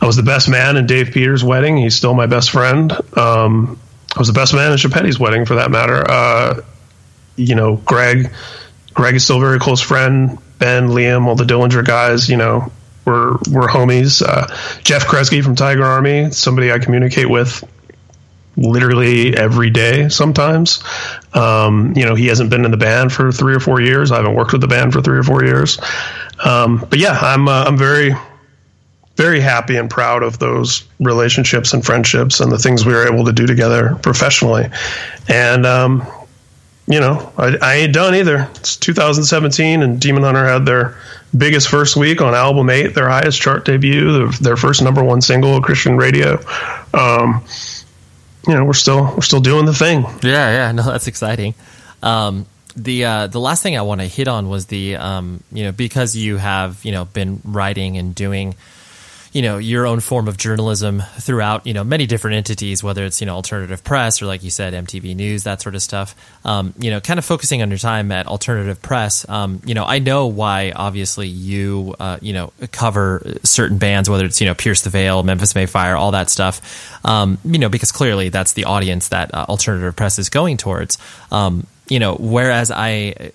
I 0.00 0.06
was 0.06 0.16
the 0.16 0.22
best 0.22 0.48
man 0.48 0.76
in 0.76 0.86
Dave 0.86 1.10
Peters' 1.12 1.42
wedding. 1.42 1.78
He's 1.78 1.94
still 1.94 2.14
my 2.14 2.26
best 2.26 2.50
friend. 2.50 2.92
Um, 3.16 3.78
I 4.14 4.18
was 4.18 4.28
the 4.28 4.34
best 4.34 4.54
man 4.54 4.72
in 4.72 4.78
Schieppati's 4.78 5.18
wedding, 5.18 5.44
for 5.46 5.56
that 5.56 5.70
matter. 5.70 6.04
Uh, 6.08 6.60
you 7.36 7.54
know, 7.54 7.76
Greg, 7.76 8.32
Greg 8.94 9.14
is 9.14 9.24
still 9.24 9.38
a 9.38 9.40
very 9.40 9.58
close 9.58 9.80
friend. 9.80 10.38
Ben, 10.58 10.88
Liam, 10.88 11.26
all 11.26 11.34
the 11.34 11.44
Dillinger 11.44 11.84
guys, 11.84 12.28
you 12.28 12.36
know, 12.36 12.72
we're 13.04 13.32
we're 13.50 13.68
homies. 13.68 14.22
Uh, 14.26 14.46
Geoff 14.82 15.06
Kresge 15.06 15.42
from 15.42 15.54
Tiger 15.54 15.84
Army, 15.84 16.30
somebody 16.32 16.72
I 16.72 16.78
communicate 16.78 17.30
with 17.30 17.62
literally 18.56 19.36
every 19.36 19.70
day 19.70 20.08
sometimes. 20.08 20.82
Um, 21.34 21.92
you 21.94 22.04
know, 22.04 22.14
he 22.14 22.26
hasn't 22.26 22.50
been 22.50 22.64
in 22.64 22.70
the 22.70 22.76
band 22.76 23.12
for 23.12 23.30
three 23.30 23.54
or 23.54 23.60
four 23.60 23.80
years. 23.80 24.10
I 24.10 24.16
haven't 24.16 24.34
worked 24.34 24.52
with 24.52 24.62
the 24.62 24.68
band 24.68 24.92
for 24.92 25.02
three 25.02 25.18
or 25.18 25.22
four 25.22 25.44
years. 25.44 25.78
Um, 26.42 26.84
but 26.88 26.98
yeah, 26.98 27.18
I'm 27.20 27.48
uh, 27.48 27.64
I'm 27.64 27.76
very 27.76 28.14
very 29.16 29.40
happy 29.40 29.76
and 29.76 29.88
proud 29.88 30.22
of 30.22 30.38
those 30.38 30.86
relationships 31.00 31.72
and 31.72 31.84
friendships 31.84 32.40
and 32.40 32.52
the 32.52 32.58
things 32.58 32.84
we 32.84 32.92
were 32.92 33.10
able 33.10 33.24
to 33.24 33.32
do 33.32 33.46
together 33.46 33.94
professionally. 34.02 34.68
And 35.28 35.64
um, 35.64 36.06
you 36.86 37.00
know, 37.00 37.32
I, 37.36 37.56
I 37.60 37.74
ain't 37.76 37.92
done 37.92 38.14
either. 38.14 38.48
It's 38.56 38.76
2017, 38.76 39.82
and 39.82 40.00
Demon 40.00 40.22
Hunter 40.22 40.44
had 40.46 40.64
their 40.64 40.96
biggest 41.36 41.68
first 41.68 41.96
week 41.96 42.20
on 42.20 42.34
album 42.34 42.70
eight, 42.70 42.94
their 42.94 43.08
highest 43.08 43.40
chart 43.40 43.64
debut, 43.64 44.30
their, 44.32 44.56
first 44.56 44.82
number 44.82 45.02
one 45.02 45.20
single, 45.20 45.60
Christian 45.60 45.96
radio. 45.96 46.40
Um, 46.94 47.44
you 48.46 48.54
know, 48.54 48.64
we're 48.64 48.72
still 48.74 49.02
we're 49.14 49.22
still 49.22 49.40
doing 49.40 49.66
the 49.66 49.74
thing. 49.74 50.02
Yeah, 50.22 50.50
yeah, 50.50 50.72
no, 50.74 50.82
that's 50.84 51.08
exciting. 51.08 51.54
Um, 52.02 52.46
the 52.76 53.04
uh, 53.04 53.26
the 53.26 53.40
last 53.40 53.62
thing 53.62 53.76
I 53.76 53.82
want 53.82 54.00
to 54.00 54.06
hit 54.06 54.28
on 54.28 54.48
was 54.48 54.66
the 54.66 54.96
um, 54.96 55.42
you 55.50 55.64
know 55.64 55.72
because 55.72 56.14
you 56.14 56.36
have 56.36 56.84
you 56.84 56.92
know 56.92 57.04
been 57.04 57.40
writing 57.44 57.96
and 57.96 58.14
doing 58.14 58.54
you 59.36 59.42
know 59.42 59.58
your 59.58 59.86
own 59.86 60.00
form 60.00 60.28
of 60.28 60.38
journalism 60.38 61.02
throughout 61.18 61.66
you 61.66 61.74
know 61.74 61.84
many 61.84 62.06
different 62.06 62.38
entities, 62.38 62.82
whether 62.82 63.04
it's 63.04 63.20
you 63.20 63.26
know 63.26 63.34
alternative 63.34 63.84
press 63.84 64.22
or 64.22 64.24
like 64.24 64.42
you 64.42 64.48
said 64.50 64.72
MTV 64.72 65.14
News 65.14 65.44
that 65.44 65.60
sort 65.60 65.74
of 65.74 65.82
stuff. 65.82 66.16
Um, 66.42 66.72
you 66.78 66.90
know, 66.90 67.02
kind 67.02 67.18
of 67.18 67.24
focusing 67.26 67.60
on 67.60 67.68
your 67.68 67.78
time 67.78 68.10
at 68.12 68.28
alternative 68.28 68.80
press. 68.80 69.28
Um, 69.28 69.60
you 69.66 69.74
know, 69.74 69.84
I 69.84 69.98
know 69.98 70.28
why 70.28 70.72
obviously 70.74 71.28
you 71.28 71.94
uh, 72.00 72.16
you 72.22 72.32
know 72.32 72.50
cover 72.72 73.36
certain 73.42 73.76
bands, 73.76 74.08
whether 74.08 74.24
it's 74.24 74.40
you 74.40 74.46
know 74.46 74.54
Pierce 74.54 74.80
the 74.80 74.88
Veil, 74.88 75.22
Memphis 75.22 75.54
May 75.54 75.66
Fire, 75.66 75.96
all 75.96 76.12
that 76.12 76.30
stuff. 76.30 77.04
Um, 77.04 77.36
you 77.44 77.58
know, 77.58 77.68
because 77.68 77.92
clearly 77.92 78.30
that's 78.30 78.54
the 78.54 78.64
audience 78.64 79.08
that 79.08 79.34
uh, 79.34 79.44
alternative 79.50 79.94
press 79.94 80.18
is 80.18 80.30
going 80.30 80.56
towards. 80.56 80.96
Um, 81.30 81.66
you 81.90 81.98
know, 81.98 82.14
whereas 82.14 82.70
I 82.70 83.32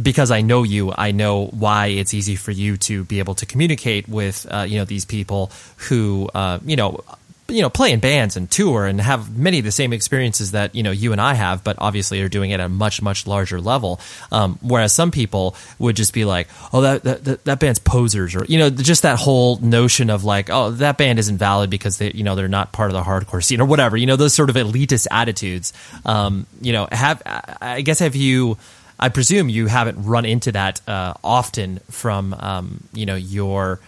because 0.00 0.30
I 0.30 0.42
know 0.42 0.62
you, 0.62 0.92
I 0.96 1.12
know 1.12 1.46
why 1.46 1.86
it's 1.86 2.12
easy 2.14 2.36
for 2.36 2.50
you 2.50 2.76
to 2.78 3.04
be 3.04 3.18
able 3.18 3.34
to 3.36 3.46
communicate 3.46 4.08
with 4.08 4.46
uh, 4.50 4.66
you 4.68 4.78
know 4.78 4.84
these 4.84 5.04
people 5.04 5.50
who 5.88 6.28
uh, 6.34 6.58
you 6.64 6.76
know 6.76 7.02
you 7.48 7.62
know 7.62 7.70
play 7.70 7.92
in 7.92 8.00
bands 8.00 8.36
and 8.36 8.50
tour 8.50 8.86
and 8.86 9.00
have 9.00 9.36
many 9.36 9.58
of 9.58 9.64
the 9.64 9.70
same 9.70 9.92
experiences 9.92 10.50
that 10.50 10.74
you 10.74 10.82
know 10.82 10.90
you 10.90 11.12
and 11.12 11.20
I 11.20 11.34
have, 11.34 11.62
but 11.62 11.76
obviously 11.78 12.20
are 12.22 12.28
doing 12.28 12.50
it 12.50 12.54
at 12.54 12.60
a 12.60 12.68
much 12.68 13.00
much 13.00 13.26
larger 13.26 13.60
level. 13.60 14.00
Um, 14.32 14.58
whereas 14.62 14.92
some 14.92 15.10
people 15.10 15.56
would 15.78 15.96
just 15.96 16.12
be 16.12 16.24
like, 16.24 16.48
"Oh, 16.72 16.80
that, 16.82 17.04
that 17.04 17.44
that 17.44 17.60
band's 17.60 17.78
posers," 17.78 18.34
or 18.34 18.44
you 18.46 18.58
know, 18.58 18.70
just 18.70 19.02
that 19.02 19.18
whole 19.18 19.58
notion 19.58 20.10
of 20.10 20.24
like, 20.24 20.50
"Oh, 20.50 20.72
that 20.72 20.98
band 20.98 21.18
isn't 21.18 21.38
valid 21.38 21.70
because 21.70 21.98
they 21.98 22.10
you 22.12 22.24
know 22.24 22.34
they're 22.34 22.48
not 22.48 22.72
part 22.72 22.90
of 22.90 22.94
the 22.94 23.02
hardcore 23.02 23.42
scene 23.42 23.60
or 23.60 23.66
whatever." 23.66 23.96
You 23.96 24.06
know, 24.06 24.16
those 24.16 24.34
sort 24.34 24.50
of 24.50 24.56
elitist 24.56 25.06
attitudes. 25.10 25.72
Um, 26.04 26.46
you 26.60 26.72
know, 26.72 26.88
have 26.90 27.22
I 27.60 27.80
guess 27.82 28.00
have 28.00 28.16
you 28.16 28.58
I 28.98 29.08
presume 29.08 29.48
you 29.48 29.66
haven't 29.66 30.04
run 30.04 30.24
into 30.24 30.52
that 30.52 30.86
uh, 30.88 31.14
often 31.22 31.80
from 31.90 32.34
um, 32.34 32.84
you 32.92 33.06
know 33.06 33.16
your 33.16 33.80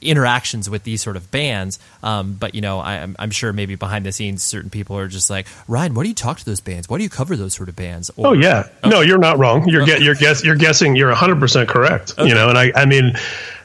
interactions 0.00 0.70
with 0.70 0.84
these 0.84 1.02
sort 1.02 1.16
of 1.16 1.30
bands. 1.30 1.78
Um, 2.02 2.34
but 2.34 2.54
you 2.54 2.60
know, 2.60 2.78
I, 2.78 2.96
am 2.96 3.16
I'm 3.18 3.30
sure 3.30 3.52
maybe 3.52 3.74
behind 3.74 4.06
the 4.06 4.12
scenes, 4.12 4.42
certain 4.42 4.70
people 4.70 4.96
are 4.96 5.08
just 5.08 5.28
like, 5.28 5.46
Ryan, 5.68 5.94
why 5.94 6.04
do 6.04 6.08
you 6.08 6.14
talk 6.14 6.38
to 6.38 6.44
those 6.44 6.60
bands? 6.60 6.88
Why 6.88 6.98
do 6.98 7.04
you 7.04 7.10
cover 7.10 7.36
those 7.36 7.54
sort 7.54 7.68
of 7.68 7.76
bands? 7.76 8.10
Or, 8.16 8.28
oh 8.28 8.32
yeah, 8.32 8.68
okay. 8.78 8.88
no, 8.88 9.00
you're 9.00 9.18
not 9.18 9.38
wrong. 9.38 9.68
You're 9.68 9.82
okay. 9.82 10.00
you're 10.00 10.14
guess 10.14 10.44
you're 10.44 10.56
guessing. 10.56 10.96
You're 10.96 11.08
100 11.08 11.40
percent 11.40 11.68
correct. 11.68 12.14
Okay. 12.18 12.28
You 12.28 12.34
know, 12.34 12.48
and 12.48 12.58
I 12.58 12.72
I 12.74 12.86
mean 12.86 13.14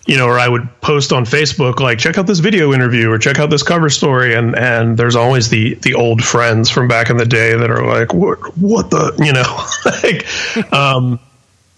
you 0.08 0.18
know, 0.18 0.26
or 0.26 0.40
I 0.40 0.48
would 0.48 0.68
post 0.80 1.12
on 1.12 1.26
Facebook 1.26 1.80
like, 1.80 2.00
check 2.00 2.18
out 2.18 2.28
this 2.28 2.40
video 2.40 2.74
interview 2.74 3.12
or 3.12 3.18
check 3.18 3.40
out 3.40 3.50
this 3.50 3.62
cover 3.62 3.90
story, 3.90 4.34
and 4.34 4.58
and 4.58 4.98
there's 4.98 5.16
always 5.16 5.50
the 5.50 5.76
the 5.76 5.94
old 5.94 6.24
friends 6.24 6.70
from 6.70 6.88
back 6.88 7.10
in 7.10 7.18
the 7.18 7.26
day 7.26 7.56
that 7.56 7.70
are 7.70 7.86
like, 7.86 8.14
what 8.14 8.40
what 8.58 8.90
the 8.90 9.14
you 9.20 9.34
know, 9.34 9.66
like, 10.66 10.74
um, 10.74 11.20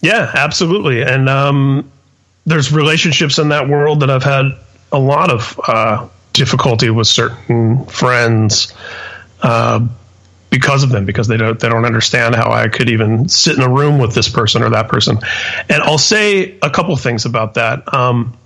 yeah, 0.00 0.30
absolutely, 0.32 1.02
and 1.02 1.28
um, 1.28 1.90
there's 2.46 2.72
relationships 2.72 3.38
in 3.38 3.48
that 3.48 3.68
world 3.68 4.00
that 4.00 4.10
I've 4.10 4.24
had 4.24 4.52
a 4.92 4.98
lot 4.98 5.30
of 5.30 5.60
uh, 5.66 6.08
difficulty 6.32 6.90
with 6.90 7.08
certain 7.08 7.84
friends. 7.86 8.72
Uh, 9.42 9.86
because 10.50 10.82
of 10.82 10.90
them 10.90 11.04
because 11.04 11.28
they 11.28 11.36
don't 11.36 11.58
they 11.58 11.68
don't 11.68 11.84
understand 11.84 12.34
how 12.34 12.50
I 12.50 12.68
could 12.68 12.90
even 12.90 13.28
sit 13.28 13.56
in 13.56 13.62
a 13.62 13.68
room 13.68 13.98
with 13.98 14.14
this 14.14 14.28
person 14.28 14.62
or 14.62 14.70
that 14.70 14.88
person. 14.88 15.18
And 15.68 15.82
I'll 15.82 15.98
say 15.98 16.58
a 16.60 16.70
couple 16.70 16.94
things 16.96 17.24
about 17.24 17.54
that. 17.54 17.94
Um, 17.94 18.36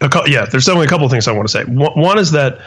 co- 0.00 0.26
yeah, 0.26 0.46
there's 0.46 0.64
definitely 0.64 0.86
a 0.86 0.90
couple 0.90 1.08
things 1.08 1.26
I 1.26 1.32
want 1.32 1.48
to 1.48 1.52
say. 1.52 1.64
One, 1.64 2.00
one 2.00 2.18
is 2.18 2.30
that 2.30 2.60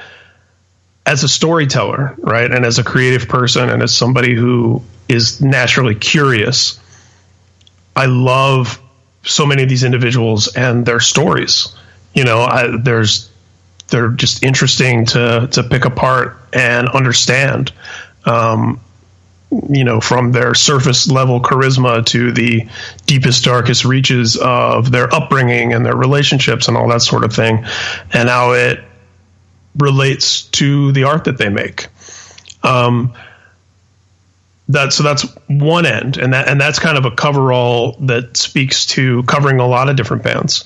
as 1.06 1.24
a 1.24 1.28
storyteller, 1.28 2.16
right, 2.20 2.52
and 2.52 2.66
as 2.66 2.78
a 2.78 2.84
creative 2.84 3.28
person, 3.28 3.70
and 3.70 3.82
as 3.82 3.96
somebody 3.96 4.36
who 4.36 4.84
is 5.08 5.42
naturally 5.42 5.96
curious, 5.96 6.80
I 7.96 8.06
love 8.06 8.80
so 9.24 9.46
many 9.46 9.64
of 9.64 9.70
these 9.70 9.84
individuals 9.84 10.54
and 10.56 10.86
their 10.86 11.00
stories. 11.00 11.76
You 12.14 12.24
know, 12.24 12.42
I, 12.42 12.78
there's 12.78 13.31
they're 13.92 14.10
just 14.10 14.44
interesting 14.44 15.06
to 15.08 15.48
to 15.52 15.64
pick 15.64 15.86
apart 15.86 16.38
and 16.54 16.90
understand. 16.90 17.72
Um, 18.26 18.80
you 19.70 19.84
know, 19.84 20.00
from 20.00 20.32
their 20.32 20.54
surface 20.54 21.12
level 21.12 21.42
charisma 21.42 22.06
to 22.06 22.32
the 22.32 22.70
deepest, 23.06 23.44
darkest 23.44 23.84
reaches 23.84 24.38
of 24.38 24.92
their 24.92 25.14
upbringing 25.14 25.74
and 25.74 25.86
their 25.86 25.96
relationships 25.96 26.70
and 26.70 26.78
all 26.78 26.88
that 26.88 27.02
sort 27.02 27.26
of 27.26 27.34
thing, 27.34 27.66
and 28.14 28.30
how 28.30 28.54
it 28.54 28.80
relates 29.78 30.44
to 30.44 30.92
the 30.94 31.04
art 31.04 31.26
that 31.26 31.38
they 31.38 31.50
make. 31.50 31.88
Um, 32.64 33.14
that 34.70 34.94
so 34.94 35.04
that's 35.04 35.24
one 35.48 35.86
end, 35.86 36.18
and 36.18 36.34
that 36.34 36.48
and 36.48 36.60
that's 36.60 36.80
kind 36.80 36.98
of 36.98 37.06
a 37.06 37.12
coverall 37.12 37.98
that 38.02 38.38
speaks 38.38 38.86
to 38.88 39.24
covering 39.24 39.60
a 39.60 39.68
lot 39.68 39.90
of 39.90 39.98
different 39.98 40.24
bands. 40.24 40.66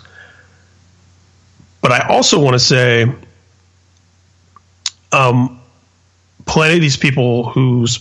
But 1.85 1.91
I 1.91 2.07
also 2.07 2.39
want 2.39 2.55
to 2.55 2.59
say, 2.59 3.05
um, 5.11 5.61
plenty 6.47 6.73
of 6.73 6.81
these 6.81 6.97
people 6.97 7.47
whose 7.47 7.99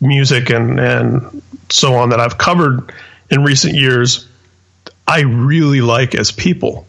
music 0.00 0.48
and 0.48 0.80
and 0.80 1.42
so 1.68 1.96
on 1.96 2.08
that 2.08 2.18
I've 2.18 2.38
covered 2.38 2.94
in 3.30 3.44
recent 3.44 3.74
years, 3.74 4.26
I 5.06 5.20
really 5.20 5.82
like 5.82 6.14
as 6.14 6.32
people. 6.32 6.86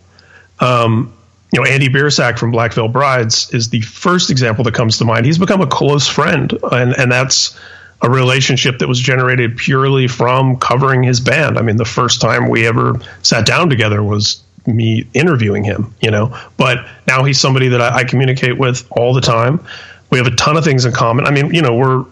Um, 0.62 1.12
you 1.52 1.60
know, 1.60 1.70
Andy 1.70 1.90
Biersack 1.90 2.40
from 2.40 2.52
Black 2.52 2.72
Veil 2.72 2.88
Brides 2.88 3.54
is 3.54 3.68
the 3.68 3.82
first 3.82 4.30
example 4.30 4.64
that 4.64 4.74
comes 4.74 5.00
to 5.00 5.04
mind. 5.04 5.26
He's 5.26 5.38
become 5.38 5.60
a 5.60 5.68
close 5.68 6.08
friend, 6.08 6.58
and 6.72 6.98
and 6.98 7.12
that's 7.12 7.60
a 8.02 8.10
relationship 8.10 8.80
that 8.80 8.88
was 8.88 9.02
generated 9.02 9.58
purely 9.58 10.08
from 10.08 10.56
covering 10.56 11.04
his 11.04 11.20
band. 11.20 11.58
I 11.58 11.62
mean, 11.62 11.76
the 11.76 11.84
first 11.84 12.22
time 12.22 12.48
we 12.48 12.66
ever 12.68 12.94
sat 13.22 13.46
down 13.46 13.70
together 13.70 14.02
was 14.02 14.42
me 14.68 15.08
interviewing 15.14 15.64
him, 15.64 15.94
you 16.02 16.12
know. 16.12 16.38
But 16.58 16.86
now 17.08 17.24
he's 17.24 17.40
somebody 17.40 17.70
that 17.70 17.82
I, 17.82 17.98
I, 17.98 18.04
communicate 18.04 18.58
with 18.58 18.88
all 18.92 19.14
the 19.14 19.22
time. 19.22 19.66
We 20.10 20.18
have 20.18 20.28
a 20.28 20.36
ton 20.36 20.58
of 20.58 20.64
things 20.64 20.86
in 20.86 20.92
common. 20.92 21.26
I 21.26 21.32
mean, 21.32 21.54
you 21.54 21.62
know, 21.62 21.76
we're 21.76 22.06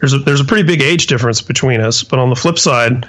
there's 0.00 0.12
a 0.14 0.18
there's 0.18 0.40
a 0.40 0.44
pretty 0.44 0.64
big 0.64 0.82
age 0.82 1.06
difference 1.06 1.40
between 1.40 1.80
us. 1.80 2.02
But 2.02 2.18
on 2.18 2.28
the 2.28 2.36
flip 2.36 2.58
side, 2.58 3.08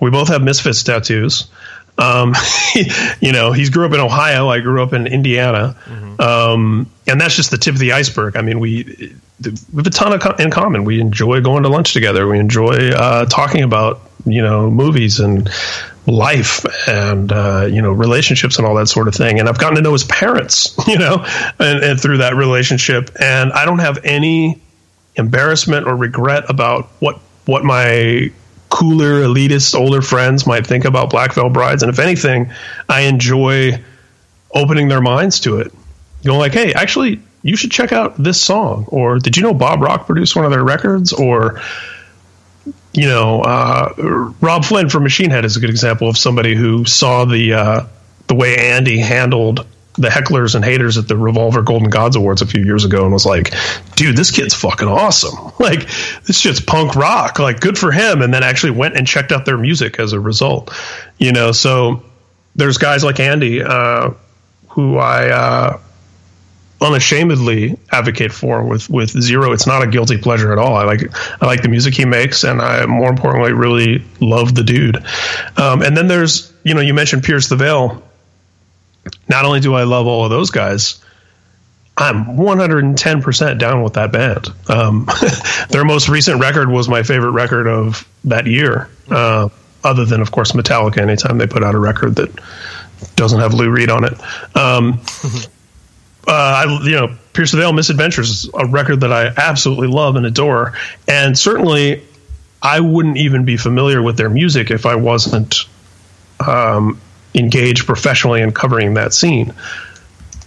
we 0.00 0.10
both 0.10 0.28
have 0.28 0.42
misfits 0.42 0.82
tattoos. 0.82 1.48
Um, 1.96 2.34
you 3.20 3.32
know, 3.32 3.52
he's 3.52 3.70
grew 3.70 3.86
up 3.86 3.92
in 3.92 4.00
Ohio. 4.00 4.48
I 4.48 4.60
grew 4.60 4.82
up 4.82 4.92
in 4.92 5.06
Indiana, 5.06 5.76
mm-hmm. 5.84 6.20
um, 6.20 6.90
and 7.06 7.20
that's 7.20 7.36
just 7.36 7.50
the 7.50 7.58
tip 7.58 7.74
of 7.74 7.80
the 7.80 7.92
iceberg. 7.92 8.36
I 8.36 8.42
mean, 8.42 8.60
we 8.60 9.14
we 9.42 9.76
have 9.76 9.86
a 9.86 9.90
ton 9.90 10.12
of 10.12 10.40
in 10.40 10.50
common. 10.50 10.84
We 10.84 11.00
enjoy 11.00 11.40
going 11.40 11.62
to 11.62 11.68
lunch 11.68 11.92
together. 11.92 12.28
We 12.28 12.38
enjoy 12.38 12.90
uh, 12.90 13.26
talking 13.26 13.62
about 13.62 14.00
you 14.26 14.42
know 14.42 14.70
movies 14.70 15.20
and 15.20 15.48
life 16.06 16.64
and 16.88 17.32
uh, 17.32 17.66
you 17.70 17.80
know 17.80 17.92
relationships 17.92 18.58
and 18.58 18.66
all 18.66 18.74
that 18.74 18.88
sort 18.88 19.08
of 19.08 19.14
thing. 19.14 19.40
And 19.40 19.48
I've 19.48 19.58
gotten 19.58 19.76
to 19.76 19.82
know 19.82 19.92
his 19.92 20.04
parents, 20.04 20.74
you 20.86 20.98
know, 20.98 21.24
and, 21.58 21.82
and 21.82 22.00
through 22.00 22.18
that 22.18 22.34
relationship. 22.36 23.10
And 23.20 23.52
I 23.52 23.64
don't 23.64 23.80
have 23.80 23.98
any 24.04 24.60
embarrassment 25.16 25.86
or 25.86 25.96
regret 25.96 26.44
about 26.48 26.86
what 27.00 27.20
what 27.46 27.64
my 27.64 28.30
cooler 28.70 29.22
elitist 29.22 29.74
older 29.74 30.02
friends 30.02 30.46
might 30.46 30.66
think 30.66 30.84
about 30.84 31.10
Black 31.10 31.34
Veil 31.34 31.48
Brides. 31.48 31.82
And 31.82 31.90
if 31.92 31.98
anything, 31.98 32.50
I 32.88 33.02
enjoy 33.02 33.82
opening 34.52 34.88
their 34.88 35.00
minds 35.00 35.40
to 35.40 35.58
it. 35.58 35.72
Going 36.24 36.38
like, 36.38 36.52
hey, 36.52 36.72
actually, 36.74 37.20
you 37.42 37.56
should 37.56 37.70
check 37.70 37.92
out 37.92 38.16
this 38.16 38.42
song. 38.42 38.86
Or 38.88 39.18
did 39.18 39.36
you 39.36 39.42
know 39.42 39.54
Bob 39.54 39.80
Rock 39.80 40.06
produced 40.06 40.34
one 40.34 40.44
of 40.44 40.50
their 40.50 40.64
records? 40.64 41.12
Or 41.12 41.60
you 42.94 43.06
know, 43.06 43.42
uh, 43.42 44.32
Robb 44.40 44.64
Flynn 44.64 44.88
from 44.88 45.02
Machine 45.02 45.30
Head 45.30 45.44
is 45.44 45.56
a 45.56 45.60
good 45.60 45.70
example 45.70 46.08
of 46.08 46.16
somebody 46.16 46.54
who 46.54 46.84
saw 46.84 47.24
the 47.24 47.54
uh, 47.54 47.86
the 48.28 48.34
way 48.34 48.56
Andy 48.56 48.98
handled 48.98 49.66
the 49.96 50.08
hecklers 50.08 50.54
and 50.54 50.64
haters 50.64 50.98
at 50.98 51.06
the 51.06 51.16
Revolver 51.16 51.62
Golden 51.62 51.88
Gods 51.88 52.16
Awards 52.16 52.42
a 52.42 52.46
few 52.46 52.64
years 52.64 52.84
ago 52.84 53.04
and 53.04 53.12
was 53.12 53.24
like, 53.24 53.54
dude, 53.94 54.16
this 54.16 54.30
kid's 54.30 54.54
fucking 54.54 54.88
awesome. 54.88 55.52
Like, 55.60 55.88
this 56.24 56.38
shit's 56.38 56.60
punk 56.60 56.94
rock. 56.94 57.38
Like, 57.38 57.60
good 57.60 57.78
for 57.78 57.90
him. 57.90 58.20
And 58.20 58.34
then 58.34 58.42
actually 58.42 58.72
went 58.72 58.96
and 58.96 59.06
checked 59.06 59.32
out 59.32 59.46
their 59.46 59.56
music 59.56 59.98
as 59.98 60.12
a 60.12 60.20
result. 60.20 60.74
You 61.16 61.32
know, 61.32 61.52
so 61.52 62.02
there's 62.54 62.76
guys 62.76 63.02
like 63.02 63.18
Andy, 63.18 63.62
uh, 63.62 64.10
who 64.70 64.98
I, 64.98 65.28
uh, 65.30 65.80
unashamedly 66.84 67.78
advocate 67.90 68.32
for 68.32 68.64
with 68.64 68.88
with 68.90 69.10
zero 69.10 69.52
it's 69.52 69.66
not 69.66 69.82
a 69.82 69.86
guilty 69.86 70.18
pleasure 70.18 70.52
at 70.52 70.58
all 70.58 70.76
i 70.76 70.84
like 70.84 71.00
i 71.42 71.46
like 71.46 71.62
the 71.62 71.68
music 71.68 71.94
he 71.94 72.04
makes 72.04 72.44
and 72.44 72.60
i 72.60 72.84
more 72.86 73.08
importantly 73.10 73.52
really 73.52 74.04
love 74.20 74.54
the 74.54 74.62
dude 74.62 74.96
um, 75.56 75.82
and 75.82 75.96
then 75.96 76.06
there's 76.08 76.52
you 76.62 76.74
know 76.74 76.80
you 76.80 76.94
mentioned 76.94 77.22
pierce 77.22 77.48
the 77.48 77.56
veil 77.56 78.02
not 79.28 79.44
only 79.44 79.60
do 79.60 79.74
i 79.74 79.84
love 79.84 80.06
all 80.06 80.24
of 80.24 80.30
those 80.30 80.50
guys 80.50 81.00
I'm 81.96 82.24
110% 82.24 83.58
down 83.58 83.84
with 83.84 83.92
that 83.92 84.10
band. 84.10 84.48
Um, 84.68 85.08
their 85.70 85.84
most 85.84 86.08
recent 86.08 86.40
record 86.40 86.68
was 86.68 86.88
my 86.88 87.04
favorite 87.04 87.30
record 87.30 87.68
of 87.68 88.04
that 88.24 88.48
year. 88.48 88.90
Uh, 89.08 89.48
other 89.84 90.04
than, 90.04 90.20
of 90.20 90.32
course, 90.32 90.52
Metallica. 90.52 90.98
Anytime 90.98 91.38
they 91.38 91.46
put 91.46 91.62
out 91.62 91.74
a 91.74 91.78
record 91.78 92.16
that 92.16 92.30
doesn't 93.16 93.38
have 93.38 93.54
Lou 93.54 93.70
Reed 93.70 93.90
on 93.90 94.04
it, 94.04 94.14
um, 94.56 95.00
uh, 96.26 96.32
I, 96.66 96.80
you 96.84 96.92
know, 96.92 97.16
Pierce 97.32 97.50
the 97.52 97.58
Veil 97.58 97.72
Misadventures 97.72 98.30
is 98.30 98.50
a 98.54 98.66
record 98.66 99.00
that 99.00 99.12
I 99.12 99.26
absolutely 99.36 99.88
love 99.88 100.16
and 100.16 100.24
adore, 100.24 100.74
and 101.08 101.38
certainly 101.38 102.02
I 102.62 102.80
wouldn't 102.80 103.18
even 103.18 103.44
be 103.44 103.56
familiar 103.56 104.02
with 104.02 104.16
their 104.16 104.30
music 104.30 104.70
if 104.70 104.86
I 104.86 104.94
wasn't 104.94 105.66
um, 106.44 107.00
engaged 107.34 107.86
professionally 107.86 108.40
in 108.40 108.52
covering 108.52 108.94
that 108.94 109.12
scene. 109.12 109.52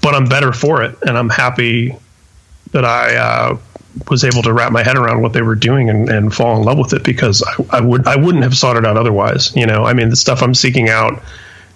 But 0.01 0.15
I'm 0.15 0.25
better 0.25 0.51
for 0.53 0.83
it, 0.83 0.97
and 1.01 1.17
I'm 1.17 1.29
happy 1.29 1.95
that 2.71 2.85
I 2.85 3.15
uh, 3.15 3.57
was 4.09 4.23
able 4.23 4.41
to 4.43 4.53
wrap 4.53 4.71
my 4.71 4.83
head 4.83 4.97
around 4.97 5.21
what 5.21 5.33
they 5.33 5.41
were 5.41 5.55
doing 5.55 5.89
and, 5.89 6.09
and 6.09 6.33
fall 6.33 6.57
in 6.57 6.63
love 6.63 6.77
with 6.77 6.93
it 6.93 7.03
because 7.03 7.43
I, 7.43 7.77
I, 7.77 7.81
would 7.81 8.07
I 8.07 8.15
wouldn't 8.15 8.43
have 8.43 8.55
sought 8.55 8.77
it 8.77 8.85
out 8.85 8.97
otherwise. 8.97 9.55
You 9.55 9.65
know, 9.65 9.83
I 9.83 9.93
mean, 9.93 10.09
the 10.09 10.15
stuff 10.15 10.41
I'm 10.41 10.53
seeking 10.53 10.89
out 10.89 11.21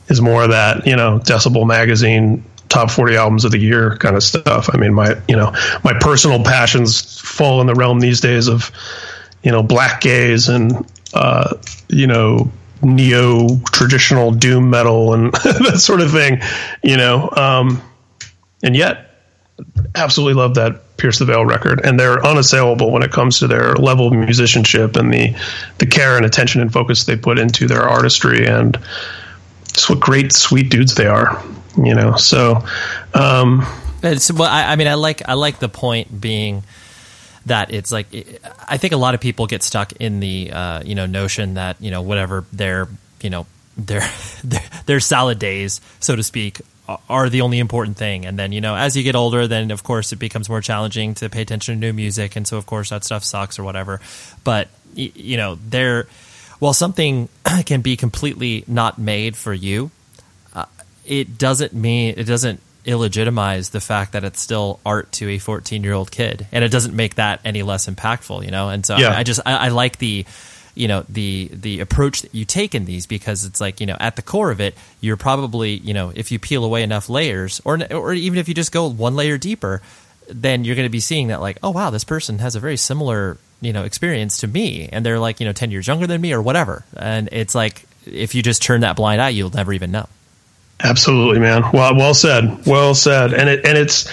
is 0.08 0.22
more 0.22 0.48
that 0.48 0.88
you 0.88 0.96
know 0.96 1.20
Decibel 1.20 1.68
magazine 1.68 2.44
top 2.72 2.90
40 2.90 3.18
albums 3.18 3.46
of 3.46 3.52
the 3.52 3.60
year 3.60 3.98
kind 3.98 4.16
of 4.16 4.24
stuff. 4.24 4.70
I 4.74 4.78
mean, 4.78 4.94
my 4.94 5.22
you 5.28 5.36
know 5.36 5.54
my 5.84 5.94
personal 6.00 6.44
passions 6.44 7.20
fall 7.20 7.62
in 7.62 7.68
the 7.68 7.76
realm 7.76 8.00
these 8.00 8.22
days 8.22 8.48
of 8.48 8.72
you 9.44 9.52
know 9.52 9.62
black 9.62 10.02
gaze 10.02 10.48
and 10.48 10.86
uh, 11.14 11.56
you 11.90 12.08
know 12.08 12.50
neo 12.82 13.60
traditional 13.72 14.32
doom 14.32 14.70
metal 14.70 15.14
and 15.14 15.34
that 15.44 15.80
sort 15.80 16.02
of 16.02 16.12
thing. 16.12 16.42
You 16.82 16.98
know, 16.98 17.30
um, 17.36 17.82
and 18.64 18.76
yet 18.76 19.10
absolutely 19.94 20.36
love 20.42 20.56
that 20.56 20.98
Pierce 20.98 21.20
the 21.20 21.26
Veil 21.26 21.46
record, 21.46 21.82
and 21.84 22.00
they're 22.00 22.26
unassailable 22.26 22.92
when 22.92 23.04
it 23.04 23.12
comes 23.12 23.40
to 23.40 23.48
their 23.48 23.74
level 23.76 24.08
of 24.08 24.14
musicianship 24.14 24.96
and 24.96 25.14
the 25.14 25.36
the 25.80 25.86
care 25.86 26.16
and 26.16 26.26
attention 26.26 26.62
and 26.62 26.72
focus 26.72 27.04
they 27.04 27.18
put 27.18 27.38
into 27.38 27.68
their 27.68 27.84
artistry, 27.84 28.48
and 28.48 28.80
just 29.74 29.90
what 29.90 30.00
great 30.00 30.32
sweet 30.32 30.70
dudes 30.70 30.96
they 30.96 31.08
are. 31.08 31.44
You 31.78 31.96
know, 31.96 32.16
so 32.16 32.60
um, 33.14 33.66
it's 34.04 34.32
well, 34.32 34.50
I, 34.50 34.74
I 34.74 34.76
mean, 34.76 34.88
I 34.88 34.96
like 34.96 35.28
I 35.28 35.34
like 35.34 35.60
the 35.60 35.70
point 35.70 36.20
being 36.20 36.64
that 37.46 37.74
it's 37.74 37.92
like 37.92 38.08
I 38.68 38.78
think 38.78 38.94
a 38.94 38.98
lot 38.98 39.16
of 39.16 39.22
people 39.22 39.48
get 39.48 39.64
stuck 39.64 39.94
in 39.94 40.20
the 40.20 40.52
uh, 40.52 40.84
you 40.84 40.96
know 40.96 41.06
notion 41.06 41.56
that 41.56 41.82
you 41.82 41.92
know 41.92 42.02
whatever 42.02 42.46
their 42.52 42.88
you 43.22 43.30
know 43.30 43.46
their 43.78 44.04
their, 44.44 44.64
their 44.86 45.00
salad 45.00 45.40
days, 45.40 45.82
so 46.00 46.16
to 46.16 46.24
speak, 46.24 46.62
are 47.10 47.30
the 47.30 47.42
only 47.42 47.60
important 47.60 47.98
thing. 47.98 48.26
And 48.26 48.38
then, 48.38 48.52
you 48.52 48.62
know, 48.62 48.76
as 48.76 48.96
you 48.96 49.04
get 49.04 49.16
older, 49.16 49.48
then 49.48 49.72
of 49.72 49.84
course 49.84 50.12
it 50.12 50.18
becomes 50.18 50.50
more 50.50 50.62
challenging 50.62 51.14
to 51.16 51.30
pay 51.30 51.42
attention 51.42 51.76
to 51.76 51.80
new 51.80 51.94
music. 51.94 52.36
And 52.36 52.48
so, 52.48 52.58
of 52.58 52.66
course, 52.66 52.90
that 52.90 53.04
stuff 53.04 53.24
sucks 53.24 53.60
or 53.60 53.64
whatever. 53.64 54.02
But, 54.44 54.70
you 54.96 55.38
know, 55.38 55.58
there, 55.70 56.08
while 56.60 56.74
something 56.74 57.30
can 57.66 57.82
be 57.82 57.98
completely 57.98 58.64
not 58.68 58.98
made 58.98 59.38
for 59.38 59.54
you, 59.54 59.92
it 61.06 61.38
doesn't 61.38 61.74
mean, 61.74 62.16
it 62.18 62.26
doesn't 62.26 62.60
illegitimize 62.86 63.72
the 63.72 63.82
fact 63.82 64.14
that 64.14 64.24
it's 64.24 64.42
still 64.42 64.80
art 64.86 65.12
to 65.12 65.30
a 65.30 65.38
14 65.38 65.84
year 65.84 65.94
old 65.94 66.12
kid. 66.12 66.48
And 66.52 66.64
it 66.64 66.70
doesn't 66.70 66.96
make 66.96 67.16
that 67.16 67.42
any 67.46 67.64
less 67.64 67.88
impactful, 67.88 68.44
you 68.44 68.52
know? 68.52 68.70
And 68.70 68.86
so 68.86 68.98
yeah. 68.98 69.10
I, 69.10 69.20
I 69.20 69.24
just, 69.24 69.40
I, 69.46 69.54
I 69.54 69.68
like 69.70 69.98
the, 69.98 70.26
you 70.76 70.88
know 70.88 71.06
the 71.10 71.50
the 71.52 71.80
approach 71.82 72.22
that 72.22 72.34
you 72.34 72.46
take 72.46 72.74
in 72.76 72.86
these 72.86 73.06
because 73.06 73.46
it's 73.46 73.60
like 73.60 73.80
you 73.80 73.86
know 73.86 73.98
at 74.00 74.16
the 74.16 74.22
core 74.22 74.52
of 74.52 74.62
it 74.62 74.76
you're 75.00 75.18
probably 75.18 75.74
you 75.74 75.94
know 75.94 76.12
if 76.16 76.32
you 76.32 76.40
peel 76.40 76.64
away 76.64 76.84
enough 76.84 77.10
layers 77.10 77.62
or 77.66 77.80
or 77.94 78.14
even 78.14 78.40
if 78.40 78.48
you 78.48 78.54
just 78.54 78.72
go 78.72 78.90
one 78.90 79.16
layer 79.16 79.38
deeper 79.38 79.82
then 80.30 80.64
you're 80.64 80.76
going 80.76 80.86
to 80.86 80.92
be 80.92 81.00
seeing 81.00 81.28
that 81.28 81.42
like 81.42 81.58
oh 81.62 81.72
wow 81.72 81.90
this 81.90 82.04
person 82.04 82.40
has 82.40 82.56
a 82.56 82.60
very 82.60 82.78
similar 82.78 83.38
you 83.60 83.74
know 83.74 83.84
experience 83.84 84.40
to 84.40 84.48
me 84.48 84.88
and 84.92 85.06
they're 85.06 85.20
like 85.20 85.40
you 85.40 85.46
know 85.46 85.54
10 85.54 85.72
years 85.72 85.88
younger 85.88 86.08
than 86.08 86.22
me 86.22 86.32
or 86.34 86.42
whatever 86.42 86.86
and 86.96 87.30
it's 87.32 87.54
like 87.54 87.86
if 88.06 88.34
you 88.34 88.42
just 88.42 88.62
turn 88.62 88.82
that 88.82 88.96
blind 88.96 89.22
eye 89.22 89.30
you'll 89.30 89.52
never 89.52 89.74
even 89.74 89.92
know 89.92 90.08
absolutely 90.84 91.40
man. 91.40 91.64
Well 91.74 91.96
well 91.96 92.14
said. 92.14 92.66
Well 92.66 92.96
said. 92.96 93.34
And 93.34 93.50
it 93.50 93.66
and 93.66 93.78
it's 93.78 94.12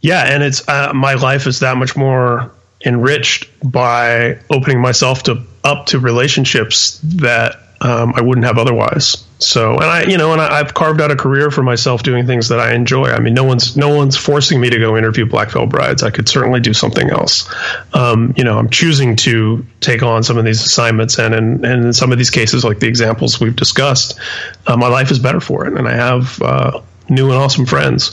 yeah 0.00 0.22
and 0.24 0.42
it's 0.42 0.66
uh, 0.68 0.92
my 0.94 1.14
life 1.14 1.46
is 1.46 1.60
that 1.60 1.76
much 1.76 1.96
more 1.96 2.52
enriched 2.84 3.48
by 3.70 4.38
opening 4.50 4.80
myself 4.80 5.24
to 5.24 5.42
up 5.62 5.86
to 5.86 5.98
relationships 5.98 7.00
that 7.02 7.56
um, 7.80 8.12
I 8.14 8.20
wouldn't 8.20 8.46
have 8.46 8.58
otherwise. 8.58 9.23
So, 9.44 9.74
and 9.74 9.84
I, 9.84 10.02
you 10.04 10.16
know, 10.16 10.32
and 10.32 10.40
I, 10.40 10.58
have 10.58 10.74
carved 10.74 11.00
out 11.00 11.10
a 11.10 11.16
career 11.16 11.50
for 11.50 11.62
myself 11.62 12.02
doing 12.02 12.26
things 12.26 12.48
that 12.48 12.58
I 12.58 12.74
enjoy. 12.74 13.06
I 13.06 13.20
mean, 13.20 13.34
no 13.34 13.44
one's 13.44 13.76
no 13.76 13.94
one's 13.94 14.16
forcing 14.16 14.60
me 14.60 14.70
to 14.70 14.78
go 14.78 14.96
interview 14.96 15.26
Black 15.26 15.50
Veil 15.50 15.66
Brides. 15.66 16.02
I 16.02 16.10
could 16.10 16.28
certainly 16.28 16.60
do 16.60 16.72
something 16.72 17.10
else. 17.10 17.48
Um, 17.94 18.34
you 18.36 18.44
know, 18.44 18.58
I'm 18.58 18.70
choosing 18.70 19.16
to 19.16 19.64
take 19.80 20.02
on 20.02 20.22
some 20.22 20.38
of 20.38 20.44
these 20.44 20.64
assignments, 20.64 21.18
and 21.18 21.34
in, 21.34 21.64
and 21.64 21.84
in 21.86 21.92
some 21.92 22.12
of 22.12 22.18
these 22.18 22.30
cases, 22.30 22.64
like 22.64 22.80
the 22.80 22.88
examples 22.88 23.40
we've 23.40 23.56
discussed, 23.56 24.18
uh, 24.66 24.76
my 24.76 24.88
life 24.88 25.10
is 25.10 25.18
better 25.18 25.40
for 25.40 25.66
it, 25.66 25.74
and 25.76 25.86
I 25.86 25.94
have 25.94 26.40
uh, 26.40 26.80
new 27.08 27.30
and 27.30 27.38
awesome 27.38 27.66
friends. 27.66 28.10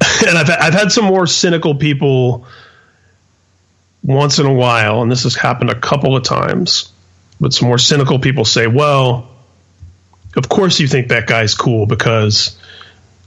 and 0.26 0.36
I've 0.36 0.50
I've 0.50 0.74
had 0.74 0.92
some 0.92 1.04
more 1.04 1.26
cynical 1.26 1.74
people 1.74 2.46
once 4.02 4.38
in 4.38 4.46
a 4.46 4.52
while, 4.52 5.02
and 5.02 5.10
this 5.10 5.22
has 5.22 5.34
happened 5.34 5.70
a 5.70 5.80
couple 5.80 6.16
of 6.16 6.24
times, 6.24 6.92
but 7.40 7.52
some 7.52 7.68
more 7.68 7.78
cynical 7.78 8.18
people 8.18 8.44
say, 8.44 8.66
well, 8.66 9.37
of 10.36 10.48
course 10.48 10.80
you 10.80 10.86
think 10.86 11.08
that 11.08 11.26
guy's 11.26 11.54
cool 11.54 11.86
because 11.86 12.58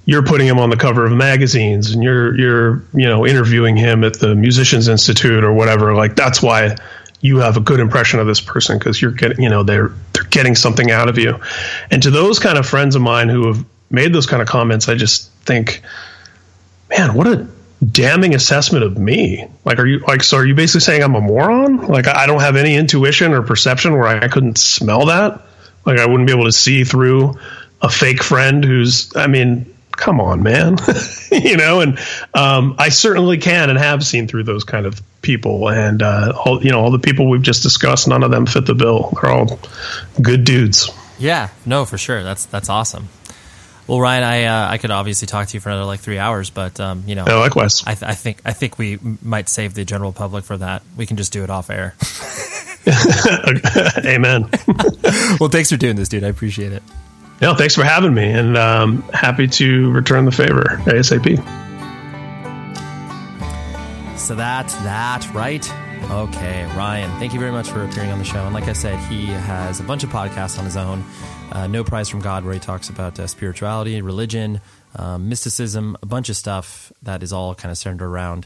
you're 0.06 0.24
putting 0.24 0.48
him 0.48 0.60
on 0.60 0.70
the 0.70 0.78
cover 0.78 1.06
of 1.06 1.12
magazines 1.12 1.92
and 1.92 2.04
you're 2.04 2.38
you're 2.38 2.84
you 2.94 3.08
know 3.08 3.26
interviewing 3.26 3.76
him 3.76 4.04
at 4.04 4.20
the 4.20 4.36
musicians 4.36 4.88
institute 4.88 5.44
or 5.44 5.54
whatever 5.54 5.94
like 5.94 6.16
that's 6.16 6.42
why 6.42 6.76
you 7.22 7.38
have 7.38 7.56
a 7.56 7.60
good 7.60 7.80
impression 7.80 8.20
of 8.20 8.28
this 8.28 8.42
person 8.42 8.78
because 8.78 9.02
you're 9.02 9.12
getting 9.12 9.42
you 9.42 9.50
know 9.50 9.64
they're 9.64 9.92
they're 10.14 10.24
getting 10.26 10.56
something 10.56 10.92
out 10.92 11.08
of 11.08 11.18
you 11.18 11.40
and 11.92 12.04
to 12.04 12.10
those 12.10 12.40
kind 12.40 12.58
of 12.58 12.66
friends 12.66 12.96
of 12.96 13.02
mine 13.02 13.30
who 13.30 13.48
have 13.48 13.64
made 13.90 14.14
those 14.14 14.26
kind 14.26 14.42
of 14.42 14.48
comments 14.48 14.90
i 14.90 14.96
just 14.96 15.32
think 15.44 15.82
man 16.90 17.14
what 17.14 17.28
a 17.28 17.48
damning 17.82 18.36
assessment 18.36 18.84
of 18.84 18.98
me. 18.98 19.48
Like, 19.66 19.80
are 19.80 19.88
you 19.88 20.00
like, 20.00 20.24
so 20.24 20.38
are 20.38 20.46
you 20.46 20.56
basically 20.56 20.82
saying 20.82 21.04
I'm 21.04 21.16
a 21.16 21.22
moron? 21.22 21.88
Like, 21.88 22.08
I 22.08 22.26
don't 22.26 22.42
have 22.42 22.56
any 22.56 22.76
intuition 22.76 23.34
or 23.34 23.42
perception 23.42 23.94
where 23.94 24.08
I 24.08 24.28
couldn't 24.28 24.58
smell 24.58 25.08
that? 25.08 25.42
Like, 25.86 26.00
I 26.00 26.06
wouldn't 26.06 26.28
be 26.28 26.34
able 26.34 26.46
to 26.46 26.52
see 26.52 26.84
through 26.84 27.40
a 27.82 27.90
fake 27.90 28.24
friend 28.24 28.64
who's, 28.64 29.16
I 29.16 29.28
mean, 29.28 29.74
come 29.92 30.20
on, 30.22 30.44
man. 30.44 30.78
you 31.32 31.58
know, 31.58 31.82
and 31.82 32.00
um, 32.34 32.76
I 32.78 32.90
certainly 32.90 33.38
can 33.38 33.70
and 33.70 33.80
have 33.80 34.04
seen 34.04 34.28
through 34.28 34.44
those 34.44 34.64
kind 34.64 34.86
of 34.86 35.02
people. 35.22 35.70
And, 35.70 36.02
uh, 36.02 36.34
all, 36.46 36.64
you 36.64 36.72
know, 36.72 36.80
all 36.80 36.92
the 36.92 37.00
people 37.00 37.30
we've 37.30 37.42
just 37.42 37.64
discussed, 37.64 38.08
none 38.08 38.24
of 38.24 38.32
them 38.32 38.46
fit 38.46 38.66
the 38.66 38.76
bill. 38.76 39.18
They're 39.22 39.32
all 39.32 39.60
good 40.22 40.44
dudes. 40.44 40.90
Yeah, 41.20 41.50
no, 41.66 41.86
for 41.86 41.98
sure. 41.98 42.24
That's, 42.24 42.46
that's 42.46 42.70
awesome. 42.70 43.10
Well, 43.88 44.00
Ryan, 44.00 44.24
I 44.24 44.44
uh, 44.46 44.72
I 44.72 44.78
could 44.78 44.92
obviously 44.92 45.26
talk 45.26 45.50
to 45.50 45.54
you 45.54 45.60
for 45.60 45.70
another 45.70 45.84
like 45.84 46.00
three 46.00 46.18
hours, 46.18 46.50
but 46.50 46.80
um, 46.80 47.04
you 47.08 47.16
know, 47.16 47.26
yeah, 47.28 47.36
likewise. 47.36 47.84
I, 47.86 47.94
th- 47.94 48.10
I, 48.10 48.14
think 48.14 48.40
I 48.46 48.54
think 48.54 48.78
we 48.78 49.00
might 49.22 49.50
save 49.50 49.74
the 49.74 49.84
general 49.84 50.14
public 50.14 50.46
for 50.46 50.56
that. 50.56 50.84
We 50.96 51.06
can 51.06 51.18
just 51.18 51.34
do 51.34 51.44
it 51.44 51.50
off 51.50 51.70
air. 51.70 51.96
Amen. 54.06 54.50
well, 55.40 55.50
thanks 55.50 55.70
for 55.70 55.78
doing 55.78 55.96
this, 55.96 56.10
dude. 56.10 56.24
I 56.24 56.28
appreciate 56.28 56.72
it. 56.72 56.84
Yeah, 57.42 57.56
thanks 57.56 57.74
for 57.74 57.84
having 57.84 58.14
me, 58.14 58.32
and 58.32 58.56
um, 58.56 59.02
happy 59.14 59.48
to 59.48 59.92
return 59.92 60.26
the 60.26 60.32
favor 60.32 60.64
asap. 60.86 61.38
So 64.18 64.36
that's 64.36 64.76
that, 64.76 65.28
right? 65.34 65.68
Okay, 66.12 66.66
Ryan, 66.76 67.10
thank 67.20 67.34
you 67.34 67.40
very 67.40 67.52
much 67.52 67.70
for 67.70 67.84
appearing 67.84 68.12
on 68.12 68.20
the 68.20 68.26
show. 68.26 68.44
And 68.46 68.54
like 68.54 68.68
I 68.68 68.74
said, 68.74 69.00
he 69.12 69.28
has 69.28 69.80
a 69.80 69.84
bunch 69.84 70.04
of 70.04 70.10
podcasts 70.10 70.60
on 70.60 70.66
his 70.66 70.78
own 70.78 71.04
uh, 71.52 71.68
No 71.68 71.84
Prize 71.84 72.10
from 72.10 72.20
God, 72.20 72.44
where 72.44 72.54
he 72.54 72.60
talks 72.60 72.90
about 72.90 73.20
uh, 73.20 73.28
spirituality, 73.28 74.02
religion, 74.02 74.62
um, 74.96 75.30
mysticism, 75.30 75.98
a 76.02 76.06
bunch 76.06 76.30
of 76.30 76.36
stuff 76.36 76.92
that 77.02 77.24
is 77.24 77.34
all 77.34 77.56
kind 77.56 77.72
of 77.72 77.78
centered 77.78 78.06
around, 78.06 78.46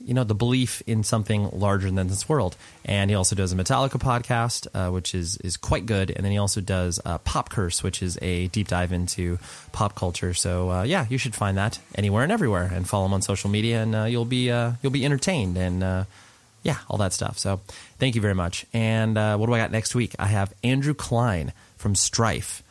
you 0.00 0.12
know, 0.12 0.24
the 0.24 0.34
belief 0.34 0.82
in 0.86 1.02
something 1.02 1.48
larger 1.50 1.90
than 1.90 2.08
this 2.08 2.28
world. 2.28 2.56
And 2.84 3.10
he 3.10 3.16
also 3.16 3.34
does 3.36 3.52
a 3.52 3.56
Metallica 3.56 3.98
podcast, 4.00 4.66
uh, 4.74 4.90
which 4.90 5.14
is 5.14 5.36
is 5.38 5.56
quite 5.56 5.86
good. 5.86 6.10
And 6.10 6.24
then 6.24 6.32
he 6.32 6.38
also 6.38 6.60
does 6.60 7.00
uh, 7.04 7.18
Pop 7.18 7.48
Curse, 7.48 7.82
which 7.82 8.02
is 8.02 8.18
a 8.20 8.48
deep 8.48 8.68
dive 8.68 8.92
into 8.92 9.38
pop 9.72 9.94
culture. 9.94 10.34
So 10.34 10.70
uh, 10.70 10.82
yeah, 10.82 11.06
you 11.08 11.16
should 11.16 11.34
find 11.34 11.56
that 11.56 11.78
anywhere 11.94 12.22
and 12.22 12.32
everywhere, 12.32 12.70
and 12.72 12.86
follow 12.88 13.06
him 13.06 13.14
on 13.14 13.22
social 13.22 13.48
media, 13.48 13.82
and 13.82 13.94
uh, 13.94 14.04
you'll 14.04 14.24
be 14.24 14.50
uh, 14.50 14.72
you'll 14.82 14.92
be 14.92 15.04
entertained 15.04 15.56
and 15.56 15.82
uh, 15.82 16.04
yeah, 16.62 16.78
all 16.88 16.98
that 16.98 17.12
stuff. 17.12 17.38
So 17.38 17.60
thank 17.98 18.14
you 18.14 18.20
very 18.20 18.34
much. 18.34 18.66
And 18.74 19.16
what 19.16 19.46
do 19.46 19.54
I 19.54 19.58
got 19.58 19.70
next 19.70 19.94
week? 19.94 20.14
I 20.18 20.26
have 20.26 20.52
Andrew 20.62 20.94
Kline 20.94 21.52
from 21.76 21.94
Strife. 21.94 22.62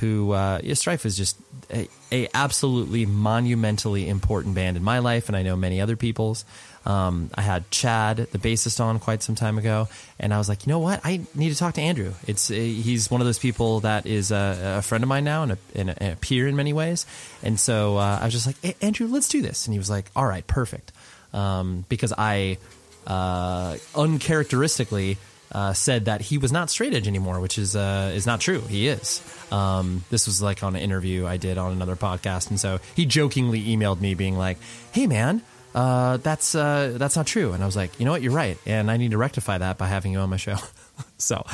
who 0.00 0.32
yeah, 0.32 0.74
Strife 0.74 1.06
is 1.06 1.16
just 1.16 1.38
a, 1.72 1.88
a 2.10 2.28
absolutely 2.34 3.06
monumentally 3.06 4.08
important 4.08 4.54
band 4.54 4.76
in 4.76 4.82
my 4.82 4.98
life, 4.98 5.28
and 5.28 5.36
I 5.36 5.42
know 5.42 5.56
many 5.56 5.80
other 5.80 5.96
people's. 5.96 6.44
Um, 6.84 7.30
I 7.34 7.42
had 7.42 7.70
Chad, 7.70 8.16
the 8.16 8.38
bassist, 8.38 8.80
on 8.80 8.98
quite 8.98 9.22
some 9.22 9.34
time 9.34 9.58
ago, 9.58 9.88
and 10.18 10.34
I 10.34 10.38
was 10.38 10.48
like, 10.48 10.66
you 10.66 10.72
know 10.72 10.80
what? 10.80 11.00
I 11.04 11.20
need 11.34 11.50
to 11.50 11.56
talk 11.56 11.74
to 11.74 11.80
Andrew. 11.80 12.12
It's 12.26 12.50
uh, 12.50 12.54
he's 12.54 13.10
one 13.10 13.20
of 13.20 13.26
those 13.26 13.38
people 13.38 13.80
that 13.80 14.06
is 14.06 14.32
a, 14.32 14.76
a 14.78 14.82
friend 14.82 15.04
of 15.04 15.08
mine 15.08 15.24
now 15.24 15.44
and 15.44 15.52
a, 15.52 15.58
and 15.74 15.90
a, 15.90 16.16
peer 16.20 16.48
in 16.48 16.56
many 16.56 16.72
ways. 16.72 17.06
And 17.42 17.58
so 17.58 17.96
uh, 17.98 18.18
I 18.20 18.24
was 18.24 18.32
just 18.32 18.46
like, 18.46 18.82
Andrew, 18.82 19.06
let's 19.06 19.28
do 19.28 19.42
this. 19.42 19.66
And 19.66 19.74
he 19.74 19.78
was 19.78 19.90
like, 19.90 20.10
all 20.16 20.26
right, 20.26 20.46
perfect. 20.46 20.92
Um, 21.32 21.84
because 21.88 22.12
I 22.16 22.58
uh, 23.06 23.76
uncharacteristically 23.94 25.18
uh, 25.52 25.72
said 25.72 26.06
that 26.06 26.20
he 26.20 26.38
was 26.38 26.50
not 26.50 26.70
straight 26.70 26.94
edge 26.94 27.06
anymore, 27.06 27.40
which 27.40 27.58
is 27.58 27.76
uh, 27.76 28.10
is 28.14 28.26
not 28.26 28.40
true. 28.40 28.60
He 28.62 28.88
is. 28.88 29.22
Um, 29.52 30.04
this 30.10 30.26
was 30.26 30.40
like 30.40 30.62
on 30.62 30.74
an 30.74 30.82
interview 30.82 31.26
I 31.26 31.36
did 31.36 31.58
on 31.58 31.72
another 31.72 31.96
podcast, 31.96 32.50
and 32.50 32.58
so 32.58 32.80
he 32.96 33.04
jokingly 33.04 33.62
emailed 33.64 34.00
me, 34.00 34.14
being 34.14 34.36
like, 34.36 34.58
"Hey, 34.92 35.06
man." 35.06 35.42
Uh, 35.74 36.18
that's 36.18 36.54
uh, 36.54 36.94
that's 36.96 37.16
not 37.16 37.26
true, 37.26 37.52
and 37.52 37.62
I 37.62 37.66
was 37.66 37.76
like, 37.76 37.98
you 37.98 38.04
know 38.04 38.12
what, 38.12 38.22
you're 38.22 38.32
right, 38.32 38.58
and 38.66 38.90
I 38.90 38.96
need 38.96 39.12
to 39.12 39.18
rectify 39.18 39.58
that 39.58 39.78
by 39.78 39.86
having 39.86 40.12
you 40.12 40.18
on 40.18 40.28
my 40.30 40.36
show. 40.36 40.56
so 41.18 41.44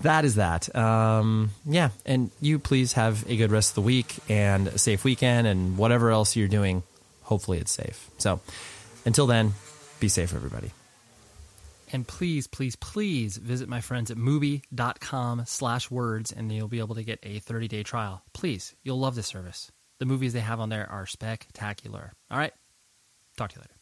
that 0.00 0.24
is 0.24 0.36
that. 0.36 0.74
Um, 0.74 1.50
yeah, 1.64 1.90
and 2.04 2.30
you 2.40 2.58
please 2.58 2.94
have 2.94 3.28
a 3.28 3.36
good 3.36 3.50
rest 3.50 3.70
of 3.70 3.74
the 3.76 3.82
week 3.82 4.16
and 4.28 4.68
a 4.68 4.78
safe 4.78 5.04
weekend, 5.04 5.46
and 5.46 5.78
whatever 5.78 6.10
else 6.10 6.34
you're 6.34 6.48
doing, 6.48 6.82
hopefully 7.22 7.58
it's 7.58 7.72
safe. 7.72 8.10
So 8.18 8.40
until 9.04 9.26
then, 9.26 9.52
be 10.00 10.08
safe, 10.08 10.34
everybody. 10.34 10.72
And 11.92 12.08
please, 12.08 12.46
please, 12.46 12.74
please 12.74 13.36
visit 13.36 13.68
my 13.68 13.82
friends 13.82 14.10
at 14.10 14.16
mubi.com 14.16 15.44
slash 15.46 15.90
words 15.90 16.32
and 16.32 16.50
you'll 16.50 16.66
be 16.68 16.78
able 16.78 16.94
to 16.94 17.04
get 17.04 17.18
a 17.22 17.38
30 17.38 17.68
day 17.68 17.82
trial. 17.82 18.22
Please, 18.32 18.74
you'll 18.82 18.98
love 18.98 19.14
this 19.14 19.26
service. 19.26 19.70
The 19.98 20.06
movies 20.06 20.32
they 20.32 20.40
have 20.40 20.58
on 20.58 20.70
there 20.70 20.90
are 20.90 21.06
spectacular. 21.06 22.14
All 22.30 22.38
right. 22.38 22.54
Talk 23.36 23.50
to 23.52 23.56
you 23.56 23.62
later. 23.62 23.74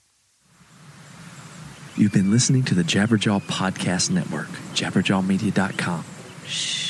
You've 1.97 2.13
been 2.13 2.31
listening 2.31 2.63
to 2.65 2.75
the 2.75 2.83
Jabberjaw 2.83 3.43
Podcast 3.43 4.11
Network, 4.11 4.49
jabberjawmedia.com. 4.75 6.05
Shh. 6.47 6.90